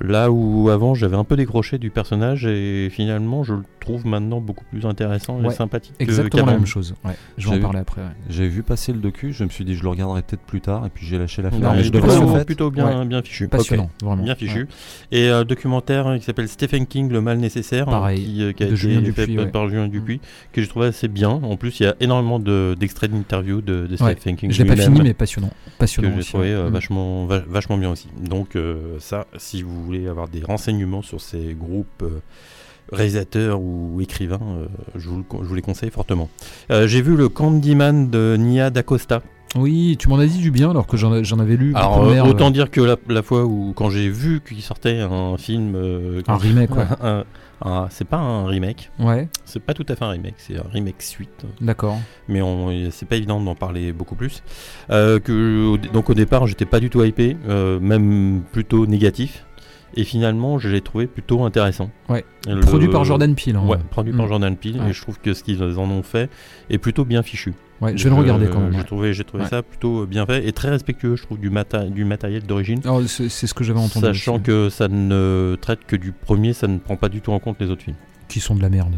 Là 0.00 0.30
où 0.30 0.68
avant 0.68 0.94
j'avais 0.94 1.16
un 1.16 1.24
peu 1.24 1.36
décroché 1.36 1.78
du 1.78 1.90
personnage 1.90 2.44
et 2.46 2.88
finalement 2.90 3.44
je 3.44 3.54
le 3.54 3.62
trouve 3.80 4.06
maintenant 4.06 4.40
beaucoup 4.40 4.64
plus 4.70 4.84
intéressant 4.84 5.40
et 5.40 5.46
Ouais, 5.46 5.54
sympathique. 5.54 5.94
que- 5.98 6.02
Exactement 6.02 6.46
la 6.46 6.52
même 6.52 6.66
chose. 6.66 6.94
Ouais. 7.04 7.12
Je 7.38 7.48
vais 7.48 7.56
en 7.56 7.60
parler 7.60 7.78
après. 7.78 8.02
ouais. 8.02 8.08
J'ai 8.28 8.46
vu 8.48 8.62
passer 8.62 8.92
le 8.92 8.98
docu, 8.98 9.32
je 9.32 9.44
me 9.44 9.48
suis 9.48 9.64
dit 9.64 9.74
je 9.74 9.82
le 9.82 9.88
regarderai 9.88 10.22
peut-être 10.22 10.42
plus 10.42 10.60
tard 10.60 10.84
et 10.86 10.90
puis 10.90 11.06
j'ai 11.06 11.18
lâché 11.18 11.40
l'affaire. 11.40 11.60
Non, 11.60 11.72
mais 11.72 11.82
je 11.84 11.90
plutôt, 11.90 12.10
en 12.10 12.34
fait. 12.34 12.44
plutôt 12.44 12.70
bien, 12.70 13.22
fichu. 13.22 13.48
Passionnant, 13.48 13.90
vraiment. 14.02 14.22
Bien 14.24 14.34
fichu. 14.34 14.68
Et 15.12 15.28
un 15.28 15.44
documentaire 15.44 16.14
qui 16.18 16.24
s'appelle 16.24 16.48
Stephen 16.48 16.86
King, 16.86 17.10
Le 17.10 17.20
mal 17.20 17.38
nécessaire, 17.38 17.86
Pareil, 17.86 18.22
qui, 18.22 18.42
euh, 18.42 18.52
qui 18.52 18.62
a 18.64 18.66
de 18.66 18.70
été 18.72 18.76
Julien 18.76 19.00
fait 19.12 19.26
Dupuis, 19.26 19.46
par 19.52 19.68
Julien 19.68 19.88
Dupuis, 19.88 20.20
que 20.52 20.60
j'ai 20.60 20.68
trouvé 20.68 20.86
assez 20.88 21.08
bien. 21.08 21.30
En 21.30 21.56
plus, 21.56 21.80
il 21.80 21.84
y 21.84 21.86
a 21.86 21.94
énormément 22.00 22.38
de- 22.38 22.76
d'extraits 22.78 23.10
d'interviews 23.10 23.60
de, 23.62 23.86
de 23.86 24.02
Ouais. 24.02 24.12
Stephen 24.12 24.36
King. 24.36 24.50
Je 24.50 24.62
l'ai 24.62 24.68
pas 24.68 24.76
fini, 24.76 25.00
mais 25.02 25.14
passionnant. 25.14 25.50
Passionnant 25.78 26.10
que 26.10 26.20
j'ai 26.20 26.28
trouvé 26.28 26.48
euh, 26.52 26.68
Mm. 26.68 26.72
vachement, 26.72 27.26
va- 27.26 27.42
vachement 27.48 27.78
bien 27.78 27.90
aussi. 27.90 28.08
Donc 28.20 28.56
euh, 28.56 28.96
ça, 28.98 29.26
si 29.36 29.62
vous 29.62 29.85
voulez 29.86 30.06
avoir 30.08 30.28
des 30.28 30.42
renseignements 30.44 31.02
sur 31.02 31.20
ces 31.20 31.54
groupes 31.58 32.02
euh, 32.02 32.20
réalisateurs 32.92 33.60
ou 33.60 34.00
écrivains, 34.00 34.40
euh, 34.42 34.66
je, 34.94 35.08
vous 35.08 35.16
le 35.18 35.24
je 35.42 35.48
vous 35.48 35.54
les 35.54 35.62
conseille 35.62 35.90
fortement. 35.90 36.28
Euh, 36.70 36.86
j'ai 36.86 37.02
vu 37.02 37.16
le 37.16 37.28
Candyman 37.28 38.10
de 38.10 38.36
Nia 38.38 38.70
D'Acosta. 38.70 39.22
Oui, 39.56 39.96
tu 39.98 40.08
m'en 40.08 40.18
as 40.18 40.26
dit 40.26 40.38
du 40.38 40.50
bien 40.50 40.70
alors 40.70 40.86
que 40.86 40.96
j'en 40.96 41.12
avais 41.38 41.56
lu. 41.56 41.72
Alors 41.74 42.04
euh, 42.04 42.12
merde. 42.12 42.28
autant 42.28 42.50
dire 42.50 42.70
que 42.70 42.80
la, 42.80 42.96
la 43.08 43.22
fois 43.22 43.44
où 43.44 43.72
quand 43.74 43.90
j'ai 43.90 44.08
vu 44.08 44.40
qu'il 44.46 44.60
sortait 44.60 45.00
un 45.00 45.36
film, 45.38 45.74
euh, 45.76 46.20
Un 46.28 46.36
remake, 46.36 46.76
ouais. 46.76 46.84
un- 47.02 47.24
un- 47.62 47.86
c'est 47.90 48.04
pas 48.06 48.18
un 48.18 48.46
remake, 48.46 48.90
Ouais, 48.98 49.28
c'est 49.46 49.60
pas 49.62 49.72
tout 49.72 49.86
à 49.88 49.96
fait 49.96 50.04
un 50.04 50.10
remake, 50.10 50.34
c'est 50.36 50.58
un 50.58 50.64
remake 50.70 51.00
suite. 51.00 51.46
d'accord. 51.60 51.96
mais 52.28 52.40
c'est 52.90 53.08
pas 53.08 53.16
évident 53.16 53.40
d'en 53.40 53.54
parler 53.54 53.92
beaucoup 53.92 54.14
plus. 54.14 54.42
Euh, 54.90 55.18
que, 55.20 55.76
donc 55.92 56.10
au 56.10 56.14
départ, 56.14 56.46
j'étais 56.46 56.66
pas 56.66 56.80
du 56.80 56.90
tout 56.90 57.02
hypé, 57.02 57.36
même 57.80 58.42
plutôt 58.52 58.86
négatif. 58.86 59.44
Et 59.98 60.04
finalement, 60.04 60.58
je 60.58 60.68
l'ai 60.68 60.82
trouvé 60.82 61.06
plutôt 61.06 61.42
intéressant. 61.44 61.90
Ouais. 62.08 62.24
Le- 62.46 62.60
Produit 62.60 62.88
par 62.88 63.04
Jordan 63.04 63.34
Peele. 63.34 63.56
hein. 63.56 63.64
Ouais, 63.66 63.78
produit 63.90 64.12
par 64.12 64.26
Mm. 64.26 64.28
Jordan 64.28 64.56
Peele. 64.56 64.78
Ouais. 64.80 64.90
Et 64.90 64.92
je 64.92 65.00
trouve 65.00 65.18
que 65.18 65.32
ce 65.32 65.42
qu'ils 65.42 65.62
en 65.62 65.90
ont 65.90 66.02
fait 66.02 66.28
est 66.70 66.78
plutôt 66.78 67.04
bien 67.06 67.22
fichu. 67.22 67.54
Ouais, 67.80 67.96
je 67.96 68.04
vais 68.04 68.10
le 68.10 68.16
regarder 68.16 68.46
Euh, 68.46 68.50
quand 68.52 68.60
même. 68.60 68.72
J'ai 68.74 68.84
trouvé, 68.84 69.12
j'ai 69.14 69.24
trouvé 69.24 69.44
Ouais. 69.44 69.48
ça 69.50 69.62
plutôt 69.62 70.06
bien 70.06 70.24
fait 70.26 70.46
et 70.46 70.52
très 70.52 70.68
respectueux, 70.70 71.16
je 71.16 71.22
trouve, 71.22 71.38
du, 71.38 71.50
mata- 71.50 71.84
du 71.84 72.04
matériel 72.04 72.42
d'origine. 72.42 72.80
C'est 73.08 73.28
ce 73.28 73.54
que 73.54 73.64
j'avais 73.64 73.80
entendu. 73.80 74.04
Sachant 74.06 74.34
aussi. 74.34 74.42
que 74.44 74.68
ça 74.70 74.88
ne 74.88 75.56
traite 75.60 75.80
que 75.86 75.96
du 75.96 76.12
premier, 76.12 76.52
ça 76.52 76.68
ne 76.68 76.78
prend 76.78 76.96
pas 76.96 77.08
du 77.08 77.20
tout 77.20 77.32
en 77.32 77.38
compte 77.38 77.56
les 77.60 77.70
autres 77.70 77.82
films. 77.82 77.96
Qui 78.28 78.40
sont 78.40 78.54
de 78.54 78.62
la 78.62 78.68
merde. 78.70 78.94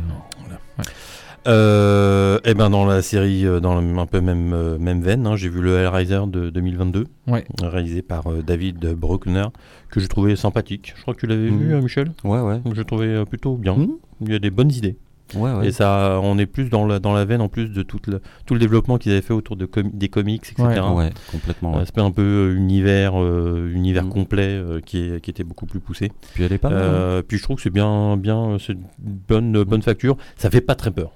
Euh, 1.47 2.39
et 2.45 2.55
ben 2.55 2.71
dans 2.71 2.85
la 2.85 3.01
série, 3.03 3.47
euh, 3.47 3.61
dans 3.61 3.81
le- 3.81 3.99
un 3.99 4.07
peu 4.07 4.21
même, 4.21 4.53
euh, 4.53 4.79
même 4.79 5.01
veine, 5.03 5.27
hein, 5.27 5.37
j'ai 5.37 5.49
vu 5.49 5.61
le 5.63 5.77
Hellraiser 5.79 6.21
de 6.27 6.51
2022, 6.51 7.07
Ouais. 7.27 7.45
réalisé 7.63 8.03
par 8.03 8.31
euh, 8.31 8.43
David 8.43 8.95
Bruckner, 8.95 9.47
que 9.91 10.01
j'ai 10.01 10.09
trouvé 10.09 10.37
sympathique. 10.37 10.93
Je 10.97 11.03
crois 11.03 11.15
que 11.15 11.21
tu 11.21 11.27
l'avais 11.27 11.49
vu, 11.49 11.75
euh, 11.75 11.81
Michel? 11.81 12.11
Ouais, 12.25 12.41
ouais. 12.41 12.61
Je 12.75 12.83
euh, 12.93 13.25
plutôt 13.25 13.57
bien. 13.57 13.77
Mhm. 13.77 13.89
Il 14.23 14.33
y 14.33 14.35
a 14.35 14.39
des 14.39 14.51
bonnes 14.51 14.73
idées. 14.73 14.97
Ouais, 15.35 15.53
ouais. 15.53 15.69
Et 15.69 15.73
ça, 15.73 16.19
on 16.23 16.39
est 16.39 16.47
plus 16.47 16.71
dans 16.71 16.87
la, 16.87 17.01
dans 17.01 17.13
la 17.13 17.27
veine 17.27 17.43
en 17.43 17.49
plus 17.49 17.69
de 17.69 17.83
tout 17.83 18.01
le, 18.07 18.23
tout 18.47 18.55
le 18.55 18.61
développement 18.61 18.97
qu'ils 18.97 19.13
avaient 19.13 19.21
fait 19.21 19.35
autour 19.35 19.57
de 19.57 19.67
com- 19.67 19.91
des 19.93 20.09
comics, 20.09 20.43
etc. 20.43 20.65
Ouais. 20.67 20.91
Ouais, 20.97 21.11
complètement. 21.31 21.75
ouais. 21.77 21.83
Aspect 21.83 22.01
un 22.01 22.11
peu 22.11 22.23
euh, 22.23 22.57
univers, 22.57 23.13
euh, 23.23 23.71
univers 23.75 24.05
Mhm. 24.05 24.11
complet 24.11 24.49
euh, 24.49 24.81
qui, 24.81 24.99
est, 25.03 25.21
qui 25.21 25.31
était 25.31 25.45
beaucoup 25.45 25.67
plus 25.67 25.81
poussé. 25.81 26.11
Puis 26.33 26.45
elle 26.45 26.53
est 26.55 26.59
pas 26.59 26.71
mal. 26.71 26.79
hein. 26.79 26.83
Euh, 26.83 27.23
puis 27.23 27.37
je 27.37 27.43
trouve 27.43 27.57
que 27.57 27.63
c'est 27.63 27.69
bien, 27.71 28.17
bien, 28.17 28.57
c'est 28.59 28.73
une 28.73 28.81
bonne, 29.29 29.63
bonne 29.65 29.83
facture. 29.83 30.17
Ça 30.37 30.49
fait 30.51 30.63
pas 30.63 30.75
très 30.75 30.91
peur. 30.91 31.13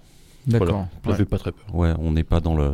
D'accord. 0.47 0.69
Voilà. 0.69 0.89
Ça 1.05 1.11
Ouais. 1.11 1.17
fait 1.17 1.25
pas 1.25 1.39
très 1.39 1.53
peur. 1.53 1.75
Ouais, 1.75 1.93
on 1.99 2.13
n'est 2.13 2.25
pas 2.25 2.41
dans 2.41 2.57
le. 2.57 2.73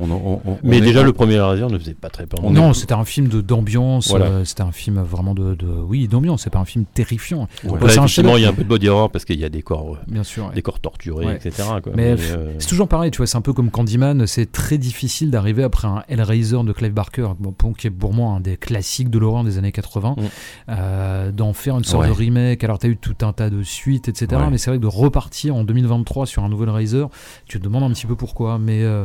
On, 0.00 0.10
on- 0.10 0.40
on- 0.44 0.58
Mais 0.62 0.78
est- 0.78 0.80
déjà, 0.80 1.02
le 1.02 1.12
premier 1.12 1.34
Hellraiser 1.34 1.66
ne 1.66 1.78
faisait 1.78 1.94
pas 1.94 2.08
très 2.08 2.26
peur. 2.26 2.40
On 2.44 2.50
non, 2.50 2.70
est- 2.70 2.74
c'était 2.74 2.94
un 2.94 3.04
film 3.04 3.28
de 3.28 3.40
d'ambiance. 3.40 4.08
Voilà. 4.10 4.26
euh, 4.26 4.44
c'était 4.44 4.62
un 4.62 4.70
film 4.72 5.00
vraiment 5.02 5.34
de, 5.34 5.54
de 5.54 5.66
oui 5.66 6.06
d'ambiance. 6.08 6.42
C'est 6.44 6.50
pas 6.50 6.60
un 6.60 6.64
film 6.64 6.84
terrifiant. 6.94 7.48
Ouais. 7.64 7.72
Là, 7.80 7.88
c'est 7.88 7.98
un 7.98 8.04
effectivement, 8.04 8.36
il 8.36 8.42
y 8.42 8.46
a 8.46 8.50
un 8.50 8.52
peu 8.52 8.62
de 8.62 8.68
body 8.68 8.88
horror 8.88 9.10
parce 9.10 9.24
qu'il 9.24 9.38
y 9.40 9.44
a 9.44 9.48
des 9.48 9.62
corps, 9.62 9.94
euh, 9.94 9.98
Bien 10.06 10.22
sûr. 10.22 10.46
ouais. 10.46 10.54
des 10.54 10.62
corps 10.62 10.78
torturés, 10.80 11.26
Ouais. 11.26 11.36
etc. 11.36 11.64
quoi. 11.82 11.92
Mais, 11.96 12.14
Mais, 12.14 12.20
euh, 12.30 12.52
C'est 12.58 12.68
toujours 12.68 12.86
pareil, 12.88 13.10
tu 13.10 13.16
vois, 13.18 13.26
c'est 13.26 13.36
un 13.36 13.40
peu 13.42 13.52
comme 13.52 13.70
Candyman, 13.70 14.26
c'est 14.26 14.50
très 14.52 14.78
difficile 14.78 15.30
d'arriver 15.30 15.62
après 15.64 15.88
un 15.88 16.04
Hellraiser 16.08 16.62
de 16.64 16.72
Clive 16.72 16.92
Barker, 16.92 17.28
bon, 17.40 17.52
qui 17.72 17.86
est 17.88 17.90
pour 17.90 18.12
moi 18.14 18.32
un 18.32 18.40
des 18.40 18.56
classiques 18.56 19.10
de 19.10 19.18
l'horreur 19.18 19.42
des 19.44 19.58
années 19.58 19.72
80, 19.72 20.14
Mm. 20.16 20.22
euh, 20.70 21.32
d'en 21.32 21.52
faire 21.52 21.76
une 21.76 21.84
sorte 21.84 22.02
Ouais. 22.04 22.08
de 22.08 22.14
remake. 22.14 22.62
Alors, 22.64 22.78
tu 22.78 22.86
as 22.86 22.90
eu 22.90 22.96
tout 22.96 23.16
un 23.22 23.32
tas 23.32 23.50
de 23.50 23.62
suites, 23.62 24.08
etc. 24.08 24.26
Ouais. 24.40 24.50
Mais 24.50 24.58
c'est 24.58 24.70
vrai 24.70 24.78
que 24.78 24.82
de 24.82 24.88
repartir 24.88 25.54
en 25.56 25.64
2023 25.64 26.26
sur 26.26 26.44
un 26.44 26.48
nouvel 26.48 26.68
Hellraiser, 26.68 27.04
tu 27.46 27.58
te 27.58 27.64
demandes 27.64 27.82
un 27.84 27.90
petit 27.90 28.06
peu 28.06 28.16
pourquoi. 28.16 28.58
Mais, 28.58 28.82
euh, 28.82 29.04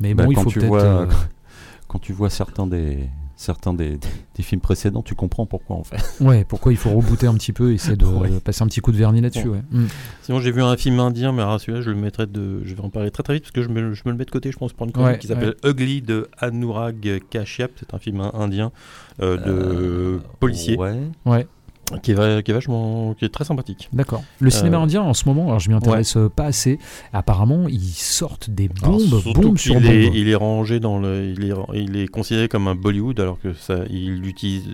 mais 0.00 0.14
Bah, 0.14 0.24
bon, 0.24 0.33
il 0.34 0.36
quand 0.36 0.42
faut 0.44 0.50
tu 0.50 0.60
vois- 0.60 0.82
euh, 0.82 1.06
Quand 1.88 1.98
tu 1.98 2.12
vois 2.12 2.28
certains 2.30 2.66
des 2.66 3.08
certains 3.36 3.74
des, 3.74 3.98
des 4.36 4.42
films 4.44 4.60
précédents, 4.60 5.02
tu 5.02 5.14
comprends 5.16 5.44
pourquoi 5.44 5.74
en 5.76 5.82
fait. 5.84 6.00
ouais, 6.20 6.44
pourquoi 6.44 6.72
il 6.72 6.76
faut 6.78 6.90
rebooter 6.90 7.26
un 7.26 7.34
petit 7.34 7.52
peu, 7.52 7.72
essayer 7.72 7.96
de 7.96 8.04
Ouais. 8.06 8.30
passer 8.40 8.62
un 8.62 8.66
petit 8.68 8.80
coup 8.80 8.92
de 8.92 8.96
vernis 8.96 9.20
là-dessus. 9.20 9.48
Ouais. 9.48 9.62
Mm. 9.72 9.86
Sinon, 10.22 10.38
j'ai 10.38 10.52
vu 10.52 10.62
un 10.62 10.76
film 10.76 11.00
indien, 11.00 11.32
mais 11.32 11.42
celui-là, 11.58 11.80
je 11.82 11.90
le 11.90 11.96
mettrai 11.96 12.26
de, 12.26 12.62
je 12.64 12.74
vais 12.74 12.80
en 12.80 12.90
parler 12.90 13.10
très 13.10 13.24
très 13.24 13.34
vite 13.34 13.42
parce 13.42 13.50
que 13.52 13.62
je 13.62 13.68
me, 13.68 13.92
je 13.92 14.02
me 14.06 14.12
le 14.12 14.16
mets 14.18 14.24
de 14.24 14.30
côté, 14.30 14.52
je 14.52 14.56
pense, 14.56 14.72
pour 14.72 14.86
une 14.86 14.96
Ouais, 15.02 15.18
qui 15.18 15.26
s'appelle 15.26 15.56
Ugly 15.64 16.02
de 16.02 16.28
Anurag 16.38 17.20
Kashyap. 17.28 17.72
C'est 17.78 17.92
un 17.92 17.98
film 17.98 18.20
in- 18.20 18.30
indien 18.34 18.70
euh, 19.20 19.36
de 19.36 20.20
policier 20.38 20.76
Ouais. 20.78 21.46
Qui, 22.02 22.12
est, 22.12 22.14
va- 22.14 22.42
qui 22.42 22.50
est 22.50 22.54
vachement, 22.54 23.14
qui 23.14 23.24
est 23.24 23.28
très 23.28 23.44
sympathique. 23.44 23.88
D'accord. 23.92 24.22
Le 24.40 24.48
cinéma 24.50 24.78
Euh, 24.78 24.82
indien 24.82 25.02
en 25.02 25.12
ce 25.14 25.28
moment, 25.28 25.46
alors 25.48 25.60
je 25.60 25.68
m'y 25.68 25.74
intéresse 25.74 26.16
pas 26.34 26.44
assez. 26.46 26.78
Apparemment, 27.12 27.66
ils 27.68 27.80
sortent 27.94 28.48
des 28.50 28.68
bombes, 28.68 29.22
bombes 29.34 29.58
sur 29.58 29.76
qu'il 29.76 29.82
bombes. 29.82 30.14
il 30.14 30.28
est 30.28 30.34
rangé 30.34 30.80
dans 30.80 30.98
le, 30.98 31.32
il 31.36 31.44
est, 31.50 31.54
il 31.74 31.96
est 31.96 32.06
considéré 32.08 32.48
comme 32.48 32.68
un 32.68 32.74
Bollywood 32.74 33.20
alors 33.20 33.38
que 33.38 33.52
ça, 33.52 33.80
il 33.90 34.20
l'utilise. 34.20 34.64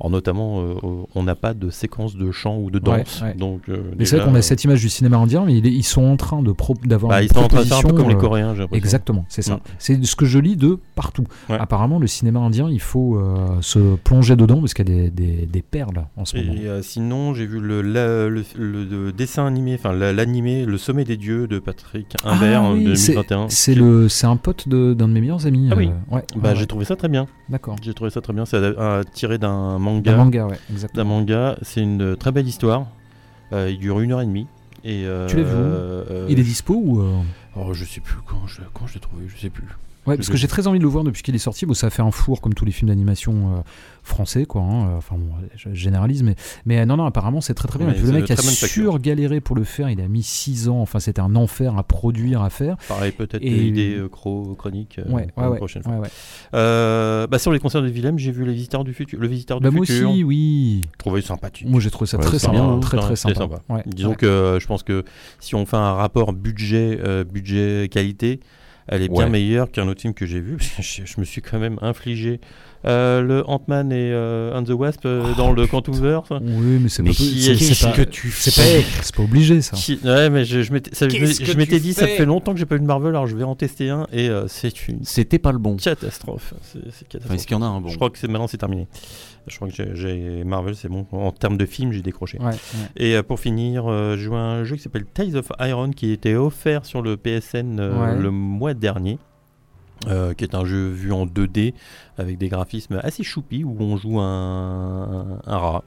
Alors 0.00 0.10
notamment, 0.10 0.60
euh, 0.60 0.74
on 1.14 1.22
n'a 1.24 1.34
pas 1.34 1.54
de 1.54 1.70
séquence 1.70 2.16
de 2.16 2.30
chant 2.30 2.56
ou 2.58 2.70
de 2.70 2.78
danse. 2.78 3.20
ouais. 3.22 3.34
Donc, 3.34 3.62
euh, 3.68 3.82
c'est 4.04 4.16
vrai 4.16 4.26
qu'on 4.26 4.34
a 4.34 4.42
cette 4.42 4.62
image 4.64 4.80
du 4.80 4.88
cinéma 4.88 5.16
indien, 5.16 5.44
mais 5.44 5.58
ils 5.58 5.82
sont 5.82 6.04
en 6.04 6.16
train 6.16 6.42
de 6.42 6.52
d'avoir 6.86 7.10
bah, 7.10 7.20
une 7.20 7.26
ils 7.26 7.32
sont 7.32 7.40
en 7.40 7.48
train 7.48 7.62
de 7.62 7.66
faire 7.66 7.78
un 7.78 7.82
peu 7.82 7.92
comme 7.92 8.08
les 8.08 8.14
euh, 8.14 8.18
Coréens, 8.18 8.54
j'ai 8.54 8.60
l'impression. 8.60 8.84
Exactement, 8.84 9.24
c'est 9.28 9.42
ça. 9.42 9.56
Mm. 9.56 9.60
C'est 9.78 10.04
ce 10.04 10.14
que 10.16 10.24
je 10.26 10.38
lis 10.38 10.56
de 10.56 10.78
partout. 10.94 11.24
Ouais. 11.48 11.56
Apparemment, 11.58 11.98
le 11.98 12.06
cinéma 12.06 12.38
indien, 12.40 12.68
il 12.70 12.80
faut 12.80 13.16
euh, 13.16 13.60
se 13.60 13.96
plonger 13.96 14.36
dedans 14.36 14.60
parce 14.60 14.74
qu'il 14.74 14.88
y 14.88 14.92
a 14.92 14.94
des, 14.94 15.10
des- 15.10 15.46
des 15.46 15.62
perles 15.62 16.06
en 16.16 16.24
ce 16.24 16.36
moment. 16.36 16.52
Et 16.52 16.66
euh, 16.66 16.82
sinon, 16.82 17.34
j'ai 17.34 17.46
vu 17.46 17.58
le, 17.60 17.82
la- 17.82 18.28
le, 18.28 18.44
le- 18.56 18.84
le 18.84 19.12
dessin 19.12 19.46
animé, 19.46 19.74
enfin 19.74 19.92
la- 19.92 20.12
l'animé 20.12 20.64
Le 20.64 20.78
Sommet 20.78 21.04
des 21.04 21.16
Dieux 21.16 21.46
de 21.48 21.58
Patrick 21.58 22.14
Imbert 22.24 22.60
Ah 22.62 22.68
en 22.68 22.74
oui, 22.74 22.96
c'est- 22.96 23.12
2021. 23.14 23.46
C'est 23.48 23.74
le, 23.74 24.08
c'est 24.08 24.26
un 24.26 24.36
pote 24.36 24.68
d'un 24.68 24.94
de, 24.94 25.04
mes 25.12 25.20
meilleurs 25.20 25.46
amis. 25.46 25.68
Ah 25.72 25.74
oui. 25.76 25.90
euh, 26.12 26.14
ouais, 26.16 26.24
Bah, 26.36 26.54
j'ai 26.54 26.66
trouvé 26.66 26.84
ça 26.84 26.94
très 26.96 27.08
bien. 27.08 27.26
D'accord. 27.48 27.76
J'ai 27.82 27.94
trouvé 27.94 28.10
ça 28.10 28.20
très 28.20 28.32
bien. 28.32 28.44
C'est 28.44 28.56
euh, 28.58 29.02
tiré 29.14 29.38
d'un 29.38 29.78
manga. 29.94 30.16
Manga, 30.16 30.46
ouais, 30.46 30.58
D'un 30.68 30.74
exactement. 30.74 31.04
manga. 31.04 31.58
C'est 31.62 31.82
une 31.82 32.02
euh, 32.02 32.16
très 32.16 32.32
belle 32.32 32.46
histoire. 32.46 32.86
Euh, 33.52 33.70
il 33.70 33.78
dure 33.78 34.00
une 34.00 34.12
heure 34.12 34.20
et 34.20 34.26
demie. 34.26 34.46
Et, 34.84 35.04
Tu 35.28 35.36
l'as 35.36 35.42
vu 35.42 35.50
euh, 35.54 36.26
Il 36.28 36.38
est 36.38 36.44
dispo 36.44 36.74
ou 36.74 37.00
euh, 37.00 37.20
Oh, 37.56 37.72
je 37.72 37.84
sais 37.84 38.00
plus 38.00 38.16
quand 38.26 38.46
je, 38.46 38.60
quand 38.72 38.86
je 38.86 38.94
l'ai 38.94 39.00
trouvé, 39.00 39.24
je 39.26 39.36
sais 39.36 39.50
plus. 39.50 39.66
Ouais, 40.08 40.16
parce 40.16 40.28
que 40.28 40.36
j'ai 40.36 40.48
très 40.48 40.66
envie 40.66 40.78
de 40.78 40.84
le 40.84 40.88
voir 40.90 41.04
depuis 41.04 41.22
qu'il 41.22 41.34
est 41.34 41.38
sorti. 41.38 41.66
Bon, 41.66 41.74
ça 41.74 41.88
a 41.88 41.90
fait 41.90 42.02
un 42.02 42.10
four 42.10 42.40
comme 42.40 42.54
tous 42.54 42.64
les 42.64 42.72
films 42.72 42.88
d'animation 42.88 43.32
euh, 43.56 43.60
français, 44.02 44.46
quoi. 44.46 44.62
hein. 44.62 44.96
Enfin, 44.96 45.16
bon, 45.18 45.28
je 45.54 45.72
généralise, 45.74 46.22
mais, 46.22 46.34
mais 46.66 46.78
euh, 46.80 46.84
non, 46.86 46.96
non, 46.96 47.04
apparemment, 47.04 47.40
c'est 47.40 47.54
très 47.54 47.68
très 47.68 47.78
bien. 47.78 47.88
Ouais, 47.88 47.98
le 47.98 48.12
mec 48.12 48.30
a 48.30 48.36
sur-galéré 48.36 49.40
pour 49.40 49.56
le 49.56 49.64
faire. 49.64 49.90
Il 49.90 50.00
a 50.00 50.08
mis 50.08 50.22
6 50.22 50.68
ans. 50.68 50.80
Enfin, 50.80 50.98
c'était 51.00 51.20
un 51.20 51.36
enfer 51.36 51.76
à 51.78 51.82
produire, 51.82 52.42
à 52.42 52.50
faire. 52.50 52.76
Pareil, 52.88 53.12
peut-être 53.12 53.42
Et- 53.42 53.50
des 53.50 53.62
idées 53.66 53.94
euh, 53.96 54.08
euh, 54.08 55.04
Ouais, 55.08 55.56
prochaine 55.56 55.82
fois. 55.82 56.00
Euh, 56.54 57.26
bah, 57.26 57.38
sur 57.38 57.52
les 57.52 57.58
concerts 57.58 57.82
de 57.82 57.88
Willem, 57.88 58.18
j'ai 58.18 58.32
vu 58.32 58.44
les 58.44 58.52
visiteurs 58.54 58.84
du 58.84 58.94
futur. 58.94 59.18
Le 59.20 59.28
visiteur 59.28 59.60
Bah, 59.60 59.70
du 59.70 59.76
moi 59.76 59.86
futur. 59.86 60.10
aussi, 60.10 60.24
oui. 60.24 60.80
Je 60.92 60.98
trouvais 60.98 61.20
sympathique. 61.22 61.68
Moi, 61.68 61.80
j'ai 61.80 61.90
trouvé 61.90 62.06
ça 62.08 62.18
très 62.18 62.38
sympa. 62.38 62.52
bien, 62.54 62.78
très, 62.80 62.96
hein. 62.98 63.00
très 63.00 63.16
sympa. 63.16 63.48
Disons 63.86 64.14
que 64.14 64.26
euh, 64.26 64.60
je 64.60 64.66
pense 64.66 64.82
que 64.82 65.04
si 65.40 65.54
on 65.54 65.66
fait 65.66 65.76
un 65.76 65.92
rapport 65.94 66.32
budget 66.32 66.98
euh, 67.02 67.24
budget 67.24 67.88
qualité, 67.90 68.40
elle 68.88 69.02
est 69.02 69.08
bien 69.08 69.24
Ouais. 69.24 69.30
meilleure 69.30 69.70
qu'un 69.70 69.86
autre 69.88 70.00
film 70.00 70.14
que 70.14 70.26
j'ai 70.26 70.40
vu. 70.40 70.56
Parce 70.58 70.70
que 70.70 70.82
je, 70.82 71.02
je 71.04 71.20
me 71.20 71.24
suis 71.24 71.40
quand 71.42 71.58
même 71.58 71.78
infligé 71.82 72.40
euh, 72.86 73.22
le 73.22 73.48
Ant-Man 73.50 73.90
et 73.90 74.12
euh, 74.12 74.56
and 74.56 74.62
the 74.64 74.70
Wasp 74.70 75.00
euh, 75.04 75.34
dans 75.36 75.52
le 75.52 75.66
Quantumverse. 75.66 76.30
Oui, 76.30 76.78
mais 76.80 76.88
c'est 76.88 77.02
Mais 77.02 77.10
pas, 77.10 77.16
c'est- 77.16 77.84
pas, 77.86 77.92
que 77.92 78.02
tu 78.02 78.30
c'est 78.30 78.52
fais 78.52 78.80
pas, 78.82 78.86
c'est 79.02 79.14
pas 79.16 79.22
obligé, 79.24 79.60
ça. 79.62 79.76
Qui- 79.76 79.98
Ouais, 80.04 80.30
mais 80.30 80.44
je, 80.44 80.62
je 80.62 80.72
m'étais 80.72 81.80
dit, 81.80 81.92
ça 81.92 82.06
fait 82.06 82.24
longtemps 82.24 82.52
que 82.52 82.58
j'ai 82.60 82.66
pas 82.66 82.76
eu 82.76 82.80
de 82.80 82.84
Marvel, 82.84 83.08
alors 83.10 83.26
je 83.26 83.36
vais 83.36 83.44
en 83.44 83.56
tester 83.56 83.90
un 83.90 84.06
et 84.12 84.28
euh, 84.28 84.46
c'est 84.48 84.86
une 84.88 85.04
C'était 85.04 85.38
pas 85.40 85.50
le 85.52 85.58
bon. 85.58 85.76
catastrophe. 85.76 86.54
C'est 86.62 86.78
c'est 86.78 86.86
Enfin, 86.88 87.04
catastrophe. 87.08 87.34
Est-ce 87.36 87.46
qu'il 87.46 87.56
y 87.56 87.60
en 87.60 87.62
a 87.62 87.66
un 87.66 87.80
bon? 87.80 87.88
Je 87.88 87.96
crois 87.96 88.10
que 88.10 88.18
c'est 88.18 88.28
maintenant 88.28 88.46
c'est 88.46 88.58
terminé. 88.58 88.86
Je 89.48 89.56
crois 89.56 89.68
que 89.68 89.94
j'ai- 89.94 90.44
Marvel, 90.44 90.74
c'est 90.76 90.88
bon. 90.88 91.06
En 91.12 91.32
termes 91.32 91.56
de 91.56 91.66
film, 91.66 91.92
j'ai 91.92 92.02
décroché. 92.02 92.38
Ouais, 92.38 92.46
ouais. 92.46 92.54
Et 92.96 93.16
euh, 93.16 93.22
pour 93.22 93.40
finir, 93.40 93.86
euh, 93.86 94.16
j'ai 94.16 94.24
joué 94.24 94.36
à 94.36 94.40
un 94.40 94.64
jeu 94.64 94.76
qui 94.76 94.82
s'appelle 94.82 95.04
Tales 95.06 95.36
of 95.36 95.50
Iron 95.60 95.90
qui 95.90 96.12
était 96.12 96.34
offert 96.34 96.84
sur 96.84 97.02
le 97.02 97.16
PSN 97.16 97.78
euh, 97.80 98.14
Ouais. 98.14 98.20
le 98.20 98.30
mois 98.30 98.74
dernier. 98.74 99.18
qui 100.36 100.44
est 100.44 100.54
un 100.54 100.64
jeu 100.64 100.88
vu 100.90 101.12
en 101.12 101.26
2D 101.26 101.74
avec 102.18 102.38
des 102.38 102.48
graphismes 102.48 103.00
assez 103.02 103.24
choupis 103.24 103.64
où 103.64 103.76
on 103.80 103.96
joue 103.96 104.20
un, 104.20 105.40
un 105.44 105.56
rat. 105.58 105.82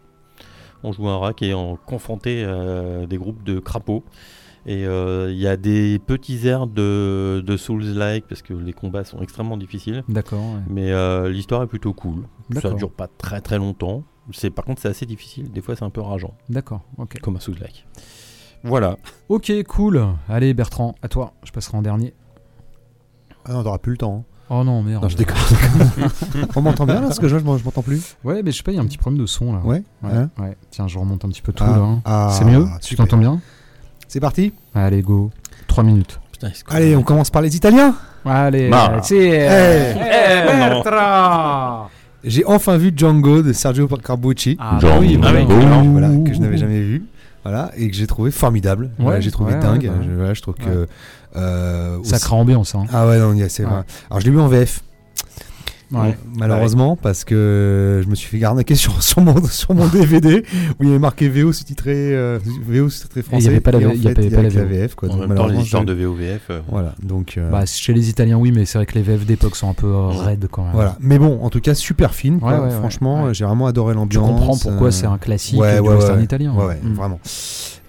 On 0.84 0.92
joue 0.92 1.08
un 1.08 1.18
rat 1.18 1.34
qui 1.34 1.46
est 1.46 1.54
en 1.54 1.78
confronté 1.78 2.44
à 2.44 3.06
des 3.08 3.18
groupes 3.18 3.44
de 3.44 3.60
crapauds. 3.60 4.04
Et 4.68 4.86
euh, 4.86 5.32
il 5.32 5.38
y 5.40 5.48
a 5.48 5.58
des 5.58 5.98
petits 6.00 6.48
airs 6.48 6.68
de, 6.68 7.44
de 7.46 7.58
Souls-like 7.58 8.28
parce 8.28 8.42
que 8.44 8.54
les 8.54 8.74
combats 8.74 9.04
sont 9.04 9.20
extrêmement 9.22 9.58
difficiles. 9.58 10.04
D'accord. 10.08 10.40
ouais. 10.40 10.62
Mais 10.70 10.92
euh, 10.92 11.30
l'histoire 11.30 11.64
est 11.64 11.68
plutôt 11.68 11.94
cool. 11.94 12.24
Ça 12.54 12.62
D'accord. 12.62 12.76
dure 12.76 12.92
pas 12.92 13.08
très 13.08 13.42
très 13.42 13.58
longtemps. 13.58 14.04
C'est 14.34 14.52
par 14.52 14.64
contre 14.66 14.82
c'est 14.82 14.88
assez 14.90 15.06
difficile. 15.08 15.52
Des 15.52 15.62
fois 15.62 15.76
c'est 15.76 15.84
un 15.84 15.90
peu 15.90 16.02
rageant, 16.02 16.36
D'accord. 16.50 16.82
Ok. 16.98 17.20
comme 17.22 17.38
un 17.38 17.40
Souls-like. 17.40 17.88
Voilà. 18.64 18.98
Ok, 19.30 19.52
cool. 19.68 20.06
Allez, 20.30 20.54
Bertrand, 20.54 20.94
à 21.02 21.08
toi. 21.08 21.34
Je 21.44 21.52
passerai 21.52 21.78
en 21.78 21.82
dernier. 21.82 22.14
Ah 23.46 23.54
non, 23.54 23.64
t'auras 23.64 23.80
plus 23.80 23.94
le 23.94 23.98
temps. 23.98 24.26
hein. 24.30 24.54
Oh 24.54 24.64
non, 24.64 24.84
merde. 24.84 25.02
Non, 25.02 25.10
je 25.10 25.18
déconne. 25.18 25.38
On 26.56 26.62
m'entend 26.62 26.86
bien 26.86 26.96
là 27.02 27.08
Parce 27.08 27.18
que 27.20 27.28
je, 27.28 27.40
je 27.40 27.44
m'entends 27.44 27.82
plus. 27.82 28.18
Ouais, 28.24 28.44
mais 28.44 28.52
je 28.52 28.58
sais 28.58 28.64
pas, 28.64 28.72
il 28.72 28.76
y 28.76 28.78
a 28.78 28.82
un 28.82 28.86
petit 28.86 28.98
problème 29.00 29.20
de 29.20 29.26
son 29.26 29.54
là. 29.54 29.60
Ouais. 29.62 29.82
Ouais, 30.04 30.12
hein 30.12 30.30
ouais. 30.40 30.56
Tiens, 30.70 30.88
je 30.88 31.00
remonte 31.00 31.26
un 31.26 31.30
petit 31.30 31.42
peu 31.42 31.54
tout 31.54 31.64
Ah, 31.66 31.72
là. 31.72 31.78
hein. 31.84 32.02
ah, 32.06 32.30
C'est 32.38 32.46
mieux? 32.46 32.66
Tu 32.84 32.96
t'entends 32.96 33.18
bien? 33.18 33.42
C'est 34.14 34.20
parti 34.20 34.52
Allez, 34.76 35.02
go. 35.02 35.32
3 35.68 35.86
minutes. 35.86 36.20
Putain, 36.34 36.50
Allez, 36.68 36.98
on 36.98 37.02
commence 37.02 37.30
par 37.30 37.42
les 37.42 37.56
Italiens. 37.56 37.96
Allez, 38.26 38.70
Bah. 38.70 39.00
c'est. 39.02 39.16
Eh. 39.16 39.94
Eh. 39.96 40.58
Bertrand 40.58 41.88
J'ai 42.22 42.44
enfin 42.46 42.76
vu 42.76 42.92
Django 42.94 43.42
de 43.42 43.54
Sergio 43.54 43.88
Carbucci. 43.88 44.58
Ah, 44.60 44.80
oui, 45.00 45.16
voilà. 45.16 45.44
voilà, 45.46 46.10
que 46.26 46.34
je 46.34 46.40
n'avais 46.42 46.58
jamais 46.58 46.82
vu. 46.82 47.06
Voilà, 47.46 47.72
et 47.78 47.90
que 47.90 47.96
j'ai 47.96 48.06
trouvé 48.06 48.32
formidable. 48.32 48.88
Ouais, 49.00 49.04
Voilà, 49.06 49.20
j'ai 49.22 49.32
trouvé 49.32 49.54
ouais, 49.54 49.60
dingue. 49.62 49.84
ouais, 49.84 49.90
ouais. 49.90 50.06
Je, 50.06 50.12
voilà, 50.14 50.34
je 50.34 50.42
trouve 50.42 50.56
que. 50.56 50.88
euh, 51.38 51.98
aussi- 52.00 52.10
Sacrée 52.10 52.36
ambiance, 52.36 52.76
hein. 52.76 52.84
Ah 52.92 53.08
ouais, 53.08 53.18
non, 53.18 53.32
il 53.32 53.40
y 53.40 53.44
a- 53.44 53.48
c'est 53.50 53.64
Ouais. 53.64 53.70
vrai. 53.72 53.84
Alors, 54.10 54.20
je 54.20 54.26
l'ai 54.26 54.32
vu 54.32 54.42
en 54.42 54.50
VF. 54.50 54.82
Ouais. 55.92 56.18
Malheureusement, 56.38 56.96
parce 56.96 57.24
que 57.26 58.02
je 58.04 58.10
me 58.10 58.16
suis 58.16 58.28
fait 58.30 58.38
garnaquer 58.40 58.76
sur, 58.84 59.02
sur, 59.04 59.22
mon, 59.22 59.44
sur 59.46 59.74
mon 59.74 59.88
DVD 59.88 60.44
où 60.80 60.84
il 60.84 60.88
y 60.88 60.90
avait 60.92 61.00
marqué 61.00 61.28
VO 61.30 61.52
sous-titré 61.52 61.94
euh, 62.16 62.40
VO 62.66 62.90
sous-titré 62.90 63.22
français. 63.24 63.44
il 63.44 63.46
y 63.46 63.50
avait 63.50 63.60
pas 63.60 63.72
la 63.72 63.82
et 63.82 63.86
en 63.86 63.90
V- 63.90 63.96
il 63.98 64.04
y 64.04 64.08
avait 64.08 64.22
fait, 64.30 64.36
pas 64.36 64.42
la 64.42 64.50
que 64.50 64.56
la 64.56 64.64
VO. 64.64 64.70
VF. 64.70 64.96
Quoi, 64.96 65.10
En 65.10 65.18
donc 65.18 65.28
même 65.28 65.38
temps, 65.38 65.48
les 65.48 65.60
histoires 65.60 65.84
je- 65.84 65.88
de 65.88 65.94
VOVF. 65.94 66.42
euh, 66.50 66.60
Voilà, 66.70 66.96
donc. 67.04 67.36
euh, 67.38 67.50
Bah, 67.50 67.66
chez 67.66 67.94
les 67.94 68.10
Italiens, 68.10 68.38
oui, 68.38 68.52
mais 68.52 68.66
c'est 68.66 68.78
vrai 68.78 68.86
que 68.86 68.94
les 68.96 69.02
VF 69.02 69.26
d'époque 69.26 69.56
sont 69.56 69.70
un 69.70 69.74
peu 69.74 69.88
euh, 69.88 70.08
raides 70.08 70.48
quand 70.50 70.64
même. 70.64 70.74
Voilà, 70.74 70.96
mais 71.02 71.20
bon, 71.20 71.40
en 71.42 71.50
tout 71.50 71.60
cas, 71.62 71.74
super 71.76 72.14
film. 72.14 72.40
quoi. 72.40 72.54
Ouais, 72.54 72.60
ouais, 72.66 72.72
Franchement, 72.72 73.26
ouais. 73.26 73.34
j'ai 73.34 73.44
vraiment 73.46 73.68
adoré 73.68 73.94
Tu 73.94 73.98
l'ambiance. 73.98 74.28
comprends 74.30 74.58
pourquoi 74.58 74.88
euh, 74.88 74.92
c'est 74.92 75.08
un 75.08 75.18
classique 75.18 75.60
ouais, 75.60 75.76
du 75.76 75.82
ouais, 75.82 75.96
western 75.96 76.18
ouais. 76.20 76.24
italien. 76.24 76.54
Ouais, 76.56 76.66
ouais, 76.66 76.80
Mm. 76.84 76.94
vraiment. 76.94 77.20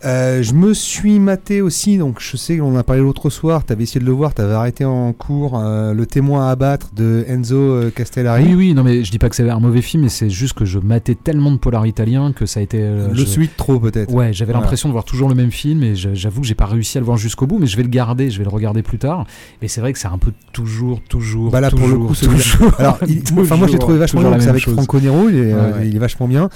Euh, 0.04 0.42
je 0.42 0.52
me 0.54 0.74
suis 0.74 1.20
maté 1.20 1.60
aussi, 1.62 1.96
donc 1.96 2.16
je 2.18 2.36
sais 2.36 2.56
qu'on 2.58 2.74
en 2.74 2.76
a 2.76 2.82
parlé 2.82 3.02
l'autre 3.02 3.30
soir, 3.30 3.64
tu 3.64 3.72
avais 3.72 3.84
essayé 3.84 4.00
de 4.00 4.04
le 4.06 4.10
voir, 4.12 4.34
tu 4.34 4.42
avais 4.42 4.52
arrêté 4.54 4.84
en 4.84 5.12
cours 5.12 5.56
euh, 5.58 5.94
Le 5.94 6.06
témoin 6.06 6.48
à 6.48 6.50
abattre 6.50 6.88
de 6.94 7.24
Enzo 7.28 7.54
euh, 7.56 7.90
Castellari. 7.90 8.46
Oui, 8.48 8.54
oui, 8.54 8.74
non, 8.74 8.82
mais 8.82 9.04
je 9.04 9.10
dis 9.12 9.18
pas 9.18 9.28
que 9.28 9.36
c'est 9.36 9.48
un 9.48 9.60
mauvais 9.60 9.80
film, 9.82 10.02
mais 10.02 10.08
c'est 10.08 10.28
juste 10.28 10.54
que 10.54 10.64
je 10.64 10.80
matais 10.80 11.14
tellement 11.14 11.52
de 11.52 11.56
polar 11.58 11.86
italien 11.86 12.32
que 12.32 12.46
ça 12.46 12.58
a 12.58 12.62
été. 12.64 12.78
euh, 12.80 13.08
le 13.10 13.14
je- 13.14 13.24
suite 13.24 13.52
trop 13.56 13.78
peut-être. 13.78 14.12
Ouais, 14.12 14.32
j'avais 14.32 14.50
Voilà. 14.52 14.64
l'impression 14.64 14.88
de 14.88 14.92
voir 14.92 15.04
toujours 15.04 15.28
le 15.28 15.34
même 15.36 15.52
film 15.52 15.82
et 15.84 15.94
j'avoue 15.94 16.40
que 16.40 16.46
j'ai 16.48 16.54
pas 16.56 16.66
réussi 16.66 16.98
à 16.98 17.00
le 17.00 17.04
voir 17.06 17.16
jusqu'au 17.16 17.46
bout, 17.46 17.58
mais 17.60 17.66
je 17.66 17.76
vais 17.76 17.84
le 17.84 17.88
garder, 17.88 18.28
je 18.30 18.38
vais 18.38 18.44
le 18.44 18.50
regarder 18.50 18.82
plus 18.82 18.98
tard. 18.98 19.24
Et 19.62 19.68
c'est 19.68 19.80
vrai 19.80 19.92
que 19.92 20.00
c'est 20.00 20.08
un 20.08 20.18
peu 20.18 20.32
toujours, 20.52 21.00
toujours. 21.08 21.50
Bah 21.52 21.60
là, 21.60 21.70
pour 21.70 21.78
le 21.78 21.84
toujours, 21.94 22.08
coup, 22.08 22.14
toujours, 22.16 22.72
Alors, 22.80 22.98
il- 23.06 23.22
enfin, 23.38 23.56
moi 23.56 23.68
je 23.68 23.74
l'ai 23.74 23.78
trouvé 23.78 23.98
vachement 23.98 24.20
toujours 24.20 24.34
bien, 24.34 24.42
c'est 24.42 24.50
avec 24.50 24.62
chose. 24.62 24.74
Franco 24.74 24.98
Nero, 24.98 25.28
il 25.28 25.36
est, 25.36 25.54
Ouais. 25.54 25.86
il 25.88 25.94
est 25.94 25.98
vachement 26.00 26.26
bien. 26.26 26.48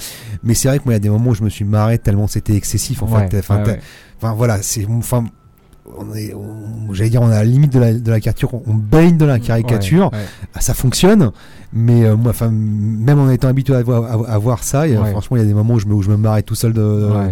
Mais 0.42 0.54
c'est 0.54 0.66
vrai 0.66 0.78
que 0.78 0.84
moi, 0.84 0.94
il 0.94 0.96
y 0.96 1.00
a 1.00 1.00
des 1.00 1.10
moments 1.10 1.30
où 1.30 1.34
je 1.34 1.44
me 1.44 1.48
suis 1.48 1.64
marré 1.64 1.98
tellement 1.98 2.26
c'était 2.26 2.54
excessif 2.56 3.02
en 3.04 3.06
Ouais, 3.06 3.28
fait. 3.28 3.35
Enfin, 3.40 3.58
ouais, 3.58 3.64
t'as- 3.64 3.72
ouais. 3.72 3.80
enfin, 4.18 4.34
voilà, 4.34 4.62
c'est. 4.62 4.86
Enfin, 4.88 5.24
on 5.98 6.14
est, 6.14 6.34
j'allais 6.92 7.10
dire, 7.10 7.22
on 7.22 7.30
est 7.30 7.34
à 7.34 7.38
la 7.38 7.44
limite 7.44 7.72
de 7.72 7.78
la, 7.80 7.92
de 7.92 8.10
la 8.10 8.20
caricature, 8.20 8.54
on 8.66 8.74
baigne 8.74 9.16
dans 9.16 9.26
la 9.26 9.38
caricature. 9.38 10.10
Ouais, 10.12 10.18
ouais. 10.18 10.24
Ah, 10.54 10.60
ça 10.60 10.74
fonctionne, 10.74 11.30
mais 11.72 12.04
euh, 12.04 12.16
moi, 12.16 12.30
enfin, 12.30 12.50
même 12.50 13.18
en 13.18 13.30
étant 13.30 13.48
habitué 13.48 13.74
à 13.74 13.82
voir, 13.82 14.04
à, 14.04 14.32
à 14.34 14.38
voir 14.38 14.62
ça, 14.62 14.82
a- 14.82 14.86
Ouais. 14.88 15.10
franchement, 15.10 15.36
il 15.36 15.40
y 15.40 15.42
a 15.42 15.46
des 15.48 15.54
moments 15.54 15.74
où 15.74 15.78
je 15.78 15.86
me, 15.86 15.94
où 15.94 16.02
je 16.02 16.10
me 16.10 16.16
marrais 16.16 16.42
tout 16.42 16.54
seul 16.54 16.72
de, 16.72 16.80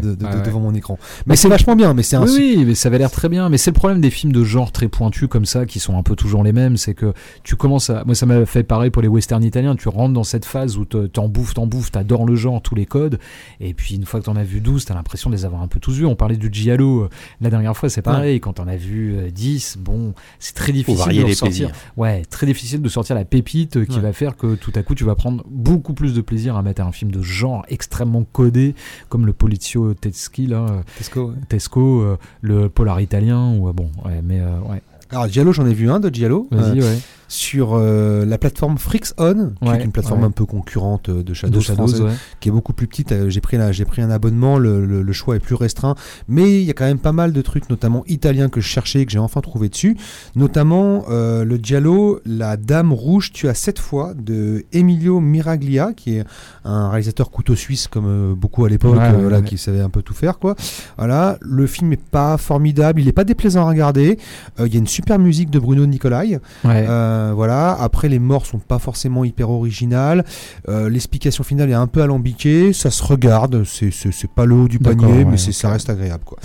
de- 0.02 0.08
de- 0.10 0.14
de- 0.14 0.44
devant 0.44 0.60
mon 0.60 0.74
écran. 0.74 0.98
Mais 1.26 1.36
c'est 1.36 1.48
vachement 1.48 1.76
bien, 1.76 1.94
mais 1.94 2.02
c'est 2.02 2.16
un. 2.16 2.24
Oui, 2.24 2.54
oui, 2.58 2.64
mais 2.66 2.74
ça 2.74 2.88
avait 2.88 2.98
l'air 2.98 3.10
très 3.10 3.28
bien. 3.28 3.48
Mais 3.48 3.58
c'est 3.58 3.70
le 3.70 3.74
problème 3.76 4.00
des 4.00 4.10
films 4.10 4.32
de 4.32 4.44
genre 4.44 4.72
très 4.72 4.88
pointus 4.88 5.28
comme 5.28 5.44
ça, 5.46 5.66
qui 5.66 5.78
sont 5.80 5.96
un 5.98 6.02
peu 6.02 6.14
toujours 6.16 6.42
les 6.44 6.52
mêmes. 6.52 6.76
C'est 6.76 6.94
que 6.94 7.12
tu 7.42 7.56
commences 7.56 7.90
à. 7.90 8.04
Moi, 8.04 8.14
ça 8.14 8.26
m'a 8.26 8.44
fait 8.46 8.62
pareil 8.62 8.90
pour 8.90 9.02
les 9.02 9.08
westerns 9.08 9.42
italiens. 9.44 9.76
Tu 9.76 9.88
rentres 9.88 10.12
dans 10.14 10.24
cette 10.24 10.44
phase 10.44 10.76
où 10.78 10.84
te- 10.84 11.06
t'en 11.06 11.28
bouffes, 11.28 11.54
t'en 11.54 11.66
bouffes, 11.66 11.90
t'adores 11.92 12.26
le 12.26 12.36
genre, 12.36 12.60
tous 12.62 12.74
les 12.74 12.86
codes. 12.86 13.18
Et 13.60 13.72
puis, 13.74 13.94
une 13.94 14.04
fois 14.04 14.20
que 14.20 14.24
t'en 14.26 14.36
as 14.36 14.44
vu 14.44 14.60
12, 14.60 14.84
t'as 14.84 14.94
l'impression 14.94 15.30
de 15.30 15.34
les 15.36 15.44
avoir 15.44 15.62
un 15.62 15.68
peu 15.68 15.80
tous 15.80 15.92
vus. 15.94 16.06
On 16.06 16.16
parlait 16.16 16.36
du 16.36 16.48
Giallo 16.52 17.02
euh, 17.04 17.08
la 17.40 17.50
dernière 17.50 17.76
fois, 17.76 17.88
c'est 17.88 18.02
pareil. 18.02 18.40
Quand 18.44 18.52
t'en 18.52 18.68
as 18.68 18.76
vu 18.76 19.14
euh, 19.16 19.30
10, 19.30 19.78
bon, 19.80 20.12
c'est 20.38 20.54
très 20.54 20.66
Faut 20.66 20.72
difficile 20.72 20.98
varier 20.98 21.22
de 21.22 21.28
les 21.28 21.34
plaisirs. 21.34 21.70
Ouais, 21.96 22.22
très 22.28 22.44
difficile 22.46 22.82
de 22.82 22.88
sortir 22.90 23.16
la 23.16 23.24
pépite 23.24 23.78
euh, 23.78 23.86
qui 23.86 23.96
Ouais. 23.96 24.00
va 24.02 24.12
faire 24.12 24.36
que 24.36 24.54
tout 24.54 24.72
à 24.74 24.82
coup, 24.82 24.94
tu 24.94 25.04
vas 25.04 25.14
prendre 25.14 25.42
beaucoup 25.48 25.94
plus 25.94 26.12
de 26.12 26.20
plaisir 26.20 26.54
à 26.56 26.62
mettre 26.62 26.82
un 26.82 26.92
film 26.92 27.10
de 27.10 27.22
genre 27.22 27.64
extrêmement 27.68 28.22
codé, 28.32 28.74
comme 29.08 29.24
le 29.24 29.32
Polizio 29.32 29.94
Teschi, 29.94 30.46
là. 30.46 30.66
euh, 30.68 30.82
Tesco, 30.98 31.28
ouais. 31.30 31.34
Tesco, 31.48 32.02
euh, 32.02 32.18
le 32.42 32.68
polar 32.68 33.00
italien, 33.00 33.54
ou 33.56 33.68
euh, 33.68 33.72
bon, 33.72 33.90
ouais, 34.04 34.20
mais 34.22 34.40
euh, 34.40 34.58
ouais, 34.68 34.82
Alors, 35.10 35.26
Giallo, 35.28 35.52
j'en 35.54 35.64
ai 35.66 35.72
vu 35.72 35.90
un 35.90 35.98
de 35.98 36.14
Giallo. 36.14 36.46
vas-y, 36.50 36.80
euh, 36.80 36.82
ouais. 36.94 36.98
Sur 37.28 37.70
euh, 37.74 38.24
la 38.24 38.38
plateforme 38.38 38.78
Freaks 38.78 39.12
On, 39.18 39.50
qui 39.60 39.68
Ouais, 39.68 39.80
est 39.80 39.84
une 39.84 39.92
plateforme 39.92 40.20
ouais. 40.20 40.26
un 40.26 40.30
peu 40.30 40.46
concurrente 40.46 41.08
euh, 41.08 41.22
de 41.22 41.34
Shadows, 41.34 41.58
de 41.58 41.62
Shadows, 41.62 42.02
ouais. 42.02 42.12
qui 42.40 42.48
est 42.48 42.52
beaucoup 42.52 42.72
plus 42.72 42.86
petite. 42.86 43.12
Euh, 43.12 43.30
J'ai 43.30 43.40
pris, 43.40 43.56
la- 43.56 43.70
pris 43.86 44.02
un 44.02 44.10
abonnement, 44.10 44.58
le, 44.58 44.84
le- 44.84 45.02
le 45.02 45.12
choix 45.12 45.36
est 45.36 45.40
plus 45.40 45.54
restreint, 45.54 45.94
mais 46.28 46.60
il 46.60 46.64
y 46.64 46.70
a 46.70 46.74
quand 46.74 46.84
même 46.84 46.98
pas 46.98 47.12
mal 47.12 47.32
de 47.32 47.42
trucs, 47.42 47.68
notamment 47.70 48.04
italiens 48.06 48.48
que 48.48 48.60
je 48.60 48.66
cherchais 48.68 49.00
et 49.00 49.06
que 49.06 49.12
j'ai 49.12 49.18
enfin 49.18 49.40
trouvé 49.40 49.68
dessus. 49.68 49.96
Notamment 50.36 51.04
euh, 51.10 51.44
le 51.44 51.56
Giallo, 51.56 52.20
La 52.26 52.56
Dame 52.56 52.92
Rouge 52.92 53.32
tue 53.32 53.48
à 53.48 53.54
sept 53.54 53.78
fois 53.78 54.14
de 54.14 54.64
Emilio 54.72 55.20
Miraglia, 55.20 55.92
qui 55.94 56.16
est 56.16 56.24
un 56.64 56.88
réalisateur 56.90 57.30
couteau 57.30 57.54
suisse 57.56 57.88
comme 57.88 58.06
euh, 58.06 58.34
beaucoup 58.34 58.64
à 58.64 58.68
l'époque, 58.68 58.94
voilà, 59.18 59.42
qui 59.42 59.58
savait 59.58 59.80
un 59.80 59.90
peu 59.90 60.02
tout 60.02 60.14
faire, 60.14 60.38
quoi. 60.38 60.54
Voilà, 60.98 61.38
le 61.40 61.66
film 61.66 61.92
est 61.92 62.02
pas 62.02 62.36
formidable, 62.36 63.00
il 63.00 63.08
est 63.08 63.12
pas 63.12 63.24
déplaisant 63.24 63.66
à 63.66 63.68
regarder. 63.70 64.18
Il 64.58 64.72
y 64.72 64.76
a 64.76 64.78
une 64.78 64.86
super 64.86 65.18
musique 65.18 65.50
de 65.50 65.58
Bruno 65.58 65.86
Nicolai. 65.86 66.38
Ouais. 66.64 66.86
Euh, 67.24 67.32
voilà. 67.34 67.72
Après, 67.72 68.08
les 68.08 68.18
morts 68.18 68.46
sont 68.46 68.58
pas 68.58 68.78
forcément 68.78 69.24
hyper 69.24 69.50
originales. 69.50 70.24
Euh, 70.68 70.88
L'explication 70.88 71.44
finale 71.44 71.70
est 71.70 71.74
un 71.74 71.86
peu 71.86 72.02
alambiquée. 72.02 72.72
Ça 72.72 72.90
se 72.90 73.02
regarde. 73.02 73.64
C'est 73.64 74.30
pas 74.30 74.44
le 74.44 74.54
haut 74.54 74.68
du 74.68 74.78
panier, 74.78 75.06
ouais, 75.06 75.24
mais 75.24 75.36
ça 75.36 75.70
reste 75.70 75.90
agréable, 75.90 76.24
quoi. 76.24 76.38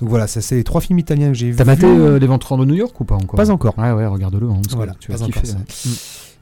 Donc 0.00 0.08
voilà, 0.08 0.26
ça 0.26 0.40
c'est 0.40 0.56
les 0.56 0.64
trois 0.64 0.80
films 0.80 0.98
italiens 0.98 1.28
que 1.28 1.34
j'ai 1.34 1.50
vus. 1.50 1.56
T'as 1.56 1.64
maté 1.64 1.86
euh, 1.86 2.18
Les 2.18 2.26
de 2.26 2.64
New 2.64 2.74
York 2.74 3.00
ou 3.00 3.04
pas 3.04 3.14
encore? 3.14 3.36
Pas 3.36 3.50
encore. 3.50 3.78
Ouais, 3.78 3.92
ouais, 3.92 4.06
regarde-le. 4.06 4.48
hein, 4.50 4.60
Voilà, 4.74 4.94
tu. 4.98 5.12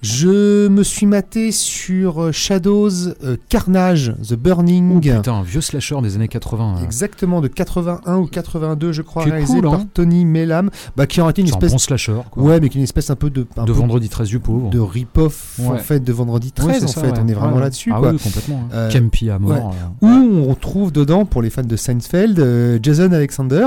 Je 0.03 0.66
me 0.66 0.83
suis 0.83 1.07
maté 1.07 1.53
sur 1.53 2.20
euh, 2.20 2.33
Shadows 2.33 2.91
euh, 3.23 3.37
Carnage, 3.49 4.12
The 4.29 4.33
Oh, 4.33 4.37
Burning. 4.37 5.01
putain, 5.01 5.35
un 5.35 5.43
vieux 5.45 5.61
slasher 5.61 6.01
des 6.03 6.16
années 6.16 6.27
80. 6.27 6.79
euh. 6.81 6.85
Exactement, 6.85 7.41
de 7.41 7.47
81 7.47 8.16
ou 8.16 8.27
82, 8.27 8.91
je 8.91 9.03
crois, 9.03 9.23
réalisé 9.23 9.55
cool, 9.55 9.62
par 9.62 9.74
hein. 9.74 9.87
Tony 9.95 10.24
Mellam, 10.24 10.70
bah, 10.97 11.07
qui 11.07 11.20
aurait 11.20 11.31
été 11.31 11.43
une 11.43 11.47
C'est 11.47 11.55
un 11.55 11.59
espèce, 11.59 11.70
bon 11.73 11.79
slasher. 11.79 12.16
Quoi. 12.33 12.43
ouais, 12.43 12.59
mais 12.61 12.69
qui 12.69 12.79
est 12.79 12.81
une 12.81 12.85
espèce 12.85 13.11
un 13.11 13.15
peu 13.16 13.31
de, 13.31 13.47
un 13.57 13.62
de 13.65 13.73
peu 13.73 13.79
Vendredi 13.79 14.09
13 14.09 14.27
du 14.29 14.41
pauvre. 14.41 14.70
de 14.70 14.81
rip-off 14.81 15.61
en 15.65 15.77
fait 15.79 16.01
de 16.03 16.12
Vendredi 16.12 16.51
13 16.51 16.66
Ouais, 16.66 16.74
c'est 16.81 16.85
en 16.85 16.89
ça, 16.89 17.01
fait, 17.01 17.12
ouais. 17.12 17.19
on 17.23 17.29
est 17.29 17.35
vraiment 17.35 17.61
là-dessus 17.61 17.93
ah 17.95 17.99
quoi. 18.01 18.11
oui, 18.11 18.19
complètement. 18.19 18.61
hein. 18.73 18.74
Euh, 18.74 18.91
Campy 18.91 19.31
à 19.31 19.39
mort. 19.39 19.73
Euh. 20.03 20.07
On 20.33 20.45
retrouve 20.49 20.93
dedans, 20.93 21.25
pour 21.25 21.43
les 21.43 21.51
fans 21.51 21.63
de 21.63 21.77
Seinfeld, 21.77 22.39
euh, 22.39 22.79
Jason 22.83 23.13
Alexander, 23.13 23.67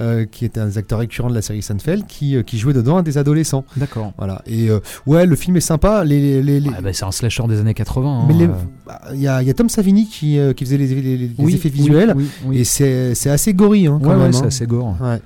euh, 0.00 0.24
qui 0.24 0.44
est 0.44 0.58
un 0.58 0.66
des 0.66 0.78
acteurs 0.78 0.98
récurrents 0.98 1.30
de 1.30 1.34
la 1.34 1.42
série 1.42 1.62
Seinfeld, 1.62 2.06
qui, 2.06 2.36
euh, 2.36 2.42
qui 2.42 2.58
jouait 2.58 2.72
dedans 2.74 2.96
un 2.98 3.02
des 3.02 3.18
adolescents. 3.18 3.64
D'accord. 3.76 4.12
Voilà. 4.18 4.42
Et 4.46 4.68
ouais, 5.06 5.26
le 5.26 5.36
film 5.36 5.56
est 5.56 5.60
sympa. 5.60 6.04
Les, 6.04 6.42
les, 6.42 6.60
les- 6.60 6.68
Ouais, 6.70 6.76
bah, 6.82 6.92
c'est 6.92 7.04
un 7.04 7.12
slasher 7.12 7.44
des 7.48 7.60
années 7.60 7.74
80. 7.74 8.08
hein, 8.22 8.24
mais 8.28 8.46
bah, 8.86 9.00
il 9.14 9.20
y, 9.20 9.28
a, 9.28 9.42
il 9.42 9.48
y 9.48 9.50
a 9.50 9.54
Tom 9.54 9.68
Savini 9.68 10.06
qui, 10.08 10.38
qui 10.56 10.64
faisait 10.64 10.76
les, 10.78 11.30
Oui, 11.38 11.54
effets 11.54 11.68
oui, 11.68 11.74
visuels. 11.74 12.14
oui, 12.16 12.26
oui. 12.46 12.58
Et 12.58 12.64
c'est 12.64 13.14
c'est 13.14 13.30
assez 13.30 13.54
gory 13.54 13.86
hein, 13.86 13.98
quand 14.02 14.10
Ouais, 14.10 14.14
ouais, 14.16 14.22
même. 14.24 14.32
c'est 14.32 14.44
hein. 14.44 14.48
assez 14.48 14.66
gore. 14.66 14.96
Ouais. 15.00 15.20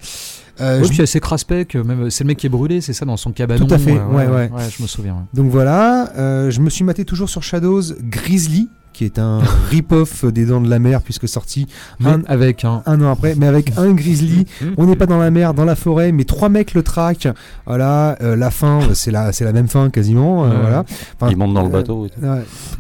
Euh, 0.61 0.79
Ouais, 0.81 0.85
je- 0.85 0.91
puis 0.91 1.01
assez 1.03 1.19
craspec, 1.19 1.75
euh, 1.75 1.83
même 1.83 2.11
c'est 2.11 2.25
le 2.25 2.29
mec 2.29 2.37
qui 2.39 2.47
est 2.47 2.51
brûlé, 2.51 2.81
c'est 2.83 2.93
ça 2.93 3.07
dans 3.07 3.17
son 3.17 3.33
cabanon. 3.33 3.67
Tout 3.67 3.73
à 3.75 3.79
fait, 3.79 3.93
ouais, 3.99 4.27
ouais. 4.27 4.51
je 4.77 4.83
me 4.83 4.87
souviens. 4.87 5.27
Donc 5.33 5.51
voilà, 5.51 6.13
euh, 6.19 6.51
je 6.51 6.61
me 6.61 6.69
suis 6.69 6.85
maté 6.85 7.05
toujours 7.07 7.29
sur 7.31 7.43
Shadows 7.43 7.83
Grizzly, 8.03 8.69
qui 8.93 9.05
est 9.05 9.19
un 9.19 9.40
rip-off 9.70 10.24
des 10.24 10.47
Dents 10.47 10.60
de 10.60 10.69
la 10.70 10.78
Mer, 10.78 11.02
puisque 11.02 11.28
sorti 11.28 11.66
un, 12.05 12.23
avec 12.27 12.64
un. 12.64 12.82
un 12.86 13.01
an 13.02 13.10
après, 13.12 13.35
mais 13.36 13.47
avec 13.47 13.77
un 13.78 13.93
grizzly. 13.93 14.47
On 14.77 14.86
n'est 14.86 14.97
pas 14.97 15.06
dans 15.06 15.19
la 15.19 15.31
mer, 15.31 15.55
dans 15.55 15.64
la 15.64 15.74
forêt, 15.77 16.12
mais 16.12 16.24
trois 16.24 16.48
mecs 16.48 16.74
le 16.74 16.82
traquent. 16.82 17.28
Voilà, 17.66 18.16
euh, 18.23 18.36
la 18.36 18.51
fin, 18.51 18.81
c'est 18.94 19.10
la, 19.10 19.32
c'est 19.32 19.44
la 19.44 19.52
même 19.52 19.69
fin 19.69 19.90
quasiment. 19.90 20.44
euh, 20.44 20.51
Ouais. 20.51 20.56
voilà, 20.60 20.85
Enfin, 21.20 21.31
Ils 21.31 21.36
montent 21.36 21.55
dans 21.55 21.62
le 21.62 21.69
euh, 21.69 21.73
bateau. 21.73 22.06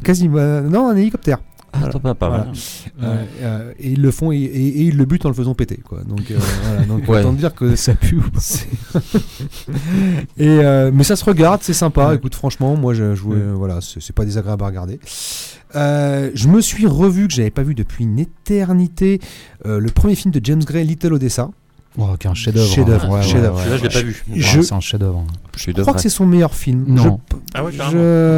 quasiment. 0.04 0.36
euh, 0.38 0.60
non, 0.62 0.88
un 0.88 0.96
hélicoptère. 0.96 1.38
Ah, 1.74 1.88
toi, 1.88 2.00
pas, 2.00 2.14
pas 2.14 2.28
Voilà. 2.28 2.44
mal. 2.44 2.54
Euh, 3.02 3.24
euh, 3.42 3.72
et 3.80 3.92
ils 3.92 4.02
le 4.02 4.10
font 4.10 4.30
et, 4.30 4.36
et- 4.36 4.68
et 4.68 4.82
ils 4.82 4.96
le 4.98 5.06
butent 5.06 5.24
en 5.24 5.30
le 5.30 5.34
faisant 5.34 5.54
péter, 5.54 5.78
quoi. 5.82 6.00
Donc, 6.06 6.30
euh, 6.30 6.36
voilà, 6.64 6.82
donc 6.84 7.08
Ouais. 7.08 7.20
autant 7.20 7.32
dire 7.32 7.54
que 7.54 7.74
Ça 7.76 7.94
pue 7.94 8.16
ou 8.18 8.30
pas 8.30 8.40
et 10.38 10.48
euh, 10.48 10.90
mais 10.92 11.04
ça 11.04 11.16
se 11.16 11.24
regarde, 11.24 11.60
c'est 11.62 11.72
sympa. 11.72 12.08
Ouais. 12.08 12.16
Écoute, 12.16 12.34
franchement, 12.34 12.76
moi, 12.76 12.94
je, 12.94 13.14
je 13.14 13.22
voulais- 13.22 13.40
Ouais. 13.40 13.52
voilà, 13.54 13.80
c'est 13.80 14.02
c'est 14.02 14.14
pas 14.14 14.24
désagréable 14.26 14.62
à 14.62 14.66
regarder. 14.66 15.00
Euh, 15.74 16.30
je 16.34 16.48
me 16.48 16.60
suis 16.60 16.86
revu 16.86 17.28
que 17.28 17.34
j'avais 17.34 17.50
pas 17.50 17.62
vu 17.62 17.74
depuis 17.74 18.04
une 18.04 18.18
éternité 18.18 19.20
euh, 19.66 19.78
le 19.80 19.90
premier 19.90 20.14
film 20.14 20.32
de 20.32 20.40
James 20.44 20.62
Gray, 20.64 20.84
Little 20.84 21.14
Odessa. 21.14 21.48
Oh, 21.98 22.06
qui 22.18 22.26
est 22.26 22.30
un 22.30 22.34
chef-d'œuvre. 22.34 22.70
Chef-d'œuvre, 22.72 23.04
hein. 23.04 23.08
Ouais, 23.10 23.14
ouais, 23.16 23.22
chef-d'œuvre. 23.22 23.56
ouais, 23.58 23.62
Celui-là, 23.64 23.76
je 23.76 23.82
l'ai 23.82 23.88
ouais. 23.88 23.94
pas 23.94 24.00
vu. 24.00 24.24
Je- 24.34 24.56
Ouais, 24.56 24.62
C'est 24.64 24.72
un 24.74 24.80
chef-d'œuvre. 24.80 25.24
Je 25.54 25.70
Je 25.76 25.80
crois 25.82 25.92
que 25.92 26.00
c'est 26.00 26.08
son 26.08 26.24
meilleur 26.24 26.54
film. 26.54 26.84
Non. 26.88 27.20
Je- 27.30 27.36
Ah 27.52 27.62
ouais, 27.64 27.70
je- 27.72 27.78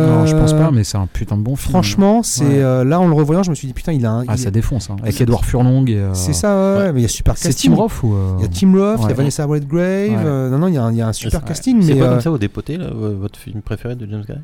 Non, 0.08 0.26
je 0.26 0.34
pense 0.34 0.52
pas, 0.54 0.72
mais 0.72 0.82
c'est 0.82 0.96
un 0.98 1.06
putain 1.06 1.36
de 1.36 1.42
bon 1.42 1.54
film. 1.54 1.70
Franchement, 1.70 2.24
c'est 2.24 2.44
Ouais. 2.44 2.50
euh, 2.62 2.82
là 2.84 2.98
en 2.98 3.06
le 3.06 3.14
revoyant, 3.14 3.44
je 3.44 3.50
me 3.50 3.54
suis 3.54 3.68
dit 3.68 3.72
putain, 3.72 3.92
il 3.92 4.04
a 4.06 4.10
un. 4.10 4.24
Ah, 4.26 4.34
il- 4.34 4.38
ça 4.40 4.50
défonce. 4.50 4.90
hein. 4.90 4.96
Avec 5.02 5.14
c'est- 5.14 5.22
Edouard 5.22 5.44
Furlong 5.44 5.84
euh, 5.88 6.10
C'est 6.14 6.32
ça, 6.32 6.48
ouais, 6.78 6.78
ouais, 6.86 6.92
mais 6.94 6.98
il 6.98 7.02
y 7.02 7.06
a 7.06 7.08
super 7.08 7.36
C'est 7.38 7.50
casting. 7.50 7.70
Tim 7.70 7.76
Roth 7.76 7.92
ou. 8.02 8.14
euh, 8.14 8.32
Il 8.38 8.42
y 8.42 8.44
a 8.44 8.48
Tim 8.48 8.72
Roth, 8.72 8.98
il 8.98 9.02
y 9.02 9.04
a 9.04 9.06
Ouais. 9.06 9.14
Vanessa 9.14 9.46
Redgrave. 9.46 9.78
Ouais. 10.10 10.16
euh, 10.18 10.50
non, 10.50 10.58
non, 10.58 10.66
il 10.66 10.74
y 10.74 10.78
a 10.78 10.82
un, 10.82 10.90
il 10.90 10.98
y 10.98 11.02
a 11.02 11.06
un 11.06 11.12
super 11.12 11.40
Ouais. 11.40 11.46
casting. 11.46 11.80
C'est 11.80 12.00
euh, 12.02 12.08
comme 12.10 12.20
ça 12.20 12.32
au 12.32 12.38
dépoté, 12.38 12.76
là, 12.76 12.90
votre 12.92 13.38
film 13.38 13.62
préféré 13.62 13.94
de 13.94 14.04
James 14.10 14.24
Gray? 14.26 14.38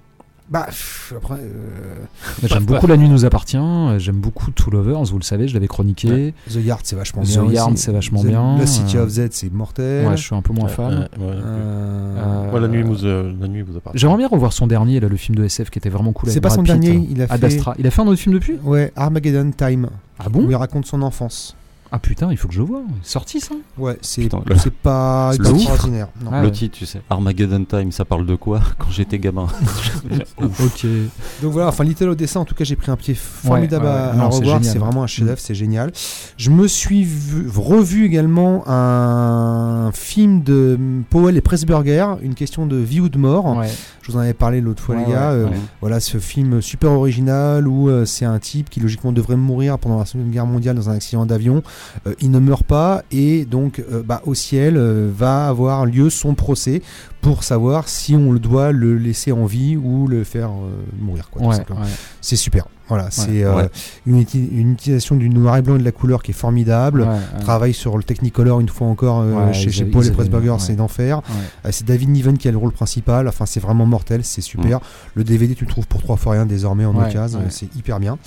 Bah, 0.51 0.65
pff, 0.67 1.15
après. 1.17 1.35
euh, 1.35 1.95
J'aime 2.43 2.65
beaucoup 2.65 2.89
La 2.89 2.97
Nuit 2.97 3.09
nous 3.09 3.25
appartient. 3.25 3.57
J'aime 3.99 4.17
beaucoup 4.17 4.51
Two 4.51 4.71
Lovers, 4.73 5.05
vous 5.05 5.19
le 5.19 5.23
savez, 5.23 5.47
je 5.47 5.55
l'avais 5.55 5.69
chroniqué. 5.69 6.35
The 6.51 6.57
Yard, 6.57 6.81
c'est 6.83 6.97
vachement 6.97 7.23
The 7.23 7.27
bien. 7.27 7.45
Yard, 7.53 7.73
aussi. 7.73 7.83
c'est 7.83 7.93
vachement 7.93 8.23
The- 8.23 8.27
bien. 8.27 8.59
The 8.61 8.67
City 8.67 8.99
of 8.99 9.09
Z, 9.11 9.29
c'est 9.31 9.53
mortel. 9.53 10.07
Ouais, 10.09 10.17
je 10.17 10.23
suis 10.25 10.35
un 10.35 10.43
peu 10.43 10.53
moins 10.53 10.67
fan. 10.67 11.09
Ouais, 11.19 11.25
ouais. 11.27 11.35
Euh, 11.37 12.61
la 12.61 12.67
nuit 12.69 12.83
vous, 12.83 13.05
euh, 13.05 13.33
la 13.41 13.47
nuit 13.47 13.63
vous 13.63 13.77
appartient. 13.77 13.99
J'aimerais 13.99 14.17
bien 14.19 14.27
revoir 14.29 14.53
son 14.53 14.67
dernier, 14.67 14.99
là, 14.99 15.09
le 15.09 15.17
film 15.17 15.37
de 15.37 15.45
SF 15.45 15.71
qui 15.71 15.79
était 15.79 15.89
vraiment 15.89 16.13
cool. 16.13 16.29
C'est 16.29 16.33
avec 16.39 16.43
pas 16.43 16.49
Brad 16.49 16.59
son 16.59 16.63
Pitt, 16.65 16.81
dernier, 16.83 17.07
il 17.11 17.23
a 17.23 17.27
Ad 17.31 17.41
fait- 17.41 17.47
Astra. 17.47 17.75
Il 17.79 17.87
a 17.87 17.91
fait 17.93 18.03
un 18.03 18.07
autre 18.09 18.21
film 18.21 18.35
depuis? 18.35 18.57
Ouais, 18.65 18.93
Armageddon 18.97 19.53
Time. 19.57 19.89
Ah 20.19 20.29
bon? 20.29 20.45
Où 20.47 20.51
il 20.51 20.57
raconte 20.57 20.85
son 20.87 21.03
enfance. 21.03 21.55
Ah 21.93 21.99
putain, 21.99 22.29
il 22.31 22.37
faut 22.37 22.47
que 22.47 22.55
je 22.55 22.63
vois. 22.63 22.83
Sorti 23.03 23.41
ça 23.41 23.55
Ouais, 23.77 23.99
c'est 24.01 24.29
pas 24.83 25.33
le 25.39 25.49
extraordinaire. 25.51 26.07
Non. 26.25 26.31
Ah 26.33 26.41
le 26.43 26.47
ouais. 26.47 26.53
titre, 26.53 26.79
tu 26.79 26.87
sais, 26.87 27.01
Armageddon 27.11 27.65
Time, 27.65 27.91
ça 27.91 28.05
parle 28.05 28.27
de 28.27 28.37
quoi 28.37 28.61
quand 28.79 28.91
j'étais 28.91 29.19
gamin 29.19 29.47
Ok. 30.41 30.87
Donc 31.43 31.53
voilà, 31.53 31.69
enfin 31.69 31.83
Little 31.85 32.11
Odessa, 32.11 32.39
en 32.39 32.45
tout 32.45 32.55
cas, 32.55 32.65
j'ai 32.65 32.77
pris 32.77 32.91
un 32.91 32.97
pied 32.97 33.15
formidable 33.15 33.85
Ouais, 33.87 33.91
ouais, 33.91 33.97
à, 33.97 34.05
ouais. 34.07 34.11
à 34.13 34.15
Non, 34.17 34.31
c'est 34.31 34.39
revoir. 34.39 34.61
C'est 34.63 34.79
vraiment 34.79 35.03
un 35.03 35.07
chef-d'œuvre, 35.07 35.41
c'est 35.41 35.55
génial. 35.55 35.93
Je 36.37 36.51
me 36.51 36.69
suis 36.69 37.03
vu- 37.05 37.49
revu 37.55 38.05
également 38.05 38.63
un 38.69 39.91
film 39.93 40.43
de 40.43 40.79
Powell 41.11 41.37
et 41.37 41.41
Pressburger, 41.41 42.07
une 42.23 42.35
question 42.35 42.67
de 42.67 42.77
vie 42.77 43.01
ou 43.01 43.09
de 43.09 43.19
mort. 43.19 43.57
Ouais. 43.57 43.69
Je 44.03 44.13
vous 44.13 44.17
en 44.19 44.21
avais 44.21 44.35
parlé 44.35 44.61
l'autre 44.61 44.83
fois, 44.83 44.95
Ouais, 44.97 45.05
les 45.07 45.13
gars. 45.13 45.31
ouais, 45.33 45.37
Euh. 45.41 45.49
Voilà, 45.81 46.01
ce 46.01 46.19
film 46.19 46.61
super 46.63 46.91
original 46.93 47.67
où 47.69 47.89
euh, 47.89 48.05
c'est 48.05 48.25
un 48.25 48.39
type 48.39 48.71
qui 48.71 48.81
logiquement 48.81 49.13
devrait 49.13 49.37
mourir 49.37 49.79
pendant 49.79 49.99
la 49.99 50.05
Seconde 50.07 50.31
Guerre 50.31 50.47
mondiale 50.47 50.77
dans 50.77 50.89
un 50.91 50.95
accident 50.95 51.27
d'avion. 51.27 51.63
Euh, 52.07 52.15
il 52.21 52.31
ne 52.31 52.39
meurt 52.39 52.65
pas 52.65 53.03
et 53.11 53.45
donc 53.45 53.81
euh, 53.91 54.03
bah, 54.05 54.23
au 54.27 54.35
ciel 54.35 54.77
euh, 54.77 55.11
va 55.15 55.49
avoir 55.49 55.87
lieu 55.87 56.11
son 56.11 56.35
procès 56.35 56.83
pour 57.21 57.45
savoir 57.45 57.89
si 57.89 58.15
on 58.17 58.33
le 58.33 58.39
doit 58.39 58.73
le 58.73 58.97
laisser 58.97 59.33
en 59.33 59.45
vie 59.45 59.77
ou 59.77 60.07
le 60.09 60.25
faire 60.25 60.51
mourir. 60.99 61.29
Ouais, 61.39 61.57
ouais. 61.57 61.65
C'est 62.21 62.37
super. 62.37 62.67
Voilà, 62.89 63.09
c'est 63.11 63.45
euh, 63.45 63.55
Ouais. 63.55 63.69
une, 64.07 64.21
uti- 64.21 64.49
une 64.51 64.73
utilisation 64.73 65.15
du 65.15 65.29
noir 65.31 65.57
et 65.59 65.63
blanc 65.63 65.77
et 65.77 65.79
de 65.79 65.85
la 65.85 65.93
couleur 65.93 66.23
qui 66.25 66.33
est 66.33 66.35
formidable. 66.35 67.03
Ouais. 67.03 67.41
Travail 67.41 67.73
sur 67.73 67.97
le 67.97 68.03
Technicolor 68.03 68.59
une 68.59 68.69
fois 68.69 68.89
encore 68.89 69.21
euh, 69.21 69.53
chez, 69.53 69.85
Paul 69.85 70.05
et 70.07 70.11
Pressburger, 70.11 70.57
c'est 70.59 70.75
d'enfer. 70.75 71.21
Euh, 71.65 71.69
c'est 71.71 71.85
David 71.87 72.09
Niven 72.09 72.37
qui 72.37 72.49
a 72.49 72.51
le 72.51 72.57
rôle 72.57 72.73
principal. 72.73 73.29
Enfin, 73.29 73.47
c'est 73.47 73.61
vraiment 73.61 73.87
mortel, 73.87 74.25
c'est 74.25 74.41
super. 74.41 74.81
Le 75.15 75.23
DVD, 75.23 75.55
tu 75.55 75.65
le 75.67 75.71
trouves 75.71 75.87
pour 75.87 76.03
trois 76.03 76.17
fois 76.17 76.33
rien 76.33 76.47
désormais 76.47 76.85
en 76.85 76.95
occasion. 76.97 77.41
C'est 77.51 77.73
hyper 77.77 78.01
bien. 78.01 78.19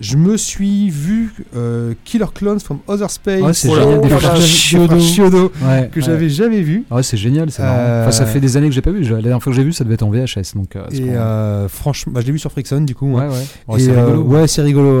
Je 0.00 0.16
me 0.16 0.36
suis 0.36 0.88
vu 0.90 1.34
euh, 1.56 1.94
Killer 2.04 2.26
Clones 2.34 2.60
from 2.60 2.78
Other 2.88 3.10
Space. 3.10 3.42
Ouais, 3.42 3.52
c'est 3.52 3.68
Oh 3.68 3.74
génial, 3.74 4.00
des 4.00 4.08
frères 4.08 4.36
Chiodo. 4.40 4.98
Chiodo, 4.98 5.52
Ouais, 5.62 5.88
que 5.92 6.00
ouais. 6.00 6.06
j'avais 6.06 6.28
jamais 6.30 6.62
vu. 6.62 6.84
Ouais, 6.90 7.02
c'est 7.02 7.16
génial, 7.16 7.50
c'est. 7.50 7.62
Euh, 7.62 8.02
Enfin, 8.02 8.10
ça 8.10 8.26
fait 8.26 8.40
des 8.40 8.56
années 8.56 8.68
que 8.68 8.74
j'ai 8.74 8.80
pas 8.82 8.90
vu. 8.90 9.02
La 9.02 9.16
dernière 9.20 9.42
fois 9.42 9.52
que 9.52 9.56
j'ai 9.56 9.64
vu, 9.64 9.72
ça 9.72 9.84
devait 9.84 9.94
être 9.94 10.02
en 10.02 10.10
VHS. 10.10 10.54
Donc, 10.56 10.76
euh, 10.76 10.84
Et 10.92 11.10
euh, 11.10 11.68
franchement, 11.68 12.12
bah, 12.14 12.20
je 12.22 12.26
l'ai 12.26 12.32
vu 12.32 12.38
sur 12.38 12.50
Frickson 12.50 12.80
du 12.80 12.94
coup. 12.94 13.12
ouais, 13.12 13.26
ouais. 13.28 13.78
C'est 13.78 13.90
euh, 13.90 14.06
rigolo. 14.06 14.22
ouais, 14.22 14.48
c'est 14.48 14.62
rigolo. 14.62 15.00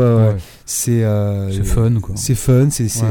C'est 0.64 1.02
euh, 1.04 1.50
C'est 1.50 1.64
fun, 1.64 1.92
quoi. 2.00 2.14
C'est 2.16 2.34
fun, 2.34 2.68
c'est 2.70 2.88
c'est- 2.88 3.02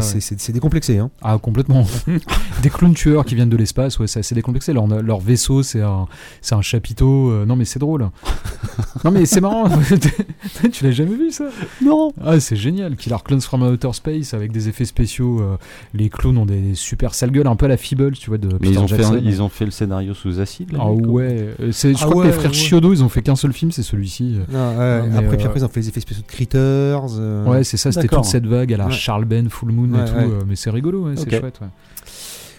Ouais, 0.47 0.53
décomplexé. 0.53 0.97
Hein. 0.97 1.09
Ah, 1.21 1.37
complètement. 1.41 1.85
des 2.63 2.69
clowns 2.69 2.93
tueurs 2.93 3.25
qui 3.25 3.35
viennent 3.35 3.49
de 3.49 3.57
l'espace, 3.57 3.99
ouais, 3.99 4.07
c'est 4.07 4.19
assez 4.19 4.35
décomplexé. 4.35 4.73
Leur, 4.73 4.87
leur 4.87 5.19
vaisseau, 5.19 5.63
c'est 5.63 5.81
un, 5.81 6.07
c'est 6.41 6.55
un 6.55 6.61
chapiteau. 6.61 7.29
euh, 7.31 7.45
non, 7.45 7.55
mais 7.55 7.65
c'est 7.65 7.79
drôle. 7.79 8.09
non, 9.03 9.11
mais 9.11 9.25
c'est 9.25 9.41
marrant. 9.41 9.65
tu 10.71 10.83
l'as 10.83 10.91
jamais 10.91 11.15
vu, 11.15 11.31
ça? 11.31 11.45
Non 11.83 12.11
Ah, 12.23 12.39
c'est 12.39 12.55
génial. 12.55 12.95
Killer 12.95 13.17
Clowns 13.23 13.41
from 13.41 13.63
Outer 13.63 13.93
Space 13.93 14.33
avec 14.33 14.51
des 14.51 14.69
effets 14.69 14.85
spéciaux. 14.85 15.41
euh, 15.41 15.57
les 15.93 16.09
clowns 16.09 16.37
ont 16.37 16.45
des 16.45 16.75
super 16.75 17.13
sales 17.13 17.31
gueules, 17.31 17.47
un 17.47 17.55
peu 17.55 17.65
à 17.65 17.69
la 17.69 17.77
Feebles, 17.77 18.13
tu 18.17 18.29
vois, 18.29 18.37
de 18.37 18.47
Mais 18.47 18.59
Peter 18.59 18.71
ils 18.73 18.79
ont, 18.79 18.87
fait 18.87 19.03
un- 19.05 19.17
ils 19.17 19.41
ont 19.41 19.49
fait 19.49 19.65
le 19.65 19.71
scénario 19.71 20.13
sous 20.13 20.39
acide 20.39 20.71
là, 20.73 20.79
Ah 20.81 20.91
ouais, 20.91 21.55
je 21.59 21.93
Ah 21.99 22.05
crois 22.05 22.23
que 22.23 22.27
les 22.27 22.33
frères 22.33 22.51
ouais. 22.51 22.57
Chiodo, 22.57 22.93
ils 22.93 23.03
ont 23.03 23.09
fait 23.09 23.21
qu'un 23.21 23.35
seul 23.35 23.53
film, 23.53 23.71
c'est 23.71 23.83
celui-ci. 23.83 24.37
Mais, 24.49 25.17
après, 25.17 25.37
puis 25.37 25.45
après, 25.45 25.59
ils 25.59 25.65
ont 25.65 25.69
fait 25.69 25.81
les 25.81 25.89
effets 25.89 25.99
spéciaux 26.01 26.23
de 26.23 26.31
Critters. 26.31 26.99
Euh, 27.47 27.49
Ouais, 27.51 27.63
c'est 27.63 27.77
ça, 27.77 27.91
c'était 27.91 28.07
toute 28.07 28.25
cette 28.25 28.45
vague 28.45 28.73
à 28.73 28.77
la 28.77 28.85
Ouais. 28.87 28.91
Charles 28.91 29.25
Ben, 29.25 29.49
Full 29.49 29.71
Moon 29.71 29.87
et 29.87 30.05
tout, 30.09 30.15
euh, 30.15 30.43
mais 30.47 30.55
c'est 30.55 30.69
rigolo, 30.69 31.07
ouais, 31.07 31.13
c'est 31.15 31.29
chouette. 31.29 31.59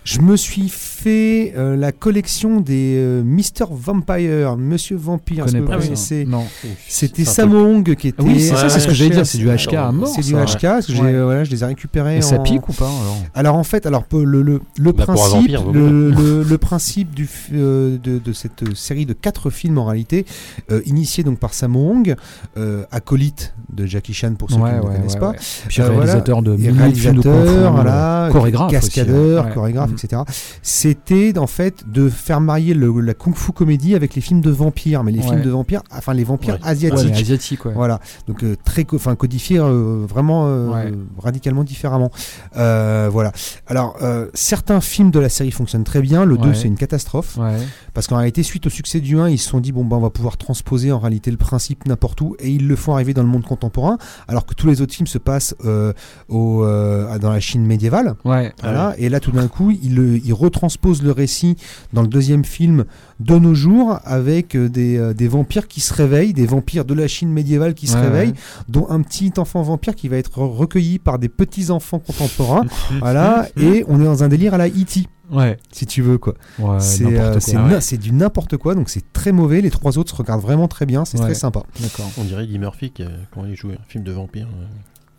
Ouais. 0.04 0.12
Je 0.12 0.20
me 0.20 0.36
suis 0.36 0.68
fait 0.68 1.54
euh, 1.56 1.76
la 1.76 1.92
collection 1.92 2.60
des 2.60 2.96
euh, 2.96 3.22
Mr. 3.22 3.66
Vampire, 3.70 4.56
Monsieur 4.56 4.96
Vampire. 4.96 5.46
Je 5.48 5.58
pas 5.58 5.78
Non. 6.26 6.44
C'était 6.88 7.24
C'est 7.24 7.30
un 7.30 7.32
Samo 7.46 7.58
Hong 7.64 7.94
qui 7.96 8.08
était. 8.08 8.16
Ah 8.20 8.24
oui, 8.26 8.40
c'est 8.40 8.54
ça, 8.56 8.64
euh, 8.64 8.68
c'est 8.68 8.80
ce 8.80 8.88
que 8.88 8.94
j'allais 8.94 9.10
dire, 9.10 9.26
c'est 9.26 9.38
du 9.38 9.48
HK 9.48 9.74
à 9.74 9.92
mort. 9.92 10.08
C'est 10.08 10.22
du. 10.22 10.34
HK, 10.34 10.60
parce 10.62 10.86
que 10.86 10.92
j'ai, 10.92 11.02
Ouais. 11.02 11.14
euh, 11.14 11.24
voilà, 11.24 11.44
je 11.44 11.50
les 11.50 11.62
ai 11.62 11.66
récupérés. 11.66 12.18
Et 12.18 12.22
ça 12.22 12.36
en- 12.38 12.42
pique 12.42 12.68
ou 12.68 12.72
pas 12.72 12.86
alors 12.86 13.16
Alors 13.34 13.56
en 13.56 13.64
fait, 13.64 13.86
alors 13.86 14.04
le, 14.12 14.42
le, 14.42 14.60
le 14.78 14.92
Bah, 14.92 15.04
principe, 15.04 15.32
vampire, 15.52 15.70
le, 15.72 16.10
le- 16.10 16.42
le 16.42 16.58
principe 16.58 17.14
du, 17.14 17.24
f- 17.26 17.50
euh, 17.54 17.96
de, 18.02 18.18
de 18.18 18.32
cette 18.32 18.62
euh, 18.62 18.74
série 18.74 19.06
de 19.06 19.12
quatre 19.12 19.50
films 19.50 19.78
en 19.78 19.84
réalité, 19.86 20.26
euh, 20.70 20.80
initié 20.86 21.24
donc 21.24 21.38
par 21.38 21.54
Sammo 21.54 21.78
Hong, 21.90 22.14
euh, 22.56 22.84
acolyte 22.90 23.54
de 23.72 23.86
Jackie 23.86 24.12
Chan 24.14 24.34
pour 24.38 24.50
ceux 24.50 24.56
qui 24.56 24.62
ne 24.62 24.76
le 24.76 24.80
connaissent 24.82 25.16
pas, 25.16 25.32
Puis 25.68 25.80
Euh, 25.80 25.84
voilà. 25.86 25.98
réalisateur 26.00 26.42
de 26.42 26.56
milliers 26.56 26.72
de 26.72 26.78
réalisateur, 26.78 27.72
voilà, 27.72 28.28
chorégraphe 28.32 28.70
cascadeur, 28.70 29.42
ouais. 29.44 29.48
Ouais. 29.48 29.54
chorégraphe, 29.54 29.90
Etc. 29.94 30.22
C'était 30.62 31.38
en 31.38 31.46
fait 31.46 31.84
de 31.90 32.08
faire 32.08 32.40
marier 32.40 32.74
le- 32.74 33.00
la 33.00 33.14
kung 33.14 33.34
fu 33.34 33.52
comédie 33.52 33.94
avec 33.94 34.14
les 34.14 34.20
films 34.20 34.40
de 34.40 34.50
vampires, 34.50 35.02
mais 35.04 35.12
les 35.12 35.18
Ouais. 35.20 35.24
films 35.26 35.42
de 35.42 35.50
vampires, 35.50 35.82
enfin 35.92 36.14
les 36.14 36.24
vampires 36.24 36.54
Ouais. 36.54 36.60
Ouais, 36.62 36.68
asiatiques. 36.68 37.10
mais 37.10 37.18
asiatique, 37.20 37.64
ouais. 37.64 37.72
Voilà, 37.74 38.00
donc 38.26 38.42
euh, 38.44 38.56
très, 38.64 38.84
co- 38.84 38.96
enfin 38.96 39.14
codifié 39.16 39.58
euh, 39.58 40.04
vraiment 40.08 40.44
euh, 40.46 40.68
Ouais. 40.68 40.92
radicalement 41.18 41.64
différemment. 41.64 42.10
Euh, 42.56 43.08
voilà. 43.12 43.32
Alors 43.66 43.96
euh, 44.02 44.28
certains 44.34 44.80
films 44.80 45.10
de 45.10 45.18
la 45.18 45.28
série 45.28 45.50
fonctionnent 45.50 45.84
très 45.84 46.00
bien. 46.02 46.24
Le 46.24 46.38
2 46.38 46.48
Ouais. 46.48 46.54
c'est 46.54 46.68
une 46.68 46.76
catastrophe 46.76 47.36
Ouais. 47.38 47.56
parce 47.94 48.06
qu'en 48.06 48.16
réalité 48.16 48.42
suite 48.42 48.66
au 48.66 48.70
succès 48.70 49.00
du 49.00 49.18
1 49.18 49.28
ils 49.28 49.38
se 49.38 49.48
sont 49.48 49.60
dit 49.60 49.72
bon 49.72 49.84
ben 49.84 49.96
on 49.96 50.00
va 50.00 50.10
pouvoir 50.10 50.36
transposer 50.36 50.92
en 50.92 50.98
réalité 50.98 51.30
le 51.30 51.36
principe 51.36 51.86
n'importe 51.86 52.20
où 52.20 52.36
et 52.38 52.50
ils 52.50 52.66
le 52.68 52.76
font 52.76 52.94
arriver 52.94 53.14
dans 53.14 53.22
le 53.22 53.28
monde 53.28 53.44
contemporain 53.44 53.98
alors 54.28 54.46
que 54.46 54.54
tous 54.54 54.66
les 54.66 54.80
autres 54.80 54.94
films 54.94 55.06
se 55.06 55.18
passent 55.18 55.54
euh, 55.64 55.92
au, 56.28 56.64
euh, 56.64 57.18
dans 57.18 57.30
la 57.30 57.40
Chine 57.40 57.64
médiévale. 57.66 58.14
Ouais. 58.24 58.52
Voilà. 58.62 58.94
Et 58.98 59.08
là, 59.08 59.20
tout 59.20 59.32
d'un 59.32 59.48
coup, 59.48 59.70
il, 59.82 59.94
le- 59.96 60.18
il 60.24 60.32
retranspose 60.32 61.02
le 61.02 61.12
récit 61.12 61.56
dans 61.92 62.02
le 62.02 62.08
deuxième 62.08 62.44
film 62.44 62.84
de 63.20 63.36
nos 63.38 63.54
jours 63.54 63.98
avec 64.04 64.54
euh, 64.56 64.68
des, 64.68 64.96
euh, 64.96 65.12
des 65.14 65.28
vampires 65.28 65.68
qui 65.68 65.80
se 65.80 65.92
réveillent, 65.94 66.32
des 66.32 66.46
vampires 66.46 66.84
de 66.84 66.94
la 66.94 67.08
Chine 67.08 67.30
médiévale 67.30 67.74
qui 67.74 67.86
se 67.86 67.96
Ouais, 67.96 68.02
réveillent, 68.02 68.30
ouais. 68.30 68.64
dont 68.68 68.86
un 68.90 69.02
petit 69.02 69.32
enfant 69.38 69.62
vampire 69.62 69.94
qui 69.94 70.08
va 70.08 70.16
être 70.16 70.38
recueilli 70.38 70.98
par 70.98 71.18
des 71.18 71.28
petits 71.28 71.70
enfants 71.70 71.98
contemporains. 71.98 72.64
voilà. 73.00 73.48
Et 73.56 73.84
on 73.88 74.00
est 74.00 74.04
dans 74.04 74.22
un 74.24 74.28
délire 74.28 74.54
à 74.54 74.58
la 74.58 74.68
E.T., 74.68 75.06
Ouais. 75.30 75.56
si 75.72 75.86
tu 75.86 76.02
veux, 76.02 76.18
quoi. 76.18 76.34
Ouais, 76.58 76.78
c'est 76.80 77.06
euh, 77.06 77.38
Ouais. 77.38 77.96
du 77.96 78.12
n'importe 78.12 78.58
quoi, 78.58 78.74
donc 78.74 78.90
c'est 78.90 79.12
très 79.14 79.32
mauvais. 79.32 79.62
Les 79.62 79.70
trois 79.70 79.96
autres 79.96 80.10
se 80.10 80.14
regardent 80.16 80.42
vraiment 80.42 80.68
très 80.68 80.84
bien, 80.84 81.06
c'est 81.06 81.16
Ouais. 81.18 81.24
très 81.24 81.34
sympa. 81.34 81.62
D'accord. 81.80 82.10
On 82.18 82.24
dirait 82.24 82.44
Eddie 82.44 82.58
Murphy 82.58 82.90
qui, 82.90 83.02
euh, 83.02 83.08
quand 83.32 83.46
il 83.46 83.56
jouait 83.56 83.74
un 83.74 83.84
film 83.88 84.04
de 84.04 84.12
vampire. 84.12 84.46
euh, 84.52 84.66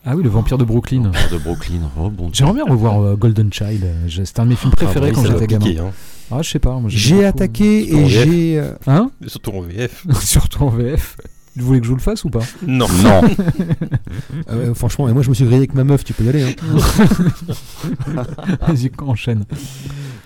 Ah 0.05 0.15
oui, 0.17 0.23
le 0.23 0.29
vampire 0.29 0.57
de 0.57 0.65
Brooklyn. 0.65 1.03
Vampire 1.03 1.29
de 1.31 1.37
Brooklyn. 1.37 1.79
Oh 1.97 2.09
bon. 2.09 2.29
J'aimerais 2.33 2.53
bien 2.55 2.65
revoir 2.65 3.01
euh, 3.01 3.15
Golden 3.15 3.51
Child. 3.53 3.83
euh, 3.85 4.23
C'était 4.25 4.41
un 4.41 4.43
de 4.45 4.49
mes 4.49 4.55
films 4.55 4.73
préférés 4.73 5.09
oui, 5.09 5.15
quand 5.15 5.25
j'étais 5.25 5.47
gamin. 5.47 5.65
hein. 5.79 5.91
Ah, 6.31 6.41
je 6.41 6.49
sais 6.49 6.59
pas. 6.59 6.77
J'ai 6.87 7.23
attaqué 7.25 7.95
et 7.95 8.05
j'ai. 8.07 8.59
euh, 8.59 8.73
Hein 8.87 9.11
Surtout 9.27 9.51
en 9.51 9.61
VF. 9.61 10.05
Surtout 10.21 10.63
en 10.63 10.69
VF. 10.69 11.15
Vous 11.55 11.67
voulez 11.67 11.79
que 11.79 11.85
je 11.85 11.89
vous 11.91 11.95
le 11.97 12.01
fasse 12.01 12.23
ou 12.25 12.29
pas? 12.31 12.41
Non. 12.67 12.87
Non. 13.03 13.21
euh, 14.49 14.73
franchement, 14.73 15.07
et 15.07 15.13
moi 15.13 15.21
je 15.21 15.29
me 15.29 15.35
suis 15.35 15.43
grillé 15.45 15.57
avec 15.59 15.75
ma 15.75 15.83
meuf, 15.83 16.03
tu 16.03 16.11
peux 16.13 16.23
y 16.23 16.29
aller. 16.29 16.43
hein. 16.43 16.55
Vas-y, 18.67 18.91
enchaîne. 18.97 19.45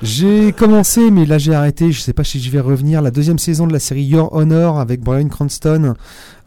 J'ai 0.04 0.52
commencé, 0.52 1.10
mais 1.10 1.26
là 1.26 1.40
j'ai 1.40 1.56
arrêté. 1.56 1.92
Je 1.92 2.00
sais 2.02 2.14
pas 2.14 2.24
si 2.24 2.40
je 2.40 2.52
vais 2.52 2.60
revenir. 2.60 3.02
La 3.02 3.10
deuxième 3.10 3.40
saison 3.40 3.66
de 3.66 3.74
la 3.74 3.80
série 3.80 4.04
Your 4.04 4.32
Honor 4.32 4.80
avec 4.80 5.02
Brian 5.02 5.28
Cranston. 5.28 5.96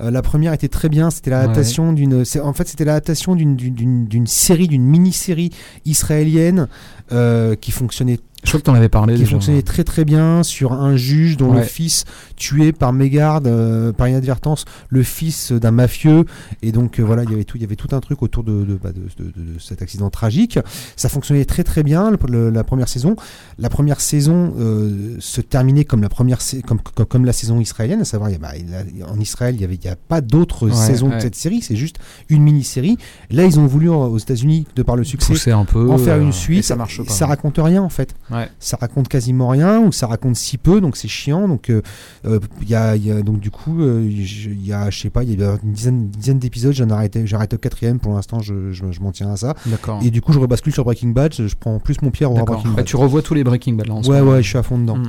Euh, 0.01 0.11
la 0.13 0.23
première 0.23 0.53
était 0.53 0.69
très 0.69 0.89
bien. 0.89 1.11
C'était 1.11 1.31
l'adaptation 1.31 1.93
d'une. 1.93 2.23
En 2.45 2.53
fait, 2.53 2.69
c'était 2.69 2.85
l'adaptation 2.85 3.35
d'une- 3.35 3.57
d'une 3.57 3.75
d'une- 3.75 4.07
d'une 4.07 4.27
série, 4.29 4.69
d'une 4.69 4.85
mini-série 4.85 5.51
israélienne 5.85 6.69
euh, 7.13 7.55
qui 7.57 7.71
fonctionnait 7.73 8.19
Je 8.43 8.49
crois 8.49 8.61
que 8.61 8.65
t'en 8.65 8.75
avais 8.75 8.89
parlé 8.89 9.15
qui 9.15 9.21
déjà. 9.21 9.33
fonctionnait 9.33 9.61
très 9.63 9.85
très 9.85 10.05
bien 10.07 10.43
sur 10.43 10.73
un 10.73 10.97
juge 10.97 11.37
dont 11.37 11.53
le 11.53 11.63
fils 11.63 12.05
tué 12.37 12.73
par 12.73 12.93
mégarde, 12.95 13.47
euh, 13.47 13.93
par 13.93 14.09
inadvertance, 14.09 14.65
le 14.89 15.03
fils 15.03 15.53
d'un 15.53 15.71
mafieux. 15.73 16.25
Et 16.63 16.73
donc 16.73 16.99
euh, 16.99 17.03
voilà, 17.03 17.23
il 17.25 17.31
y 17.31 17.35
avait 17.35 17.45
tout, 17.45 17.59
il 17.59 17.61
y 17.61 17.65
avait 17.65 17.77
tout 17.77 17.89
un 17.95 18.01
truc 18.01 18.23
autour 18.23 18.43
de, 18.45 18.65
de, 18.65 18.75
bah, 18.83 18.93
de- 18.93 19.25
de- 19.25 19.59
cet 19.59 19.83
accident 19.83 20.09
tragique. 20.09 20.59
Ça 20.97 21.09
fonctionnait 21.11 21.45
très 21.45 21.65
très 21.65 21.83
bien 21.83 22.11
le- 22.11 22.19
le- 22.31 22.51
la 22.51 22.65
première 22.65 22.89
saison. 22.89 23.15
La 23.59 23.69
première 23.69 24.01
saison 24.01 24.55
euh, 24.59 25.17
se 25.19 25.43
terminait 25.43 25.85
comme 25.85 26.01
la 26.01 26.09
première 26.09 26.39
comme, 26.67 26.81
comme, 26.81 27.07
comme 27.07 27.25
la 27.27 27.35
saison 27.35 27.61
israélienne, 27.61 28.01
à 28.01 28.05
savoir 28.07 28.31
il 28.31 28.35
y 28.35 28.37
a- 28.37 28.39
bah, 28.39 28.53
il 28.57 28.99
y 28.99 29.03
a- 29.03 29.09
en 29.11 29.21
Israël 29.21 29.55
il 29.55 29.61
y 29.61 29.65
avait 29.65 29.75
il 29.75 29.85
y 29.85 29.89
a 29.89 29.97
pas 29.97 30.21
d'autres 30.23 30.69
Ouais, 30.69 30.75
saisons 30.75 31.09
de 31.11 31.21
cette 31.21 31.35
série, 31.35 31.61
c'est 31.61 31.77
juste 31.77 31.97
une 32.31 32.43
mini-série. 32.43 32.97
Là 33.31 33.45
ils 33.45 33.59
ont 33.61 33.67
voulu 33.67 33.89
aux 33.91 34.17
États-Unis 34.19 34.67
de 34.77 34.83
par 34.83 34.97
le 34.97 35.05
succès 35.05 35.33
Pousser 35.35 35.51
un 35.53 35.65
peu. 35.67 35.91
en 35.91 35.99
faire 35.99 36.17
euh, 36.17 36.23
une 36.23 36.29
et 36.31 36.33
suite, 36.33 36.65
ça 36.65 36.77
marche 36.77 37.00
pas. 37.05 37.13
ça 37.13 37.27
raconte 37.27 37.59
rien 37.59 37.83
en 37.83 37.89
fait. 37.89 38.15
Ouais. 38.31 38.49
Ça 38.59 38.77
raconte 38.81 39.09
quasiment 39.09 39.49
rien 39.49 39.81
ou 39.81 39.93
ça 39.93 40.07
raconte 40.07 40.37
si 40.37 40.59
peu, 40.59 40.81
donc 40.81 40.97
c'est 40.97 41.09
chiant. 41.09 41.49
Donc 41.49 41.71
euh, 41.71 41.83
euh, 42.25 42.39
y, 42.69 42.75
a, 42.75 42.97
il 42.97 43.07
y 43.07 43.11
a- 43.11 43.23
donc 43.23 43.41
du 43.41 43.51
coup 43.51 43.83
euh, 43.83 44.07
il 44.09 44.67
y 44.67 44.73
a 44.73 44.91
je 44.91 45.01
sais 45.01 45.11
pas, 45.11 45.23
il 45.25 45.39
y 45.39 45.43
a 45.45 45.57
une 45.63 45.73
dizaine, 45.73 46.39
d'épisodes. 46.39 46.73
J'en 46.73 46.91
arrêté, 46.91 47.27
j'arrête 47.27 47.55
au 47.55 47.59
quatrième 47.59 47.99
pour 47.99 48.15
l'instant. 48.15 48.41
Je, 48.41 48.73
je, 48.73 48.91
je 48.91 49.01
m'en 49.01 49.13
tiens 49.13 49.31
à 49.33 49.37
ça. 49.37 49.55
D'accord. 49.67 50.01
Et 50.05 50.11
du 50.11 50.21
coup 50.23 50.33
je 50.33 50.39
rebascule 50.39 50.73
sur 50.73 50.85
Breaking 50.85 51.09
Bad. 51.11 51.35
Je, 51.35 51.47
je 51.49 51.57
prends 51.57 51.79
plus 51.79 52.01
mon 52.03 52.11
revoir 52.31 52.45
D'accord. 52.47 52.63
Breaking 52.63 52.77
Bad. 52.77 52.85
tu 52.87 52.97
revois 52.97 53.23
tous 53.23 53.35
les 53.35 53.45
Breaking 53.45 53.75
Bad 53.75 53.87
là 53.89 53.95
en 53.95 54.03
Ouais 54.03 54.21
ouais, 54.21 54.43
je 54.43 54.49
suis 54.49 54.59
à 54.59 54.63
fond 54.63 54.79
dedans. 54.79 54.97
Mm. 54.97 55.09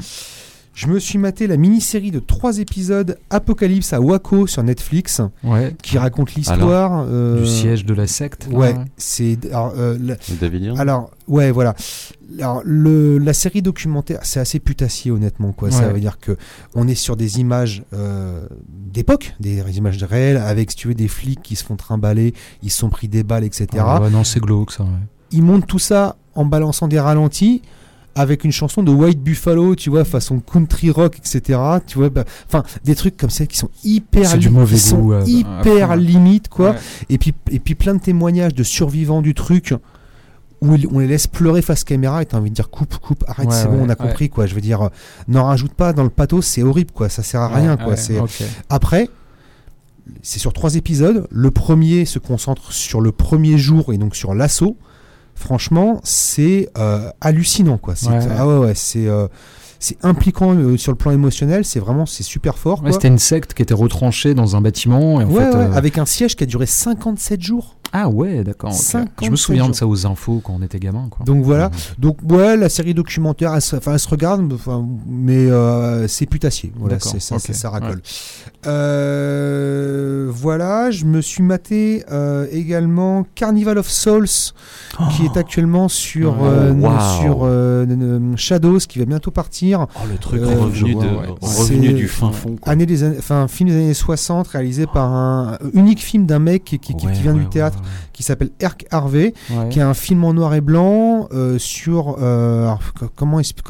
Je 0.73 0.87
me 0.87 0.99
suis 0.99 1.17
maté 1.17 1.47
la 1.47 1.57
mini-série 1.57 2.11
de 2.11 2.19
trois 2.19 2.57
épisodes 2.59 3.17
Apocalypse 3.29 3.91
à 3.91 3.99
Waco 3.99 4.47
sur 4.47 4.63
Netflix 4.63 5.21
Ouais. 5.43 5.75
qui 5.83 5.97
raconte 5.97 6.33
l'histoire 6.35 7.05
euh, 7.09 7.41
Du 7.41 7.45
siège 7.47 7.85
de 7.85 7.93
la 7.93 8.07
secte. 8.07 8.47
Ouais, 8.51 8.75
c'est 8.95 9.37
alors, 9.47 9.73
euh, 9.77 9.97
la- 10.01 10.15
Alors, 10.79 11.11
ouais, 11.27 11.51
voilà. 11.51 11.75
Alors, 12.39 12.61
le, 12.63 13.17
la 13.17 13.33
série 13.33 13.61
documentaire, 13.61 14.19
c'est 14.23 14.39
assez 14.39 14.59
putassier, 14.59 15.11
honnêtement. 15.11 15.51
Quoi. 15.51 15.71
Ça 15.71 15.89
veut 15.89 15.99
dire 15.99 16.17
que 16.19 16.37
on 16.73 16.87
est 16.87 16.95
sur 16.95 17.17
des 17.17 17.41
images 17.41 17.83
euh, 17.93 18.47
d'époque, 18.69 19.33
des 19.41 19.59
images 19.77 20.01
réelles, 20.01 20.37
avec, 20.37 20.71
si 20.71 20.77
tu 20.77 20.87
veux, 20.87 20.93
des 20.95 21.09
flics 21.09 21.41
qui 21.41 21.57
se 21.57 21.65
font 21.65 21.75
trimballer, 21.75 22.33
ils 22.63 22.71
se 22.71 22.77
sont 22.77 22.89
pris 22.89 23.09
des 23.09 23.23
balles, 23.23 23.43
etc. 23.43 23.67
Ah 23.79 24.01
ouais, 24.01 24.09
non, 24.09 24.23
c'est 24.23 24.39
glauque 24.39 24.71
ça. 24.71 24.83
ouais. 24.83 24.89
Ils 25.33 25.43
montent 25.43 25.67
tout 25.67 25.79
ça 25.79 26.15
en 26.33 26.45
balançant 26.45 26.87
des 26.87 26.99
ralentis. 26.99 27.61
Avec 28.13 28.43
une 28.43 28.51
chanson 28.51 28.83
de 28.83 28.91
White 28.91 29.21
Buffalo, 29.21 29.75
tu 29.75 29.89
vois, 29.89 30.03
façon 30.03 30.39
country 30.41 30.89
rock, 30.91 31.17
etc. 31.17 31.59
Tu 31.87 31.97
vois, 31.97 32.09
bah, 32.09 32.25
enfin, 32.45 32.63
des 32.83 32.93
trucs 32.95 33.15
comme 33.15 33.29
ça 33.29 33.45
qui 33.45 33.57
sont 33.57 33.69
hyper, 33.85 34.29
C'est 34.29 34.37
du 34.37 34.49
mauvais 34.49 34.75
qui 34.75 34.81
sont 34.81 34.97
goût, 34.97 35.13
euh, 35.13 35.21
à 35.21 35.25
hyper 35.25 35.95
limite, 35.95 36.49
quoi. 36.49 36.71
Ouais. 36.71 36.77
Et 37.09 37.17
puis, 37.17 37.33
et 37.49 37.59
puis 37.59 37.75
plein 37.75 37.93
de 37.95 38.01
témoignages 38.01 38.53
de 38.53 38.63
survivants 38.63 39.21
du 39.21 39.33
truc 39.33 39.73
où 40.61 40.75
on 40.91 40.99
les 40.99 41.07
laisse 41.07 41.25
pleurer 41.25 41.61
face 41.63 41.83
caméra 41.83 42.21
et 42.21 42.25
t'as 42.25 42.37
envie 42.37 42.49
de 42.51 42.55
dire 42.55 42.69
coupe, 42.69 42.95
coupe, 42.97 43.23
arrête, 43.27 43.47
Ouais, 43.49 43.55
c'est 43.55 43.67
bon, 43.67 43.77
ouais, 43.77 43.79
on 43.83 43.85
a 43.85 43.89
ouais. 43.89 43.95
compris 43.95 44.29
quoi. 44.29 44.45
Je 44.45 44.53
veux 44.55 44.61
dire, 44.61 44.81
euh, 44.83 44.89
n'en 45.27 45.45
rajoute 45.45 45.73
pas 45.73 45.91
dans 45.93 46.03
le 46.03 46.09
pathos, 46.09 46.45
c'est 46.45 46.61
horrible 46.63 46.91
quoi, 46.91 47.09
ça 47.09 47.23
sert 47.23 47.41
à 47.41 47.47
rien 47.47 47.77
Ouais, 47.77 47.83
quoi. 47.83 47.95
c'est 47.97 48.19
après. 48.69 49.09
C'est 50.21 50.39
sur 50.39 50.51
trois 50.53 50.75
épisodes. 50.75 51.25
Le 51.31 51.49
premier 51.51 52.05
se 52.05 52.19
concentre 52.19 52.73
sur 52.73 53.01
le 53.01 53.11
premier 53.11 53.57
jour 53.57 53.93
et 53.93 53.97
donc 53.97 54.15
sur 54.15 54.33
l'assaut. 54.35 54.75
Franchement, 55.41 55.99
c'est 56.03 56.69
euh, 56.77 57.09
hallucinant 57.19 57.77
quoi. 57.79 57.95
C'est 57.95 58.09
Ouais, 58.09 58.17
ouais. 58.19 58.35
ah 58.37 58.47
ouais 58.47 58.57
ouais, 58.59 58.75
c'est 58.75 59.07
euh, 59.07 59.27
c'est 59.81 59.97
impliquant 60.03 60.53
euh, 60.55 60.77
sur 60.77 60.91
le 60.93 60.97
plan 60.97 61.11
émotionnel. 61.11 61.65
C'est 61.65 61.79
vraiment, 61.79 62.05
c'est 62.05 62.23
super 62.23 62.57
fort. 62.57 62.81
Ouais. 62.83 62.91
C'était 62.93 63.07
une 63.09 63.17
secte 63.19 63.53
qui 63.53 63.63
était 63.63 63.73
retranchée 63.73 64.33
dans 64.33 64.55
un 64.55 64.61
bâtiment. 64.61 65.19
Et 65.19 65.25
en 65.25 65.27
Ouais, 65.29 65.43
fait, 65.43 65.49
ouais, 65.57 65.63
euh, 65.65 65.73
avec 65.73 65.97
un 65.97 66.05
siège 66.05 66.35
qui 66.37 66.43
a 66.43 66.47
duré 66.47 66.65
57 66.67 67.41
jours. 67.41 67.75
Ah 67.93 68.07
ouais, 68.07 68.43
d'accord. 68.45 68.69
ok. 68.69 68.77
57 68.77 69.25
Je 69.25 69.31
me 69.31 69.35
souviens 69.35 69.67
de 69.67 69.73
ça 69.73 69.85
aux 69.85 70.05
infos 70.05 70.39
quand 70.41 70.55
on 70.57 70.63
était 70.63 70.79
gamin. 70.79 71.07
Quoi. 71.09 71.25
Donc 71.25 71.43
voilà. 71.43 71.71
Donc 71.97 72.19
ouais, 72.29 72.55
la 72.55 72.69
série 72.69 72.93
documentaire, 72.93 73.53
elle 73.53 73.61
se, 73.61 73.75
enfin, 73.75 73.93
elle 73.93 73.99
se 73.99 74.07
regarde, 74.07 74.49
mais 75.07 75.49
euh, 75.51 76.07
c'est 76.07 76.25
putassier. 76.25 76.71
Voilà, 76.77 76.99
c'est 76.99 77.19
ça, 77.19 77.69
racole. 77.69 78.01
Euh, 78.65 80.27
voilà, 80.29 80.91
je 80.91 81.05
me 81.05 81.21
suis 81.21 81.43
maté 81.43 82.03
euh, 82.11 82.47
également 82.51 83.25
Carnival 83.35 83.77
of 83.77 83.89
Souls, 83.89 84.27
qui 85.15 85.25
est 85.25 85.37
actuellement 85.37 85.87
sur 85.87 86.37
Oh, 86.41 86.71
wow. 86.73 87.19
sur 87.19 88.37
Shadows, 88.37 88.79
qui 88.79 88.99
va 88.99 89.05
bientôt 89.05 89.31
partir. 89.31 89.70
Oh, 89.79 89.99
le 90.09 90.17
truc 90.17 90.41
Euh, 90.41 90.45
revenu, 90.61 90.93
vois, 90.93 91.03
de, 91.03 91.09
ouais. 91.09 91.27
revenu 91.41 91.93
du 91.93 92.07
fin 92.07 92.31
fond. 92.31 92.55
Année 92.63 92.85
des 92.85 93.03
années, 93.03 93.17
enfin, 93.19 93.47
film 93.47 93.69
des 93.69 93.75
années 93.75 93.93
60, 93.93 94.47
réalisé 94.47 94.85
par 94.87 95.11
un 95.13 95.57
unique 95.73 95.99
film 96.01 96.25
d'un 96.25 96.39
mec 96.39 96.63
qui, 96.63 96.79
qui- 96.79 96.95
qui 96.95 97.05
Ouais, 97.07 97.13
vient 97.13 97.33
ouais, 97.33 97.39
du 97.39 97.47
théâtre, 97.49 97.79
qui 98.13 98.23
s'appelle 98.23 98.49
Herc 98.59 98.85
Harvey, 98.91 99.33
qui 99.69 99.79
est 99.79 99.83
un 99.83 99.93
film 99.93 100.23
en 100.23 100.33
noir 100.33 100.53
et 100.53 100.61
blanc 100.61 101.27
euh, 101.33 101.57
sur 101.57 102.17
euh, 102.21 102.63
alors, 102.63 102.79
co- 102.99 103.09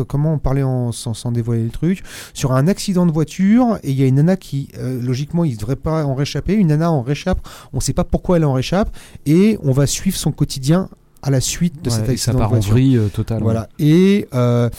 comment 0.05 0.33
on 0.33 0.37
parlait 0.39 0.63
en, 0.63 0.91
sans, 0.91 1.13
sans 1.13 1.31
dévoiler 1.31 1.63
le 1.63 1.69
truc 1.69 2.03
sur 2.33 2.51
un 2.53 2.67
accident 2.67 3.05
de 3.05 3.11
voiture 3.11 3.77
et 3.83 3.91
il 3.91 3.99
y 3.99 4.03
a 4.03 4.07
une 4.07 4.15
nana 4.15 4.35
qui 4.35 4.67
euh, 4.77 4.99
logiquement 5.01 5.43
il 5.43 5.57
devrait 5.57 5.75
pas 5.75 6.05
en 6.05 6.15
réchapper 6.15 6.53
une 6.53 6.67
nana 6.67 6.91
en 6.91 7.01
réchappe 7.01 7.39
on 7.73 7.79
sait 7.79 7.93
pas 7.93 8.03
pourquoi 8.03 8.37
elle 8.37 8.45
en 8.45 8.53
réchappe 8.53 8.89
et 9.25 9.57
on 9.63 9.71
va 9.71 9.87
suivre 9.87 10.17
son 10.17 10.31
quotidien 10.31 10.89
à 11.21 11.29
la 11.29 11.39
suite 11.41 11.83
de 11.83 11.89
Ouais, 11.89 11.95
cet 11.95 12.09
et 12.09 12.11
accident 12.13 12.33
ça 12.33 12.39
part 12.39 12.53
en 12.53 12.59
vrille 12.59 12.97
euh, 12.97 13.07
totale. 13.09 13.41
voilà 13.43 13.69
et 13.79 14.27
euh, 14.33 14.69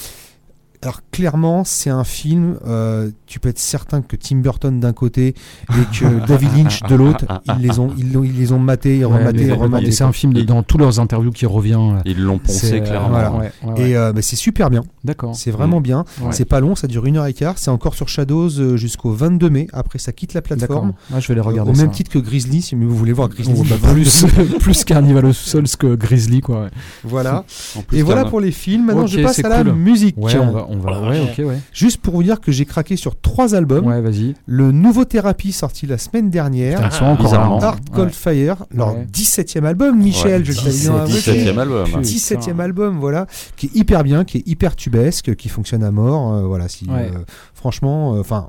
alors 0.83 1.01
clairement, 1.13 1.63
c'est 1.65 1.91
un 1.91 2.05
film. 2.05 2.57
euh, 2.67 3.11
tu 3.27 3.39
peux 3.41 3.49
être 3.49 3.59
certain 3.59 4.03
que 4.03 4.17
Tim 4.17 4.37
Burton 4.37 4.81
d'un 4.81 4.93
côté 4.93 5.29
et 5.71 5.97
que 5.99 6.27
David 6.27 6.57
Lynch 6.57 6.83
de 6.83 6.95
l'autre, 6.95 7.25
ils 7.57 7.63
les 7.63 7.79
ont, 7.79 7.91
ils, 7.97 8.13
ils 8.25 8.39
les 8.39 8.53
ont 8.53 8.59
matés, 8.59 8.99
et 8.99 9.05
Ouais, 9.05 9.17
rematés, 9.19 9.53
rematés. 9.53 9.87
et 9.87 9.93
c'est 9.93 10.05
un 10.05 10.13
film 10.13 10.33
de- 10.35 10.43
dans 10.43 10.63
tous 10.63 10.79
leurs 10.79 11.01
interviews 11.01 11.31
qui 11.31 11.47
revient. 11.47 11.79
euh, 11.81 12.01
Ils 12.05 12.21
l'ont 12.21 12.39
poncé 12.39 12.81
euh, 12.81 12.85
clairement. 12.85 13.09
voilà. 13.11 13.33
ouais, 13.33 13.53
ouais, 13.65 13.73
ouais. 13.73 13.91
Et 13.91 13.97
euh, 13.97 14.13
bah, 14.13 14.21
c'est 14.23 14.37
super 14.37 14.71
bien. 14.71 14.83
D'accord. 15.05 15.35
C'est 15.35 15.51
vraiment 15.51 15.81
bien. 15.81 16.05
Ouais. 16.21 16.33
C'est 16.33 16.45
pas 16.45 16.61
long, 16.61 16.75
ça 16.75 16.87
dure 16.89 17.07
une 17.07 17.17
heure 17.17 17.27
et 17.27 17.33
quart. 17.35 17.59
C'est 17.59 17.71
encore 17.71 17.95
sur 17.95 18.09
Shadows 18.09 18.77
jusqu'au 18.77 19.13
22 19.13 19.51
mai. 19.51 19.67
Après, 19.73 19.99
ça 19.99 20.13
quitte 20.13 20.35
la 20.35 20.41
D'accord. 20.41 20.57
plateforme. 20.59 20.93
Ah, 21.15 21.21
je 21.21 21.29
vais 21.29 21.35
les 21.35 21.41
Euh, 21.41 21.45
regarder. 21.45 21.71
au 21.71 21.75
ça. 21.75 21.83
même 21.83 21.91
titre 21.93 22.11
que 22.11 22.19
Grizzly, 22.19 22.61
si 22.61 22.75
vous 22.75 22.95
voulez 22.97 23.13
voir 23.13 23.29
Grizzly. 23.29 23.55
Oh, 23.57 23.63
bah, 23.63 23.77
le 23.95 24.03
22 24.03 24.03
plus, 24.03 24.59
plus 24.61 24.85
Carnival 24.85 25.27
of 25.27 25.37
Souls 25.37 25.69
que 25.79 25.95
Grizzly, 25.95 26.41
quoi. 26.41 26.63
ouais. 26.65 26.71
Voilà. 27.05 27.45
Et 27.93 28.03
voilà 28.03 28.25
pour 28.25 28.41
les 28.41 28.51
films. 28.53 28.87
Maintenant, 28.87 29.07
je 29.07 29.21
passe 29.21 29.39
à 29.45 29.49
la 29.49 29.63
cool. 29.63 29.73
musique. 29.75 30.17
Ouais, 30.19 30.37
on 30.39 30.51
va, 30.51 30.67
on 30.73 30.79
va, 30.79 30.91
Oh 30.99 31.05
la 31.05 31.11
ouais, 31.11 31.21
vache. 31.27 31.39
ok, 31.39 31.45
ouais. 31.47 31.59
Juste 31.73 32.01
pour 32.01 32.15
vous 32.15 32.23
dire 32.23 32.41
que 32.41 32.51
j'ai 32.53 32.65
craqué 32.65 32.97
sur 32.97 33.21
trois 33.21 33.55
albums. 33.55 33.87
Ouais, 33.87 34.01
vas-y. 34.01 34.35
Le 34.47 34.73
nouveau 34.73 35.05
Thérapie 35.05 35.53
sorti 35.53 35.87
la 35.87 35.99
semaine 35.99 36.31
dernière. 36.31 36.77
Putain, 36.79 36.89
ils 36.89 36.99
sont 36.99 37.05
encore 37.05 37.35
hein. 37.35 37.59
Hard 37.63 37.91
Cold 37.91 38.09
Ouais. 38.09 38.13
Fire, 38.13 38.65
leur 38.71 38.95
Ouais. 38.95 39.07
17e 39.13 39.65
album, 39.65 39.99
Michel, 39.99 40.41
Ouais, 40.41 40.45
je 40.47 40.53
te 40.53 40.57
l'avais 40.65 40.71
dit 40.79 40.87
dans 40.87 40.97
la 40.99 41.05
17 41.07 41.35
voiture. 41.35 41.53
17e 41.55 41.59
album. 41.59 41.85
Putain. 41.85 42.01
17e 42.01 42.61
album, 42.61 42.99
voilà, 42.99 43.27
qui 43.57 43.67
est 43.67 43.77
hyper 43.77 44.03
bien, 44.05 44.25
qui 44.25 44.39
est 44.39 44.49
hyper 44.49 44.75
tubesque, 44.77 45.35
qui 45.37 45.49
fonctionne 45.49 45.85
à 45.85 45.91
mort, 45.91 46.33
euh, 46.35 46.43
voilà, 46.47 46.69
si, 46.69 46.87
Ouais. 46.89 47.11
euh, 47.15 47.19
franchement, 47.55 48.11
enfin, 48.19 48.49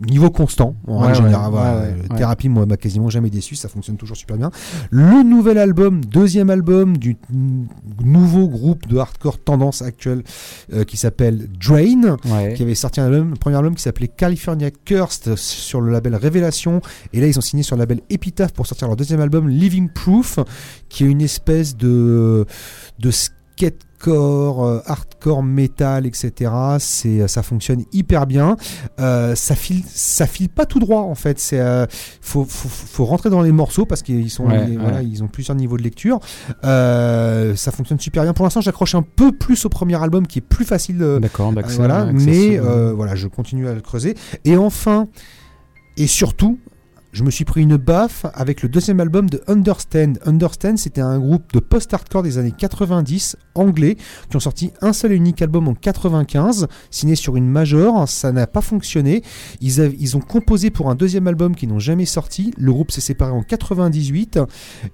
niveau 0.00 0.30
constant, 0.30 0.74
en 0.86 1.00
Ouais, 1.00 1.06
règle 1.08 1.24
générale, 1.24 1.50
voilà, 1.50 1.74
ouais, 1.74 1.82
ouais, 1.82 1.88
euh, 1.88 2.12
ouais. 2.12 2.16
Thérapie, 2.16 2.48
moi, 2.48 2.66
m'a 2.66 2.76
quasiment 2.76 3.10
jamais 3.10 3.30
déçu, 3.30 3.54
ça 3.54 3.68
fonctionne 3.68 3.96
toujours 3.96 4.16
super 4.16 4.36
bien. 4.36 4.50
Le 4.90 5.22
nouvel 5.22 5.58
album, 5.58 6.04
deuxième 6.04 6.50
album 6.50 6.96
du 6.98 7.16
nouveau 8.02 8.48
groupe 8.48 8.86
de 8.88 8.98
hardcore 8.98 9.38
tendance 9.38 9.82
actuelle, 9.82 10.22
euh, 10.72 10.84
qui 10.84 10.96
s'appelle 10.96 11.48
Drain, 11.60 12.16
qui 12.54 12.62
avait 12.62 12.74
sorti 12.74 13.00
un, 13.00 13.06
album, 13.06 13.32
un 13.32 13.36
premier 13.36 13.56
album 13.56 13.74
qui 13.74 13.82
s'appelait 13.82 14.08
California 14.08 14.70
Cursed 14.70 15.36
sur 15.36 15.80
le 15.80 15.92
label 15.92 16.14
Révélation. 16.16 16.80
Et 17.12 17.20
là, 17.20 17.26
ils 17.26 17.38
ont 17.38 17.42
signé 17.42 17.62
sur 17.62 17.76
le 17.76 17.80
label 17.80 18.00
Epitaph 18.10 18.52
pour 18.52 18.66
sortir 18.66 18.88
leur 18.88 18.96
deuxième 18.96 19.20
album 19.20 19.48
Living 19.48 19.88
Proof, 19.88 20.38
qui 20.88 21.04
est 21.04 21.08
une 21.08 21.22
espèce 21.22 21.76
de, 21.76 22.46
de 22.98 23.10
skatecore, 23.56 24.64
euh, 24.64 24.80
hardcore 24.86 25.42
metal, 25.42 26.06
etc. 26.06 26.50
C'est, 26.78 27.26
ça 27.28 27.42
fonctionne 27.42 27.84
hyper 27.92 28.26
bien. 28.26 28.56
Euh, 29.00 29.34
ça 29.34 29.54
file, 29.54 29.82
ça 29.86 30.26
file 30.26 30.48
pas 30.48 30.66
tout 30.66 30.78
droit 30.80 31.02
en 31.02 31.14
fait. 31.14 31.38
C'est, 31.38 31.60
euh, 31.60 31.86
faut, 32.20 32.44
faut, 32.44 32.68
faut 32.68 33.04
rentrer 33.04 33.30
dans 33.30 33.42
les 33.42 33.52
morceaux 33.52 33.86
parce 33.86 34.02
qu'ils 34.02 34.30
sont, 34.30 34.46
Ouais, 34.46 34.64
ils- 34.68 34.76
ouais. 34.76 34.82
voilà, 34.82 35.02
ils 35.02 35.22
ont 35.22 35.28
plusieurs 35.28 35.56
niveaux 35.56 35.76
de 35.76 35.82
lecture. 35.82 36.20
Euh, 36.64 37.54
ça 37.56 37.70
fonctionne 37.70 38.00
super 38.00 38.22
bien. 38.24 38.32
Pour 38.32 38.44
l'instant, 38.44 38.60
j'accroche 38.60 38.94
un 38.94 39.02
peu 39.02 39.32
plus 39.32 39.64
au 39.64 39.68
premier 39.68 40.00
album 40.02 40.26
qui 40.26 40.38
est 40.40 40.42
plus 40.42 40.64
facile. 40.64 41.02
euh, 41.02 41.18
D'accord, 41.20 41.52
euh, 41.56 41.62
voilà, 41.76 42.06
mais 42.12 42.58
euh, 42.58 42.92
voilà, 42.94 43.14
je 43.14 43.28
continue 43.28 43.68
à 43.68 43.74
le 43.74 43.80
creuser. 43.80 44.14
Et 44.44 44.56
enfin, 44.56 45.08
et 45.96 46.06
surtout, 46.06 46.58
je 47.14 47.22
me 47.22 47.30
suis 47.30 47.44
pris 47.44 47.62
une 47.62 47.76
baffe 47.76 48.26
avec 48.34 48.60
le 48.60 48.68
deuxième 48.68 48.98
album 48.98 49.30
de 49.30 49.40
Understand. 49.46 50.14
Understand, 50.26 50.78
c'était 50.78 51.00
un 51.00 51.20
groupe 51.20 51.52
de 51.52 51.60
post-hardcore 51.60 52.24
des 52.24 52.38
années 52.38 52.52
90, 52.56 53.36
anglais, 53.54 53.96
qui 54.28 54.36
ont 54.36 54.40
sorti 54.40 54.72
un 54.80 54.92
seul 54.92 55.12
et 55.12 55.14
unique 55.14 55.40
album 55.40 55.68
en 55.68 55.74
95, 55.74 56.66
signé 56.90 57.14
sur 57.14 57.36
une 57.36 57.46
major. 57.48 58.08
Ça 58.08 58.32
n'a 58.32 58.48
pas 58.48 58.62
fonctionné. 58.62 59.22
Ils, 59.60 60.16
ont 60.16 60.20
composé 60.20 60.70
pour 60.70 60.90
un 60.90 60.96
deuxième 60.96 61.28
album 61.28 61.54
qui 61.54 61.68
n'ont 61.68 61.78
jamais 61.78 62.04
sorti. 62.04 62.52
Le 62.58 62.72
groupe 62.72 62.90
s'est 62.90 63.00
séparé 63.00 63.30
en 63.30 63.44
98. 63.44 64.40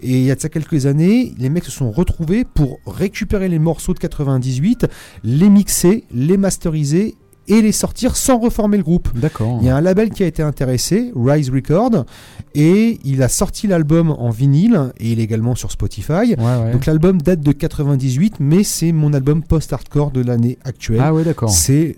Et 0.02 0.18
il 0.18 0.24
y 0.24 0.30
a 0.30 0.34
de 0.34 0.40
ça 0.40 0.50
quelques 0.50 0.84
années, 0.84 1.34
les 1.38 1.48
mecs 1.48 1.64
se 1.64 1.70
sont 1.70 1.90
retrouvés 1.90 2.44
pour 2.44 2.80
récupérer 2.86 3.48
les 3.48 3.58
morceaux 3.58 3.94
de 3.94 3.98
98, 3.98 4.86
les 5.24 5.48
mixer, 5.48 6.04
les 6.12 6.36
masteriser 6.36 7.14
et 7.50 7.62
les 7.62 7.72
sortir 7.72 8.16
sans 8.16 8.38
reformer 8.38 8.76
le 8.76 8.84
groupe. 8.84 9.08
D'accord. 9.14 9.58
Il 9.60 9.66
y 9.66 9.70
a 9.70 9.76
un 9.76 9.80
label 9.80 10.10
qui 10.10 10.22
a 10.22 10.26
été 10.26 10.42
intéressé, 10.42 11.12
Rise 11.14 11.50
Record, 11.50 12.06
et 12.54 12.98
il 13.04 13.22
a 13.22 13.28
sorti 13.28 13.66
l'album 13.66 14.10
en 14.10 14.30
vinyle 14.30 14.92
et 14.98 15.12
il 15.12 15.20
est 15.20 15.24
également 15.24 15.54
sur 15.56 15.70
Spotify. 15.70 16.12
Ouais, 16.12 16.36
ouais. 16.38 16.72
Donc 16.72 16.86
l'album 16.86 17.20
date 17.20 17.40
de 17.40 17.52
98, 17.52 18.36
mais 18.38 18.62
c'est 18.62 18.92
mon 18.92 19.12
album 19.12 19.42
post-hardcore 19.42 20.12
de 20.12 20.22
l'année 20.22 20.58
actuelle. 20.64 21.00
Ah 21.02 21.12
ouais, 21.12 21.24
d'accord. 21.24 21.50
C'est 21.50 21.96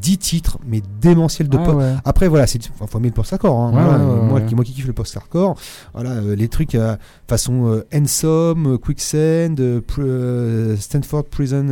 10 0.00 0.18
titres, 0.18 0.58
mais 0.66 0.82
démentiels 1.00 1.48
de 1.48 1.58
Ah 1.60 1.64
pop. 1.64 1.76
ouais. 1.76 1.94
Après, 2.04 2.28
voilà, 2.28 2.46
c'est 2.46 2.60
enfin, 2.74 2.86
faut 2.86 2.98
aimer 2.98 3.08
le 3.08 3.14
post-hardcore. 3.14 3.58
hein. 3.58 3.72
Ouais, 3.72 3.82
Voilà, 3.82 3.98
ouais, 4.04 4.14
ouais, 4.20 4.26
moi. 4.28 4.40
Qui, 4.40 4.54
moi 4.54 4.64
qui 4.64 4.72
kiffe 4.72 4.86
le 4.86 4.92
post-hardcore, 4.92 5.56
voilà, 5.94 6.10
euh, 6.10 6.34
les 6.36 6.48
trucs 6.48 6.74
euh, 6.74 6.96
façon 7.28 7.66
euh, 7.68 7.86
Ensom, 7.94 8.66
euh, 8.74 8.78
Quicksand, 8.78 9.56
pr- 9.58 10.76
Stanford 10.78 11.24
Prison 11.24 11.66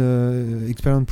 Experiment 0.68 1.04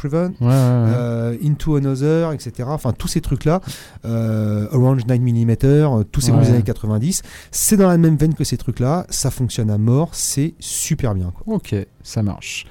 euh, 0.43 1.37
Into 1.45 1.77
Another, 1.77 2.33
etc. 2.33 2.69
Enfin, 2.73 2.93
tous 2.93 3.09
ces 3.09 3.21
trucs-là, 3.21 3.61
Orange 4.05 5.07
9 5.07 5.19
mm, 5.21 6.05
tous 6.11 6.21
ces 6.21 6.31
groupes 6.31 6.43
des 6.45 6.51
années 6.51 6.63
90, 6.63 7.23
c'est 7.51 7.77
dans 7.77 7.89
la 7.89 7.99
même 7.99 8.17
veine 8.17 8.35
que 8.35 8.45
ces 8.45 8.57
trucs-là, 8.57 9.07
ça 9.11 9.31
fonctionne 9.31 9.71
à 9.71 9.79
mort, 9.79 10.11
c'est 10.13 10.55
super 10.59 11.15
bien. 11.15 11.33
Quoi. 11.35 11.55
Ok, 11.57 11.75
ça 12.03 12.23
marche. 12.23 12.67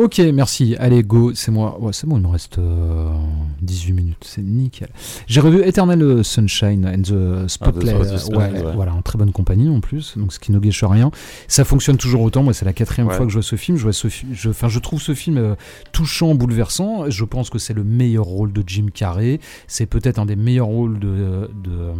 Ok, 0.00 0.18
merci. 0.32 0.76
Allez, 0.78 1.02
go, 1.02 1.32
c'est 1.34 1.50
moi. 1.50 1.78
Ouais, 1.78 1.92
c'est 1.92 2.06
bon, 2.06 2.16
il 2.16 2.22
me 2.22 2.28
reste 2.28 2.56
euh, 2.56 3.12
18 3.60 3.92
minutes, 3.92 4.16
c'est 4.22 4.40
nickel. 4.40 4.88
J'ai 5.26 5.40
revu 5.42 5.62
Eternal 5.62 6.24
Sunshine 6.24 6.86
and 6.86 7.02
the 7.02 7.46
Spotlight. 7.46 7.96
Ah, 8.00 8.04
the 8.06 8.12
euh, 8.12 8.16
Spotlight, 8.16 8.52
ouais, 8.54 8.64
ouais. 8.64 8.72
Voilà, 8.74 8.94
en 8.94 9.02
très 9.02 9.18
bonne 9.18 9.30
compagnie 9.30 9.68
en 9.68 9.80
plus, 9.80 10.16
donc 10.16 10.32
ce 10.32 10.40
qui 10.40 10.52
ne 10.52 10.58
gâche 10.58 10.82
rien. 10.84 11.10
Ça 11.48 11.64
fonctionne 11.64 11.98
toujours 11.98 12.22
autant. 12.22 12.42
Moi, 12.42 12.54
c'est 12.54 12.64
la 12.64 12.72
quatrième 12.72 13.10
fois 13.10 13.26
que 13.26 13.28
je 13.28 13.34
vois 13.34 13.42
ce 13.42 13.56
film. 13.56 13.76
Je, 13.76 13.82
vois 13.82 13.92
ce 13.92 14.08
fi- 14.08 14.24
je, 14.32 14.48
je 14.68 14.78
trouve 14.78 15.02
ce 15.02 15.12
film 15.12 15.36
euh, 15.36 15.54
touchant, 15.92 16.34
bouleversant. 16.34 17.10
Je 17.10 17.24
pense 17.26 17.50
que 17.50 17.58
c'est 17.58 17.74
le 17.74 17.84
meilleur 17.84 18.24
rôle 18.24 18.54
de 18.54 18.64
Jim 18.66 18.86
Carrey. 18.94 19.38
C'est 19.66 19.84
peut-être 19.84 20.18
un 20.18 20.24
des 20.24 20.36
meilleurs 20.36 20.68
rôles 20.68 20.98
de, 20.98 21.50
de, 21.62 21.92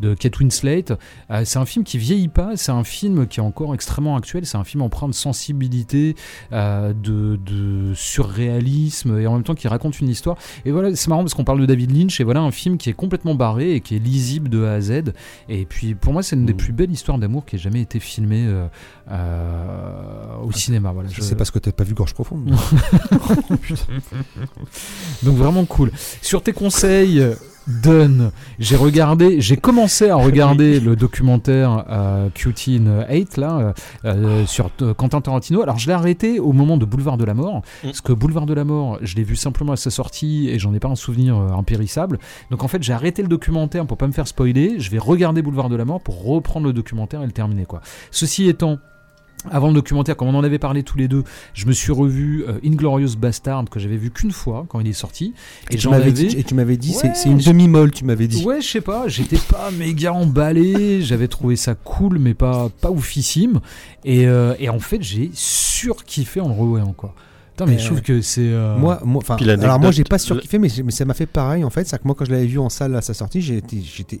de 0.00 0.14
Kate 0.14 0.38
Winslet. 0.40 0.86
Euh, 1.30 1.42
c'est 1.44 1.58
un 1.58 1.66
film 1.66 1.84
qui 1.84 1.98
vieillit 1.98 2.28
pas. 2.28 2.52
C'est 2.56 2.72
un 2.72 2.84
film 2.84 3.26
qui 3.26 3.40
est 3.40 3.42
encore 3.42 3.74
extrêmement 3.74 4.16
actuel. 4.16 4.46
C'est 4.46 4.56
un 4.56 4.64
film 4.64 4.80
empreint 4.80 5.08
de 5.08 5.14
sensibilité, 5.14 6.16
euh, 6.52 6.94
de, 7.26 7.36
de 7.36 7.94
surréalisme 7.94 9.18
et 9.18 9.26
en 9.26 9.34
même 9.34 9.42
temps 9.42 9.54
qui 9.54 9.68
raconte 9.68 10.00
une 10.00 10.08
histoire. 10.08 10.36
Et 10.64 10.70
voilà, 10.70 10.94
c'est 10.94 11.08
marrant 11.08 11.22
parce 11.22 11.34
qu'on 11.34 11.44
parle 11.44 11.60
de 11.60 11.66
David 11.66 11.96
Lynch 11.96 12.20
et 12.20 12.24
voilà 12.24 12.40
un 12.40 12.50
film 12.50 12.78
qui 12.78 12.90
est 12.90 12.94
complètement 12.94 13.34
barré 13.34 13.74
et 13.74 13.80
qui 13.80 13.96
est 13.96 13.98
lisible 13.98 14.48
de 14.48 14.64
A 14.64 14.74
à 14.74 14.80
Z. 14.80 15.12
Et 15.48 15.64
puis 15.66 15.94
pour 15.94 16.12
moi, 16.12 16.22
c'est 16.22 16.36
une 16.36 16.46
des 16.46 16.54
Mm. 16.54 16.56
plus 16.56 16.72
belles 16.72 16.90
histoires 16.90 17.18
d'amour 17.18 17.44
qui 17.44 17.56
ait 17.56 17.58
jamais 17.58 17.80
été 17.80 18.00
filmée 18.00 18.44
euh, 18.46 18.66
euh, 19.10 20.36
au 20.42 20.52
cinéma. 20.52 20.92
Voilà, 20.92 21.08
Je 21.12 21.20
sais 21.20 21.34
parce 21.34 21.50
que 21.50 21.58
t'as 21.58 21.72
pas 21.72 21.84
vu 21.84 21.94
Gorge 21.94 22.14
Profonde. 22.14 22.50
Donc 25.22 25.36
vraiment 25.36 25.64
cool. 25.64 25.90
Sur 26.22 26.42
tes 26.42 26.52
conseils, 26.52 27.22
Done, 27.66 28.30
j'ai 28.60 28.76
regardé, 28.76 29.40
j'ai 29.40 29.56
commencé 29.56 30.08
à 30.08 30.14
regarder 30.14 30.78
le 30.78 30.94
documentaire 30.94 31.84
euh, 31.90 32.28
Cutie 32.30 32.76
in 32.76 33.04
8 33.12 33.38
là 33.38 33.58
euh, 33.58 33.72
euh, 34.04 34.46
sur 34.46 34.70
euh, 34.82 34.94
Quentin 34.94 35.20
Tarantino. 35.20 35.62
Alors 35.62 35.76
je 35.76 35.88
l'ai 35.88 35.92
arrêté 35.92 36.38
au 36.38 36.52
moment 36.52 36.76
de 36.76 36.84
Boulevard 36.84 37.16
de 37.16 37.24
la 37.24 37.34
Mort, 37.34 37.62
parce 37.82 38.00
que 38.00 38.12
Boulevard 38.12 38.46
de 38.46 38.54
la 38.54 38.62
Mort, 38.62 38.98
je 39.02 39.16
l'ai 39.16 39.24
vu 39.24 39.34
simplement 39.34 39.72
à 39.72 39.76
sa 39.76 39.90
sortie 39.90 40.48
et 40.48 40.60
j'en 40.60 40.72
ai 40.74 40.78
pas 40.78 40.88
un 40.88 40.94
souvenir 40.94 41.36
euh, 41.36 41.58
impérissable. 41.58 42.20
Donc 42.52 42.62
en 42.62 42.68
fait 42.68 42.84
j'ai 42.84 42.92
arrêté 42.92 43.22
le 43.22 43.28
documentaire 43.28 43.84
pour 43.84 43.98
pas 43.98 44.06
me 44.06 44.12
faire 44.12 44.28
spoiler. 44.28 44.78
Je 44.78 44.88
vais 44.92 44.98
regarder 44.98 45.42
Boulevard 45.42 45.68
de 45.68 45.76
la 45.76 45.84
Mort 45.84 46.00
pour 46.00 46.22
reprendre 46.22 46.66
le 46.66 46.72
documentaire 46.72 47.22
et 47.22 47.26
le 47.26 47.32
terminer 47.32 47.66
quoi. 47.66 47.80
Ceci 48.12 48.48
étant 48.48 48.78
avant 49.50 49.68
le 49.68 49.74
documentaire, 49.74 50.16
comme 50.16 50.28
on 50.28 50.34
en 50.34 50.42
avait 50.42 50.58
parlé 50.58 50.82
tous 50.82 50.98
les 50.98 51.06
deux, 51.08 51.22
je 51.54 51.66
me 51.66 51.72
suis 51.72 51.92
revu 51.92 52.44
euh, 52.48 52.58
Inglorious 52.64 53.16
Bastard 53.16 53.64
que 53.70 53.78
j'avais 53.78 53.96
vu 53.96 54.10
qu'une 54.10 54.32
fois 54.32 54.66
quand 54.68 54.80
il 54.80 54.88
est 54.88 54.92
sorti. 54.92 55.34
Et, 55.70 55.76
tu 55.76 55.82
j'en 55.82 55.90
m'avais 55.90 56.04
avais- 56.04 56.12
dit, 56.12 56.36
et 56.36 56.42
tu 56.42 56.54
m'avais 56.54 56.76
dit, 56.76 56.92
c'est- 56.92 57.08
Ouais, 57.08 57.14
c'est 57.14 57.28
une 57.30 57.38
demi-molle, 57.38 57.92
tu 57.92 58.04
m'avais 58.04 58.26
dit. 58.26 58.44
Ouais, 58.44 58.60
je 58.60 58.66
sais 58.68 58.80
pas, 58.80 59.06
j'étais 59.08 59.38
pas 59.50 59.70
méga 59.70 60.12
emballé, 60.12 61.00
j'avais 61.02 61.28
trouvé 61.28 61.54
ça 61.56 61.74
cool, 61.74 62.18
mais 62.18 62.34
pas, 62.34 62.70
pas 62.80 62.90
oufissime. 62.90 63.60
Et, 64.04 64.26
euh, 64.26 64.54
et 64.58 64.68
en 64.68 64.80
fait, 64.80 65.02
j'ai 65.02 65.30
surkiffé 65.34 66.40
en 66.40 66.48
le 66.48 66.54
revoyant, 66.54 66.92
quoi. 66.92 67.14
Putain, 67.52 67.66
mais 67.70 67.76
Euh, 67.76 67.78
je 67.78 67.86
trouve 67.86 68.02
que 68.02 68.20
c'est. 68.20 68.40
euh, 68.42 68.76
Moi, 68.76 69.00
moi, 69.04 69.22
alors 69.62 69.80
moi, 69.80 69.90
j'ai 69.90 70.04
pas 70.04 70.18
surkiffé, 70.18 70.58
mais, 70.58 70.68
mais 70.84 70.90
ça 70.90 71.04
m'a 71.06 71.14
fait 71.14 71.24
pareil 71.26 71.64
en 71.64 71.70
fait. 71.70 71.86
C'est 71.86 71.96
que 71.98 72.02
moi, 72.04 72.14
quand 72.14 72.24
je 72.26 72.30
l'avais 72.32 72.46
vu 72.46 72.58
en 72.58 72.68
salle 72.68 72.94
à 72.94 73.00
sa 73.00 73.14
sortie, 73.14 73.40
j'étais. 73.40 74.20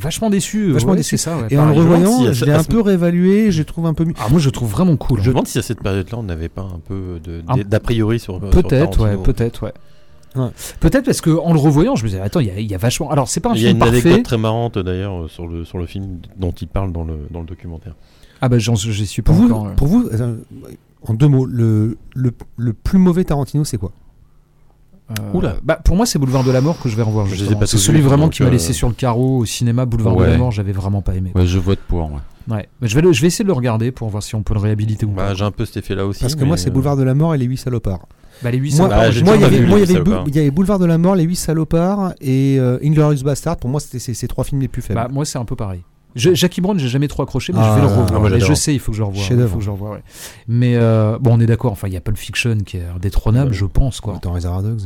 Vachement 0.00 0.30
déçu. 0.30 0.72
Vachement 0.72 0.90
ouais, 0.92 0.96
déçu. 0.96 1.16
C'est 1.18 1.24
ça, 1.30 1.36
ouais, 1.36 1.46
Et 1.50 1.58
en 1.58 1.66
le 1.66 1.74
je 1.74 1.78
revoyant, 1.80 2.18
si 2.18 2.26
à 2.26 2.32
je 2.32 2.40
ce- 2.40 2.44
l'ai 2.46 2.52
à 2.52 2.58
un 2.60 2.64
peu 2.64 2.80
réévalué, 2.80 3.50
je 3.52 3.62
trouve 3.62 3.86
un 3.86 3.94
peu 3.94 4.04
mieux. 4.04 4.14
Ah, 4.18 4.28
moi, 4.30 4.40
je 4.40 4.46
le 4.46 4.52
trouve 4.52 4.70
vraiment 4.70 4.96
cool. 4.96 5.18
Je 5.18 5.24
hein. 5.24 5.26
me 5.28 5.32
demande 5.34 5.46
si 5.48 5.58
à 5.58 5.62
cette 5.62 5.82
période-là, 5.82 6.18
on 6.18 6.22
n'avait 6.22 6.48
pas 6.48 6.62
un 6.62 6.80
peu 6.86 7.20
de- 7.22 7.42
Un- 7.48 7.58
d'a 7.58 7.80
priori 7.80 8.18
sur. 8.18 8.40
Peut-être, 8.40 9.00
ouais, 9.04 9.16
peut-être, 9.22 9.64
ouais. 9.64 9.72
Ouais. 10.36 10.48
Peut-être 10.78 11.04
parce 11.06 11.20
que 11.20 11.30
en 11.30 11.52
le 11.52 11.58
revoyant, 11.58 11.96
je 11.96 12.04
me 12.04 12.08
disais, 12.08 12.20
attends, 12.20 12.38
il 12.40 12.46
y, 12.46 12.50
a- 12.50 12.60
il 12.60 12.70
y 12.70 12.74
a 12.74 12.78
vachement. 12.78 13.10
Alors, 13.10 13.28
c'est 13.28 13.40
pas 13.40 13.50
un 13.50 13.54
Il 13.54 13.62
y 13.62 13.64
a 13.66 13.68
film 13.70 13.78
une 13.78 13.78
parfait. 13.80 14.00
anecdote 14.02 14.22
très 14.24 14.38
marrante 14.38 14.78
d'ailleurs 14.78 15.22
euh, 15.24 15.28
sur 15.28 15.46
le, 15.48 15.64
sur 15.64 15.78
le 15.78 15.86
film 15.86 16.18
dont 16.38 16.52
il 16.52 16.68
parle 16.68 16.92
dans 16.92 17.02
le, 17.04 17.14
dans 17.32 17.40
le 17.40 17.46
documentaire. 17.46 17.94
Ah, 18.40 18.48
bah, 18.48 18.58
j'en 18.58 18.74
j'y 18.76 19.06
suis 19.06 19.22
pas 19.22 19.32
Pour 19.32 19.42
vous, 19.42 19.50
encore. 19.50 19.66
euh. 19.66 19.74
pour 19.74 19.88
vous 19.88 20.08
euh, 20.12 20.36
en 21.02 21.14
deux 21.14 21.26
mots, 21.26 21.46
le, 21.46 21.98
le, 22.14 22.32
le 22.56 22.72
plus 22.72 22.98
mauvais 22.98 23.24
Tarantino, 23.24 23.64
c'est 23.64 23.76
quoi? 23.76 23.90
Euh, 23.90 24.09
Oula. 25.34 25.56
Bah, 25.62 25.78
pour 25.84 25.96
moi, 25.96 26.06
c'est 26.06 26.18
Boulevard 26.18 26.44
de 26.44 26.50
la 26.50 26.60
Mort 26.60 26.78
que 26.80 26.88
je 26.88 26.96
vais 26.96 27.02
revoir. 27.02 27.26
C'est 27.66 27.76
celui 27.78 28.00
vraiment 28.00 28.28
qui 28.28 28.42
m'a 28.42 28.48
euh, 28.48 28.52
laissé 28.52 28.72
sur 28.72 28.88
le 28.88 28.94
carreau 28.94 29.38
au 29.38 29.44
cinéma. 29.44 29.86
Boulevard 29.86 30.16
de 30.16 30.24
la 30.24 30.36
Mort, 30.38 30.50
j'avais 30.52 30.72
vraiment 30.72 31.02
pas 31.02 31.14
aimé. 31.14 31.32
Ouais, 31.34 31.46
je 31.46 31.58
vote 31.58 31.80
pour. 31.88 32.10
ouais. 32.10 32.18
Ouais. 32.48 32.68
Mais 32.80 32.88
je, 32.88 32.94
vais 32.96 33.02
le- 33.02 33.12
je 33.12 33.20
vais 33.20 33.26
essayer 33.28 33.44
de 33.44 33.48
le 33.48 33.54
regarder 33.54 33.92
pour 33.92 34.08
voir 34.08 34.22
si 34.22 34.34
on 34.34 34.42
peut 34.42 34.54
le 34.54 34.60
réhabiliter 34.60 35.06
ou 35.06 35.10
Bah, 35.10 35.26
pas. 35.28 35.34
J'ai 35.34 35.44
un 35.44 35.50
peu 35.52 35.64
cet 35.66 35.76
effet-là 35.76 36.06
aussi. 36.06 36.20
Parce 36.20 36.34
que 36.34 36.44
moi, 36.44 36.56
c'est 36.56 36.70
euh, 36.70 36.72
Boulevard 36.72 36.96
de 36.96 37.02
la 37.04 37.14
Mort 37.14 37.34
et 37.34 37.38
les 37.38 37.44
huit 37.44 37.58
salopards. 37.58 38.08
Bah, 38.42 38.50
les 38.50 38.58
8 38.58 38.78
Moi, 38.78 38.88
Bah, 38.88 38.96
moi, 38.96 39.36
il 39.36 39.40
y 40.34 40.38
avait, 40.38 40.50
Boulevard 40.50 40.78
de 40.78 40.86
la 40.86 40.96
Mort, 40.98 41.14
les 41.14 41.24
huit 41.24 41.36
salopards 41.36 42.14
et 42.20 42.56
euh, 42.58 42.78
Inglorious 42.82 43.22
Bastard. 43.22 43.56
Pour 43.58 43.68
moi, 43.70 43.78
c'était 43.80 43.98
ces 43.98 44.14
ces 44.14 44.26
trois 44.26 44.44
films 44.44 44.62
les 44.62 44.68
plus 44.68 44.82
faibles. 44.82 44.98
Bah, 45.00 45.08
moi, 45.12 45.24
c'est 45.24 45.38
un 45.38 45.44
peu 45.44 45.54
pareil. 45.56 45.82
Je- 46.14 46.34
Jackie 46.34 46.60
Brown, 46.60 46.78
j'ai 46.78 46.88
jamais 46.88 47.08
trop 47.08 47.22
accroché, 47.22 47.52
mais 47.52 47.58
Ah, 47.62 47.70
je 47.70 47.74
vais 47.80 47.86
le 47.86 47.92
ah, 47.92 48.00
revoir. 48.02 48.30
Mais 48.30 48.40
je 48.40 48.54
sais, 48.54 48.74
il 48.74 48.78
faut 48.80 48.92
que 48.92 48.96
je 48.96 49.02
le 49.02 49.06
revoie. 49.06 49.22
Faut 49.22 49.56
que 49.58 49.60
je 49.62 49.66
le 49.66 49.72
revoie, 49.72 49.90
ouais. 49.92 50.02
Mais 50.48 50.74
euh, 50.76 51.18
bon, 51.20 51.36
on 51.36 51.40
est 51.40 51.46
d'accord. 51.46 51.72
Enfin, 51.72 51.88
il 51.88 51.94
y 51.94 51.96
a 51.96 52.00
Pulp 52.00 52.16
Fiction 52.16 52.58
qui 52.58 52.78
est 52.78 52.84
indétrônable, 52.94 53.50
Ouais. 53.50 53.56
je 53.56 53.64
pense, 53.66 54.00
quoi. 54.00 54.16
Attends, 54.16 54.32
Reservoir 54.32 54.62
Dogs. 54.62 54.82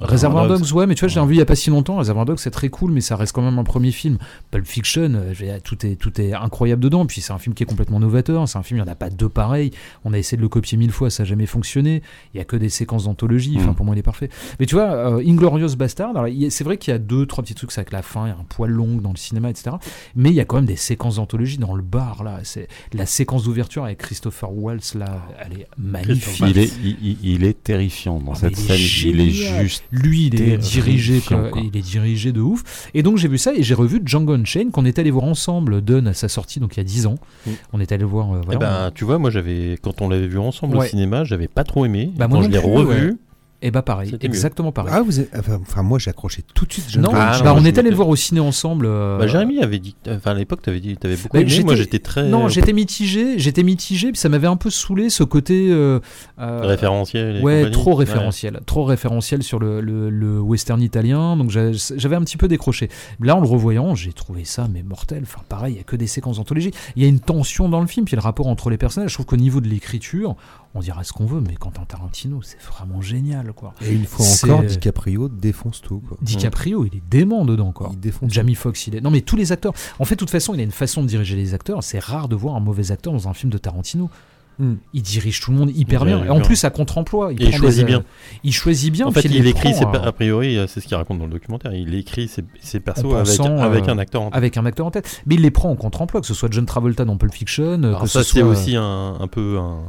Réservoir 0.00 0.46
Dogs. 0.48 0.60
Dogs, 0.60 0.72
ouais, 0.74 0.86
mais 0.86 0.94
tu 0.94 1.00
vois, 1.00 1.08
je 1.08 1.14
l'ai 1.14 1.20
revu 1.20 1.34
il 1.34 1.38
y 1.38 1.42
a 1.42 1.46
pas 1.46 1.56
si 1.56 1.70
longtemps. 1.70 1.96
Réservoir 1.96 2.26
Dogs, 2.26 2.38
c'est 2.38 2.50
très 2.50 2.68
cool, 2.68 2.90
mais 2.92 3.00
ça 3.00 3.16
reste 3.16 3.32
quand 3.32 3.42
même 3.42 3.58
un 3.58 3.64
premier 3.64 3.92
film. 3.92 4.18
Pulp 4.50 4.66
Fiction, 4.66 5.12
euh, 5.14 5.58
tout 5.64 5.86
est, 5.86 5.96
tout 5.96 6.20
est 6.20 6.32
incroyable 6.34 6.82
dedans. 6.82 7.06
Puis 7.06 7.20
c'est 7.20 7.32
un 7.32 7.38
film 7.38 7.54
qui 7.54 7.62
est 7.62 7.66
complètement 7.66 7.98
novateur. 8.00 8.48
C'est 8.48 8.58
un 8.58 8.62
film, 8.62 8.78
il 8.78 8.82
n'y 8.82 8.88
en 8.88 8.92
a 8.92 8.96
pas 8.96 9.10
deux 9.10 9.28
pareils. 9.28 9.70
On 10.04 10.12
a 10.12 10.18
essayé 10.18 10.36
de 10.36 10.42
le 10.42 10.48
copier 10.48 10.76
mille 10.76 10.92
fois, 10.92 11.08
ça 11.10 11.22
n'a 11.22 11.28
jamais 11.28 11.46
fonctionné. 11.46 12.02
Il 12.34 12.38
y 12.38 12.40
a 12.40 12.44
que 12.44 12.56
des 12.56 12.68
séquences 12.68 13.04
d'anthologie. 13.04 13.54
Enfin, 13.58 13.70
Mm. 13.70 13.74
pour 13.74 13.86
moi, 13.86 13.94
il 13.94 13.98
est 13.98 14.02
parfait. 14.02 14.28
Mais 14.60 14.66
tu 14.66 14.74
vois, 14.74 14.84
euh, 14.90 15.22
Inglorious 15.26 15.76
Bastard, 15.76 16.12
c'est 16.50 16.64
vrai 16.64 16.76
qu'il 16.76 16.92
y 16.92 16.94
a 16.94 16.98
deux, 16.98 17.26
trois 17.26 17.42
petits 17.42 17.54
trucs, 17.54 17.72
c'est 17.72 17.80
avec 17.80 17.92
la 17.92 18.02
fin, 18.02 18.26
il 18.26 18.28
y 18.28 18.32
a 18.32 18.36
un 18.36 18.44
poil 18.48 18.70
long 18.70 18.96
dans 18.98 19.10
le 19.10 19.16
cinéma, 19.16 19.50
etc. 19.50 19.76
Mais 20.14 20.28
il 20.30 20.34
y 20.34 20.40
a 20.40 20.44
quand 20.44 20.56
même 20.56 20.66
des 20.66 20.76
séquences 20.76 21.16
d'anthologie 21.16 21.58
dans 21.58 21.74
le 21.74 21.82
bar, 21.82 22.22
là. 22.22 22.40
C'est 22.42 22.68
la 22.92 23.06
séquence 23.06 23.44
d'ouverture 23.44 23.84
avec 23.84 23.98
Christopher 23.98 24.52
Waltz, 24.52 24.94
là, 24.94 25.22
elle 25.44 25.60
est 25.60 25.66
magnifique. 25.78 26.44
Il 26.48 26.58
est, 26.58 26.70
il, 26.84 26.96
il- 27.02 27.18
il 27.22 27.44
est 27.44 27.62
terrifiant 27.62 28.18
dans 28.18 28.32
Ah, 28.32 28.36
cette 28.36 28.56
scène. 28.56 28.76
Il 29.04 29.20
est 29.20 29.30
juste. 29.30 29.84
Lui, 29.92 30.26
il 30.26 30.40
est 30.40 30.56
dirigé, 30.58 31.20
quoi. 31.20 31.48
quoi. 31.50 31.62
il 31.62 31.76
est 31.76 31.82
dirigé 31.82 32.32
de 32.32 32.40
ouf. 32.40 32.88
Et 32.94 33.02
donc 33.02 33.16
j'ai 33.18 33.28
vu 33.28 33.38
ça 33.38 33.54
et 33.54 33.62
j'ai 33.62 33.74
revu 33.74 34.00
Django 34.04 34.34
Unchained 34.34 34.70
qu'on 34.72 34.84
est 34.84 34.98
allé 34.98 35.10
voir 35.10 35.24
ensemble, 35.24 35.80
Dunn 35.82 36.06
à 36.08 36.14
sa 36.14 36.28
sortie, 36.28 36.60
donc 36.60 36.76
il 36.76 36.78
y 36.78 36.80
a 36.80 36.84
10 36.84 37.06
ans. 37.06 37.16
Mm. 37.46 37.50
On 37.72 37.80
est 37.80 37.92
allé 37.92 38.04
voir. 38.04 38.32
euh, 38.34 38.40
Eh 38.42 38.46
voilà, 38.46 38.58
ben, 38.58 38.90
tu 38.94 39.04
vois, 39.04 39.18
moi, 39.18 39.30
j'avais 39.30 39.78
quand 39.82 40.00
on 40.02 40.08
l'avait 40.08 40.26
vu 40.28 40.38
ensemble 40.38 40.76
Ouais. 40.76 40.86
au 40.86 40.88
cinéma, 40.88 41.24
j'avais 41.24 41.48
pas 41.48 41.64
trop 41.64 41.84
aimé. 41.86 42.10
Bah, 42.16 42.28
quand 42.30 42.42
je 42.42 42.48
l'ai 42.48 42.58
revu, 42.58 43.16
Et 43.66 43.70
bah 43.72 43.82
pareil, 43.82 44.10
C'était 44.10 44.28
mieux. 44.28 44.34
exactement 44.34 44.70
pareil. 44.70 44.92
Ah, 44.96 45.02
vous 45.02 45.18
êtes- 45.18 45.30
enfin, 45.36 45.58
enfin, 45.60 45.82
moi, 45.82 45.98
j'ai 45.98 46.10
accroché 46.10 46.42
tout 46.54 46.66
de 46.66 46.72
suite. 46.72 46.96
Non. 46.98 47.10
Ah, 47.12 47.40
bah, 47.42 47.52
on 47.52 47.56
est 47.56 47.60
allé 47.60 47.72
m'étais- 47.72 47.90
le 47.90 47.96
voir 47.96 48.08
au 48.08 48.14
ciné 48.14 48.38
ensemble. 48.38 48.86
euh, 48.88 49.18
bah, 49.18 49.26
Jérémy 49.26 49.60
avait 49.60 49.80
dit, 49.80 49.96
enfin 50.08 50.30
à 50.30 50.34
l'époque, 50.34 50.62
t'avais 50.62 50.78
dit, 50.78 50.96
t'avais 50.96 51.16
beaucoup 51.16 51.36
Bah, 51.36 51.40
aimé. 51.40 51.62
Moi, 51.64 51.74
j'étais- 51.74 51.98
très 51.98 52.28
Non, 52.28 52.48
j'étais 52.48 52.72
mitigé, 52.72 53.38
j'étais 53.40 53.64
mitigé, 53.64 54.12
puis 54.12 54.18
ça 54.20 54.28
m'avait 54.28 54.46
un 54.46 54.56
peu 54.56 54.70
saoulé 54.70 55.10
ce 55.10 55.24
côté. 55.24 55.66
euh, 55.70 55.98
euh, 56.38 56.60
référentiel. 56.62 57.36
et 57.38 57.40
Ouais, 57.42 57.70
trop 57.72 57.90
Ouais. 57.92 58.04
référentiel, 58.04 58.60
trop 58.66 58.84
référentiel 58.84 59.42
sur 59.42 59.58
le, 59.58 59.80
le- 59.80 60.10
le 60.10 60.40
western 60.40 60.80
italien, 60.80 61.36
donc 61.36 61.50
j'avais 61.50 62.16
un 62.16 62.20
petit 62.22 62.36
peu 62.36 62.46
décroché. 62.46 62.88
Là, 63.20 63.34
en 63.36 63.40
le 63.40 63.48
revoyant, 63.48 63.94
j'ai 63.96 64.12
trouvé 64.12 64.44
ça 64.44 64.68
mais 64.72 64.82
mortel. 64.84 65.22
Enfin, 65.24 65.40
pareil, 65.48 65.74
il 65.74 65.76
y 65.78 65.80
a 65.80 65.84
que 65.84 65.96
des 65.96 66.06
séquences 66.06 66.36
d'anthologie. 66.36 66.70
Il 66.94 67.02
y 67.02 67.06
a 67.06 67.08
une 67.08 67.20
tension 67.20 67.68
dans 67.68 67.80
le 67.80 67.86
film, 67.88 68.06
puis 68.06 68.14
le 68.16 68.22
rapport 68.22 68.46
entre 68.46 68.70
les 68.70 68.76
personnages. 68.78 69.10
Je 69.10 69.14
trouve 69.14 69.26
qu'au 69.26 69.36
niveau 69.36 69.60
de 69.60 69.66
l'écriture, 69.68 70.36
on 70.76 70.80
dira 70.80 71.02
ce 71.04 71.12
qu'on 71.12 71.26
veut, 71.26 71.40
mais 71.40 71.54
Quentin 71.54 71.84
Tarantino, 71.86 72.40
c'est 72.42 72.60
vraiment 72.62 73.00
génial, 73.02 73.52
quoi. 73.52 73.74
Et 73.84 73.92
une 73.92 74.04
fois 74.06 74.24
encore, 74.26 74.62
DiCaprio 74.62 75.28
défonce 75.28 75.80
tout. 75.80 76.00
Quoi. 76.06 76.16
DiCaprio, 76.22 76.84
il 76.84 76.96
est 76.98 77.02
dément 77.10 77.44
dedans, 77.44 77.72
quoi. 77.72 77.90
Il 77.92 77.98
défonce. 78.00 78.32
Jamie 78.32 78.54
Foxx, 78.54 78.86
il 78.86 78.96
est. 78.96 79.00
Non, 79.00 79.10
mais 79.10 79.20
tous 79.22 79.36
les 79.36 79.52
acteurs. 79.52 79.72
En 79.98 80.04
fait, 80.04 80.14
de 80.14 80.18
toute 80.20 80.30
façon, 80.30 80.54
il 80.54 80.60
a 80.60 80.62
une 80.62 80.70
façon 80.70 81.02
de 81.02 81.08
diriger 81.08 81.36
les 81.36 81.54
acteurs. 81.54 81.82
C'est 81.82 81.98
rare 81.98 82.28
de 82.28 82.36
voir 82.36 82.54
un 82.56 82.60
mauvais 82.60 82.92
acteur 82.92 83.12
dans 83.12 83.28
un 83.28 83.34
film 83.34 83.50
de 83.52 83.58
Tarantino. 83.58 84.10
Hmm. 84.58 84.76
Il 84.94 85.02
dirige 85.02 85.40
tout 85.42 85.50
le 85.50 85.58
monde 85.58 85.70
hyper 85.74 86.06
bien. 86.06 86.24
Et 86.24 86.30
en 86.30 86.40
plus, 86.40 86.64
à 86.64 86.70
contre-emploi. 86.70 87.32
Et 87.32 87.36
il 87.38 87.48
prend 87.50 87.58
choisit 87.58 87.84
des, 87.86 87.92
euh, 87.92 87.98
bien. 87.98 88.04
Il 88.42 88.54
choisit 88.54 88.90
bien. 88.90 89.06
En 89.06 89.10
fait, 89.12 89.20
il 89.26 89.46
écrit, 89.46 89.68
prend, 89.72 89.78
ses 89.80 89.84
euh, 89.84 89.88
pa- 89.88 89.98
a 89.98 90.12
priori, 90.12 90.56
euh, 90.56 90.66
c'est 90.66 90.80
ce 90.80 90.86
qu'il 90.86 90.96
raconte 90.96 91.18
dans 91.18 91.26
le 91.26 91.30
documentaire. 91.32 91.74
Il 91.74 91.94
écrit 91.94 92.26
ses, 92.26 92.42
ses 92.62 92.80
persos 92.80 93.04
avec, 93.04 93.86
euh, 93.86 93.92
un 93.92 93.98
acteur 93.98 94.22
en 94.22 94.30
tête. 94.30 94.34
avec 94.38 94.56
un 94.56 94.64
acteur 94.64 94.86
en 94.86 94.90
tête. 94.90 95.22
Mais 95.26 95.34
il 95.34 95.42
les 95.42 95.50
prend 95.50 95.68
en 95.70 95.76
contre-emploi, 95.76 96.22
que 96.22 96.26
ce 96.26 96.32
soit 96.32 96.48
John 96.50 96.64
Travolta 96.64 97.04
dans 97.04 97.18
Pulp 97.18 97.34
Fiction, 97.34 97.64
euh, 97.82 97.88
Alors 97.88 98.00
que 98.04 98.06
ça, 98.08 98.24
ce 98.24 98.32
c'est 98.32 98.40
soit. 98.40 98.48
aussi 98.48 98.76
un, 98.76 99.16
un 99.20 99.28
peu 99.28 99.58
un. 99.58 99.82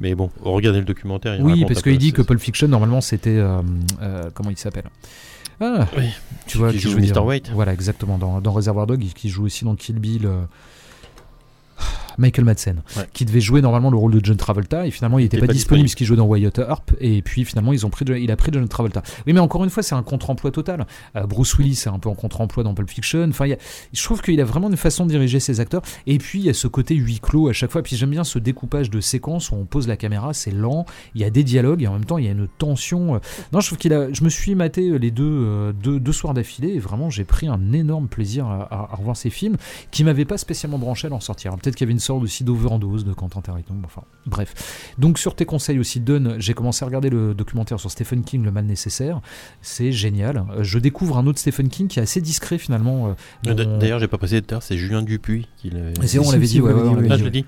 Mais 0.00 0.14
bon, 0.14 0.30
regardez 0.42 0.78
le 0.78 0.84
documentaire. 0.84 1.34
il 1.36 1.42
Oui, 1.42 1.64
parce 1.66 1.82
qu'il 1.82 1.98
dit 1.98 2.12
que 2.12 2.22
Pulp 2.22 2.40
Fiction, 2.40 2.68
normalement, 2.68 3.00
c'était. 3.00 3.30
euh, 3.36 3.60
euh, 4.02 4.30
comment 4.32 4.50
il 4.50 4.56
s'appelle? 4.58 4.84
Ah, 5.60 5.86
Oui. 5.96 6.04
tu 6.46 6.58
vois, 6.58 6.70
Qui 6.70 6.78
joue 6.78 6.96
Mr. 6.98 7.18
White. 7.18 7.50
Voilà, 7.52 7.72
exactement. 7.72 8.16
Dans, 8.16 8.40
dans 8.40 8.52
Reservoir 8.52 8.86
Dog, 8.86 9.00
qui 9.14 9.28
joue 9.28 9.44
aussi 9.44 9.64
dans 9.64 9.74
Kill 9.74 9.98
Bill. 9.98 10.28
Euh, 12.18 12.22
Michael 12.22 12.44
Madsen, 12.44 12.82
Ouais. 12.96 13.04
qui 13.12 13.24
devait 13.24 13.40
jouer 13.40 13.60
normalement 13.62 13.90
le 13.90 13.96
rôle 13.96 14.12
de 14.12 14.24
John 14.24 14.36
Travolta, 14.36 14.86
et 14.86 14.90
finalement 14.90 15.18
il 15.18 15.22
n'était 15.22 15.36
était 15.38 15.46
pas, 15.46 15.52
pas 15.52 15.52
disponible 15.54 15.84
puisqu'il 15.84 16.04
jouait 16.06 16.16
dans 16.16 16.26
Wyatt 16.26 16.58
Earp, 16.58 16.92
et 17.00 17.22
puis 17.22 17.44
finalement 17.44 17.72
ils 17.72 17.86
ont 17.86 17.90
pris, 17.90 18.04
il 18.06 18.30
a 18.30 18.36
pris 18.36 18.50
John 18.52 18.66
Travolta. 18.68 19.02
Oui, 19.26 19.32
mais 19.32 19.40
encore 19.40 19.64
une 19.64 19.70
fois, 19.70 19.82
c'est 19.82 19.94
un 19.94 20.02
contre-emploi 20.02 20.50
total. 20.50 20.86
Euh, 21.16 21.26
Bruce 21.26 21.56
Willis 21.58 21.82
est 21.86 21.88
un 21.88 21.98
peu 21.98 22.08
en 22.08 22.14
contre-emploi 22.14 22.64
dans 22.64 22.74
Pulp 22.74 22.90
Fiction. 22.90 23.26
Enfin, 23.28 23.50
a- 23.50 23.56
je 23.92 24.02
trouve 24.04 24.20
qu'il 24.22 24.40
a 24.40 24.44
vraiment 24.44 24.68
une 24.70 24.76
façon 24.76 25.04
de 25.04 25.10
diriger 25.10 25.40
ses 25.40 25.60
acteurs, 25.60 25.82
et 26.06 26.18
puis 26.18 26.38
il 26.40 26.44
y 26.46 26.48
a 26.50 26.54
ce 26.54 26.66
côté 26.68 26.94
huis 26.94 27.20
clos 27.20 27.48
à 27.48 27.52
chaque 27.52 27.70
fois. 27.70 27.82
Puis 27.82 27.96
j'aime 27.96 28.10
bien 28.10 28.24
ce 28.24 28.38
découpage 28.38 28.90
de 28.90 29.00
séquences 29.00 29.50
où 29.50 29.54
on 29.54 29.64
pose 29.64 29.86
la 29.88 29.96
caméra, 29.96 30.32
c'est 30.34 30.50
lent, 30.50 30.86
il 31.14 31.20
y 31.20 31.24
a 31.24 31.30
des 31.30 31.44
dialogues, 31.44 31.82
et 31.82 31.86
en 31.86 31.92
même 31.92 32.04
temps 32.04 32.18
il 32.18 32.24
y 32.24 32.28
a 32.28 32.32
une 32.32 32.48
tension. 32.58 33.14
euh. 33.16 33.18
Non, 33.52 33.60
je 33.60 33.66
trouve 33.68 33.78
qu'il 33.78 33.92
a. 33.92 34.12
Je 34.12 34.24
me 34.24 34.28
suis 34.28 34.54
maté 34.54 34.98
les 34.98 35.10
deux, 35.10 35.24
euh, 35.24 35.72
deux, 35.72 36.00
deux 36.00 36.12
soirs 36.12 36.34
d'affilée, 36.34 36.74
et 36.74 36.78
vraiment 36.78 37.10
j'ai 37.10 37.24
pris 37.24 37.46
un 37.48 37.72
énorme 37.72 38.08
plaisir 38.08 38.46
à, 38.46 38.62
à- 38.62 38.92
à 38.92 38.96
revoir 38.96 39.16
ces 39.16 39.30
films 39.30 39.56
qui 39.90 40.04
m'avaient 40.04 40.24
pas 40.24 40.38
spécialement 40.38 40.78
branché 40.78 41.08
à 41.08 41.12
en 41.12 41.20
sortir. 41.20 41.54
Peut-être 41.56 41.74
qu'il 41.76 41.84
y 41.84 41.88
avait 41.88 41.92
une 41.92 41.98
sorte 42.08 42.22
aussi 42.22 42.44
d'overdose 42.44 43.04
de 43.04 43.12
Quentin 43.12 43.40
Tarantino. 43.40 43.78
Enfin, 43.84 44.02
bref. 44.26 44.92
Donc 44.98 45.18
sur 45.18 45.34
tes 45.34 45.44
conseils 45.44 45.78
aussi, 45.78 46.00
Dunn, 46.00 46.34
j'ai 46.38 46.54
commencé 46.54 46.82
à 46.84 46.86
regarder 46.86 47.10
le 47.10 47.34
documentaire 47.34 47.78
sur 47.80 47.90
Stephen 47.90 48.22
King, 48.24 48.42
Le 48.44 48.50
Mal 48.50 48.64
Nécessaire. 48.66 49.20
C'est 49.62 49.92
génial. 49.92 50.44
Euh, 50.50 50.62
Je 50.64 50.78
découvre 50.78 51.18
un 51.18 51.26
autre 51.26 51.38
Stephen 51.38 51.68
King 51.68 51.88
qui 51.88 51.98
est 51.98 52.02
assez 52.02 52.20
discret 52.20 52.58
finalement. 52.58 53.08
euh, 53.08 53.12
Euh, 53.46 53.54
dans- 53.54 53.78
D'ailleurs, 53.78 53.98
j'ai 54.00 54.08
pas 54.08 54.18
passé 54.18 54.40
tout 54.42 54.48
à 54.50 54.54
l'heure, 54.54 54.62
c'est 54.62 54.76
Julien 54.76 55.02
Dupuis 55.02 55.46
qui 55.56 55.70
l'avait. 55.70 55.92
Et 56.02 56.06
c'est 56.06 56.18
on 56.18 56.30
l'avait 56.32 56.46
dit, 56.46 56.60
ouais, 56.60 56.72
Ah, 57.10 57.16
je 57.16 57.24
l'ai. 57.24 57.44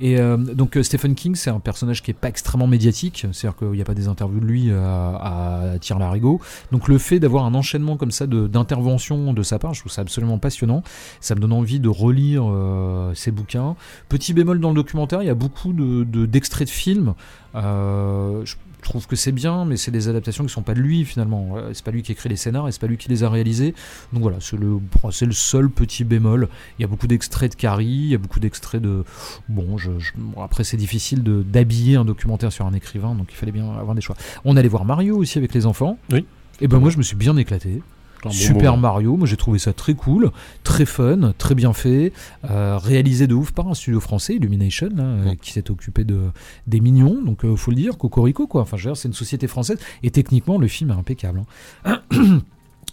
Et 0.00 0.18
euh, 0.18 0.36
donc 0.36 0.78
Stephen 0.82 1.14
King, 1.14 1.34
c'est 1.34 1.50
un 1.50 1.60
personnage 1.60 2.02
qui 2.02 2.10
est 2.10 2.14
pas 2.14 2.28
extrêmement 2.28 2.66
médiatique, 2.66 3.26
c'est-à-dire 3.32 3.56
qu'il 3.56 3.70
n'y 3.70 3.80
a 3.82 3.84
pas 3.84 3.94
des 3.94 4.08
interviews 4.08 4.40
de 4.40 4.44
lui 4.46 4.70
à, 4.72 5.72
à 5.74 5.78
tire 5.78 5.98
larigot. 5.98 6.40
Donc 6.72 6.88
le 6.88 6.98
fait 6.98 7.20
d'avoir 7.20 7.44
un 7.44 7.54
enchaînement 7.54 7.96
comme 7.96 8.10
ça 8.10 8.26
de- 8.26 8.46
d'interventions 8.46 9.32
de, 9.32 9.42
sa 9.42 9.58
part, 9.58 9.74
je 9.74 9.80
trouve 9.80 9.92
ça 9.92 10.02
absolument 10.02 10.38
passionnant. 10.38 10.82
Ça 11.20 11.34
me 11.34 11.40
donne 11.40 11.52
envie 11.52 11.80
de 11.80 11.88
relire 11.88 12.44
euh, 12.48 13.12
ses 13.14 13.30
bouquins. 13.30 13.67
Petit 14.08 14.32
bémol 14.32 14.60
dans 14.60 14.68
le 14.70 14.74
documentaire, 14.74 15.22
il 15.22 15.26
y 15.26 15.30
a 15.30 15.34
beaucoup 15.34 15.72
de- 15.72 16.04
de- 16.04 16.26
d'extraits 16.26 16.66
de, 16.68 16.72
films. 16.72 17.14
Euh, 17.54 18.44
je 18.44 18.54
trouve 18.82 19.06
que 19.06 19.16
c'est 19.16 19.32
bien, 19.32 19.64
mais 19.64 19.76
c'est 19.76 19.90
des 19.90 20.08
adaptations 20.08 20.44
qui 20.44 20.52
sont 20.52 20.62
pas 20.62 20.74
de 20.74 20.80
lui 20.80 21.04
finalement. 21.04 21.54
Euh, 21.56 21.70
C'est 21.74 21.84
pas 21.84 21.90
lui 21.90 22.02
qui 22.02 22.12
écrit 22.12 22.28
les 22.28 22.36
scénars 22.36 22.68
et 22.68 22.72
c'est 22.72 22.80
pas 22.80 22.86
lui 22.86 22.96
qui 22.96 23.08
les 23.08 23.24
a 23.24 23.28
réalisés. 23.28 23.74
Donc 24.12 24.22
voilà, 24.22 24.38
c'est 24.40 24.56
le, 24.56 24.78
c'est 25.10 25.26
le 25.26 25.32
seul 25.32 25.68
petit 25.68 26.04
bémol. 26.04 26.48
Il 26.78 26.82
y 26.82 26.84
a 26.84 26.88
beaucoup 26.88 27.06
d'extraits 27.08 27.50
de 27.52 27.56
Carrie, 27.56 27.86
il 27.86 28.08
y 28.08 28.14
a 28.14 28.18
beaucoup 28.18 28.38
d'extraits 28.40 28.80
de. 28.80 29.04
Bon, 29.48 29.76
je, 29.78 29.90
je- 29.98 30.12
bon, 30.16 30.42
après 30.42 30.62
c'est 30.64 30.76
difficile 30.76 31.22
de- 31.22 31.42
d'habiller 31.42 31.96
un 31.96 32.04
documentaire 32.04 32.52
sur 32.52 32.66
un 32.66 32.72
écrivain, 32.72 33.14
donc 33.14 33.28
il 33.30 33.36
fallait 33.36 33.52
bien 33.52 33.68
avoir 33.78 33.94
des 33.94 34.00
choix. 34.00 34.16
On 34.44 34.56
allait 34.56 34.68
voir 34.68 34.84
Mario 34.84 35.16
aussi 35.16 35.38
avec 35.38 35.52
les 35.54 35.66
enfants. 35.66 35.98
Oui. 36.12 36.24
Et 36.60 36.68
ben 36.68 36.78
moi 36.78 36.90
je 36.90 36.98
me 36.98 37.02
suis 37.02 37.16
bien 37.16 37.36
éclaté. 37.36 37.82
Bon 38.24 38.30
Super 38.30 38.72
moment. 38.72 38.82
Mario, 38.88 39.16
moi 39.16 39.26
j'ai 39.26 39.36
trouvé 39.36 39.58
ça 39.58 39.72
très 39.72 39.94
cool, 39.94 40.30
très 40.64 40.86
fun, 40.86 41.32
très 41.38 41.54
bien 41.54 41.72
fait, 41.72 42.12
euh, 42.50 42.76
réalisé 42.76 43.26
de 43.26 43.34
ouf 43.34 43.52
par 43.52 43.68
un 43.68 43.74
studio 43.74 44.00
français, 44.00 44.34
Illumination, 44.34 44.88
là, 44.94 45.04
euh, 45.04 45.34
qui 45.40 45.52
s'est 45.52 45.70
occupé 45.70 46.04
de, 46.04 46.18
des 46.66 46.80
mignons, 46.80 47.22
donc 47.22 47.44
euh, 47.44 47.54
faut 47.56 47.70
le 47.70 47.76
dire, 47.76 47.96
Cocorico 47.96 48.46
quoi, 48.46 48.62
enfin 48.62 48.76
je 48.76 48.84
veux 48.88 48.92
dire, 48.94 48.96
c'est 49.00 49.08
une 49.08 49.14
société 49.14 49.46
française, 49.46 49.78
et 50.02 50.10
techniquement 50.10 50.58
le 50.58 50.66
film 50.68 50.90
est 50.90 50.94
impeccable. 50.94 51.42
hein. 51.84 52.00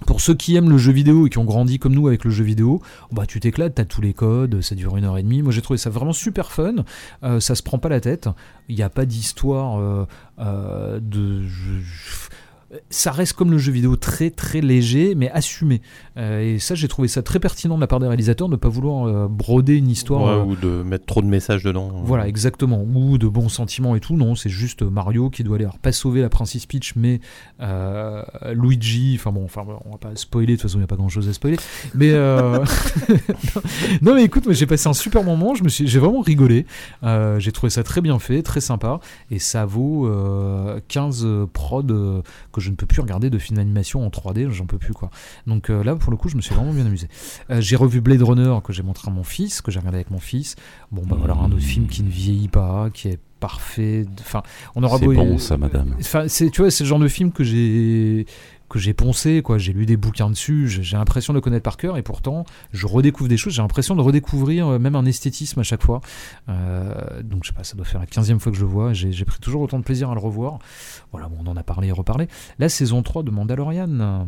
pour 0.05 0.19
ceux 0.19 0.35
qui 0.35 0.55
aiment 0.57 0.69
le 0.69 0.77
jeu 0.77 0.91
vidéo 0.91 1.25
et 1.25 1.29
qui 1.29 1.37
ont 1.37 1.45
grandi 1.45 1.79
comme 1.79 1.93
nous 1.95 2.07
avec 2.07 2.25
le 2.25 2.29
jeu 2.29 2.43
vidéo, 2.43 2.81
bah 3.13 3.25
tu 3.25 3.39
t'éclates, 3.39 3.75
t'as 3.75 3.85
tous 3.85 4.01
les 4.01 4.13
codes, 4.13 4.61
ça 4.61 4.75
dure 4.75 4.97
une 4.97 5.05
heure 5.05 5.17
et 5.17 5.23
demie. 5.23 5.41
Moi 5.41 5.53
j'ai 5.53 5.61
trouvé 5.61 5.77
ça 5.77 5.89
vraiment 5.89 6.11
super 6.11 6.51
fun. 6.51 6.75
Euh, 7.23 7.39
ça 7.39 7.55
se 7.55 7.63
prend 7.63 7.77
pas 7.79 7.87
la 7.87 8.01
tête. 8.01 8.27
Il 8.67 8.75
n'y 8.75 8.81
a 8.83 8.89
pas 8.89 9.05
d'histoire 9.05 9.79
euh, 9.79 10.05
euh, 10.39 10.99
de. 11.01 11.43
je- 11.43 11.79
je- 11.79 12.29
ça 12.89 13.11
reste 13.11 13.33
comme 13.33 13.51
le 13.51 13.57
jeu 13.57 13.71
vidéo 13.71 13.95
très 13.95 14.29
très 14.29 14.61
léger 14.61 15.15
mais 15.15 15.29
assumé. 15.31 15.81
Euh, 16.17 16.55
et 16.55 16.59
ça 16.59 16.75
j'ai 16.75 16.87
trouvé 16.87 17.07
ça 17.07 17.21
très 17.21 17.39
pertinent 17.39 17.75
de 17.75 17.81
la 17.81 17.87
part 17.87 17.99
des 17.99 18.07
réalisateurs 18.07 18.47
de 18.47 18.53
ne 18.53 18.57
pas 18.57 18.69
vouloir 18.69 19.07
euh, 19.07 19.27
broder 19.27 19.77
une 19.77 19.89
histoire. 19.89 20.23
Ouais, 20.23 20.31
euh, 20.31 20.43
ou 20.43 20.55
de 20.55 20.83
mettre 20.83 21.05
trop 21.05 21.21
de 21.21 21.27
messages 21.27 21.63
dedans. 21.63 21.91
voilà, 22.03 22.27
exactement. 22.27 22.83
Ou 22.83 23.17
de 23.17 23.27
bons 23.27 23.49
sentiments 23.49 23.95
et 23.95 23.99
tout. 23.99 24.15
Non, 24.15 24.35
c'est 24.35 24.49
juste 24.49 24.81
Mario 24.81 25.29
qui 25.29 25.43
doit 25.43 25.55
aller, 25.55 25.65
alors, 25.65 25.79
pas 25.79 25.91
sauver 25.91 26.21
la 26.21 26.29
Princess 26.29 26.65
Peach, 26.65 26.93
mais 26.95 27.19
euh, 27.61 28.23
Luigi. 28.53 29.15
Enfin 29.19 29.31
bon, 29.31 29.45
enfin, 29.45 29.65
on 29.85 29.91
va 29.91 29.97
pas 29.97 30.15
spoiler, 30.15 30.47
de 30.47 30.51
toute 30.53 30.63
façon, 30.63 30.77
il 30.77 30.81
n'y 30.81 30.85
a 30.85 30.87
pas 30.87 30.95
grand 30.95 31.09
chose 31.09 31.27
à 31.29 31.33
spoiler. 31.33 31.57
Mais 31.93 32.11
non, 34.01 34.15
mais 34.15 34.23
écoute, 34.23 34.51
j'ai 34.51 34.65
passé 34.65 34.87
un 34.87 34.93
super 34.93 35.23
moment. 35.23 35.55
Je 35.55 35.63
me 35.63 35.69
suis, 35.69 35.87
j'ai 35.87 35.99
vraiment 35.99 36.21
rigolé. 36.21 36.65
J'ai 37.37 37.51
trouvé 37.51 37.69
ça 37.69 37.83
très 37.83 38.01
bien 38.01 38.19
fait, 38.19 38.41
très 38.41 38.61
sympa. 38.61 38.99
Et 39.31 39.39
ça 39.39 39.65
vaut 39.65 40.07
euh, 40.07 40.79
15 40.87 41.27
prod 41.53 41.89
euh, 41.91 42.21
que 42.55 42.61
je 42.61 42.69
ne 42.71 42.75
peux 42.75 42.85
plus 42.85 43.01
regarder 43.01 43.29
de 43.29 43.37
films 43.37 43.57
d'animation 43.57 44.05
en 44.05 44.09
3D. 44.09 44.49
J'en 44.49 44.65
peux 44.65 44.77
plus, 44.77 44.93
quoi. 44.93 45.09
Donc 45.45 45.69
euh, 45.69 45.83
là, 45.83 45.95
pour 45.95 46.09
le 46.11 46.17
coup, 46.17 46.29
je 46.29 46.37
me 46.37 46.41
suis 46.41 46.55
vraiment 46.55 46.71
bien 46.73 46.85
amusé. 46.85 47.07
Euh, 47.49 47.59
j'ai 47.59 47.75
revu 47.75 47.99
Blade 48.01 48.21
Runner 48.21 48.55
que 48.63 48.71
j'ai 48.71 48.83
montré 48.83 49.11
à 49.11 49.13
mon 49.13 49.23
fils, 49.23 49.61
que 49.61 49.71
j'ai 49.71 49.79
regardé 49.79 49.97
avec 49.97 50.11
mon 50.11 50.19
fils. 50.19 50.55
Bon, 50.91 51.03
bah 51.05 51.17
voilà, 51.19 51.33
un 51.35 51.51
autre 51.51 51.59
film 51.61 51.87
qui 51.87 52.01
ne 52.03 52.09
vieillit 52.09 52.47
pas, 52.47 52.89
qui 52.93 53.09
est 53.09 53.19
parfait. 53.41 54.05
Enfin, 54.21 54.41
on 54.75 54.83
aura 54.83 54.97
C'est 54.97 55.05
beau. 55.05 55.13
bon 55.13 55.37
ça, 55.37 55.57
madame. 55.57 55.95
Enfin, 55.99 56.27
c'est, 56.27 56.49
tu 56.49 56.61
vois, 56.61 56.71
c'est 56.71 56.83
le 56.83 56.87
genre 56.87 56.99
de 56.99 57.07
film 57.07 57.31
que 57.31 57.43
j'ai 57.43 58.25
que 58.69 58.79
j'ai 58.79 58.93
poncé, 58.93 59.41
quoi. 59.41 59.57
J'ai 59.57 59.73
lu 59.73 59.85
des 59.85 59.97
bouquins 59.97 60.29
dessus, 60.29 60.67
j'ai, 60.67 60.97
l'impression 60.97 61.33
de 61.33 61.37
le 61.37 61.41
connaître 61.41 61.63
par 61.63 61.77
cœur, 61.77 61.97
et 61.97 62.03
pourtant, 62.03 62.45
je 62.71 62.87
redécouvre 62.87 63.29
des 63.29 63.37
choses. 63.37 63.53
J'ai 63.53 63.61
l'impression 63.61 63.95
de 63.95 64.01
redécouvrir 64.01 64.67
euh, 64.67 64.79
même 64.79 64.95
un 64.95 65.05
esthétisme 65.05 65.59
à 65.59 65.63
chaque 65.63 65.83
fois. 65.83 66.01
Euh, 66.49 67.21
donc, 67.23 67.43
je 67.43 67.49
sais 67.49 67.55
pas, 67.55 67.63
ça 67.63 67.75
doit 67.75 67.85
faire 67.85 67.99
la 67.99 68.07
15e 68.07 68.39
fois 68.39 68.51
que 68.51 68.57
je 68.57 68.63
le 68.63 68.69
vois. 68.69 68.93
J'ai, 68.93 69.25
pris 69.25 69.39
toujours 69.39 69.61
autant 69.61 69.79
de 69.79 69.83
plaisir 69.83 70.09
à 70.09 70.13
le 70.13 70.19
revoir. 70.19 70.59
Voilà, 71.11 71.29
on 71.39 71.47
en 71.47 71.57
a 71.57 71.63
parlé 71.63 71.89
et 71.89 71.91
reparlé. 71.91 72.27
La 72.59 72.69
saison 72.69 73.01
3 73.03 73.23
de 73.23 73.31
Mandalorian. 73.31 74.27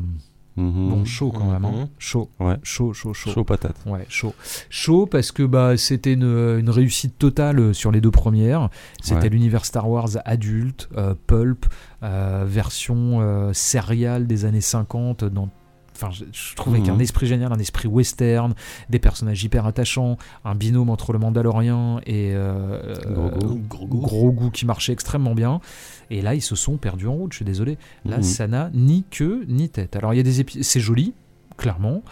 Euh, 0.57 0.61
Mhm. 0.61 0.89
Bon, 0.89 1.05
chaud 1.05 1.31
quand 1.31 1.51
même. 1.51 1.63
hein. 1.65 1.71
Mhm. 1.71 1.87
Chaud. 1.99 2.29
Ouais. 2.39 2.55
Chaud, 2.63 2.93
chaud, 2.93 3.13
chaud. 3.13 3.31
Chaud 3.31 3.43
patate. 3.43 3.75
Ouais, 3.85 4.05
chaud. 4.09 4.33
Chaud 4.69 5.05
parce 5.05 5.31
que 5.31 5.43
bah, 5.43 5.77
c'était 5.77 6.13
une, 6.13 6.23
une 6.59 6.69
réussite 6.69 7.17
totale 7.17 7.59
euh, 7.59 7.73
sur 7.73 7.91
les 7.91 8.01
deux 8.01 8.11
premières. 8.11 8.69
C'était 9.01 9.21
Ouais. 9.23 9.29
l'univers 9.29 9.65
Star 9.65 9.89
Wars 9.89 10.09
adulte, 10.25 10.89
euh, 10.97 11.13
pulp, 11.27 11.65
euh, 12.03 12.43
version 12.47 13.19
euh, 13.21 13.51
serial 13.53 14.27
des 14.27 14.45
années 14.45 14.61
50 14.61 15.23
dans 15.23 15.49
Enfin, 15.99 16.11
je, 16.11 16.25
je 16.31 16.55
trouve 16.55 16.73
avec 16.75 16.87
Mhm. 16.87 16.95
un 16.95 16.99
esprit 16.99 17.25
génial, 17.27 17.51
un 17.51 17.57
esprit 17.59 17.87
western, 17.87 18.53
des 18.89 18.99
personnages 18.99 19.43
hyper 19.43 19.65
attachants, 19.65 20.17
un 20.45 20.53
binôme 20.55 20.89
entre 20.89 21.11
le 21.13 21.19
Mandalorien 21.19 21.99
et 22.05 22.31
euh, 22.35 22.93
Grogu. 23.05 23.45
euh, 23.45 23.97
gros 23.99 24.31
goût 24.31 24.51
qui 24.51 24.65
marchait 24.65 24.93
extrêmement 24.93 25.33
bien. 25.35 25.59
Et 26.11 26.21
là, 26.21 26.35
ils 26.35 26.41
se 26.41 26.55
sont 26.55 26.77
perdus 26.77 27.07
en 27.07 27.13
route. 27.13 27.33
Je 27.33 27.37
suis 27.37 27.45
désolé. 27.45 27.77
Là, 28.05 28.17
Mhm. 28.17 28.23
ça 28.23 28.47
n'a 28.47 28.69
ni 28.73 29.03
queue 29.09 29.43
ni 29.47 29.69
tête. 29.69 29.95
Alors, 29.95 30.13
il 30.13 30.17
y 30.17 30.19
a 30.19 30.23
des 30.23 30.39
épisodes, 30.39 30.63
c'est 30.63 30.79
joli, 30.79 31.13
clairement. 31.57 32.03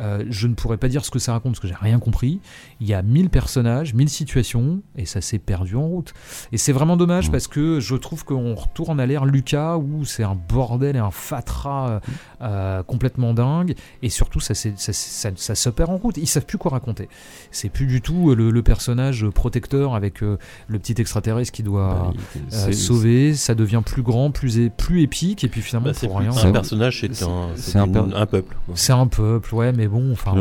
Euh, 0.00 0.24
je 0.28 0.48
ne 0.48 0.54
pourrais 0.54 0.76
pas 0.76 0.88
dire 0.88 1.04
ce 1.04 1.10
que 1.10 1.18
ça 1.18 1.32
raconte 1.32 1.52
parce 1.52 1.60
que 1.60 1.68
j'ai 1.68 1.74
rien 1.74 1.98
compris. 1.98 2.40
Il 2.80 2.86
y 2.88 2.94
a 2.94 3.02
1000 3.02 3.30
personnages, 3.30 3.94
1000 3.94 4.08
situations 4.08 4.80
et 4.96 5.06
ça 5.06 5.20
s'est 5.20 5.38
perdu 5.38 5.76
en 5.76 5.86
route. 5.86 6.12
Et 6.52 6.58
c'est 6.58 6.72
vraiment 6.72 6.96
dommage 6.96 7.26
Mhm. 7.26 7.32
parce 7.32 7.46
que 7.46 7.78
je 7.80 7.94
trouve 7.94 8.24
qu'on 8.24 8.54
retourne 8.54 8.98
à 9.00 9.06
l'ère 9.06 9.24
Lucas 9.24 9.76
où 9.76 10.04
c'est 10.04 10.24
un 10.24 10.34
bordel 10.34 10.96
et 10.96 10.98
un 10.98 11.10
fatras 11.12 11.88
euh, 11.90 12.00
euh, 12.42 12.82
complètement 12.82 13.34
dingue 13.34 13.74
et 14.02 14.08
surtout 14.08 14.40
ça, 14.40 14.54
ça, 14.54 14.70
ça, 14.76 15.30
ça 15.36 15.54
se 15.54 15.70
perd 15.70 15.90
en 15.90 15.96
route. 15.96 16.16
Ils 16.16 16.26
savent 16.26 16.46
plus 16.46 16.58
quoi 16.58 16.72
raconter. 16.72 17.08
C'est 17.50 17.68
plus 17.68 17.86
du 17.86 18.00
tout 18.00 18.34
le, 18.34 18.50
le 18.50 18.62
personnage 18.62 19.26
protecteur 19.28 19.94
avec 19.94 20.22
euh, 20.22 20.38
le 20.68 20.78
petit 20.78 21.00
extraterrestre 21.00 21.52
qui 21.52 21.62
doit 21.62 22.12
Bah, 22.50 22.56
euh, 22.68 22.72
sauver. 22.72 23.34
Ça 23.34 23.54
devient 23.54 23.82
plus 23.84 24.02
grand, 24.02 24.30
plus, 24.30 24.58
épique 24.58 25.44
et 25.44 25.48
puis 25.48 25.60
finalement 25.62 25.88
Bah, 25.90 25.94
c'est 25.94 26.06
pour 26.08 26.18
rien. 26.18 26.30
un 26.30 26.32
C'est- 26.32 26.52
personnage, 26.52 27.04
un, 27.04 27.48
c'est 27.54 27.70
c'est 27.72 27.78
un 27.78 27.86
peuple. 28.26 28.54
C'est 28.74 28.92
un 28.92 29.06
peuple, 29.06 29.54
ouais, 29.54 29.72
mais 29.72 29.83
bon, 29.88 30.12
enfin, 30.12 30.34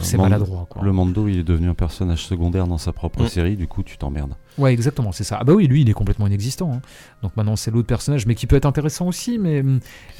c'est 0.00 0.16
maladroit. 0.18 0.66
Quoi. 0.70 0.82
Le 0.82 0.92
Mando, 0.92 1.28
il 1.28 1.38
est 1.38 1.42
devenu 1.44 1.68
un 1.68 1.74
personnage 1.74 2.24
secondaire 2.24 2.66
dans 2.66 2.78
sa 2.78 2.92
propre 2.92 3.22
Mm. 3.24 3.28
série, 3.28 3.56
du 3.56 3.66
coup, 3.68 3.82
tu 3.82 3.96
t'emmerdes. 3.98 4.34
Ouais, 4.58 4.72
exactement, 4.72 5.12
c'est 5.12 5.24
ça. 5.24 5.38
Ah 5.40 5.44
bah 5.44 5.52
oui, 5.54 5.66
lui, 5.68 5.82
il 5.82 5.88
est 5.90 5.92
complètement 5.92 6.26
inexistant. 6.26 6.72
hein. 6.74 6.80
Donc 7.22 7.36
maintenant, 7.36 7.54
c'est 7.56 7.70
l'autre 7.70 7.86
personnage, 7.86 8.26
mais 8.26 8.34
qui 8.34 8.46
peut 8.46 8.56
être 8.56 8.66
intéressant 8.66 9.06
aussi. 9.06 9.38
Mais, 9.38 9.62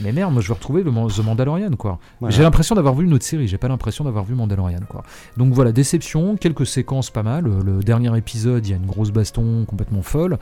mais 0.00 0.12
merde, 0.12 0.32
moi, 0.32 0.40
je 0.42 0.48
veux 0.48 0.54
retrouver 0.54 0.82
le 0.84 0.90
The 0.90 1.24
Mandalorian, 1.24 1.70
quoi. 1.72 1.98
Voilà. 2.20 2.34
J'ai 2.36 2.42
l'impression 2.42 2.74
d'avoir 2.76 2.94
vu 2.94 3.04
une 3.04 3.14
autre 3.14 3.24
série. 3.24 3.48
J'ai 3.48 3.58
pas 3.58 3.68
l'impression 3.68 4.04
d'avoir 4.04 4.24
vu 4.24 4.34
Mandalorian, 4.34 4.80
quoi. 4.88 5.02
Donc 5.36 5.52
voilà, 5.54 5.72
déception. 5.72 6.36
Quelques 6.36 6.66
séquences 6.66 7.10
pas 7.10 7.22
mal. 7.24 7.44
Le, 7.44 7.62
le 7.62 7.82
dernier 7.82 8.16
épisode, 8.16 8.64
il 8.66 8.70
y 8.70 8.72
a 8.74 8.76
une 8.76 8.86
grosse 8.86 9.10
baston 9.10 9.64
complètement 9.66 10.02
folle. 10.02 10.38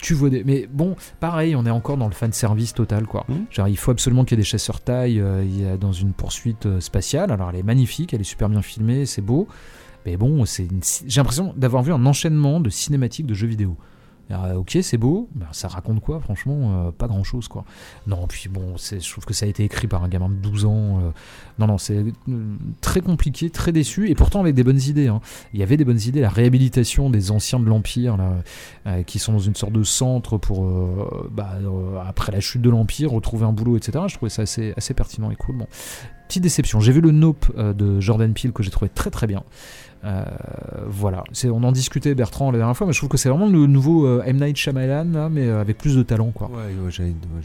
Tu 0.00 0.14
vois 0.14 0.30
des... 0.30 0.44
Mais 0.44 0.68
bon, 0.70 0.96
pareil, 1.20 1.54
on 1.56 1.66
est 1.66 1.70
encore 1.70 1.96
dans 1.96 2.06
le 2.08 2.14
fan 2.14 2.32
service 2.32 2.72
total, 2.74 3.06
quoi. 3.06 3.24
Mm. 3.28 3.34
Genre, 3.50 3.68
il 3.68 3.76
faut 3.76 3.90
absolument 3.90 4.24
qu'il 4.24 4.36
y 4.36 4.40
ait 4.40 4.42
des 4.42 4.48
chasseurs 4.48 4.80
taille 4.80 5.20
euh, 5.20 5.76
dans 5.76 5.92
une 5.92 6.12
poursuite 6.12 6.66
euh, 6.66 6.80
spatiale. 6.80 7.30
Alors, 7.32 7.50
elle 7.50 7.56
est 7.56 7.62
magnifique, 7.62 8.14
elle 8.14 8.20
est 8.20 8.24
super 8.24 8.48
bien 8.48 8.62
filmée, 8.62 9.06
c'est 9.06 9.22
beau. 9.22 9.46
Mais 10.06 10.16
bon, 10.16 10.44
c'est 10.46 10.64
une- 10.64 10.80
j'ai 11.06 11.20
l'impression 11.20 11.52
d'avoir 11.56 11.82
vu 11.82 11.92
un 11.92 12.06
enchaînement 12.06 12.60
de 12.60 12.70
cinématiques 12.70 13.26
de 13.26 13.34
jeux 13.34 13.46
vidéo. 13.48 13.76
Euh, 14.30 14.54
ok, 14.54 14.78
c'est 14.82 14.96
beau, 14.96 15.28
mais 15.34 15.44
ça 15.52 15.68
raconte 15.68 16.00
quoi 16.00 16.20
Franchement, 16.20 16.86
euh, 16.88 16.90
pas 16.92 17.08
grand 17.08 17.24
chose 17.24 17.48
quoi. 17.48 17.64
Non, 18.06 18.26
puis 18.28 18.48
bon, 18.48 18.76
je 18.76 19.10
trouve 19.10 19.24
que 19.24 19.34
ça 19.34 19.46
a 19.46 19.48
été 19.48 19.64
écrit 19.64 19.88
par 19.88 20.04
un 20.04 20.08
gamin 20.08 20.28
de 20.28 20.34
12 20.34 20.64
ans. 20.66 20.98
euh, 20.98 21.10
non, 21.58 21.66
non, 21.66 21.78
c'est 21.78 22.04
très 22.80 23.00
compliqué, 23.00 23.50
très 23.50 23.72
déçu, 23.72 24.08
et 24.08 24.14
pourtant 24.14 24.40
avec 24.40 24.54
des 24.54 24.64
bonnes 24.64 24.80
idées. 24.80 25.08
hein. 25.08 25.20
Il 25.52 25.60
y 25.60 25.62
avait 25.62 25.76
des 25.76 25.84
bonnes 25.84 26.00
idées, 26.00 26.20
la 26.20 26.28
réhabilitation 26.28 27.10
des 27.10 27.30
anciens 27.30 27.60
de 27.60 27.66
l'Empire, 27.66 28.16
qui 29.06 29.18
sont 29.18 29.32
dans 29.32 29.38
une 29.38 29.54
sorte 29.54 29.72
de 29.72 29.82
centre 29.82 30.38
pour, 30.38 30.66
bah, 31.30 31.58
après 32.06 32.32
la 32.32 32.40
chute 32.40 32.62
de 32.62 32.70
l'Empire, 32.70 33.10
retrouver 33.12 33.44
un 33.44 33.52
boulot, 33.52 33.76
etc. 33.76 34.04
Je 34.08 34.14
trouvais 34.14 34.30
ça 34.30 34.42
assez, 34.42 34.94
pertinent 34.94 35.30
et 35.30 35.36
cool. 35.36 35.58
Bon. 35.58 35.66
Petite 36.28 36.42
déception, 36.42 36.80
j'ai 36.80 36.92
vu 36.92 37.00
le 37.00 37.10
Nope 37.10 37.54
de 37.58 38.00
Jordan 38.00 38.32
Peele 38.32 38.52
que 38.52 38.62
j'ai 38.62 38.70
trouvé 38.70 38.88
très 38.88 39.10
très 39.10 39.26
bien. 39.26 39.42
Euh, 40.02 40.24
voilà, 40.88 41.24
on 41.44 41.62
en 41.62 41.72
discutait 41.72 42.14
Bertrand 42.14 42.50
la 42.50 42.58
dernière 42.58 42.76
fois, 42.76 42.86
mais 42.86 42.92
je 42.94 42.98
trouve 42.98 43.10
que 43.10 43.18
c'est 43.18 43.28
vraiment 43.28 43.48
le 43.48 43.66
nouveau 43.66 44.06
euh, 44.06 44.22
M 44.24 44.38
Night 44.40 44.56
Shyamalan, 44.56 45.04
là, 45.12 45.28
mais 45.28 45.46
euh, 45.46 45.60
avec 45.60 45.76
plus 45.76 45.94
de 45.96 46.02
talent, 46.02 46.30
quoi. 46.34 46.50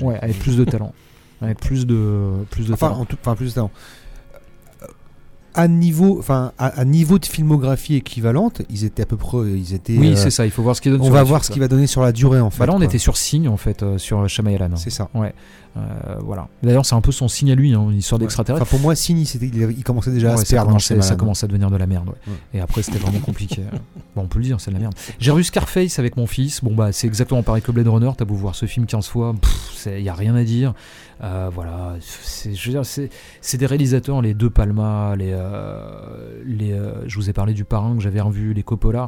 Ouais, 0.02 0.18
avec 0.22 0.40
plus 0.40 0.56
de 0.57 0.64
talent, 0.64 0.94
avec 1.41 1.60
plus 1.60 1.86
de 1.86 2.32
plus 2.52 2.68
de 2.68 2.73
Enfin, 2.73 2.88
talent. 2.90 3.02
en 3.02 3.06
tout, 3.06 3.18
enfin, 3.22 3.36
plus 3.36 3.49
de 3.49 3.56
talent. 3.56 3.72
À 5.57 5.68
niveau, 5.69 6.18
enfin, 6.19 6.52
à, 6.57 6.68
à 6.68 6.84
niveau 6.86 7.18
de 7.18 7.26
filmographie 7.26 7.95
équivalente, 7.95 8.61
ils 8.69 8.84
étaient 8.84 9.03
à 9.03 9.06
peu 9.06 9.15
près, 9.15 9.38
ils 9.56 9.73
étaient. 9.73 9.98
Oui, 9.98 10.11
euh, 10.11 10.15
c'est 10.15 10.30
ça. 10.30 10.45
Il 10.45 10.52
faut 10.52 10.61
voir 10.64 10.76
ce 10.76 10.82
qu'il 10.82 10.91
donne. 10.91 11.02
On 11.02 11.10
va 11.10 11.23
voir 11.23 11.44
ce 11.45 11.52
qu'il 11.52 11.61
va 11.61 11.68
donner 11.69 11.88
sur 11.88 12.02
la 12.02 12.11
durée 12.11 12.41
en 12.41 12.49
fait. 12.49 12.60
Bah 12.60 12.65
là, 12.65 12.73
on 12.73 12.77
quoi. 12.77 12.86
était 12.86 12.98
sur 12.98 13.15
signe 13.15 13.48
en 13.48 13.57
fait 13.57 13.82
euh, 13.82 13.98
sur 13.98 14.27
Shyamalan. 14.27 14.76
C'est 14.76 14.90
ça. 14.90 15.10
Euh, 15.77 15.82
voilà. 16.23 16.48
D'ailleurs, 16.64 16.86
c'est 16.86 16.95
un 16.95 17.02
peu 17.02 17.11
son 17.11 17.27
signe 17.27 17.52
à 17.52 17.56
lui, 17.56 17.73
hein, 17.73 17.88
une 17.91 17.98
histoire 17.98 18.18
Ouais. 18.19 18.26
d'extraterrestre. 18.26 18.64
Enfin, 18.64 18.69
pour 18.77 18.80
moi, 18.80 18.95
c'était, 18.95 19.45
il, 19.45 19.56
il 19.77 19.84
commençait 19.84 20.11
déjà 20.11 20.32
à 20.32 20.36
Ouais, 20.38 20.45
se 20.45 20.49
perdre. 20.52 20.69
hein, 20.69 20.72
commençait, 20.72 21.02
ça 21.02 21.15
commence 21.15 21.44
à 21.44 21.48
devenir 21.48 21.69
de 21.69 21.76
la 21.76 21.86
merde. 21.86 22.07
ouais. 22.07 22.14
Ouais. 22.27 22.38
Et 22.53 22.60
après, 22.61 22.82
c'était 22.82 22.98
vraiment 22.98 23.19
compliqué. 23.19 23.61
bon, 24.15 24.22
on 24.23 24.27
peut 24.27 24.40
le 24.40 24.45
dire, 24.45 24.61
c'est 24.61 24.72
de 24.72 24.76
la 24.76 24.80
merde. 24.82 24.94
J'ai 25.19 25.32
revu 25.32 25.44
Scarface 25.44 25.99
avec 25.99 26.15
mon 26.15 26.27
fils. 26.27 26.64
Bon, 26.64 26.73
bah, 26.73 26.94
c'est 26.94 27.07
exactement 27.07 27.44
pareil 27.44 27.61
que 27.61 27.72
Blade 27.72 27.90
Runner. 27.90 28.10
T'as 28.18 28.23
beau 28.23 28.36
voir 28.36 28.56
ce 28.56 28.65
film 28.68 28.86
15 28.86 29.07
fois, 29.07 29.36
il 29.86 30.02
n'y 30.03 30.07
a 30.10 30.14
rien 30.14 30.34
à 30.36 30.44
dire. 30.45 30.73
Euh, 31.23 31.49
voilà. 31.53 31.95
C'est, 32.01 33.57
des 33.57 33.65
réalisateurs, 33.65 34.21
les 34.21 34.33
deux 34.33 34.49
Palma, 34.49 35.15
les, 35.15 35.31
euh, 35.33 36.41
les, 36.45 36.73
euh, 36.73 37.07
je 37.07 37.15
vous 37.15 37.29
ai 37.29 37.33
parlé 37.33 37.53
du 37.53 37.63
parrain 37.65 37.95
que 37.95 38.01
j'avais 38.01 38.21
revu, 38.21 38.53
les 38.53 38.63
Coppola. 38.63 39.07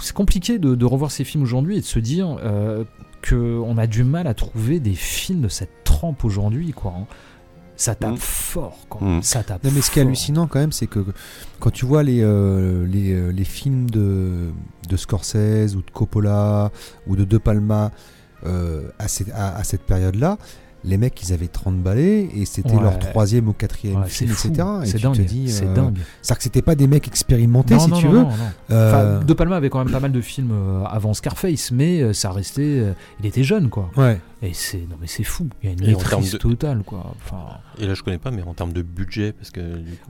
C'est 0.00 0.14
compliqué 0.14 0.58
de, 0.58 0.74
de 0.74 0.84
revoir 0.84 1.10
ces 1.10 1.24
films 1.24 1.42
aujourd'hui 1.42 1.78
et 1.78 1.80
de 1.80 1.86
se 1.86 1.98
dire 1.98 2.36
euh, 2.42 2.84
qu'on 3.28 3.76
a 3.78 3.86
du 3.86 4.04
mal 4.04 4.26
à 4.26 4.34
trouver 4.34 4.80
des 4.80 4.94
films 4.94 5.42
de 5.42 5.48
cette 5.48 5.84
trempe 5.84 6.24
aujourd'hui, 6.24 6.72
quoi. 6.72 6.94
hein. 6.98 7.06
Ça 7.74 7.94
tape 7.94 8.12
Mm. 8.12 8.16
fort, 8.18 8.78
quoi. 8.88 9.06
Mm. 9.08 9.22
Ça 9.22 9.42
tape 9.42 9.64
Non, 9.64 9.70
mais 9.74 9.80
ce 9.80 9.90
qui 9.90 9.98
est 9.98 10.02
hallucinant 10.02 10.46
quand 10.46 10.60
même, 10.60 10.72
c'est 10.72 10.86
que 10.86 11.04
quand 11.58 11.70
tu 11.70 11.86
vois 11.86 12.02
les, 12.02 12.20
euh, 12.22 12.86
les, 12.86 13.32
les 13.32 13.44
films 13.44 13.88
de, 13.90 14.50
de 14.88 14.96
Scorsese 14.96 15.74
ou 15.74 15.82
de 15.82 15.90
Coppola 15.92 16.70
ou 17.06 17.16
de 17.16 17.24
De 17.24 17.38
Palma 17.38 17.90
euh, 18.44 18.88
à, 18.98 19.08
cette, 19.08 19.30
à, 19.30 19.56
à 19.56 19.64
cette 19.64 19.82
période-là, 19.82 20.36
les 20.84 20.96
mecs 20.98 21.22
ils 21.22 21.32
avaient 21.32 21.48
30 21.48 21.76
balais 21.78 22.28
et 22.34 22.44
c'était 22.44 22.72
Ouais. 22.74 22.82
leur 22.82 22.98
troisième 22.98 23.48
ou 23.48 23.52
quatrième 23.52 23.98
Ouais, 24.00 24.04
c'est 24.08 24.24
film, 24.26 24.30
fou. 24.30 24.48
etc. 24.48 24.68
Et 24.82 24.86
C'est 24.86 25.00
dingue. 25.02 25.14
te 25.16 25.22
dis, 25.22 25.50
c'est 25.50 25.66
euh, 25.66 25.74
dingue. 25.74 25.98
C'est-à-dire 26.22 26.36
que 26.38 26.42
c'était 26.42 26.62
pas 26.62 26.74
des 26.74 26.86
mecs 26.86 27.06
expérimentés, 27.06 27.74
Non, 27.74 27.80
si 27.80 27.90
non, 27.90 27.96
tu 27.98 28.06
non, 28.06 28.12
veux. 28.12 28.18
non, 28.22 28.28
non. 28.28 28.34
Euh, 28.70 29.18
Enfin, 29.18 29.24
de 29.24 29.32
Palma 29.34 29.56
avait 29.56 29.70
quand 29.70 29.78
même 29.84 29.92
pas 29.92 30.00
mal 30.00 30.12
de 30.12 30.20
films 30.20 30.50
euh, 30.52 30.84
avant 30.84 31.14
Scarface, 31.14 31.70
mais 31.70 32.00
euh, 32.02 32.12
ça 32.12 32.30
restait. 32.32 32.82
il 33.20 33.26
était 33.26 33.44
jeune, 33.44 33.68
quoi. 33.68 33.90
Ouais. 33.96 34.18
Et 34.44 34.54
c'est 34.54 34.78
non, 34.78 34.96
mais 35.00 35.06
c'est 35.06 35.22
fou. 35.22 35.46
Il 35.62 35.68
y 35.68 35.72
a 35.72 35.76
une 35.76 35.86
maîtrise 35.86 36.32
de- 36.32 36.38
totale, 36.38 36.82
quoi. 36.84 37.12
Enfin, 37.24 37.58
Et 37.78 37.86
là, 37.86 37.94
je 37.94 38.02
connais 38.02 38.18
pas, 38.18 38.32
mais 38.32 38.42
en 38.42 38.54
termes 38.54 38.72
de 38.72 38.82
budget, 38.82 39.32
parce 39.32 39.50
que. 39.52 39.60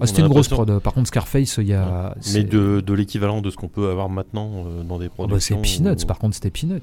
ah, 0.01 0.07
c'était 0.07 0.23
une 0.23 0.28
grosse 0.28 0.49
prod. 0.49 0.78
Par 0.78 0.94
contre, 0.94 1.09
Scarface, 1.09 1.59
il 1.59 1.66
y 1.69 1.74
a. 1.74 2.15
Mais 2.16 2.23
c'est- 2.23 2.43
de, 2.44 2.81
de 2.81 2.94
l'équivalent 2.94 3.43
de 3.43 3.51
ce 3.51 3.57
qu'on 3.57 3.69
peut 3.69 3.90
avoir 3.90 4.09
maintenant 4.09 4.65
euh, 4.66 4.82
dans 4.85 4.99
des 4.99 5.05
Ah 5.07 5.09
bah, 5.09 5.15
productions. 5.27 5.61
c'est 5.62 5.82
Peanuts. 5.82 6.03
ou- 6.03 6.07
Par 6.07 6.19
contre, 6.19 6.35
c'était 6.35 6.51
Peanuts. 6.51 6.81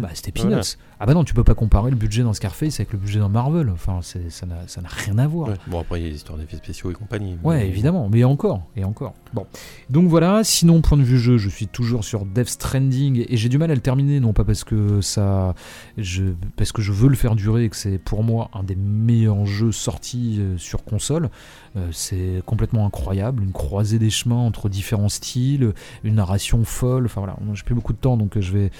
Bah 0.00 0.08
c'était 0.14 0.32
Voilà. 0.40 0.56
peanuts. 0.58 0.76
Ah 0.98 1.06
bah 1.06 1.14
non, 1.14 1.24
tu 1.24 1.34
peux 1.34 1.42
pas 1.44 1.54
comparer 1.54 1.90
le 1.90 1.96
budget 1.96 2.22
dans 2.22 2.32
Scarface 2.32 2.78
avec 2.80 2.92
le 2.92 2.98
budget 2.98 3.18
dans 3.18 3.28
Marvel. 3.28 3.68
Enfin, 3.70 3.98
c'est- 4.02 4.30
ça 4.30 4.46
n'a 4.46 4.66
ça 4.68 4.80
n'a 4.80 4.88
rien 4.88 5.18
à 5.18 5.26
voir. 5.26 5.48
Ouais. 5.48 5.54
Bon, 5.66 5.80
après, 5.80 6.00
il 6.00 6.04
y 6.04 6.06
a 6.06 6.10
des 6.10 6.16
histoires 6.16 6.38
d'effets 6.38 6.56
spéciaux 6.56 6.90
et 6.90 6.94
compagnie. 6.94 7.36
Ouais, 7.42 7.58
mais- 7.58 7.68
évidemment, 7.68 8.08
mais 8.10 8.22
encore, 8.24 8.62
et 8.76 8.84
encore. 8.84 9.14
Bon, 9.34 9.46
donc 9.90 10.08
voilà. 10.08 10.44
Sinon, 10.44 10.80
point 10.80 10.96
de 10.98 11.02
vue 11.02 11.18
jeu, 11.18 11.38
je 11.38 11.48
suis 11.48 11.66
toujours 11.66 12.04
sur 12.04 12.24
Death 12.24 12.48
Stranding 12.48 13.24
et 13.28 13.36
j'ai 13.36 13.48
du 13.48 13.58
mal 13.58 13.70
à 13.70 13.74
le 13.74 13.80
terminer, 13.80 14.20
non 14.20 14.32
pas 14.32 14.44
parce 14.44 14.64
que 14.64 15.00
ça, 15.00 15.54
je, 15.98 16.24
parce 16.56 16.72
que 16.72 16.82
je 16.82 16.92
veux 16.92 17.08
le 17.08 17.16
faire 17.16 17.34
durer 17.34 17.64
et 17.64 17.68
que 17.68 17.76
c'est 17.76 17.98
pour 17.98 18.22
moi 18.22 18.50
un 18.54 18.62
des 18.62 18.76
meilleurs 18.76 19.44
jeux 19.46 19.72
sortis 19.72 20.36
euh, 20.38 20.56
sur 20.58 20.84
console. 20.84 21.30
Euh, 21.74 21.86
c'est 21.90 22.42
complètement 22.44 22.84
incroyable, 22.86 23.42
une 23.42 23.52
croisée 23.52 23.98
des 23.98 24.10
chemins 24.10 24.36
entre 24.36 24.68
différents 24.68 25.08
styles, 25.08 25.72
une 26.04 26.16
narration 26.16 26.64
folle. 26.64 27.06
Enfin 27.06 27.22
voilà, 27.22 27.36
j'ai 27.54 27.62
plus 27.62 27.74
beaucoup 27.74 27.94
de 27.94 27.98
temps, 27.98 28.18
donc 28.18 28.36
euh, 28.36 28.42
je 28.42 28.52
vais, 28.52 28.70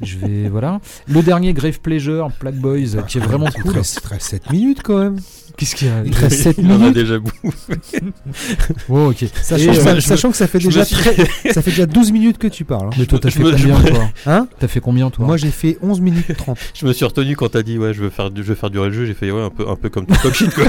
je 0.00 0.18
vais, 0.18 0.48
voilà. 0.50 0.80
Le 1.06 1.22
dernier 1.22 1.52
Grave 1.52 1.78
Pleasure, 1.78 2.32
Plague 2.40 2.56
Boys, 2.56 3.00
qui 3.06 3.18
est 3.18 3.20
vraiment 3.20 3.46
cool. 3.46 3.62
il 3.66 3.70
te 3.72 4.08
reste 4.08 4.22
7 4.22 4.50
minutes 4.50 4.82
quand 4.82 4.98
même. 4.98 5.20
Qu'est-ce 5.56 5.76
qu'il 5.76 5.86
y 5.86 5.90
a 5.90 6.02
Il 6.04 6.10
te 6.10 6.18
reste 6.18 6.42
7 6.42 6.56
Il 6.58 6.66
en 6.66 6.74
a 6.74 6.78
minutes. 6.78 6.94
déjà 6.94 7.18
beaucoup. 7.20 7.52
Oh, 8.88 9.10
ok. 9.10 9.24
Sachant, 9.42 9.70
euh, 9.70 9.74
ça- 9.74 9.94
je 9.94 10.00
sachant 10.00 10.30
que 10.30 10.36
ça 10.36 10.46
fait 10.46 10.58
me 10.58 10.64
déjà 10.64 10.84
suis- 10.84 10.96
très- 10.96 11.52
ça 11.52 11.62
fait 11.62 11.70
déjà 11.70 11.86
12 11.86 12.10
minutes 12.12 12.38
que 12.38 12.48
tu 12.48 12.64
parles. 12.64 12.88
hein. 12.88 12.96
Mais 12.98 13.06
toi, 13.06 13.18
t'as 13.20 13.28
je 13.28 13.36
fait 13.36 13.42
me- 13.44 13.56
je 13.56 13.68
combien, 13.68 13.78
me- 13.78 13.88
toi 13.88 14.08
Hein 14.26 14.48
T'as 14.58 14.68
fait 14.68 14.80
combien, 14.80 15.10
toi 15.10 15.26
Moi 15.26 15.36
j'ai 15.36 15.50
fait 15.50 15.78
11 15.82 16.00
minutes 16.00 16.36
30. 16.36 16.58
Je 16.74 16.86
me 16.86 16.92
suis 16.92 17.04
retenu 17.04 17.36
quand 17.36 17.50
t'as 17.50 17.62
dit, 17.62 17.78
ouais, 17.78 17.92
je 17.94 18.02
veux 18.02 18.10
faire, 18.10 18.30
du- 18.30 18.42
je 18.42 18.48
veux 18.48 18.54
faire 18.54 18.70
durer 18.70 18.88
le 18.88 18.94
jeu. 18.94 19.04
J'ai 19.06 19.14
fait, 19.14 19.30
ouais, 19.30 19.42
un 19.42 19.50
peu, 19.50 19.68
un 19.68 19.76
peu 19.76 19.88
comme 19.90 20.06
Top 20.06 20.32
Shit, 20.34 20.52
quoi. 20.54 20.64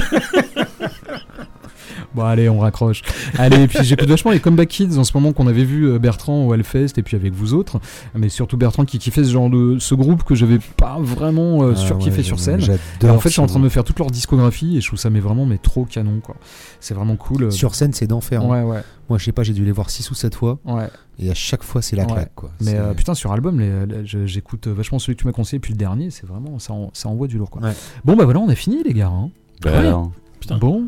Bon, 2.16 2.24
allez, 2.24 2.48
on 2.50 2.60
raccroche. 2.60 3.02
allez, 3.38 3.64
et 3.64 3.68
puis 3.68 3.80
j'écoute 3.84 4.08
vachement 4.08 4.32
les 4.32 4.40
Comeback 4.40 4.68
Kids 4.70 4.98
en 4.98 5.04
ce 5.04 5.12
moment 5.16 5.34
qu'on 5.34 5.48
avait 5.48 5.64
vu 5.64 5.88
euh, 5.90 6.00
Bertrand 6.00 6.46
au 6.46 6.54
Hellfest 6.54 6.98
et 6.98 7.04
puis 7.04 7.16
avec 7.16 7.34
vous 7.34 7.54
autres. 7.54 7.80
Mais 8.16 8.30
surtout 8.30 8.56
Bertrand 8.58 8.86
qui 8.86 9.00
kiffait 9.00 9.24
ce 9.24 9.32
genre 9.32 9.50
de 9.50 9.78
ce 9.80 9.96
groupe 9.96 10.24
que 10.24 10.36
j'avais 10.36 10.60
pas 10.78 10.98
vraiment 11.00 11.64
euh, 11.64 11.72
Ah 11.74 11.76
surkiffé 11.76 12.18
ouais, 12.18 12.24
sur 12.24 12.40
scène. 12.40 12.60
Et 12.60 12.78
J'adore. 13.00 13.16
en 13.16 13.20
fait, 13.20 13.30
je 13.30 13.34
suis 13.34 13.42
en 13.42 13.48
train 13.48 13.60
de 13.60 13.64
me 13.66 13.70
faire 13.70 13.84
toute 13.84 13.98
leur 14.00 14.12
discographie 14.12 14.78
et 14.78 14.82
je 14.82 14.88
trouve 14.88 15.00
ça 15.00 15.10
mais 15.10 15.20
vraiment 15.20 15.46
mais 15.46 15.58
trop 15.58 15.86
canon 15.86 16.20
quoi. 16.22 16.36
C'est 16.80 16.94
vraiment 16.94 17.16
cool. 17.16 17.44
euh. 17.46 17.52
Sur 17.52 17.76
scène, 17.76 17.94
c'est 17.94 18.08
d'enfer. 18.08 18.42
hein. 18.44 18.48
Ouais, 18.50 18.62
ouais, 18.64 18.84
Moi, 19.10 19.18
je 19.18 19.26
sais 19.26 19.32
pas, 19.32 19.44
j'ai 19.44 19.54
dû 19.54 19.66
les 19.66 19.72
voir 19.72 19.90
6 19.90 20.12
ou 20.12 20.14
7 20.14 20.36
fois. 20.36 20.60
ouais. 20.66 20.88
Et 21.20 21.30
à 21.30 21.36
chaque 21.36 21.62
fois, 21.62 21.82
c'est 21.84 21.96
la 21.96 22.06
Ouais. 22.06 22.12
claque. 22.14 22.32
Quoi. 22.34 22.50
Mais 22.62 22.74
euh, 22.76 22.94
putain, 22.96 23.14
sur 23.14 23.32
album, 23.32 23.60
les- 23.60 23.86
les- 23.86 24.04
je- 24.06 24.26
j'écoute 24.26 24.68
vachement 24.68 24.98
celui 24.98 25.16
que 25.16 25.22
tu 25.22 25.28
m'as 25.28 25.32
conseillé 25.34 25.60
puis 25.60 25.72
le 25.74 25.78
dernier, 25.78 26.10
c'est 26.10 26.26
vraiment 26.26 26.58
ça, 26.58 26.74
en- 26.74 26.90
ça 26.94 27.08
envoie 27.08 27.28
du 27.28 27.38
lourd 27.38 27.52
quoi. 27.52 27.62
Ouais. 27.62 27.74
Bon 28.04 28.16
bah 28.16 28.26
voilà, 28.26 28.40
on 28.40 28.50
a 28.50 28.56
fini 28.56 28.82
les 28.84 28.94
gars. 28.94 29.10
hein. 29.14 29.30
Bah, 29.62 29.78
alors, 29.78 30.12
Putain. 30.40 30.58
Bon, 30.58 30.88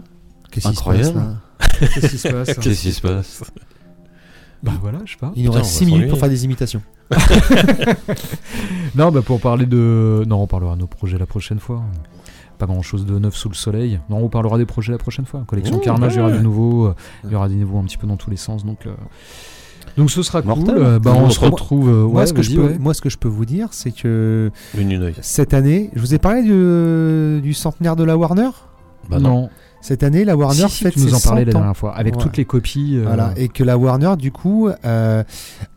Qu'est-ce 0.55 0.67
qui 0.69 0.75
se 0.75 0.79
incroyable. 0.79 1.13
passe 1.13 1.79
là 1.81 1.87
qu'est-ce 1.93 2.07
qui 2.07 2.17
se 2.17 2.27
passe 2.27 2.53
Qu'est-ce 2.59 2.81
qui 2.81 2.91
se 2.93 3.01
passe 3.01 3.43
Bah 4.63 4.71
voilà, 4.81 4.99
je 5.05 5.11
sais 5.11 5.17
pas. 5.19 5.31
Il 5.35 5.43
nous 5.45 5.51
Putain, 5.51 5.59
reste 5.63 5.75
on 5.75 5.77
6 5.77 5.83
va 5.83 5.85
minutes 5.85 5.91
s'ennuyer. 5.95 6.09
pour 6.09 6.19
faire 6.19 6.29
des 6.29 6.45
imitations. 6.45 6.81
Non, 8.95 9.11
bah 9.11 9.21
pour 9.21 9.39
parler 9.41 9.65
de. 9.65 10.23
Non, 10.27 10.41
on 10.41 10.47
parlera 10.47 10.75
de 10.75 10.79
nos 10.81 10.87
projets 10.87 11.17
la 11.17 11.25
prochaine 11.25 11.59
fois. 11.59 11.81
Pas 12.57 12.65
grand 12.65 12.81
chose 12.81 13.05
de 13.05 13.19
neuf 13.19 13.35
sous 13.35 13.49
le 13.49 13.55
soleil. 13.55 13.99
Non, 14.09 14.17
on 14.19 14.29
parlera 14.29 14.57
des 14.57 14.65
projets 14.65 14.93
la 14.93 14.97
prochaine 14.97 15.25
fois. 15.25 15.43
Collection 15.45 15.77
Carnage, 15.79 16.13
il 16.13 16.17
y 16.17 16.19
aura 16.21 16.31
ouais. 16.31 16.37
du 16.37 16.43
nouveau. 16.43 16.85
euh, 16.87 16.93
Il 17.25 17.31
y 17.31 17.35
aura 17.35 17.49
des 17.49 17.55
nouveaux 17.55 17.79
un 17.79 17.83
petit 17.83 17.97
peu 17.97 18.07
dans 18.07 18.15
tous 18.15 18.29
les 18.29 18.37
sens. 18.37 18.63
Donc, 18.65 18.85
euh, 18.85 18.93
donc 19.97 20.09
ce 20.09 20.23
sera 20.23 20.41
Mortel. 20.41 20.65
cool. 20.75 20.77
Euh, 20.83 20.99
bah, 20.99 21.11
on 21.15 21.21
Moi, 21.21 21.29
se 21.31 21.39
retrouve. 21.41 21.89
euh, 21.89 22.03
moi, 22.07 22.21
ouais, 22.21 22.25
ce 22.27 22.33
que 22.33 22.41
je 22.41 22.51
vas-y, 22.51 22.57
peux, 22.57 22.73
ouais. 22.73 22.79
moi, 22.79 22.93
ce 22.93 23.01
que 23.01 23.09
je 23.09 23.17
peux 23.17 23.27
vous 23.27 23.45
dire, 23.45 23.67
c'est 23.71 23.91
que 23.91 24.51
Une 24.77 24.89
une 24.91 25.03
œil. 25.03 25.15
cette 25.21 25.53
année, 25.53 25.89
je 25.95 25.99
vous 25.99 26.13
ai 26.13 26.17
parlé 26.19 26.43
du, 26.43 27.41
du 27.41 27.53
centenaire 27.53 27.97
de 27.97 28.05
la 28.05 28.15
Warner? 28.15 28.49
Bah 29.09 29.19
non, 29.19 29.49
Cette 29.87 30.01
année, 30.01 30.25
la 30.25 30.35
Warner 30.35 30.67
si, 30.67 30.77
si, 30.77 30.83
fête 30.85 30.93
tu 30.95 31.01
nous 31.01 31.13
en 31.13 31.19
parlais 31.19 31.45
la 31.45 31.51
100 31.51 31.57
ans. 31.57 31.61
dernière 31.61 31.77
fois. 31.77 31.95
Avec 31.95 32.15
Ouais. 32.15 32.21
toutes 32.23 32.37
les 32.37 32.45
copies. 32.45 32.97
euh, 32.97 33.03
Voilà, 33.05 33.33
et 33.37 33.49
que 33.49 33.63
la 33.63 33.77
Warner, 33.77 34.15
du 34.17 34.31
coup, 34.31 34.67
euh, 34.83 35.23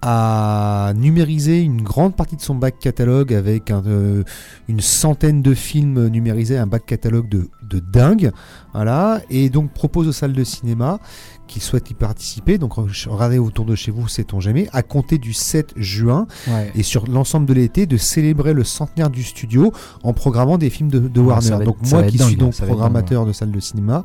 a 0.00 0.92
numérisé 0.96 1.60
une 1.60 1.82
grande 1.82 2.16
partie 2.16 2.34
de 2.36 2.40
son 2.40 2.54
back 2.54 2.78
catalogue 2.78 3.34
avec 3.34 3.70
un, 3.70 3.82
euh, 3.86 4.22
une 4.66 4.80
centaine 4.80 5.42
de 5.42 5.52
films 5.52 6.08
numérisés, 6.08 6.56
un 6.56 6.66
back 6.66 6.86
catalogue 6.86 7.28
de, 7.28 7.48
de 7.68 7.80
dingue. 7.80 8.30
Voilà, 8.72 9.20
et 9.28 9.50
donc 9.50 9.72
propose 9.72 10.08
aux 10.08 10.12
salles 10.12 10.32
de 10.32 10.44
cinéma 10.44 11.00
qui 11.48 11.58
souhaitent 11.60 11.90
y 11.90 11.94
participer. 11.94 12.58
Donc 12.58 12.74
regardez 12.74 13.38
autour 13.38 13.64
de 13.64 13.74
chez 13.74 13.90
vous, 13.90 14.06
sait-on 14.06 14.38
jamais, 14.38 14.68
à 14.72 14.82
compter 14.82 15.18
du 15.18 15.32
7 15.32 15.72
juin 15.76 16.26
ouais. 16.46 16.70
et 16.76 16.82
sur 16.84 17.06
l'ensemble 17.08 17.46
de 17.46 17.54
l'été 17.54 17.86
de 17.86 17.96
célébrer 17.96 18.52
le 18.52 18.62
centenaire 18.64 19.10
du 19.10 19.22
studio 19.24 19.72
en 20.04 20.12
programmant 20.12 20.58
des 20.58 20.70
films 20.70 20.90
de, 20.90 21.00
de 21.00 21.20
Ah, 21.20 21.24
Warner. 21.24 21.48
être- 21.54 21.64
Donc 21.64 21.78
moi 21.90 22.02
qui 22.04 22.18
dingue, 22.18 22.28
suis 22.28 22.36
donc 22.36 22.54
programmateur 22.54 23.26
de 23.26 23.32
salles 23.32 23.50
de 23.50 23.60
cinéma, 23.60 24.04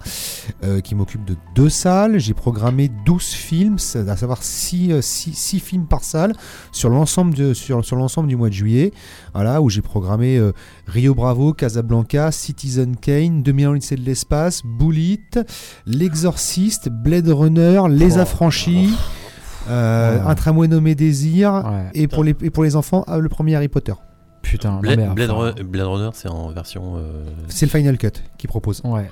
euh, 0.64 0.80
qui 0.82 0.96
m'occupe 0.96 1.24
de 1.26 1.36
deux 1.56 1.70
salles, 1.70 2.18
j'ai 2.20 2.34
programmé 2.34 2.90
12 3.06 3.24
films, 3.24 3.76
à 4.08 4.18
savoir 4.18 4.42
6 4.42 5.60
films 5.60 5.86
par 5.86 6.04
salle 6.04 6.34
sur 6.72 6.90
l'ensemble 6.90 7.54
sur, 7.56 7.84
sur 7.84 7.96
l'ensemble 7.98 8.28
du 8.30 8.36
mois 8.36 8.50
de 8.50 8.54
juillet. 8.54 8.94
Voilà, 9.34 9.62
où 9.62 9.70
j'ai 9.70 9.82
programmé 9.82 10.38
euh, 10.38 10.52
Rio 10.88 11.16
Bravo, 11.16 11.54
Casablanca, 11.54 12.32
Citizen 12.32 12.96
Kane, 12.96 13.42
2001 13.44 13.70
au 13.70 13.74
lycée 13.74 13.96
de 13.96 14.02
l'espace, 14.06 14.62
Bullet, 14.64 15.20
L'Exorciste, 15.86 16.90
Blade 16.90 17.28
Runner, 17.30 17.82
Les 17.90 18.18
Oh. 18.18 18.22
Affranchis, 18.22 18.94
euh, 19.70 20.16
Ouais. 20.18 20.22
Un 20.28 20.36
tramway 20.36 20.68
nommé 20.68 20.96
Désir, 20.96 21.54
Ouais. 21.54 21.90
et 21.94 22.08
pour 22.08 22.24
les, 22.24 22.36
et 22.42 22.50
pour 22.50 22.64
les 22.64 22.76
enfants, 22.76 23.04
ah, 23.08 23.18
le 23.20 23.30
premier 23.30 23.56
Harry 23.56 23.68
Potter. 23.70 23.94
Putain, 24.42 24.72
non, 24.74 24.80
Blade, 24.82 25.00
Runner- 25.32 25.64
Blade 25.64 25.88
Runner, 25.88 26.10
c'est 26.14 26.28
en 26.30 26.50
version. 26.50 26.98
euh, 26.98 27.24
C'est 27.48 27.66
le 27.66 27.72
Final 27.72 27.98
Cut 27.98 28.12
qui 28.38 28.48
propose. 28.48 28.82
Ouais. 28.84 29.10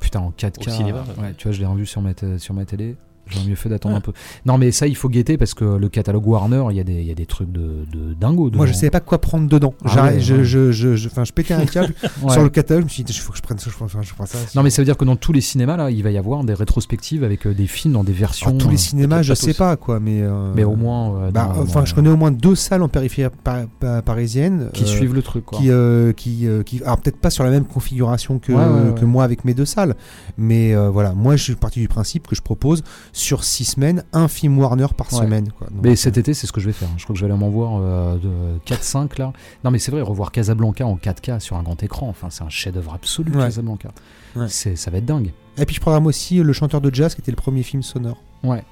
Putain, 0.00 0.20
en 0.20 0.30
4K. 0.32 0.68
Au 0.68 0.70
cinéma, 0.70 1.04
ouais, 1.16 1.22
ouais. 1.24 1.34
tu 1.36 1.48
vois, 1.48 1.52
je 1.52 1.60
l'ai 1.60 1.66
revu 1.66 1.86
sur 1.86 2.02
ma, 2.02 2.12
t- 2.14 2.38
sur 2.38 2.52
ma 2.52 2.64
télé. 2.64 2.96
J'aurais 3.28 3.46
mieux 3.48 3.54
fait 3.56 3.68
d'attendre 3.68 3.96
un 3.96 4.00
peu. 4.00 4.12
Non, 4.44 4.56
mais 4.58 4.70
ça, 4.70 4.86
il 4.86 4.94
faut 4.96 5.08
guetter 5.08 5.36
parce 5.36 5.52
que 5.54 5.64
le 5.64 5.88
catalogue 5.88 6.26
Warner, 6.26 6.64
il 6.70 6.76
y, 6.76 6.80
a 6.80 6.84
des- 6.84 7.00
il 7.00 7.06
y 7.06 7.10
a 7.10 7.14
des 7.14 7.26
trucs 7.26 7.50
de, 7.50 7.84
de 7.92 8.14
dingo. 8.14 8.50
Moi, 8.54 8.66
je 8.66 8.72
savais 8.72 8.90
pas 8.90 9.00
quoi 9.00 9.20
prendre 9.20 9.48
dedans. 9.48 9.74
Ah 9.84 10.04
ouais, 10.04 10.20
je, 10.20 10.34
ouais. 10.36 10.44
je, 10.44 10.70
je, 10.72 10.94
je- 10.96 11.08
enfin, 11.08 11.24
je 11.24 11.32
pétais 11.32 11.54
un 11.54 11.66
câble 11.66 11.92
Ouais. 12.22 12.32
sur 12.32 12.42
le 12.42 12.48
catalogue. 12.50 12.82
Je 12.82 12.86
me 12.86 12.90
suis 12.90 13.04
dit, 13.04 13.12
il 13.12 13.18
faut 13.20 13.32
que 13.32 13.38
je 13.38 13.42
prenne 13.42 13.58
ça, 13.58 13.68
je 13.70 13.74
prends, 13.76 13.88
je 13.88 14.14
prends 14.14 14.26
ça. 14.26 14.38
Non, 14.54 14.62
mais 14.62 14.70
ça 14.70 14.80
veut 14.80 14.86
dire 14.86 14.96
que 14.96 15.04
dans 15.04 15.16
tous 15.16 15.32
les 15.32 15.40
cinémas, 15.40 15.76
là, 15.76 15.90
il 15.90 16.02
va 16.04 16.10
y 16.12 16.18
avoir 16.18 16.44
des 16.44 16.54
rétrospectives 16.54 17.24
avec 17.24 17.46
euh, 17.46 17.54
des 17.54 17.66
films 17.66 17.94
dans 17.94 18.04
des 18.04 18.12
versions. 18.12 18.48
Alors, 18.48 18.58
tous 18.60 18.68
les 18.68 18.74
euh, 18.74 18.78
cinémas, 18.78 19.22
je 19.22 19.34
sais 19.34 19.54
pas 19.54 19.76
quoi, 19.76 19.98
mais. 19.98 20.20
euh, 20.22 20.52
Mais 20.54 20.64
au 20.64 20.76
moins. 20.76 21.16
euh, 21.16 21.30
bah, 21.32 21.50
dans- 21.54 21.62
enfin, 21.62 21.80
dans- 21.80 21.86
je 21.86 21.94
connais 21.94 22.10
au 22.10 22.16
moins 22.16 22.30
deux 22.30 22.54
salles 22.54 22.82
en 22.82 22.88
périphérie 22.88 23.30
par- 23.42 23.66
par- 23.80 24.02
parisienne 24.04 24.70
Qui 24.72 24.84
euh, 24.84 24.86
suivent 24.86 25.14
le 25.14 25.22
truc, 25.22 25.44
quoi. 25.46 25.58
qui, 25.58 25.70
euh, 25.70 26.12
qui, 26.12 26.46
euh, 26.46 26.62
qui- 26.62 26.80
alors 26.84 26.98
peut-être 26.98 27.16
pas 27.18 27.30
sur 27.30 27.42
la 27.42 27.50
même 27.50 27.64
configuration 27.64 28.38
que, 28.38 28.52
Ouais, 28.52 28.58
ouais, 28.58 28.90
ouais. 28.92 29.00
que 29.00 29.04
moi 29.04 29.24
avec 29.24 29.44
mes 29.44 29.54
deux 29.54 29.64
salles, 29.64 29.96
mais 30.38 30.74
euh, 30.74 30.90
voilà, 30.90 31.12
moi 31.12 31.36
je 31.36 31.42
suis 31.42 31.54
parti 31.54 31.80
du 31.80 31.88
principe 31.88 32.26
que 32.26 32.34
je 32.36 32.42
propose 32.42 32.82
sur 33.16 33.44
six 33.44 33.64
semaines 33.64 34.04
un 34.12 34.28
film 34.28 34.58
Warner 34.58 34.88
par 34.96 35.10
Ouais. 35.12 35.20
semaine. 35.20 35.50
Quoi. 35.52 35.68
Donc, 35.68 35.82
Mais 35.82 35.92
euh, 35.92 35.96
cet 35.96 36.18
été, 36.18 36.34
c'est 36.34 36.46
ce 36.46 36.52
que 36.52 36.60
je 36.60 36.66
vais 36.66 36.72
faire. 36.72 36.88
Je 36.98 37.04
crois 37.04 37.14
que 37.14 37.18
je 37.20 37.24
vais 37.24 37.30
aller 37.32 37.40
m'en 37.40 37.48
voir 37.48 37.80
euh, 37.80 38.16
de 38.18 38.58
4-5 38.66 39.18
là. 39.18 39.32
Non, 39.64 39.70
mais 39.70 39.78
c'est 39.78 39.90
vrai, 39.90 40.02
revoir 40.02 40.32
Casablanca 40.32 40.86
en 40.86 40.96
4K 40.96 41.40
sur 41.40 41.56
un 41.56 41.62
grand 41.62 41.82
écran, 41.82 42.08
enfin, 42.08 42.28
c'est 42.30 42.44
un 42.44 42.48
chef-d'œuvre 42.50 42.92
absolu, 42.94 43.32
Ouais. 43.32 43.44
Casablanca. 43.44 43.88
Ouais. 44.36 44.46
C'est, 44.48 44.76
ça 44.76 44.90
va 44.90 44.98
être 44.98 45.06
dingue. 45.06 45.32
Et 45.58 45.64
puis 45.64 45.74
je 45.74 45.80
programme 45.80 46.06
aussi 46.06 46.36
Le 46.42 46.52
chanteur 46.52 46.82
de 46.82 46.94
jazz 46.94 47.14
qui 47.14 47.22
était 47.22 47.32
le 47.32 47.36
premier 47.36 47.62
film 47.62 47.82
sonore. 47.82 48.22
Ouais. 48.44 48.62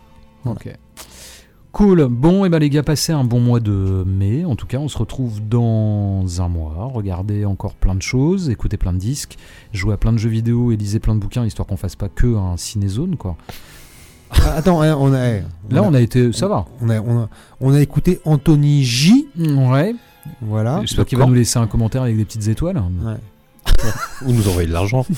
Ok. 0.45 0.69
Cool. 1.73 2.07
Bon, 2.09 2.45
et 2.45 2.49
ben 2.51 2.61
les 2.61 2.71
gars, 2.71 2.85
passez 2.85 3.13
un 3.13 3.25
bon 3.25 3.41
mois 3.41 3.59
de 3.59 4.05
mai. 4.07 4.45
En 4.45 4.55
tout 4.55 4.67
cas, 4.67 4.79
on 4.79 4.87
se 4.89 4.97
retrouve 4.97 5.41
dans 5.41 6.25
un 6.41 6.49
mois. 6.49 6.89
Regardez 6.93 7.45
encore 7.45 7.75
plein 7.75 7.97
de 7.97 8.03
choses, 8.03 8.49
écoutez 8.49 8.77
plein 8.77 8.93
de 8.93 8.99
disques, 8.99 9.37
jouez 9.73 9.95
à 9.95 9.97
plein 9.97 10.13
de 10.13 10.19
jeux 10.19 10.29
vidéo 10.29 10.71
et 10.71 10.77
lisez 10.77 11.01
plein 11.01 11.17
de 11.17 11.21
bouquins, 11.21 11.45
histoire 11.45 11.67
qu'on 11.67 11.77
fasse 11.77 11.97
pas 11.97 12.09
que 12.09 12.37
un 12.37 12.57
cinézone, 12.57 13.17
quoi. 13.17 13.37
Ah, 14.43 14.55
attends, 14.57 14.83
hein, 14.83 14.97
on 14.99 15.13
a, 15.13 15.39
Là, 15.71 15.83
on 15.83 15.95
a 15.95 16.01
été, 16.01 16.33
ça 16.33 16.49
va. 16.49 16.67
on 16.81 16.89
a, 16.91 17.01
on 17.01 17.23
a, 17.23 17.29
on 17.61 17.75
a 17.75 17.81
écouté 17.81 18.21
Anthony 18.25 18.85
J. 18.85 19.27
Ouais. 19.39 19.95
Voilà. 20.43 20.81
J'espère 20.83 21.07
qu'il 21.07 21.19
va 21.19 21.27
nous 21.27 21.35
laisser 21.35 21.59
un 21.59 21.67
commentaire 21.67 22.03
avec 22.03 22.17
des 22.17 22.25
petites 22.25 22.49
étoiles. 22.49 22.77
Ouais. 23.05 23.15
Ou 24.27 24.33
nous 24.33 24.49
envoyer 24.49 24.69
de 24.69 24.73
l'argent. 24.73 25.07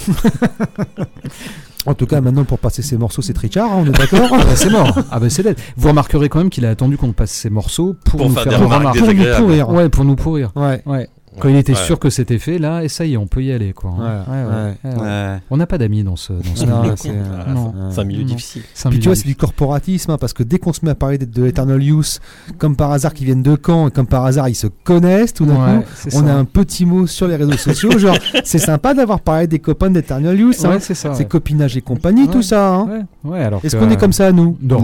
En 1.89 1.95
tout 1.95 2.07
cas, 2.07 2.21
maintenant 2.21 2.43
pour 2.45 2.59
passer 2.59 2.83
ces 2.83 2.97
morceaux, 2.97 3.23
c'est 3.23 3.37
Richard, 3.39 3.71
hein, 3.71 3.77
on 3.79 3.87
est 3.87 3.91
d'accord 3.97 4.29
Ah 4.33 4.39
bah, 4.39 4.57
c'est 4.57 4.71
mort. 4.71 4.99
Ah 5.11 5.21
bah 5.21 5.31
c'est 5.31 5.45
dead. 5.45 5.57
Vous 5.77 5.87
remarquerez 5.89 6.29
quand 6.29 6.39
même 6.41 6.51
qu'il 6.51 6.67
a 6.67 6.71
attendu 6.71 6.97
qu'on 6.97 7.13
passe 7.13 7.31
ces 7.31 7.49
morceaux 7.49 7.95
pour, 8.05 8.19
Pour 8.19 8.29
nous 8.29 8.35
faire 8.35 8.43
faire, 8.43 8.59
des 8.59 8.65
remarques. 8.65 8.99
Pour 8.99 9.07
nous 9.07 9.13
désagréables. 9.13 9.45
pourrir. 9.45 9.69
Ouais, 9.69 9.89
pour 9.89 10.05
nous 10.05 10.17
pourrir. 10.17 10.51
Ouais. 10.57 10.83
Ouais. 10.85 11.09
Quand 11.41 11.49
il 11.49 11.57
était 11.57 11.73
Ouais. 11.75 11.79
sûr 11.79 11.99
que 11.99 12.09
c'était 12.11 12.39
fait, 12.39 12.59
là, 12.59 12.83
et 12.83 12.89
ça 12.89 13.05
y 13.05 13.13
est, 13.15 13.17
on 13.17 13.27
peut 13.27 13.43
y 13.43 13.53
aller, 13.53 13.73
quoi. 13.73 13.91
Ouais, 13.91 13.99
ouais. 13.99 14.45
ouais, 14.45 14.95
ouais. 14.97 15.03
Ouais. 15.03 15.39
On 15.51 15.57
n'a 15.57 15.67
pas 15.67 15.77
d'amis 15.79 16.03
dans 16.03 16.17
ce, 16.17 16.33
dans 16.33 16.55
ce 16.55 16.65
Non, 16.65 16.83
milieu. 16.83 16.95
c'est, 16.97 17.11
euh. 17.11 17.91
C'est 17.91 18.01
un 18.01 18.05
milieu 18.05 18.21
Non. 18.23 18.27
difficile. 18.27 18.63
Un 18.85 18.91
Puis 18.91 18.99
tu 19.01 19.09
vois, 19.09 19.17
c'est 19.17 19.27
du 19.27 19.37
corporatisme, 19.37 20.11
hein, 20.13 20.17
parce 20.19 20.33
que 20.33 20.43
dès 20.43 20.59
qu'on 20.59 20.73
se 20.73 20.85
met 20.85 20.91
à 20.93 20.95
parler 20.95 21.19
de, 21.19 21.25
de 21.27 21.47
Eternal 21.47 21.83
Youth, 21.83 22.21
comme 22.59 22.75
par 22.77 22.91
hasard 22.93 23.13
qu'ils 23.15 23.27
viennent 23.27 23.43
de 23.43 23.57
Caen, 23.65 23.89
et 23.89 23.91
comme 23.91 24.07
par 24.07 24.25
hasard 24.25 24.49
ils 24.49 24.55
se 24.55 24.67
connaissent, 24.85 25.35
tout 25.35 25.45
d'un 25.47 25.55
Ouais, 25.57 25.83
coup, 25.83 26.09
on 26.15 26.25
ça. 26.25 26.33
a 26.33 26.35
un 26.37 26.45
petit 26.45 26.87
mot 26.87 27.07
sur 27.07 27.29
les 27.29 27.37
réseaux 27.37 27.53
sociaux, 27.57 27.99
genre, 27.99 28.17
c'est 28.45 28.59
sympa 28.59 28.95
d'avoir 28.95 29.21
parlé 29.21 29.47
des 29.47 29.59
copains 29.59 29.91
d'Eternal 29.91 30.39
Youth, 30.39 30.57
hein. 30.65 30.71
Ouais, 30.71 30.81
c'est 30.81 30.95
ça. 30.95 31.13
c'est 31.15 31.25
ouais. 31.25 31.29
copinage 31.29 31.77
et 31.77 31.83
compagnie, 31.83 32.23
Ouais. 32.23 32.33
tout 32.33 32.43
ça. 32.43 32.75
hein. 32.75 32.87
Ouais, 33.25 33.31
ouais, 33.33 33.43
alors 33.43 33.61
Est-ce 33.65 33.77
qu'on 33.77 33.91
est 33.91 33.97
comme 33.99 34.13
ça, 34.13 34.33
nous? 34.33 34.57
Non, 34.63 34.79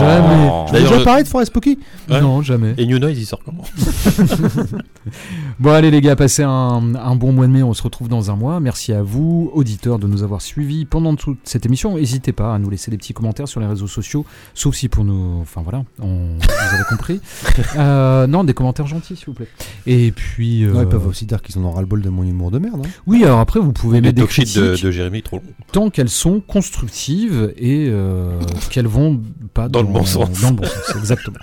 jamais. 0.00 0.50
Tu 0.70 0.76
as 0.76 0.80
déjà 0.80 1.04
parlé 1.04 1.22
de 1.22 1.28
Forest 1.28 1.52
Ouais. 1.54 2.20
Non, 2.20 2.42
jamais. 2.42 2.74
Et 2.78 2.86
New 2.86 2.98
Noise, 2.98 3.18
il 3.18 3.26
sort 3.26 3.40
comment? 3.44 3.62
Bon 5.58 5.70
allez 5.72 5.90
les 5.90 6.00
gars, 6.00 6.16
passez 6.16 6.42
un, 6.42 6.94
un 6.94 7.16
bon 7.16 7.32
mois 7.32 7.46
de 7.46 7.52
mai, 7.52 7.62
on 7.62 7.74
se 7.74 7.82
retrouve 7.82 8.08
dans 8.08 8.30
un 8.30 8.36
mois. 8.36 8.58
Merci 8.60 8.92
à 8.92 9.02
vous, 9.02 9.50
auditeurs, 9.54 9.98
de 9.98 10.06
nous 10.06 10.22
avoir 10.22 10.40
suivis 10.42 10.84
pendant 10.84 11.14
toute 11.14 11.38
cette 11.44 11.66
émission. 11.66 11.96
N'hésitez 11.96 12.32
pas 12.32 12.54
à 12.54 12.58
nous 12.58 12.68
laisser 12.70 12.90
des 12.90 12.96
petits 12.96 13.12
commentaires 13.14 13.46
sur 13.48 13.60
les 13.60 13.66
réseaux 13.66 13.86
sociaux, 13.86 14.24
sauf 14.54 14.74
si 14.74 14.88
pour 14.88 15.04
nous... 15.04 15.38
Enfin 15.40 15.62
voilà, 15.62 15.84
on, 16.00 16.36
vous 16.38 16.74
avez 16.74 16.84
compris. 16.88 17.20
Euh, 17.76 18.26
non, 18.26 18.44
des 18.44 18.54
commentaires 18.54 18.86
gentils 18.86 19.16
s'il 19.16 19.26
vous 19.26 19.32
plaît. 19.34 19.48
Et 19.86 20.10
puis... 20.12 20.64
euh, 20.64 20.72
Non, 20.72 20.82
ils 20.82 20.88
peuvent 20.88 21.06
aussi 21.06 21.24
dire 21.26 21.40
qu'ils 21.42 21.58
en 21.58 21.64
ont 21.64 21.70
ras-le-bol 21.70 22.02
de 22.02 22.10
mon 22.10 22.22
humour 22.22 22.50
de 22.50 22.58
merde. 22.58 22.82
hein. 22.84 22.88
Oui, 23.06 23.24
alors 23.24 23.38
après 23.40 23.60
vous 23.60 23.72
pouvez 23.72 24.00
mettre 24.00 24.16
des 24.20 24.28
shit 24.28 24.54
de, 24.56 24.60
critiques 24.66 24.84
de 24.84 24.90
Jérémy, 24.90 25.22
trop 25.22 25.36
long. 25.36 25.42
tant 25.72 25.88
qu'elles 25.90 26.08
sont 26.10 26.40
constructives 26.40 27.52
et 27.56 27.86
euh, 27.88 28.38
qu'elles 28.70 28.86
vont 28.86 29.20
pas 29.54 29.68
Dans 29.68 29.80
le 29.82 29.88
bon 29.88 30.04
sens. 30.04 30.40
Dans 30.42 30.50
le 30.50 30.56
bon 30.56 30.64
sens, 30.66 30.96
exactement. 30.96 31.38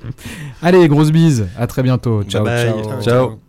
allez, 0.62 0.88
grosse 0.88 1.10
bise, 1.12 1.46
à 1.56 1.66
très 1.66 1.82
bientôt. 1.82 2.22
Ciao, 2.24 2.44
Bye 2.44 2.72
bye. 2.72 2.82
ciao. 2.84 3.02
Ciao. 3.02 3.41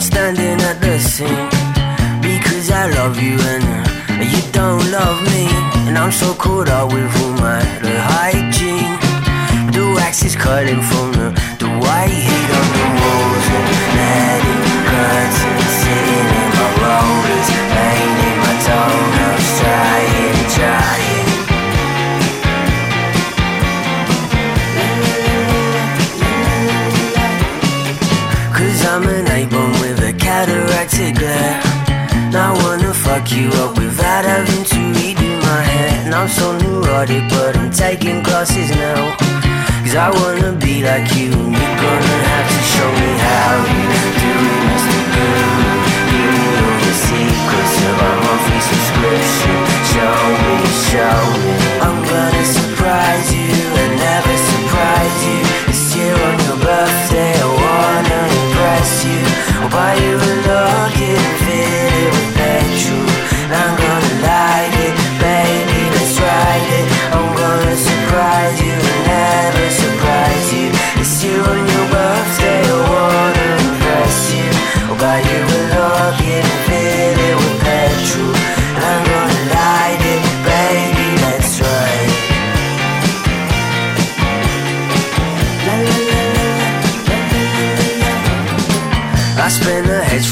Standing 0.00 0.58
at 0.62 0.80
the 0.80 0.98
sink. 0.98 1.50
Because 2.22 2.70
I 2.70 2.88
love 2.88 3.20
you 3.20 3.36
and 3.38 3.64
uh, 3.64 4.24
you 4.24 4.40
don't 4.50 4.90
love 4.90 5.20
me. 5.32 5.46
And 5.86 5.98
I'm 5.98 6.10
so 6.10 6.32
caught 6.34 6.68
up 6.68 6.90
with 6.90 7.04
all 7.22 7.32
my 7.32 7.60
the 7.84 8.00
hygiene. 8.00 8.96
The 9.72 9.92
wax 9.96 10.24
is 10.24 10.34
cutting 10.34 10.80
from 10.80 11.12
the, 11.12 11.28
the 11.58 11.68
white 11.68 12.08
heat 12.08 12.50
on 12.58 12.66
the 12.76 12.79
fuck 33.20 33.32
you 33.32 33.48
up 33.60 33.76
without 33.76 34.24
having 34.24 34.64
to 34.64 34.76
redo 34.96 35.30
my 35.42 35.62
hair 35.62 36.04
And 36.04 36.14
I'm 36.14 36.28
so 36.28 36.56
neurotic 36.58 37.28
but 37.28 37.56
I'm 37.56 37.70
taking 37.70 38.22
classes 38.22 38.70
now. 38.70 39.16
Cause 39.82 39.96
I 39.96 40.08
wanna 40.10 40.52
be 40.52 40.82
like 40.82 41.08
you 41.16 41.32
and 41.32 41.52
you're 41.52 41.78
gonna 41.84 42.18
have 42.32 42.48
to 42.54 42.60
show 42.72 42.90
me 43.00 43.10
how 43.28 43.52
you 43.72 43.84
do 44.22 44.32
it 44.52 44.62
Mr. 44.68 45.00
Good 45.14 45.48
Give 46.10 46.30
me 46.32 46.46
all 46.60 46.78
the 46.86 46.94
secrets 47.08 47.76
of 47.88 47.96
our 48.06 48.16
monthly 48.24 48.60
subscription. 48.70 49.58
Show 49.92 50.16
me, 50.44 50.56
show 50.88 51.20
me. 51.44 51.54
I'm 51.84 51.98
gonna 52.12 52.44
surprise 52.46 53.28
you 53.34 53.52
and 53.82 53.92
never 54.00 54.36
surprise 54.52 55.18
you. 55.28 55.38
This 55.68 55.84
year 55.96 56.14
on 56.14 56.36
your 56.46 56.58
birthday 56.64 57.34
I 57.36 57.48
wanna 57.64 58.20
impress 58.40 58.90
you. 59.04 59.20
I'll 59.60 59.70
buy 59.70 59.94
you 60.04 60.14
a 60.16 60.32
locket 60.48 61.20
and 61.20 61.79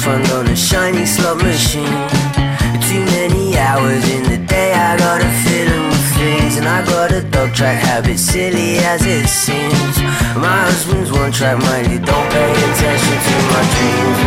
a 0.09 0.17
hedge 0.17 0.27
fund 0.27 0.47
on 0.47 0.51
a 0.51 0.55
shiny 0.55 1.05
slot 1.05 1.37
machine. 1.37 1.85
Too 2.89 3.05
many 3.05 3.57
hours 3.57 4.03
in 4.09 4.23
the 4.23 4.37
day, 4.37 4.73
I 4.73 4.97
gotta 4.97 5.29
fill 5.43 5.73
'em 5.73 5.89
with 5.89 6.17
things. 6.17 6.57
And 6.57 6.67
I 6.67 6.81
got 6.83 7.11
a 7.11 7.21
dog 7.21 7.53
track 7.53 7.79
habit, 7.79 8.19
silly 8.19 8.77
as 8.79 9.05
it 9.05 9.27
seems. 9.27 9.97
My 10.35 10.63
husband's 10.65 11.11
one 11.11 11.31
track 11.31 11.57
minded, 11.59 12.05
don't 12.05 12.29
pay 12.31 12.51
attention 12.51 13.17
to 13.27 13.35
my 13.51 13.63
dreams. 13.73 14.19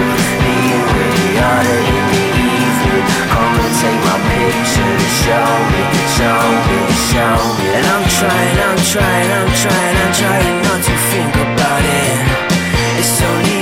Being 0.44 0.86
really 0.98 1.36
harder 1.42 1.80
in 1.96 2.04
the 2.12 2.24
evening. 2.50 3.04
Come 3.32 3.60
and 3.64 3.74
take 3.80 4.00
my 4.04 4.18
picture 4.28 5.02
show 5.22 5.50
me, 5.72 5.82
show 6.18 6.42
me, 6.68 6.78
show 7.10 7.36
me. 7.58 7.66
And 7.78 7.86
I'm 7.94 8.06
trying, 8.18 8.58
I'm 8.68 8.80
trying, 8.92 9.30
I'm 9.38 9.50
trying, 9.62 9.96
I'm 10.02 10.12
trying 10.20 10.62
not 10.62 10.80
to 10.88 10.94
think 11.10 11.34
about 11.46 11.82
it. 11.84 12.18
It's 12.98 13.22
only 13.22 13.61